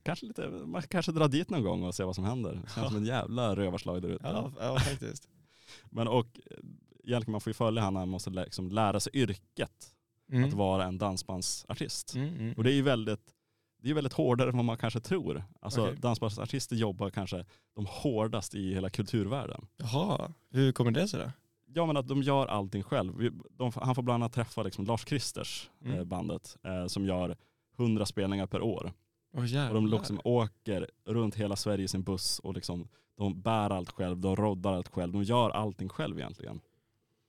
Kanske 0.04 0.26
lite, 0.26 0.48
man 0.48 0.82
kanske 0.82 1.12
drar 1.12 1.28
dit 1.28 1.50
någon 1.50 1.64
gång 1.64 1.84
och 1.84 1.96
ser 1.96 2.04
vad 2.06 2.16
som 2.16 2.24
händer. 2.24 2.52
Det 2.52 2.58
känns 2.60 2.78
Ja. 2.78 2.88
som 2.88 2.98
en 2.98 3.06
jävla 3.06 3.56
rövarslag 3.56 4.02
där 4.02 4.10
ute. 4.10 4.28
Ja, 4.28 4.52
ja 4.60 4.80
faktiskt. 4.80 5.28
Men 5.90 6.08
och 6.08 6.28
egentligen 7.08 7.32
man 7.32 7.42
får 7.42 7.50
ju 7.50 7.54
följa 7.54 7.82
han, 7.82 7.96
han 7.96 8.10
måste 8.10 8.30
liksom 8.30 8.70
lära 8.70 9.00
sig 9.00 9.16
yrket 9.16 9.92
Mm. 10.32 10.44
att 10.50 10.54
vara 10.54 10.84
en 10.86 10.98
dansbandsartist. 10.98 12.16
Mm, 12.16 12.28
mm. 12.36 12.54
Och 12.54 12.64
det 12.64 12.72
är 12.72 12.76
ju 12.76 12.82
väldigt, 12.82 13.34
det 13.82 13.90
är 13.90 13.94
väldigt 13.94 14.14
hårdare 14.14 14.50
än 14.50 14.56
vad 14.56 14.66
man 14.66 14.78
kanske 14.78 15.00
tror. 15.00 15.44
Alltså 15.62 15.82
Okej. 15.84 15.96
dansbandsartister 16.02 16.76
jobbar 16.76 17.10
kanske 17.10 17.46
de 17.76 17.86
hårdast 17.90 18.56
i 18.56 18.74
hela 18.74 18.90
kulturvärlden. 18.90 19.68
Jaha, 19.78 20.32
hur 20.52 20.72
kommer 20.72 20.92
det 20.92 21.08
sig 21.08 21.20
då? 21.20 21.32
Ja 21.68 21.86
men 21.86 21.98
att 21.98 22.08
de 22.08 22.22
gör 22.24 22.48
allting 22.48 22.84
själv. 22.84 23.32
De, 23.50 23.72
han 23.76 23.96
får 23.96 24.02
bland 24.04 24.24
annat 24.24 24.34
träffa 24.34 24.64
liksom 24.64 24.86
Lars 24.86 25.06
Kristers, 25.06 25.70
Mm. 25.84 25.98
eh, 25.98 26.04
bandet, 26.04 26.58
eh, 26.64 26.88
som 26.88 27.06
gör 27.06 27.38
100 27.78 28.06
spelningar 28.06 28.48
per 28.48 28.62
år. 28.62 28.94
Åh 29.34 29.42
Och 29.68 29.74
de 29.74 29.88
liksom 29.88 30.20
åker 30.24 30.88
runt 31.06 31.36
hela 31.36 31.56
Sverige 31.56 31.86
i 31.86 31.88
sin 31.88 32.04
buss 32.04 32.40
och 32.40 32.54
liksom, 32.54 32.88
de 33.18 33.42
bär 33.42 33.70
allt 33.70 33.90
själv, 33.92 34.18
de 34.18 34.36
roddar 34.36 34.74
allt 34.74 34.88
själv, 34.88 35.14
de 35.14 35.24
gör 35.24 35.50
allting 35.50 35.90
själv 35.90 36.20
egentligen. 36.20 36.62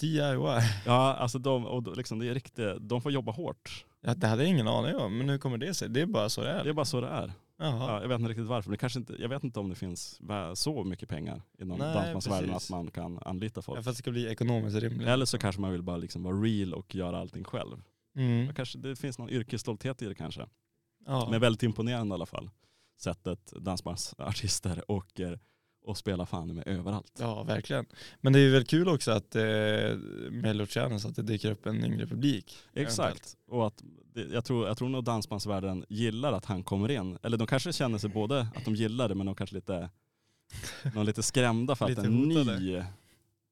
DIY. 0.01 0.61
Ja, 0.87 1.15
alltså 1.15 1.39
de, 1.39 1.67
och 1.67 1.97
liksom, 1.97 2.19
det 2.19 2.29
är 2.29 2.35
riktigt, 2.35 2.67
de 2.81 3.03
får 3.03 3.13
jobba 3.13 3.33
hårt. 3.33 3.85
Ja, 4.01 4.15
det 4.15 4.27
hade 4.27 4.43
jag 4.43 4.51
ingen 4.51 4.69
aning 4.69 4.97
om, 4.97 5.19
men 5.19 5.29
hur 5.29 5.39
kommer 5.39 5.59
det 5.59 5.75
sig? 5.75 5.89
Det 5.89 6.01
är 6.01 6.07
bara 6.07 6.29
så 6.29 6.43
det 6.43 6.51
är. 6.51 6.65
Det 6.65 6.71
är 6.71 6.75
bara 6.75 6.85
så 6.85 7.01
det 7.01 7.09
är. 7.09 7.33
Jaha. 7.59 7.91
Ja, 7.93 8.01
jag 8.01 8.09
vet 8.09 8.19
inte 8.19 8.31
riktigt 8.31 8.47
varför. 8.47 8.71
Det 8.71 8.77
kanske 8.77 8.99
inte, 8.99 9.15
jag 9.19 9.29
vet 9.29 9.45
inte 9.45 9.61
om 9.61 9.69
det 9.69 9.75
finns 9.75 10.21
så 10.55 10.85
mycket 10.85 11.09
pengar 11.09 11.43
inom 11.59 11.79
dansbandsvärlden 11.79 12.55
att 12.55 12.71
man 12.71 12.91
kan 12.91 13.19
anlita 13.23 13.63
folk. 13.63 13.79
Ja, 13.79 13.83
för 13.83 13.91
att 13.91 13.97
det 13.97 13.99
ska 13.99 14.11
bli 14.11 14.27
ekonomiskt 14.27 14.77
rimligt. 14.77 15.09
Eller 15.09 15.25
så 15.25 15.39
kanske 15.39 15.61
man 15.61 15.73
vill 15.73 15.83
bara 15.83 15.97
liksom 15.97 16.23
vara 16.23 16.37
real 16.37 16.75
och 16.75 16.95
göra 16.95 17.19
allting 17.19 17.45
själv. 17.45 17.83
Mm. 18.17 18.45
Men 18.45 18.55
Kanske, 18.55 18.79
det 18.79 18.97
finns 18.97 19.19
någon 19.19 19.31
yrkesstolthet 19.31 20.03
i 20.03 20.07
det 20.07 20.15
kanske. 20.15 20.47
Ja. 21.07 21.29
Men 21.31 21.41
väldigt 21.41 21.63
imponerande 21.63 22.13
i 22.13 22.15
alla 22.15 22.27
fall. 22.27 22.51
Sättet 23.01 23.53
dansbandsartister 23.61 24.91
åker 24.91 25.41
och 25.87 25.99
spelar 25.99 26.27
fan 26.27 26.55
med 26.55 26.69
överallt. 26.69 27.13
ja, 27.19 27.43
verkligen. 27.43 27.87
Men 28.21 28.33
det 28.33 28.39
är 28.41 28.51
väl 28.51 28.65
kul 28.65 28.89
också 28.89 29.11
att 29.11 29.37
eh, 29.37 29.43
med 30.31 30.57
Luciano 30.57 30.99
så 30.99 31.09
att 31.09 31.17
det 31.17 31.23
dyker 31.23 31.51
upp 31.51 31.67
en 31.67 31.85
yngre 31.85 32.07
publik. 32.07 32.57
Exakt. 32.75 33.37
Och 33.49 33.67
att 33.67 33.83
det, 34.15 34.23
jag, 34.33 34.45
tror, 34.45 34.67
jag 34.67 34.79
tror 34.79 34.89
nog 34.89 35.05
dansbandsvärlden 35.05 35.85
gillar 35.89 36.33
att 36.33 36.45
han 36.45 36.63
kommer 36.65 36.91
in. 36.91 37.19
Eller 37.23 37.37
de 37.37 37.47
kanske 37.47 37.73
känner 37.73 37.99
sig 37.99 38.11
både 38.11 38.41
att 38.55 38.65
de 38.65 38.75
gillar 38.75 39.09
det 39.09 39.15
men 39.15 39.27
de 39.27 39.35
kanske 39.35 39.57
lite, 39.57 39.91
de 40.83 40.99
är 40.99 41.05
lite 41.05 41.23
skrämda 41.23 41.77
för 41.77 41.85
att 41.85 41.91
Lite 41.91 42.03
en 42.03 42.31
hotade. 42.31 42.59
ny 42.61 42.83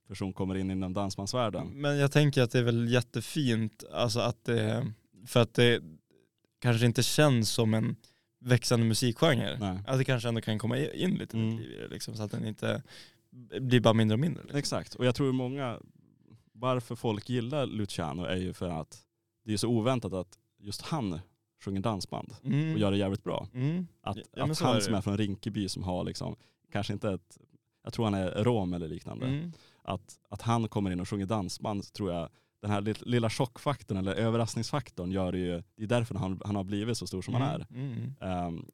person 0.08 0.32
kommer 0.32 0.54
in 0.54 0.70
inom 0.70 0.92
dansbandsvärlden. 0.92 1.68
Men 1.68 1.96
jag 1.98 2.12
tänker 2.12 2.42
att 2.42 2.50
det 2.50 2.58
är 2.58 2.62
väl 2.62 2.88
jättefint, 2.92 3.84
alltså 3.92 4.20
att 4.20 4.44
det, 4.44 4.92
för 5.26 5.40
att 5.40 5.54
det 5.54 5.82
kanske 6.60 6.86
inte 6.86 7.02
känns 7.02 7.50
som 7.50 7.74
en 7.74 7.96
växande 8.44 8.86
musikgenre. 8.86 9.56
Nej. 9.60 9.78
Att 9.86 9.98
det 9.98 10.04
kanske 10.04 10.28
ändå 10.28 10.40
kan 10.40 10.58
komma 10.58 10.78
in 10.78 11.14
lite 11.14 11.36
Mm. 11.36 11.58
i 11.58 11.76
det 11.76 11.88
liksom, 11.88 12.14
så 12.14 12.22
att 12.22 12.30
den 12.30 12.46
inte 12.46 12.82
blir 13.60 13.80
bara 13.80 13.94
mindre 13.94 14.14
och 14.14 14.20
mindre. 14.20 14.42
Liksom. 14.42 14.58
Exakt, 14.58 14.94
och 14.94 15.06
jag 15.06 15.14
tror 15.14 15.32
många, 15.32 15.78
varför 16.52 16.94
folk 16.96 17.28
gillar 17.28 17.66
Luciano 17.66 18.24
är 18.24 18.36
ju 18.36 18.52
för 18.52 18.68
att 18.68 18.98
det 19.44 19.52
är 19.52 19.56
så 19.56 19.68
oväntat 19.68 20.12
att 20.12 20.38
just 20.58 20.82
han 20.82 21.20
sjunger 21.64 21.80
dansband 21.80 22.34
Mm. 22.44 22.72
och 22.72 22.78
gör 22.78 22.90
det 22.90 22.96
jävligt 22.96 23.24
bra. 23.24 23.48
Mm. 23.54 23.86
Att, 24.02 24.16
Ja, 24.16 24.22
att 24.22 24.36
är 24.60 24.64
han 24.64 24.74
det 24.74 24.80
som 24.82 24.94
är 24.94 25.00
från 25.00 25.16
Rinkeby 25.18 25.68
som 25.68 25.82
har 25.82 26.04
liksom, 26.04 26.36
kanske 26.72 26.92
inte 26.92 27.10
ett, 27.12 27.38
jag 27.84 27.92
tror 27.92 28.04
han 28.04 28.14
är 28.14 28.44
rom 28.44 28.72
eller 28.74 28.88
liknande, 28.88 29.26
Mm. 29.26 29.52
att, 29.82 30.18
att 30.30 30.42
han 30.42 30.68
kommer 30.68 30.90
in 30.90 31.00
och 31.00 31.08
sjunger 31.08 31.26
dansband 31.26 31.92
tror 31.92 32.12
jag, 32.12 32.28
den 32.64 32.72
här 32.72 32.80
lill- 32.80 33.02
lilla 33.06 33.30
chockfaktorn 33.30 33.98
eller 33.98 34.14
överraskningsfaktorn 34.14 35.10
gör 35.10 35.32
det 35.32 35.38
ju, 35.38 35.62
det 35.76 35.82
är 35.82 35.86
därför 35.86 36.14
han, 36.14 36.40
han 36.44 36.56
har 36.56 36.64
blivit 36.64 36.98
så 36.98 37.06
stor 37.06 37.22
som 37.22 37.34
han 37.34 37.42
är. 37.42 37.66
Mm. 37.70 38.14
Ehm, 38.20 38.66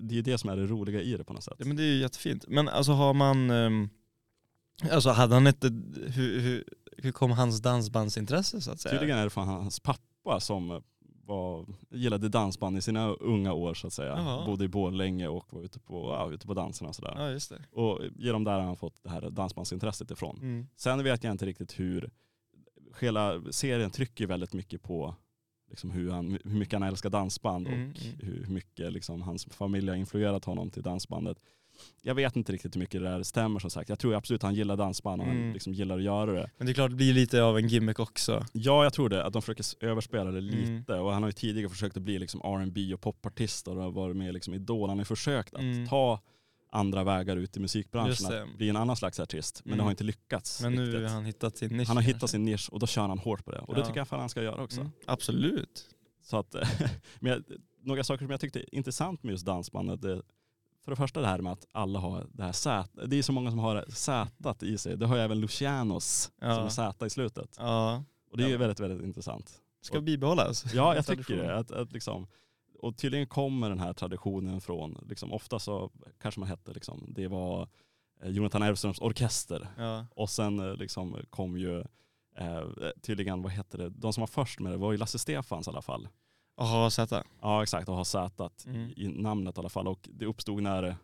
det 0.00 0.14
är 0.14 0.16
ju 0.16 0.22
det 0.22 0.38
som 0.38 0.50
är 0.50 0.56
det 0.56 0.66
roliga 0.66 1.02
i 1.02 1.16
det 1.16 1.24
på 1.24 1.32
något 1.32 1.44
sätt. 1.44 1.54
Ja 1.58 1.66
men 1.66 1.76
det 1.76 1.82
är 1.82 1.92
ju 1.92 2.00
jättefint. 2.00 2.44
Men 2.48 2.68
alltså 2.68 2.92
har 2.92 3.14
man, 3.14 3.50
ehm, 3.50 3.88
alltså 4.92 5.10
hade 5.10 5.34
han 5.34 5.46
inte, 5.46 5.66
hur, 6.06 6.40
hur, 6.40 6.64
hur 6.96 7.12
kom 7.12 7.30
hans 7.30 7.62
dansbandsintresse 7.62 8.60
så 8.60 8.70
att 8.70 8.80
säga? 8.80 8.92
Tydligen 8.98 9.18
är 9.18 9.24
det 9.24 9.30
från 9.30 9.48
hans 9.48 9.80
pappa 9.80 10.40
som 10.40 10.82
var, 11.28 11.66
gillade 11.90 12.28
dansband 12.28 12.78
i 12.78 12.82
sina 12.82 13.08
unga 13.08 13.52
år 13.52 13.74
så 13.74 13.86
att 13.86 13.92
säga. 13.92 14.08
Jaha. 14.08 14.46
Bodde 14.46 14.64
i 14.64 14.68
Borlänge 14.68 15.28
och 15.28 15.52
var 15.52 15.62
ute 15.62 15.80
på, 15.80 15.94
ja, 15.94 16.32
ute 16.32 16.46
på 16.46 16.54
danserna 16.54 16.88
och 16.88 16.94
sådär. 16.94 17.14
Ja 17.16 17.24
det. 17.24 17.80
Och 17.80 18.00
genom 18.16 18.44
där 18.44 18.52
har 18.52 18.62
han 18.66 18.76
fått 18.76 19.02
det 19.02 19.10
här 19.10 19.30
dansbandsintresset 19.30 20.10
ifrån. 20.10 20.36
Mm. 20.36 20.66
Sen 20.76 21.04
vet 21.04 21.24
jag 21.24 21.30
inte 21.30 21.46
riktigt 21.46 21.80
hur, 21.80 22.10
hela 23.02 23.42
serien 23.50 23.90
trycker 23.90 24.26
väldigt 24.26 24.52
mycket 24.52 24.82
på 24.82 25.14
liksom 25.70 25.90
hur, 25.90 26.10
han, 26.10 26.38
hur 26.44 26.58
mycket 26.58 26.72
han 26.72 26.82
älskar 26.82 27.10
dansband 27.10 27.66
och 27.66 27.72
Mm, 27.72 27.84
mm. 27.84 28.16
hur 28.20 28.46
mycket 28.48 28.92
liksom 28.92 29.22
hans 29.22 29.44
familj 29.44 29.88
har 29.88 29.96
influerat 29.96 30.44
honom 30.44 30.70
till 30.70 30.82
dansbandet. 30.82 31.38
Jag 32.02 32.14
vet 32.14 32.36
inte 32.36 32.52
riktigt 32.52 32.76
hur 32.76 32.80
mycket 32.80 33.00
det 33.02 33.08
där 33.08 33.22
stämmer 33.22 33.60
som 33.60 33.70
sagt. 33.70 33.88
Jag 33.88 33.98
tror 33.98 34.14
absolut 34.14 34.38
att 34.40 34.42
han 34.46 34.54
gillar 34.54 34.76
dansband 34.76 35.20
och 35.20 35.26
han 35.28 35.36
Mm. 35.36 35.52
liksom 35.52 35.72
gillar 35.72 35.96
att 35.96 36.02
göra 36.04 36.32
det. 36.32 36.50
Men 36.58 36.66
det 36.66 36.72
är 36.72 36.74
klart 36.74 36.90
det 36.90 36.96
blir 36.96 37.12
lite 37.12 37.42
av 37.42 37.58
en 37.58 37.68
gimmick 37.68 37.98
också. 37.98 38.46
Ja, 38.52 38.82
jag 38.84 38.92
tror 38.92 39.08
det. 39.08 39.24
Att 39.24 39.32
de 39.32 39.42
försöker 39.42 39.84
överspela 39.86 40.30
det 40.30 40.40
lite. 40.40 40.92
Mm. 40.92 41.04
Och 41.04 41.12
han 41.12 41.22
har 41.22 41.28
ju 41.28 41.32
tidigare 41.32 41.68
försökt 41.68 41.96
att 41.96 42.02
bli 42.02 42.18
liksom 42.18 42.40
R&B 42.44 42.94
och 42.94 43.00
popartist 43.00 43.68
och 43.68 43.76
har 43.76 43.90
varit 43.90 44.16
med 44.16 44.28
i 44.28 44.32
liksom 44.32 44.54
Idol. 44.54 44.88
Han 44.88 44.98
har 44.98 45.02
ju 45.02 45.04
försökt 45.04 45.54
att 45.54 45.60
Mm. 45.60 45.86
ta 45.88 46.20
andra 46.70 47.04
vägar 47.04 47.36
ut 47.36 47.56
i 47.56 47.60
musikbranschen, 47.60 48.30
det. 48.30 48.42
att 48.42 48.56
bli 48.56 48.68
en 48.68 48.76
annan 48.76 48.96
slags 48.96 49.20
artist. 49.20 49.60
Men 49.64 49.68
Mm. 49.72 49.78
det 49.78 49.84
har 49.84 49.90
inte 49.90 50.04
lyckats 50.04 50.62
Men 50.62 50.72
nu 50.72 50.84
riktigt. 50.84 51.02
har 51.02 51.14
han 51.14 51.24
hittat 51.24 51.56
sin 51.56 51.76
nisch. 51.76 51.88
Han 51.88 51.96
har 51.96 52.04
hittat 52.04 52.30
sin 52.30 52.44
nisch 52.44 52.68
och 52.72 52.78
då 52.80 52.86
kör 52.86 53.02
han 53.08 53.18
hårt 53.18 53.44
på 53.44 53.50
det. 53.50 53.58
Och 53.58 53.74
det 53.74 53.80
Ja. 53.80 53.86
tycker 53.86 54.00
jag 54.00 54.08
fan 54.08 54.20
han 54.20 54.28
ska 54.28 54.42
göra 54.42 54.62
också. 54.62 54.80
Mm. 54.80 54.92
Absolut. 55.06 55.86
Så 56.22 56.36
att, 56.38 56.54
men 57.20 57.32
jag, 57.32 57.42
några 57.82 58.04
saker 58.04 58.24
som 58.24 58.30
jag 58.30 58.40
tyckte 58.40 58.60
är 58.60 58.74
intressant 58.74 59.22
med 59.22 59.32
just 59.32 59.46
dansbandet, 59.46 60.02
det, 60.02 60.22
för 60.84 60.90
det 60.92 60.96
första 60.96 61.20
det 61.20 61.26
här 61.26 61.38
med 61.38 61.52
att 61.52 61.66
alla 61.72 61.98
har 61.98 62.26
det 62.32 62.42
här 62.42 62.52
Z, 62.52 62.88
det 63.06 63.16
är 63.18 63.22
så 63.22 63.32
många 63.32 63.50
som 63.50 63.58
har 63.58 63.74
det 63.74 63.90
Z 63.92 64.66
i 64.66 64.78
sig. 64.78 64.96
Det 64.96 65.06
har 65.06 65.16
ju 65.16 65.22
även 65.22 65.40
Lucianos 65.40 66.30
Ja. 66.40 66.54
som 66.54 66.64
är 66.64 66.68
Z 66.68 67.06
i 67.06 67.10
slutet. 67.10 67.56
Ja. 67.58 68.04
Och 68.30 68.36
det 68.36 68.44
är 68.44 68.48
ju 68.48 68.56
väldigt, 68.56 68.80
väldigt 68.80 69.02
intressant. 69.06 69.52
Ska 69.80 70.00
bibehållas. 70.00 70.74
Ja, 70.74 70.94
jag 70.96 71.06
tycker 71.06 71.36
det. 71.36 71.56
Att, 71.56 71.70
att 71.70 71.92
liksom, 71.92 72.26
och 72.78 72.96
tydligen 72.96 73.26
kommer 73.26 73.68
den 73.68 73.80
här 73.80 73.92
traditionen 73.92 74.60
från, 74.60 75.04
liksom, 75.08 75.32
ofta 75.32 75.58
så 75.58 75.90
kanske 76.20 76.40
man 76.40 76.48
hette, 76.48 76.72
liksom, 76.72 77.04
det 77.08 77.28
var 77.28 77.68
eh, 78.22 78.30
Jonathan 78.30 78.62
Erfströms 78.62 79.00
orkester. 79.00 79.68
Ja. 79.78 80.06
Och 80.14 80.30
sen 80.30 80.58
eh, 80.60 80.74
liksom, 80.74 81.16
kom 81.30 81.58
ju 81.58 81.78
eh, 82.36 82.62
tydligen, 83.02 83.42
vad 83.42 83.52
heter 83.52 83.78
det, 83.78 83.88
de 83.90 84.12
som 84.12 84.20
var 84.20 84.26
först 84.26 84.60
med 84.60 84.72
det 84.72 84.76
var 84.76 84.92
ju 84.92 84.98
Lasse 84.98 85.18
Stefans 85.18 85.66
i 85.66 85.70
alla 85.70 85.82
fall. 85.82 86.08
Jaha, 86.56 86.90
Z. 86.90 87.24
Ja 87.40 87.62
exakt, 87.62 87.88
och 87.88 87.94
har 87.94 88.04
Z 88.04 88.50
Mm. 88.66 88.90
i 88.96 89.08
namnet 89.08 89.56
i 89.56 89.60
alla 89.60 89.68
fall. 89.68 89.88
Och 89.88 90.08
det 90.12 90.26
uppstod 90.26 90.62
när 90.62 90.96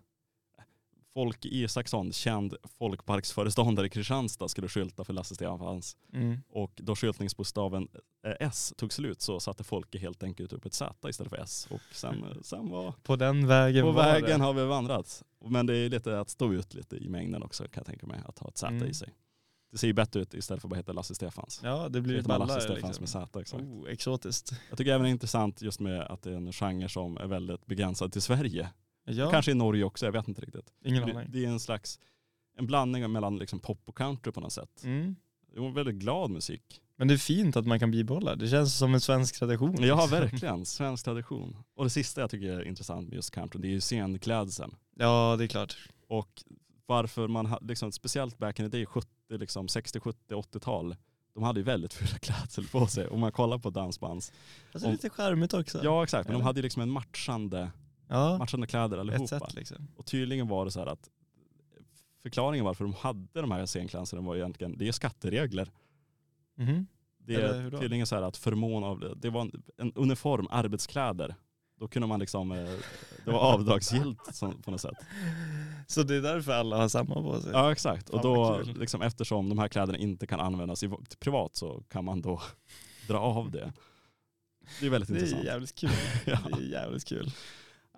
Folk 1.15 1.45
Isaksson, 1.45 2.13
känd 2.13 2.55
folkparksföreståndare 2.79 3.87
i 3.87 3.91
Kristianstad, 3.91 4.49
skulle 4.49 4.69
skylta 4.69 5.05
för 5.05 5.13
Lasse 5.13 5.35
Stefans. 5.35 5.97
Mm. 6.13 6.39
Och 6.49 6.73
då 6.77 6.97
skyltningsbokstaven 6.97 7.89
eh, 8.27 8.47
S 8.47 8.73
tog 8.77 8.93
slut 8.93 9.21
så 9.21 9.41
satte 9.41 9.65
Folke 9.65 9.99
helt 9.99 10.23
enkelt 10.23 10.53
upp 10.53 10.67
ett 10.67 10.75
Z 10.75 11.09
istället 11.09 11.31
för 11.31 11.39
S. 11.43 11.69
Och 11.71 11.81
sen, 11.93 12.25
eh, 12.25 12.31
sen 12.43 12.69
var 12.71 12.93
På 13.03 13.17
den 13.17 13.47
vägen 13.47 13.83
på 13.85 13.93
vägen 13.93 14.39
det. 14.41 14.45
har 14.47 14.53
vi 14.53 14.65
vandrat. 14.65 15.23
Men 15.47 15.67
det 15.67 15.77
är 15.77 15.89
lite 15.89 16.21
att 16.21 16.31
stå 16.31 16.53
ut 16.53 16.75
lite 16.75 16.97
i 16.97 17.09
mängden 17.09 17.43
också 17.43 17.63
kan 17.65 17.71
jag 17.75 17.87
tänka 17.87 18.07
mig, 18.07 18.21
att 18.27 18.39
ha 18.39 18.49
ett 18.49 18.59
Z 18.59 18.69
Mm. 18.69 18.89
i 18.89 18.95
sig. 18.95 19.09
Det 19.73 19.79
ser 19.79 19.87
ju 19.87 19.93
bättre 19.93 20.21
ut 20.21 20.35
istället 20.35 20.61
för 20.61 20.69
att 20.69 20.71
bara 20.71 20.77
heta 20.77 20.93
Lasse 20.93 21.15
Stefans. 21.15 21.61
Ja, 21.65 21.89
det 21.89 22.01
blir 22.01 22.23
bara 22.23 22.39
ballare 22.39 22.49
Lasse 22.57 22.61
Stefans 22.61 23.01
liksom. 23.01 23.21
med 23.21 23.29
Z 23.29 23.41
exakt. 23.41 23.63
Oh, 23.63 23.89
exotiskt. 23.91 24.53
Jag 24.69 24.79
tycker 24.79 24.91
även 24.93 25.03
det 25.03 25.09
är 25.09 25.11
intressant 25.11 25.63
just 25.63 25.81
med 25.81 26.01
att 26.03 26.23
det 26.23 26.31
är 26.31 26.37
en 26.37 26.53
genre 26.53 26.89
som 26.89 27.17
är 27.19 27.27
väldigt 27.27 27.67
begränsad 27.67 28.13
till 28.13 28.23
Sverige. 28.23 28.69
Ja, 29.05 29.31
Kanske 29.31 29.51
i 29.51 29.55
Norge 29.55 29.85
också, 29.85 30.05
jag 30.07 30.13
vet 30.13 30.29
inte 30.29 30.41
riktigt. 30.41 30.73
ingen 30.85 31.07
Det, 31.07 31.13
aning. 31.15 31.29
det 31.33 31.45
är 31.45 31.49
en 31.49 31.61
slags 31.61 31.99
en 32.59 32.67
blandning 32.67 33.13
mellan 33.13 33.39
liksom 33.39 33.61
pop 33.61 33.81
och 33.85 33.97
country 33.97 34.33
på 34.33 34.41
något 34.41 34.53
sätt. 34.53 34.85
Mm. 34.85 35.17
Det 35.55 35.61
var 35.61 35.71
väldigt 35.71 35.95
glad 35.95 36.31
musik. 36.31 36.81
Men 36.97 37.09
det 37.09 37.15
är 37.15 37.19
fint 37.19 37.57
att 37.57 37.67
man 37.67 37.79
kan 37.81 37.91
bibehålla. 37.91 38.37
Det 38.37 38.49
känns 38.49 38.79
som 38.79 38.95
en 38.95 39.01
svensk 39.01 39.39
tradition. 39.39 39.77
Ja 39.81 40.07
verkligen, 40.07 40.65
svensk 40.65 41.05
tradition. 41.05 41.57
Och 41.75 41.85
det 41.85 41.91
sista 41.91 42.21
jag 42.21 42.31
tycker 42.31 42.51
är 42.53 42.65
intressant 42.65 43.09
med 43.09 43.17
just 43.17 43.31
country, 43.31 43.61
det 43.61 43.69
är 43.69 43.71
ju 43.73 43.81
scenklädseln. 43.81 44.75
Ja, 44.97 45.37
det 45.39 45.45
är 45.45 45.49
klart. 45.49 45.77
Och 46.09 46.43
varför 46.87 47.29
man, 47.29 47.57
liksom, 47.61 47.93
speciellt 47.93 48.39
back 48.39 48.61
in 48.61 48.71
the 48.71 48.77
day, 48.77 48.87
70, 48.87 49.09
liksom, 49.29 49.69
60, 49.69 50.01
70, 50.01 50.19
80-tal, 50.35 50.97
de 51.35 51.43
hade 51.43 51.61
ju 51.61 51.65
väldigt 51.65 51.95
fula 51.95 52.19
klädsel 52.21 52.67
på 52.69 52.87
sig. 52.87 53.09
Om 53.09 53.21
man 53.21 53.33
kollar 53.33 53.59
på 53.59 53.71
dansbands. 53.71 54.33
Alltså 54.73 54.87
Om- 54.87 54.93
lite 54.93 55.11
charmigt 55.11 55.55
också. 55.55 55.81
Ja 55.85 56.03
exakt, 56.05 56.29
men 56.29 56.33
de 56.33 56.37
Eller? 56.37 56.45
hade 56.45 56.59
ju 56.59 56.63
liksom 56.63 56.83
en 56.83 56.91
matchande, 56.91 57.71
ja. 58.09 58.39
matchande 58.39 58.67
kläder 58.67 58.97
ett 58.97 59.01
allihopa. 59.01 59.27
sätt 59.27 59.55
liksom. 59.55 59.89
Och 59.97 60.07
tydligen 60.07 60.49
var 60.49 60.65
det 60.65 60.71
så 60.71 60.81
här 60.81 60.87
att 60.87 61.11
förklaringen 62.23 62.65
varför 62.65 62.85
de 62.85 62.95
hade 62.95 63.41
de 63.41 63.51
här 63.51 63.67
scenkläderna 63.67 64.23
var 64.23 64.37
egentligen, 64.37 64.79
det 64.79 64.89
är 64.89 64.93
skatteregler. 64.93 65.71
Mhm. 66.55 66.87
Det 67.19 67.35
är 67.35 67.71
tydligen 67.81 68.07
så 68.07 68.15
här 68.15 68.23
att 68.23 68.37
förmån 68.37 68.85
av, 68.85 69.15
det 69.17 69.31
var 69.31 69.41
en, 69.41 69.63
en 69.77 69.93
uniform, 69.95 70.47
arbetskläder. 70.51 71.35
Då 71.81 71.89
kunde 71.89 72.09
man 72.09 72.21
liksom, 72.21 72.53
eh, 72.53 72.71
det 73.25 73.31
var 73.31 73.39
avdragsgillt 73.39 74.41
på 74.65 74.71
något 74.71 74.81
sätt. 74.81 74.97
Så 75.87 76.03
det 76.03 76.17
är 76.17 76.23
därför 76.23 76.53
alla 76.53 76.77
har 76.77 76.89
samma 76.89 77.15
på 77.15 77.41
sig? 77.41 77.53
Ja 77.53 77.73
exakt, 77.73 78.11
och 78.11 78.23
då 78.23 78.63
liksom, 78.77 79.03
eftersom 79.03 79.49
de 79.49 79.59
här 79.59 79.69
kläderna 79.69 79.99
inte 79.99 80.27
kan 80.27 80.41
användas 80.41 80.83
i, 80.83 80.91
privat 81.19 81.57
så 81.57 81.83
kan 81.89 82.05
man 82.05 82.23
då 82.23 82.43
dra 83.09 83.19
av 83.19 83.51
det. 83.51 83.73
Det 84.81 84.87
är 84.87 84.91
väldigt 84.91 85.09
det 85.09 85.15
är 85.15 85.19
intressant. 85.19 85.45
jävligt 85.45 85.75
kul. 85.75 85.91
Ja. 86.27 86.39
Det 86.57 86.63
är 86.63 86.69
jävligt 86.69 87.05
kul. 87.05 87.31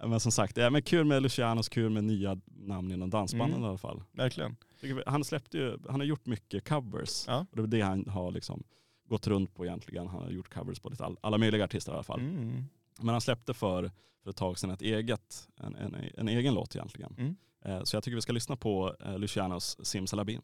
Men 0.05 0.21
som 0.21 0.33
sagt, 0.33 0.57
men 0.57 0.83
kul 0.83 1.05
med 1.05 1.23
Lucianos, 1.23 1.69
kul 1.69 1.91
med 1.91 2.05
nya 2.05 2.37
namn 2.47 2.93
inom 2.93 3.11
dansbanden 3.11 3.57
Mm. 3.57 3.65
i 3.65 3.69
alla 3.69 3.79
fall. 3.79 4.03
Verkligen. 4.13 4.57
Han 5.07 5.25
släppte 5.25 5.59
ju, 5.59 5.79
han 5.89 6.01
har 6.01 6.05
gjort 6.07 6.27
mycket 6.27 6.69
covers. 6.69 7.25
Ja. 7.27 7.47
Och 7.51 7.57
det 7.57 7.63
är 7.63 7.67
det 7.67 7.81
han 7.81 8.07
har 8.09 8.31
liksom 8.31 8.63
gått 9.09 9.27
runt 9.27 9.55
på 9.55 9.65
egentligen. 9.67 10.07
Han 10.09 10.23
har 10.23 10.31
gjort 10.31 10.55
covers 10.55 10.81
på 10.81 10.89
lite 10.89 11.05
all, 11.05 11.17
alla 11.21 11.39
möjliga 11.39 11.65
artister 11.65 11.93
i 11.93 11.95
alla 11.95 12.03
fall. 12.03 12.21
Mm. 12.21 12.65
Men 13.01 13.09
han 13.09 13.21
släppte 13.21 13.55
för, 13.55 13.91
för 14.23 14.31
ett 14.31 14.37
tag 14.37 14.59
sedan 14.59 14.71
ett 14.71 14.83
eget, 14.83 15.49
en, 15.61 15.75
en, 15.77 15.97
en 16.17 16.29
egen 16.29 16.55
låt 16.55 16.77
egentligen. 16.77 17.15
Mm. 17.19 17.37
Eh, 17.65 17.83
Så 17.85 17.97
jag 17.97 18.03
tycker 18.05 18.15
vi 18.15 18.23
ska 18.23 18.33
lyssna 18.33 18.57
på 18.57 18.95
eh, 19.05 19.19
Lucianos 19.19 19.77
Simsalabim. 19.87 20.43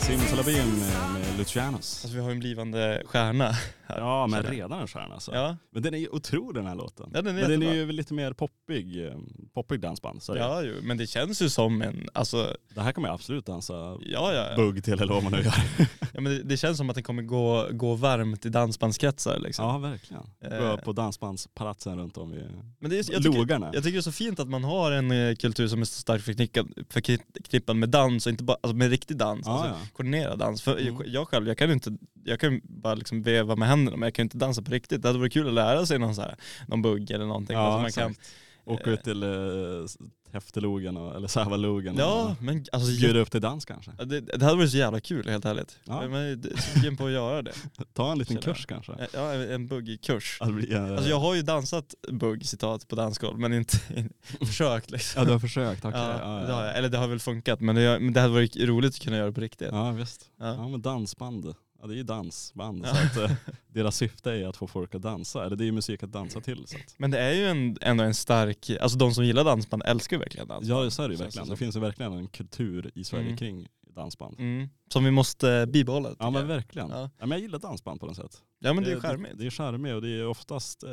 Simsalabim 0.00 0.68
med, 0.78 1.38
Lucianos. 1.38 2.04
Alltså 2.04 2.16
vi 2.16 2.22
har 2.22 2.30
en 2.30 2.38
blivande 2.38 3.02
stjärna 3.06 3.52
här. 3.88 3.98
Ja 3.98 4.26
men 4.26 4.42
känner 4.42 4.56
redan 4.56 4.80
en 4.80 4.86
stjärna 4.86 5.14
alltså. 5.14 5.34
Ja, 5.34 5.56
Men 5.70 5.82
den 5.82 5.94
är 5.94 5.98
ju 5.98 6.08
otrolig 6.08 6.54
den 6.54 6.66
här 6.66 6.74
låten. 6.74 7.10
ja 7.14 7.22
den 7.22 7.36
är 7.36 7.40
men 7.40 7.50
den 7.50 7.62
är 7.62 7.66
jättebra. 7.66 7.74
ju 7.86 7.92
lite 7.92 8.14
mer 8.14 8.32
poppig, 8.32 9.06
eh, 9.06 9.12
poppig 9.54 9.80
dansband. 9.80 10.22
Så 10.22 10.36
Ja, 10.36 10.62
ju. 10.62 10.80
men 10.82 10.96
det 10.96 11.06
känns 11.06 11.42
ju 11.42 11.48
som 11.48 11.82
en, 11.82 12.08
alltså, 12.12 12.56
det 12.74 12.80
här 12.80 12.92
kommer 12.92 13.08
jag 13.08 13.14
absolut 13.14 13.46
dansa 13.46 13.72
ja, 13.74 13.98
ja, 14.02 14.32
ja. 14.50 14.56
bugg 14.56 14.84
till 14.84 14.92
eller 14.92 15.14
vad 15.14 15.22
man 15.22 15.32
nu 15.32 15.38
gör. 15.38 15.54
ja 16.14 16.20
men 16.20 16.24
det, 16.24 16.42
det 16.42 16.56
känns 16.56 16.76
som 16.78 16.90
att 16.90 16.94
den 16.94 17.04
kommer 17.04 17.22
gå, 17.22 17.68
gå 17.72 17.94
varmt 17.94 18.46
i 18.46 18.48
dansbandskretsar 18.48 19.38
liksom. 19.38 19.64
Ja 19.64 19.78
verkligen. 19.78 20.22
Eh. 20.44 20.76
På 20.76 20.92
dansbandspalatsen 20.92 21.98
runt 21.98 22.18
om 22.18 22.34
i 22.34 22.44
Men 22.78 22.90
det 22.90 22.96
är, 22.98 23.12
jag, 23.12 23.22
tycker, 23.22 23.38
logarna. 23.38 23.70
jag 23.74 23.82
tycker 23.82 23.92
det 23.96 24.00
är 24.00 24.02
så 24.02 24.12
fint 24.12 24.40
att 24.40 24.48
man 24.48 24.64
har 24.64 24.92
en 24.92 25.10
eh, 25.10 25.34
kultur 25.34 25.68
som 25.68 25.80
är 25.80 25.84
så 25.84 26.00
starkt 26.00 26.24
förknippad, 26.24 26.68
förknippad 26.90 27.76
med 27.76 27.88
dans 27.88 28.26
och 28.26 28.30
inte 28.30 28.44
bara 28.44 28.56
alltså 28.62 28.76
med 28.76 28.90
riktig 28.90 29.16
dans, 29.16 29.46
Ja, 29.46 29.52
alltså 29.52 29.68
ja. 29.68 29.86
koordinerad 29.96 30.38
dans. 30.38 30.62
För 30.62 30.78
Mm. 30.78 30.94
jag, 30.94 31.06
jag 31.06 31.28
själv, 31.28 31.48
jag 31.48 31.58
kan 31.58 31.68
ju 31.68 31.74
inte, 31.74 31.90
jag 32.24 32.40
kan 32.40 32.60
bara 32.64 32.94
liksom 32.94 33.22
veva 33.22 33.56
med 33.56 33.68
händerna 33.68 33.77
men 33.84 34.02
jag 34.02 34.14
kan 34.14 34.22
ju 34.22 34.24
inte 34.26 34.38
dansa 34.38 34.62
på 34.62 34.70
riktigt. 34.70 35.02
Det 35.02 35.08
hade 35.08 35.18
varit 35.18 35.32
kul 35.32 35.48
att 35.48 35.54
lära 35.54 35.86
sig 35.86 35.98
någon, 35.98 36.14
så 36.14 36.22
här, 36.22 36.36
någon 36.66 36.82
bugg 36.82 37.10
eller 37.10 37.26
någonting. 37.26 37.56
Ja, 37.56 37.62
alltså 37.84 38.00
man 38.00 38.12
kan. 38.12 38.22
Åka 38.64 38.90
ut 38.90 39.04
till 39.04 39.22
uh, 39.24 39.86
Häftelogen 40.32 40.96
eller 40.96 41.28
Sävalogen 41.28 41.96
ja 41.98 42.36
och 42.38 42.42
men 42.42 42.64
alltså 42.72 42.88
bjuda 42.90 43.18
upp 43.18 43.30
till 43.30 43.40
dans 43.40 43.64
kanske. 43.64 43.90
Ja, 43.98 44.04
Det, 44.04 44.20
det 44.20 44.44
hade 44.44 44.56
varit 44.56 44.70
så 44.70 44.76
jävla 44.76 45.00
kul 45.00 45.28
helt 45.28 45.44
ärligt. 45.44 45.78
Ja. 45.84 46.02
Ja. 46.02 46.08
Men 46.08 46.20
jag 46.20 46.30
är 46.30 46.56
sugen 46.60 46.96
på 46.96 47.06
att 47.06 47.12
göra 47.12 47.42
det. 47.42 47.52
Ta 47.92 48.12
en 48.12 48.18
liten 48.18 48.36
Känner 48.36 48.48
jag. 48.48 48.56
kurs 48.56 48.66
kanske. 48.66 48.92
Ja, 49.12 49.32
en 49.34 49.66
buggkurs. 49.68 50.38
Alltså, 50.40 50.72
eh, 50.74 50.92
Alltså 50.92 51.08
jag 51.10 51.18
har 51.20 51.34
ju 51.34 51.42
dansat 51.42 51.94
bugg 52.08 52.46
citat 52.46 52.88
på 52.88 52.96
dansgolv 52.96 53.38
men 53.38 53.52
inte 53.52 53.78
försökt 54.46 54.90
liksom. 54.90 55.20
Ja 55.22 55.26
du 55.26 55.32
har 55.32 55.38
försökt, 55.40 55.84
okej. 55.84 56.00
Ja, 56.00 56.18
Ja, 56.20 56.40
jag. 56.40 56.50
ja. 56.50 56.64
Eller 56.72 56.88
det 56.88 56.98
har 56.98 57.08
väl 57.08 57.18
funkat 57.20 57.60
men 57.60 57.74
det, 57.76 57.98
men 58.00 58.12
det 58.12 58.20
hade 58.20 58.32
varit 58.32 58.56
roligt 58.56 58.94
att 58.94 59.00
kunna 59.02 59.16
göra 59.16 59.26
det 59.26 59.32
på 59.32 59.40
riktigt. 59.40 59.68
ja 59.72 59.90
visst. 59.90 60.24
Ja. 60.38 60.54
Ja 60.54 60.68
men 60.68 60.82
dansband. 60.82 61.54
Ja 61.80 61.86
det 61.86 61.94
är 61.94 61.96
ju 61.96 62.02
dansband. 62.02 62.86
Ja. 62.86 62.94
Så 62.94 63.24
att, 63.24 63.30
eh, 63.30 63.36
deras 63.68 63.96
syfte 63.96 64.30
är 64.32 64.48
att 64.48 64.56
få 64.56 64.66
folk 64.66 64.94
att 64.94 65.02
dansa. 65.02 65.44
Eller 65.46 65.56
det 65.56 65.64
är 65.64 65.66
ju 65.66 65.72
musik 65.72 66.02
att 66.02 66.12
dansa 66.12 66.40
till. 66.40 66.66
Så 66.66 66.76
att. 66.76 66.94
Men 66.98 67.10
det 67.10 67.18
är 67.18 67.32
ju 67.32 67.46
en, 67.46 67.76
ändå 67.80 68.04
en 68.04 68.14
stark, 68.14 68.70
alltså 68.80 68.98
de 68.98 69.14
som 69.14 69.24
gillar 69.24 69.44
dansband 69.44 69.82
älskar 69.86 70.16
ju 70.16 70.20
verkligen 70.20 70.48
dansband. 70.48 70.84
Ja 70.86 70.90
så 70.90 71.02
är 71.02 71.08
det 71.08 71.14
ju 71.14 71.18
verkligen. 71.22 71.48
Det 71.48 71.56
finns 71.56 71.76
ju 71.76 71.80
verkligen 71.80 72.12
en 72.12 72.28
kultur 72.28 72.90
i 72.94 73.04
Sverige 73.04 73.24
Mm. 73.26 73.36
kring 73.36 73.68
dansband. 73.94 74.36
Mm. 74.40 74.68
Som 74.92 75.04
vi 75.04 75.10
måste 75.10 75.66
bibehålla. 75.72 76.14
Ja 76.18 76.30
men 76.30 76.40
jag. 76.40 76.48
verkligen. 76.48 76.88
Ja. 76.90 77.00
Ja. 77.18 77.26
men 77.26 77.30
jag 77.30 77.40
gillar 77.40 77.58
dansband 77.58 78.00
på 78.00 78.06
något 78.06 78.16
sätt. 78.16 78.42
Ja 78.60 78.72
men 78.72 78.84
det 78.84 78.90
är 78.90 78.94
Det, 78.94 79.00
charmigt. 79.00 79.32
det 79.38 79.46
är 79.46 79.50
charmigt 79.50 79.94
och 79.94 80.02
det 80.02 80.08
är 80.20 80.26
oftast, 80.26 80.82
eh, 80.82 80.90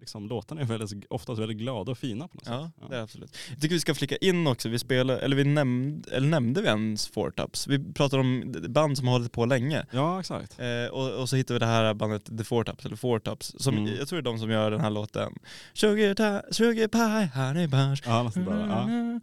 liksom, 0.00 0.28
låtarna 0.28 0.60
är 0.60 0.64
väldigt, 0.64 1.06
oftast 1.10 1.40
väldigt 1.40 1.56
glada 1.58 1.92
och 1.92 1.98
fina 1.98 2.28
på 2.28 2.34
något 2.36 2.46
Ja, 2.46 2.70
sätt. 2.80 2.90
det 2.90 2.96
är 2.96 3.02
absolut. 3.02 3.36
Jag 3.50 3.60
tycker 3.60 3.74
vi 3.74 3.80
ska 3.80 3.94
flika 3.94 4.16
in 4.16 4.46
också, 4.46 4.68
vi 4.68 4.78
spelar, 4.78 5.18
eller 5.18 5.36
vi 5.36 5.44
nämnde, 5.44 6.10
eller 6.10 6.28
nämnde 6.28 6.60
vi 6.62 6.66
ens 6.68 7.08
Four 7.08 7.30
Tops? 7.30 7.66
Vi 7.66 7.92
pratar 7.92 8.18
om 8.18 8.54
band 8.68 8.98
som 8.98 9.06
har 9.06 9.12
hållit 9.14 9.32
på 9.32 9.46
länge. 9.46 9.86
Ja, 9.90 10.20
exakt. 10.20 10.58
Eh, 10.60 10.92
och, 10.92 11.20
och 11.20 11.28
så 11.28 11.36
hittar 11.36 11.54
vi 11.54 11.58
det 11.58 11.66
här 11.66 11.94
bandet 11.94 12.38
The 12.38 12.44
Four 12.44 12.64
Tops, 12.64 12.84
eller 12.86 12.96
Four 12.96 13.18
Tops, 13.18 13.54
som 13.58 13.76
Mm. 13.78 13.94
jag 13.98 14.08
tror 14.08 14.18
är 14.18 14.22
de 14.22 14.38
som 14.38 14.50
gör 14.50 14.70
den 14.70 14.80
här 14.80 14.90
låten. 14.90 15.32
Sugar, 15.74 16.14
ta, 16.14 16.42
sugar 16.50 16.88
pie, 16.88 17.42
honey 17.44 17.66
bunch. 17.66 18.02
Ja, 18.06 18.32
där. 18.34 18.66
Ja. 18.68 19.20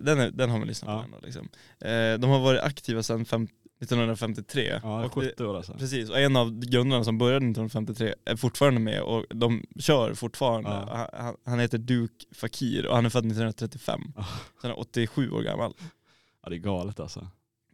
Den, 0.00 0.20
är, 0.20 0.30
den 0.30 0.50
har 0.50 0.58
man 0.58 0.68
lyssnat 0.68 0.88
på 0.88 0.92
Ja. 0.96 1.04
ändå. 1.04 1.18
Liksom. 1.22 1.48
Eh, 1.80 2.18
de 2.20 2.30
har 2.30 2.40
varit 2.40 2.60
aktiva 2.60 3.02
sedan 3.02 3.24
fem, 3.24 3.48
1953. 3.80 4.80
Ja, 4.82 5.04
Och 5.04 5.20
det- 5.22 5.28
70 5.30 5.44
år 5.44 5.56
alltså. 5.56 5.72
Precis, 5.72 6.10
och 6.10 6.18
en 6.20 6.36
av 6.36 6.58
grundarna 6.58 7.04
som 7.04 7.18
började 7.18 7.46
1953 7.46 8.14
är 8.24 8.36
fortfarande 8.36 8.80
med 8.80 9.02
och 9.02 9.24
de 9.30 9.62
kör 9.78 10.14
fortfarande. 10.14 10.70
Ja. 10.70 11.10
Han, 11.12 11.36
han- 11.44 11.58
heter 11.58 11.78
Duke 11.78 12.24
Fakir 12.34 12.86
och 12.86 12.94
han 12.96 13.06
är 13.06 13.10
född 13.10 13.24
1935. 13.26 14.00
Ja. 14.16 14.22
Så 14.24 14.28
han 14.62 14.70
är 14.70 14.78
87 14.80 15.30
år 15.30 15.42
gammal. 15.42 15.74
Ja, 16.42 16.48
det 16.50 16.56
är 16.56 16.58
galet 16.58 17.00
alltså. 17.00 17.28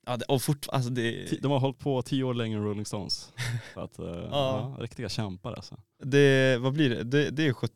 Ja, 0.06 0.16
det, 0.16 0.24
och 0.24 0.42
fort, 0.42 0.66
alltså 0.68 0.90
det, 0.90 1.42
De 1.42 1.52
har 1.52 1.58
hållit 1.58 1.78
på 1.78 2.02
tio 2.02 2.24
år 2.24 2.34
längre 2.34 2.58
än 2.58 2.64
Rolling 2.64 2.86
Stones. 2.86 3.32
Att, 3.74 3.98
eh, 3.98 4.06
ja. 4.06 4.76
riktiga 4.80 5.08
kämpar 5.08 5.52
alltså. 5.52 5.76
det, 6.02 6.58
vad 6.60 6.72
blir 6.72 6.90
det? 6.90 7.02
det? 7.02 7.30
Det 7.30 7.46
är 7.46 7.52
70 7.52 7.72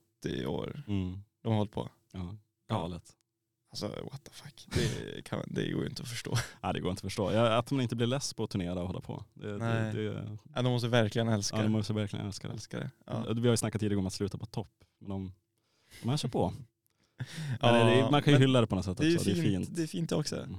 år 0.47 0.83
Mm. 0.89 1.19
de 1.43 1.49
har 1.49 1.57
hållit 1.57 1.73
på. 1.73 1.89
Ja, 2.13 2.37
galet. 2.71 3.03
Alltså 3.85 4.05
what 4.13 4.25
the 4.25 4.31
fuck, 4.33 4.67
det, 4.75 5.23
kan, 5.25 5.43
det 5.47 5.71
går 5.73 5.83
ju 5.83 5.89
inte 5.89 6.03
att 6.03 6.09
förstå. 6.09 6.35
Ja, 6.63 6.73
det 6.73 6.81
går 6.81 6.91
inte 6.91 6.99
att 7.01 7.05
förstå. 7.05 7.33
Ja, 7.33 7.57
att 7.59 7.71
man 7.71 7.81
inte 7.81 7.97
blir 7.97 8.07
less 8.07 8.35
på 8.35 8.45
att 8.45 8.51
turnera 8.51 8.81
och 8.81 8.87
hålla 8.87 9.01
på. 9.01 9.25
Det, 9.35 9.47
Nej. 9.59 9.93
det, 9.95 10.09
det, 10.13 10.39
Ja, 10.55 10.63
de 10.63 10.73
måste 10.73 10.89
verkligen 10.89 11.29
älska 11.29 11.57
ja, 11.57 11.63
de 11.63 11.67
det. 11.73 11.79
måste 11.79 11.93
verkligen 11.93 12.27
älska 12.27 12.49
det. 12.49 12.55
Älskar 12.55 12.79
det. 12.81 12.91
Ja. 13.07 13.25
Vi 13.33 13.41
har 13.41 13.51
ju 13.51 13.57
snackat 13.57 13.81
tidigare 13.81 13.99
om 14.01 14.07
att 14.07 14.13
sluta 14.13 14.39
på 14.39 14.47
topp. 14.47 14.71
Men 14.99 15.09
de, 15.11 15.33
de 16.03 16.09
här 16.09 16.17
kör 16.17 16.29
på. 16.29 16.53
Ja, 17.61 17.73
det, 17.73 17.79
är- 17.95 18.11
man 18.11 18.23
kan 18.23 18.33
ju 18.33 18.39
hylla 18.39 18.61
det 18.61 18.67
på 18.67 18.75
något 18.77 18.85
sätt 18.85 18.99
det 18.99 19.07
är 19.07 19.17
också. 19.17 19.29
ju 19.29 19.35
Det 19.35 19.41
är 19.41 19.43
fint, 19.45 19.67
fint. 19.67 19.77
det 19.77 19.83
är 19.83 19.87
fint 19.87 20.13
också. 20.13 20.37
Mm. 20.37 20.57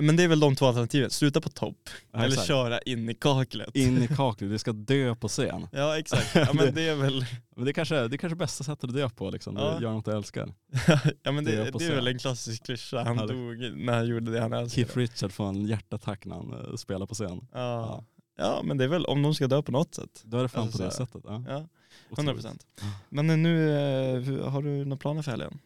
Men 0.00 0.16
det 0.16 0.22
är 0.22 0.28
väl 0.28 0.40
de 0.40 0.56
två 0.56 0.66
alternativen, 0.66 1.10
sluta 1.10 1.40
på 1.40 1.48
topp 1.48 1.90
Ja, 2.12 2.24
eller 2.24 2.36
köra 2.36 2.78
in 2.80 3.08
i 3.08 3.14
kaklet. 3.14 3.76
In 3.76 4.02
i 4.02 4.08
kaklet, 4.16 4.50
det 4.50 4.58
ska 4.58 4.72
dö 4.72 5.14
på 5.14 5.28
scen. 5.28 5.66
Ja 5.72 5.98
exakt, 5.98 6.34
ja, 6.34 6.48
men 6.54 6.74
det 6.74 6.88
är 6.88 6.94
väl 6.94 7.26
Men 7.56 7.64
det 7.64 7.70
är 7.70 7.72
kanske 7.72 8.08
det 8.08 8.16
är 8.16 8.18
kanske 8.18 8.36
bästa 8.36 8.64
sättet 8.64 8.84
att 8.84 8.94
dö 8.94 9.08
på 9.08 9.30
liksom. 9.30 9.56
Ja. 9.56 9.80
Göra 9.82 9.92
något 9.92 10.04
du 10.04 10.10
älskar. 10.12 10.54
ja 11.22 11.32
men 11.32 11.44
Det 11.44 11.50
det, 11.50 11.58
är 11.84 11.88
det 11.88 11.94
väl 11.94 12.06
en 12.06 12.18
klassisk 12.18 12.64
klyscha, 12.64 13.04
han 13.04 13.16
Ja, 13.16 13.26
det- 13.26 13.34
dog 13.34 13.76
när 13.78 13.92
han 13.92 14.06
gjorde 14.06 14.32
det 14.32 14.40
han 14.40 14.52
älskade. 14.52 14.86
Keith 14.86 14.98
Richard 14.98 15.32
får 15.32 15.48
en 15.48 15.66
hjärtattack 15.66 16.24
när 16.26 16.36
han 16.36 16.52
eh, 16.70 16.74
spelar 16.76 17.06
på 17.06 17.14
scen. 17.14 17.46
Ja. 17.52 18.04
ja 18.38 18.60
men 18.64 18.78
det 18.78 18.84
är 18.84 18.88
väl 18.88 19.04
om 19.04 19.22
de 19.22 19.34
ska 19.34 19.46
dö 19.46 19.62
på 19.62 19.72
något 19.72 19.94
sätt. 19.94 20.22
Då 20.24 20.38
är 20.38 20.42
det 20.42 20.48
fan 20.48 20.62
Alltså 20.62 20.78
på 20.78 20.84
det 20.84 20.90
sättet. 20.90 21.22
Ja. 21.26 21.32
Ja, 21.48 21.54
100 21.54 21.68
Otroligt. 22.10 22.34
procent. 22.34 22.66
Men 23.08 23.42
nu, 23.42 23.70
eh, 23.70 24.48
har 24.50 24.62
du 24.62 24.84
några 24.84 24.96
planer 24.96 25.22
för 25.22 25.30
helgen? 25.30 25.58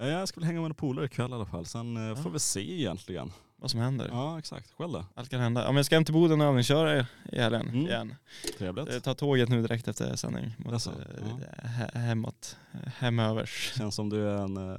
Ja, 0.00 0.06
Jag 0.06 0.28
ska 0.28 0.40
väl 0.40 0.46
hänga 0.46 0.56
med 0.60 0.62
några 0.62 0.74
polare 0.74 1.04
ikväll 1.06 1.30
i 1.30 1.34
alla 1.34 1.46
fall. 1.46 1.66
Sen 1.66 2.10
eh, 2.10 2.22
får 2.22 2.30
vi 2.30 2.38
se 2.38 2.72
egentligen. 2.80 3.32
Vad 3.60 3.70
som 3.70 3.80
händer? 3.80 4.08
Ja 4.12 4.38
exakt, 4.38 4.72
själv 4.72 4.92
då? 4.92 5.04
Allt 5.14 5.28
kan 5.28 5.40
hända. 5.40 5.60
Ja, 5.60 5.66
men 5.66 5.76
jag 5.76 5.86
ska 5.86 5.94
hem 5.96 6.04
till 6.04 6.14
Boden 6.14 6.40
och 6.40 6.46
övningsköra 6.46 6.96
i 7.32 7.38
helgen 7.40 7.68
Mm. 7.68 7.86
igen. 7.86 8.14
Trevligt. 8.58 8.92
Jag 8.92 9.02
tar 9.02 9.14
tåget 9.14 9.48
nu 9.48 9.62
direkt 9.62 9.88
efter 9.88 10.16
sändning. 10.16 10.54
Mot, 10.58 10.72
Jaså? 10.72 10.90
eh, 10.90 11.66
he- 11.68 11.98
hemåt, 11.98 12.56
hemövers. 12.98 13.72
Känns 13.76 13.94
som 13.94 14.08
du 14.10 14.28
är 14.28 14.36
en, 14.36 14.56
eh, 14.56 14.78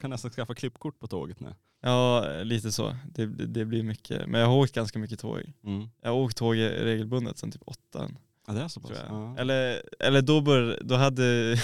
kan 0.00 0.10
nästan 0.10 0.30
skaffa 0.30 0.54
klippkort 0.54 0.98
på 1.00 1.06
tåget 1.06 1.40
nu. 1.40 1.54
Ja, 1.80 2.26
lite 2.42 2.72
så. 2.72 2.96
Det, 3.14 3.26
det, 3.26 3.64
blir 3.64 3.82
mycket. 3.82 4.26
Men 4.28 4.40
jag 4.40 4.48
har 4.48 4.56
åkt 4.56 4.72
ganska 4.74 4.98
mycket 4.98 5.18
tåg. 5.20 5.52
Mm. 5.64 5.88
Jag 6.00 6.10
har 6.10 6.16
åkt 6.16 6.36
tåg 6.36 6.56
regelbundet 6.56 7.38
sedan 7.38 7.50
typ 7.50 7.62
åtta. 7.64 8.08
Ja 8.54 8.58
det 8.58 8.64
är 8.64 8.68
så 8.68 8.80
pass? 8.80 8.90
Ja. 9.08 9.34
Eller, 9.38 9.82
eller 9.98 10.22
då, 10.22 10.40
bör, 10.40 10.78
då 10.84 10.94
hade 10.94 11.56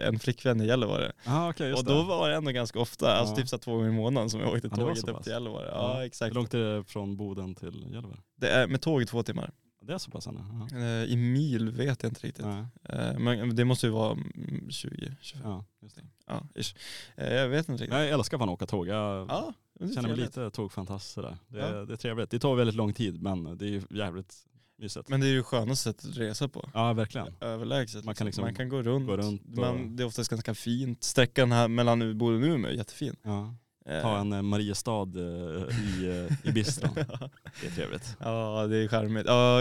en 0.00 0.18
flickvän 0.18 0.60
i 0.60 0.66
Gällivare. 0.66 1.12
Ah, 1.24 1.48
okay, 1.50 1.72
och 1.72 1.84
då 1.84 1.94
det. 2.02 2.08
var 2.08 2.28
det 2.30 2.36
ändå 2.36 2.50
ganska 2.50 2.78
ofta, 2.80 3.12
alltså 3.12 3.32
Ja. 3.32 3.36
typ 3.36 3.48
så 3.48 3.58
två 3.58 3.72
gånger 3.76 3.88
i 3.88 3.92
månaden 3.92 4.30
som 4.30 4.40
jag 4.40 4.52
åkte 4.54 4.68
Ja, 4.72 4.76
tåget 4.76 5.08
upp 5.08 5.14
pass. 5.14 5.24
till 5.24 5.32
Gällivare. 5.32 5.68
Ja, 5.72 5.94
Ja. 5.98 6.04
exakt. 6.06 6.30
Hur 6.30 6.34
långt 6.34 6.54
är 6.54 6.58
det 6.58 6.84
från 6.84 7.16
Boden 7.16 7.54
till 7.54 7.82
Gällivare? 7.92 8.18
Det 8.36 8.48
är 8.50 8.66
med 8.66 8.80
tåget 8.82 9.08
två 9.08 9.22
timmar. 9.22 9.50
Det 9.82 9.92
är 9.92 9.98
så 9.98 10.10
pass? 10.10 10.28
Ja. 10.72 10.78
Eh, 10.78 11.04
I 11.04 11.16
mil 11.16 11.70
vet 11.70 12.02
jag 12.02 12.10
inte 12.10 12.26
riktigt. 12.26 12.46
Nej. 12.46 12.64
Eh, 12.84 13.18
Men 13.18 13.56
det 13.56 13.64
måste 13.64 13.86
ju 13.86 13.92
vara 13.92 14.12
mm, 14.12 14.70
20, 14.70 15.16
25. 15.20 15.50
Ja, 15.50 15.64
just 15.82 15.96
det. 15.96 16.02
Ja, 16.26 16.46
ish. 16.54 16.74
Eh, 17.16 17.34
Jag 17.34 17.48
vet 17.48 17.68
inte 17.68 17.82
riktigt. 17.82 17.98
Jag 17.98 18.08
älskar 18.08 18.38
fan 18.38 18.48
att 18.48 18.52
åka 18.52 18.66
tåg. 18.66 18.88
Jag 18.88 19.26
Ja, 19.30 19.52
känner 19.94 20.08
mig 20.08 20.16
lite 20.16 20.50
tågfantast 20.50 21.10
sådär. 21.12 21.36
Det, 21.48 21.58
Ja. 21.58 21.84
det 21.84 21.92
är 21.92 21.96
trevligt. 21.96 22.30
Det 22.30 22.38
tar 22.38 22.54
väldigt 22.54 22.76
lång 22.76 22.92
tid 22.92 23.22
men 23.22 23.58
det 23.58 23.66
är 23.68 23.82
jävligt 23.90 24.34
mysigt. 24.80 25.08
Men 25.08 25.20
det 25.20 25.26
är 25.26 25.30
ju 25.30 25.42
skönaste 25.42 25.82
sättet 25.84 26.10
att 26.10 26.16
resa 26.16 26.48
på. 26.48 26.70
ja 26.74 26.92
verkligen. 26.92 27.26
Överlägset. 27.40 28.04
Man 28.04 28.14
kan 28.14 28.24
liksom 28.26 28.44
man 28.44 28.54
kan 28.54 28.68
gå 28.68 28.82
runt. 28.82 29.06
gå 29.06 29.16
runt 29.16 29.42
och- 29.52 29.58
Man, 29.58 29.96
det 29.96 30.02
är 30.02 30.06
oftast 30.06 30.30
ganska 30.30 30.54
fint. 30.54 31.04
Sträckan 31.04 31.52
här 31.52 31.68
mellan 31.68 32.18
Boden 32.18 32.42
och 32.42 32.48
Umeå 32.54 32.70
är 32.70 32.74
jättefin. 32.74 33.16
Ja. 33.22 33.54
Eh, 33.86 34.02
Ta 34.02 34.18
en 34.18 34.32
eh, 34.32 34.42
Mariestad 34.42 35.02
eh, 35.16 35.78
i, 36.00 36.28
i 36.44 36.52
bistron. 36.52 36.94
Det 37.60 37.66
är 37.66 37.70
trevligt. 37.74 38.16
Ja, 38.20 38.66
det 38.66 38.76
är 38.76 38.88
charmigt. 38.88 39.26
Ja, 39.26 39.60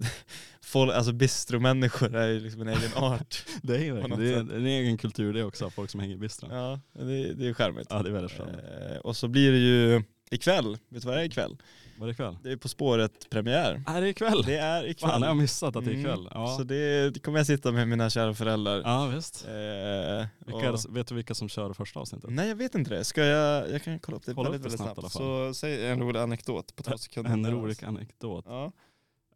folk, 0.62 0.92
alltså 0.92 1.12
bistromänniskor 1.12 2.14
är 2.16 2.28
ju 2.28 2.40
liksom 2.40 2.60
en 2.60 2.68
egen 2.68 2.90
art. 2.96 3.44
Det 3.62 3.86
är 3.86 3.92
verkligen, 3.92 4.20
det 4.20 4.32
är 4.34 4.38
sätt. 4.44 4.52
en 4.52 4.66
egen 4.66 4.98
kultur 4.98 5.32
det 5.32 5.44
också, 5.44 5.70
folk 5.70 5.90
som 5.90 6.00
hänger 6.00 6.14
i 6.14 6.18
bistron. 6.18 6.50
Ja, 6.54 6.80
det, 6.92 7.32
det 7.34 7.48
är 7.48 7.54
charmigt. 7.54 7.86
Ja 7.90 8.02
det 8.02 8.08
är 8.08 8.12
väldigt. 8.12 8.40
Eh, 8.40 8.96
och 9.04 9.16
så 9.16 9.28
blir 9.28 9.52
det 9.52 9.58
ju 9.58 10.02
ikväll, 10.30 10.78
vet 10.88 11.02
du 11.02 11.08
vad 11.08 11.16
det 11.16 11.20
är 11.20 11.24
ikväll? 11.24 11.56
Var 11.98 12.06
det 12.06 12.12
ikväll? 12.12 12.36
Det 12.42 12.52
är 12.52 12.56
På 12.56 12.68
spåret 12.68 13.30
premiär. 13.30 13.82
Är 13.86 14.00
det 14.00 14.08
ikväll? 14.08 14.42
Det 14.42 14.56
är 14.58 14.84
ikväll. 14.86 15.10
Fan 15.10 15.22
jag 15.22 15.28
har 15.28 15.34
missat 15.34 15.76
att 15.76 15.84
det 15.84 15.90
är 15.90 15.94
Mm, 15.94 16.00
ikväll. 16.00 16.28
Ja, 16.34 16.56
Så 16.58 16.64
det, 16.64 17.10
det 17.10 17.20
kommer 17.20 17.38
jag 17.38 17.46
sitta 17.46 17.72
med 17.72 17.88
mina 17.88 18.10
kära 18.10 18.34
föräldrar. 18.34 18.82
ja 18.84 19.06
visst. 19.06 19.44
Eh, 19.44 19.52
Vilka 20.46 20.66
är 20.66 20.72
och- 20.72 20.96
vet 20.96 21.06
du 21.06 21.14
vilka 21.14 21.34
som 21.34 21.48
kör 21.48 21.72
första 21.72 22.00
avsnittet? 22.00 22.30
Nej 22.30 22.48
jag 22.48 22.56
vet 22.56 22.74
inte 22.74 22.90
det. 22.90 23.04
Ska 23.04 23.24
jag, 23.24 23.70
jag 23.70 23.82
kan 23.82 23.98
kolla 23.98 24.16
upp 24.16 24.26
det 24.26 24.34
Kolla 24.34 24.50
väldigt, 24.50 24.66
upp 24.72 24.78
det 24.78 24.84
väldigt 24.84 24.96
snabbt 24.96 25.12
snabbt. 25.12 25.52
Så 25.54 25.54
säg 25.60 25.86
en 25.86 26.00
rolig 26.00 26.20
anekdot 26.20 26.76
på 26.76 26.82
två 26.82 26.98
sekunder. 26.98 27.30
En 27.30 27.50
rolig 27.50 27.84
anekdot. 27.84 28.44
Ja. 28.48 28.72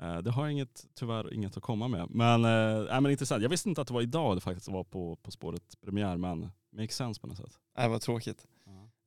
Eh, 0.00 0.18
Det 0.18 0.30
har 0.30 0.48
inget, 0.48 0.86
tyvärr 0.94 1.34
inget 1.34 1.56
att 1.56 1.62
komma 1.62 1.88
med. 1.88 2.06
Men, 2.10 2.44
äh, 2.44 3.00
men 3.00 3.10
intressant. 3.10 3.42
Jag 3.42 3.50
visste 3.50 3.68
inte 3.68 3.80
att 3.80 3.88
det 3.88 3.94
var 3.94 4.02
idag 4.02 4.36
det 4.36 4.40
faktiskt 4.40 4.68
var 4.68 4.84
på, 4.84 5.16
på 5.22 5.30
spåret 5.30 5.62
premiär 5.84 6.16
men 6.16 6.50
makes 6.76 6.96
sense 6.96 7.20
på 7.20 7.26
något 7.26 7.36
sätt. 7.36 7.52
Nej 7.78 7.88
vad 7.88 8.00
tråkigt. 8.00 8.46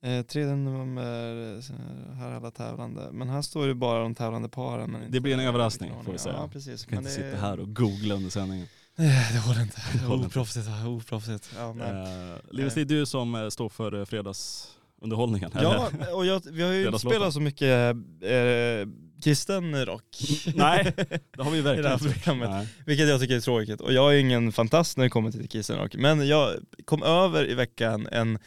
Eh, 0.08 0.22
3 0.26 0.46
november, 0.46 1.04
eh, 1.04 2.16
här 2.20 2.32
är 2.32 2.36
alla 2.36 2.52
tävlande. 2.52 3.10
Men 3.12 3.30
här 3.30 3.42
står 3.42 3.68
det 3.68 3.76
bara 3.76 4.00
de 4.04 4.16
tävlande 4.16 4.50
paren. 4.50 4.92
Men 4.92 5.12
Det 5.12 5.20
blir 5.20 5.34
en 5.34 5.40
överraskning, 5.40 5.92
får 6.06 6.12
vi 6.12 6.18
säga. 6.18 6.36
Ja 6.36 6.48
precis. 6.48 6.82
Jag 6.82 6.90
kan 6.90 6.98
inte 6.98 7.10
det- 7.10 7.16
sitta 7.32 7.42
här 7.42 7.60
och 7.60 7.76
googla 7.76 8.16
under 8.16 8.30
sändningen. 8.30 8.68
Nej, 8.96 9.28
det 9.34 9.40
håller 9.40 9.62
inte. 9.62 9.82
Det 9.94 10.00
håller 10.00 10.16
inte. 10.24 10.28
Oproffsigt. 10.40 10.66
ja, 10.68 10.88
Oproffsigt. 10.88 11.50
Uh, 11.58 12.36
Linus, 12.52 12.74
det 12.74 12.82
är 12.82 12.86
du 12.86 13.06
som 13.06 13.36
eh, 13.36 13.50
står 13.50 13.70
för 13.70 14.00
eh, 14.00 14.06
fredagsunderhållningen. 14.06 15.52
ja 15.54 15.90
och 16.14 16.26
jag, 16.26 16.42
vi 16.52 16.64
har 16.64 16.72
ju 16.72 16.86
inte 16.86 17.00
spelat 17.00 17.34
så 17.34 17.40
mycket 17.40 17.96
eh, 18.22 18.88
kristen 19.24 19.86
rock. 19.86 20.04
Nej, 20.56 20.94
det 21.38 21.44
har 21.44 21.52
vi 21.52 21.58
I 21.60 21.62
det 21.62 21.70
här 21.70 21.76
verkligen 21.76 21.94
inte 21.94 22.06
gjort. 22.06 22.14
programmet. 22.24 22.50
Nej. 22.50 22.68
Vilket 22.86 23.08
jag 23.10 23.20
tycker 23.22 23.36
är 23.36 23.40
tråkigt. 23.40 23.82
Och 23.82 23.94
jag 23.94 24.16
är 24.16 24.20
ingen 24.20 24.52
fantast 24.52 24.98
när 24.98 25.04
det 25.04 25.10
kommer 25.10 25.32
till 25.32 25.50
kristen 25.50 25.78
rock. 25.78 25.96
Men 25.96 26.28
jag 26.28 26.54
kom 26.86 27.04
över 27.04 27.50
i 27.50 27.54
veckan 27.54 28.08
en, 28.12 28.40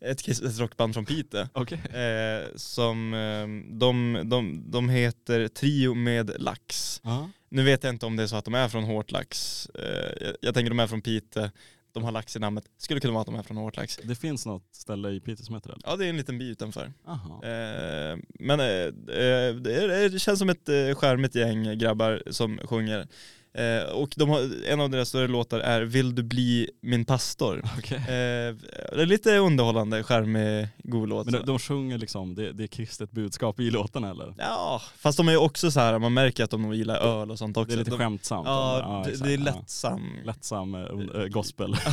ett 0.00 0.22
kristet 0.22 0.58
rockband 0.58 0.94
från 0.94 1.04
Piteå. 1.04 1.46
Okej. 1.52 1.78
Eh, 1.78 2.46
som, 2.56 3.14
eh, 3.14 3.76
de, 3.78 4.22
de, 4.24 4.64
de 4.70 4.88
heter 4.88 5.48
Trio 5.48 5.94
med 5.94 6.30
lax. 6.38 7.00
Ja. 7.04 7.30
Nu 7.48 7.62
vet 7.62 7.84
jag 7.84 7.94
inte 7.94 8.06
om 8.06 8.16
det 8.16 8.22
är 8.22 8.26
så 8.26 8.36
att 8.36 8.44
de 8.44 8.54
är 8.54 8.68
från 8.68 8.84
Hårtlax. 8.84 9.66
Eh, 9.74 10.26
jag, 10.26 10.36
jag 10.40 10.54
tänker 10.54 10.70
de 10.70 10.80
är 10.80 10.86
från 10.86 11.02
Piteå. 11.02 11.50
De 11.92 12.04
har 12.04 12.12
lax 12.12 12.36
i 12.36 12.38
namnet. 12.38 12.64
Skulle 12.78 13.00
kunna 13.00 13.12
vara 13.12 13.20
att 13.20 13.26
de 13.26 13.34
är 13.34 13.42
från 13.42 13.56
Hårtlax. 13.56 13.98
Det 14.02 14.14
finns 14.14 14.46
något 14.46 14.68
ställe 14.72 15.10
i 15.10 15.20
Piteå 15.20 15.44
som 15.44 15.54
heter 15.54 15.70
det? 15.70 15.76
Ja 15.84 15.96
det 15.96 16.04
är 16.04 16.08
en 16.08 16.16
liten 16.16 16.38
by 16.38 16.50
utanför. 16.50 16.92
Eh, 17.06 18.18
men 18.28 18.60
eh, 18.60 18.66
eh, 18.66 19.54
det, 19.54 19.74
är, 19.74 20.08
det 20.08 20.18
känns 20.18 20.38
som 20.38 20.48
ett 20.48 20.68
eh, 20.68 20.94
charmigt 20.94 21.34
gäng 21.34 21.78
grabbar 21.78 22.22
som 22.30 22.58
sjunger. 22.58 23.08
Eh, 23.56 23.82
och 23.92 24.08
de 24.16 24.28
har, 24.28 24.50
en 24.68 24.80
av 24.80 24.90
deras 24.90 25.08
större 25.08 25.28
låtar 25.28 25.60
är 25.60 25.82
Vill 25.82 26.14
du 26.14 26.22
bli 26.22 26.70
min 26.82 27.04
pastor? 27.04 27.62
Okej. 27.78 27.96
Eh, 27.98 28.54
det 28.96 29.02
är 29.02 29.06
lite 29.06 29.36
underhållande, 29.36 30.02
charmig, 30.02 30.68
god 30.78 31.08
låt. 31.08 31.24
Men 31.26 31.32
de, 31.34 31.46
de 31.46 31.58
sjunger 31.58 31.98
liksom, 31.98 32.34
det, 32.34 32.52
det 32.52 32.62
är 32.64 32.66
kristet 32.68 33.10
budskap 33.10 33.60
i 33.60 33.70
låtarna 33.70 34.10
eller? 34.10 34.34
Ja, 34.38 34.82
fast 34.98 35.16
de 35.16 35.28
är 35.28 35.36
också 35.36 35.70
så 35.70 35.80
här, 35.80 35.98
man 35.98 36.14
märker 36.14 36.44
att 36.44 36.50
de 36.50 36.74
gillar 36.74 36.96
öl 36.96 37.30
och 37.30 37.38
sånt 37.38 37.56
också. 37.56 37.68
Det 37.68 37.74
är 37.74 37.78
lite 37.78 37.90
de, 37.90 37.98
skämtsamt. 37.98 38.46
Ja, 38.46 39.02
det, 39.04 39.10
exakt. 39.10 39.24
det 39.28 39.34
är 39.34 39.38
Ja. 39.38 39.44
lättsam. 39.44 40.10
Lättsam 40.24 40.74
eh, 40.74 40.78
un- 40.78 41.20
eh, 41.22 41.26
gospel. 41.28 41.76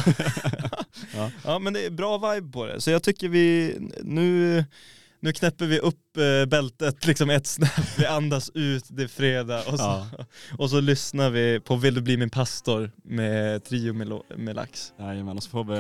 Ja 1.46 1.60
men 1.60 1.74
det 1.74 1.86
är 1.86 1.90
bra 1.90 2.18
vibe 2.34 2.52
på 2.52 2.66
det. 2.66 2.82
Så 2.82 2.92
jag 2.92 3.04
tycker 3.04 3.30
vi, 3.30 3.76
nu, 4.02 4.66
nu 5.24 5.34
knäpper 5.34 5.66
vi 5.66 5.80
upp 5.80 6.18
eh, 6.18 6.46
bältet 6.50 7.06
liksom 7.06 7.30
ett 7.30 7.48
snäpp, 7.48 7.98
vi 8.00 8.06
andas 8.06 8.50
ut, 8.54 8.84
det 8.90 9.04
är 9.04 9.08
fredag 9.08 9.60
och 9.68 9.78
så, 9.80 9.84
Ja. 9.84 10.08
och 10.58 10.70
så 10.70 10.80
lyssnar 10.80 11.30
vi 11.30 11.60
på 11.60 11.76
Vill 11.76 11.94
du 11.94 12.02
bli 12.02 12.18
min 12.18 12.30
pastor 12.30 12.92
med 13.04 13.64
Trio 13.66 13.94
med, 13.94 14.08
lo- 14.08 14.24
med 14.38 14.56
lax. 14.56 14.94
Jajamän, 15.00 15.38
och 15.38 15.44
så 15.44 15.50
får 15.50 15.64
vi 15.64 15.74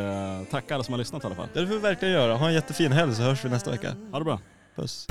eh, 0.44 0.52
tacka 0.52 0.76
alla 0.76 0.84
som 0.84 0.94
har 0.94 1.00
lyssnat 1.00 1.24
i 1.24 1.26
alla 1.26 1.36
fall. 1.36 1.48
Det 1.54 1.68
får 1.68 1.74
vi 1.74 1.80
verkligen 1.82 2.14
göra. 2.14 2.36
Ha 2.36 2.48
en 2.48 2.54
jättefin 2.54 2.92
helg 2.92 3.16
så 3.16 3.22
hörs 3.22 3.46
vi 3.46 3.50
nästa 3.50 3.72
vecka. 3.72 3.96
Ha 4.12 4.20
det 4.20 4.26
bra. 4.26 4.40
Puss. 4.76 5.08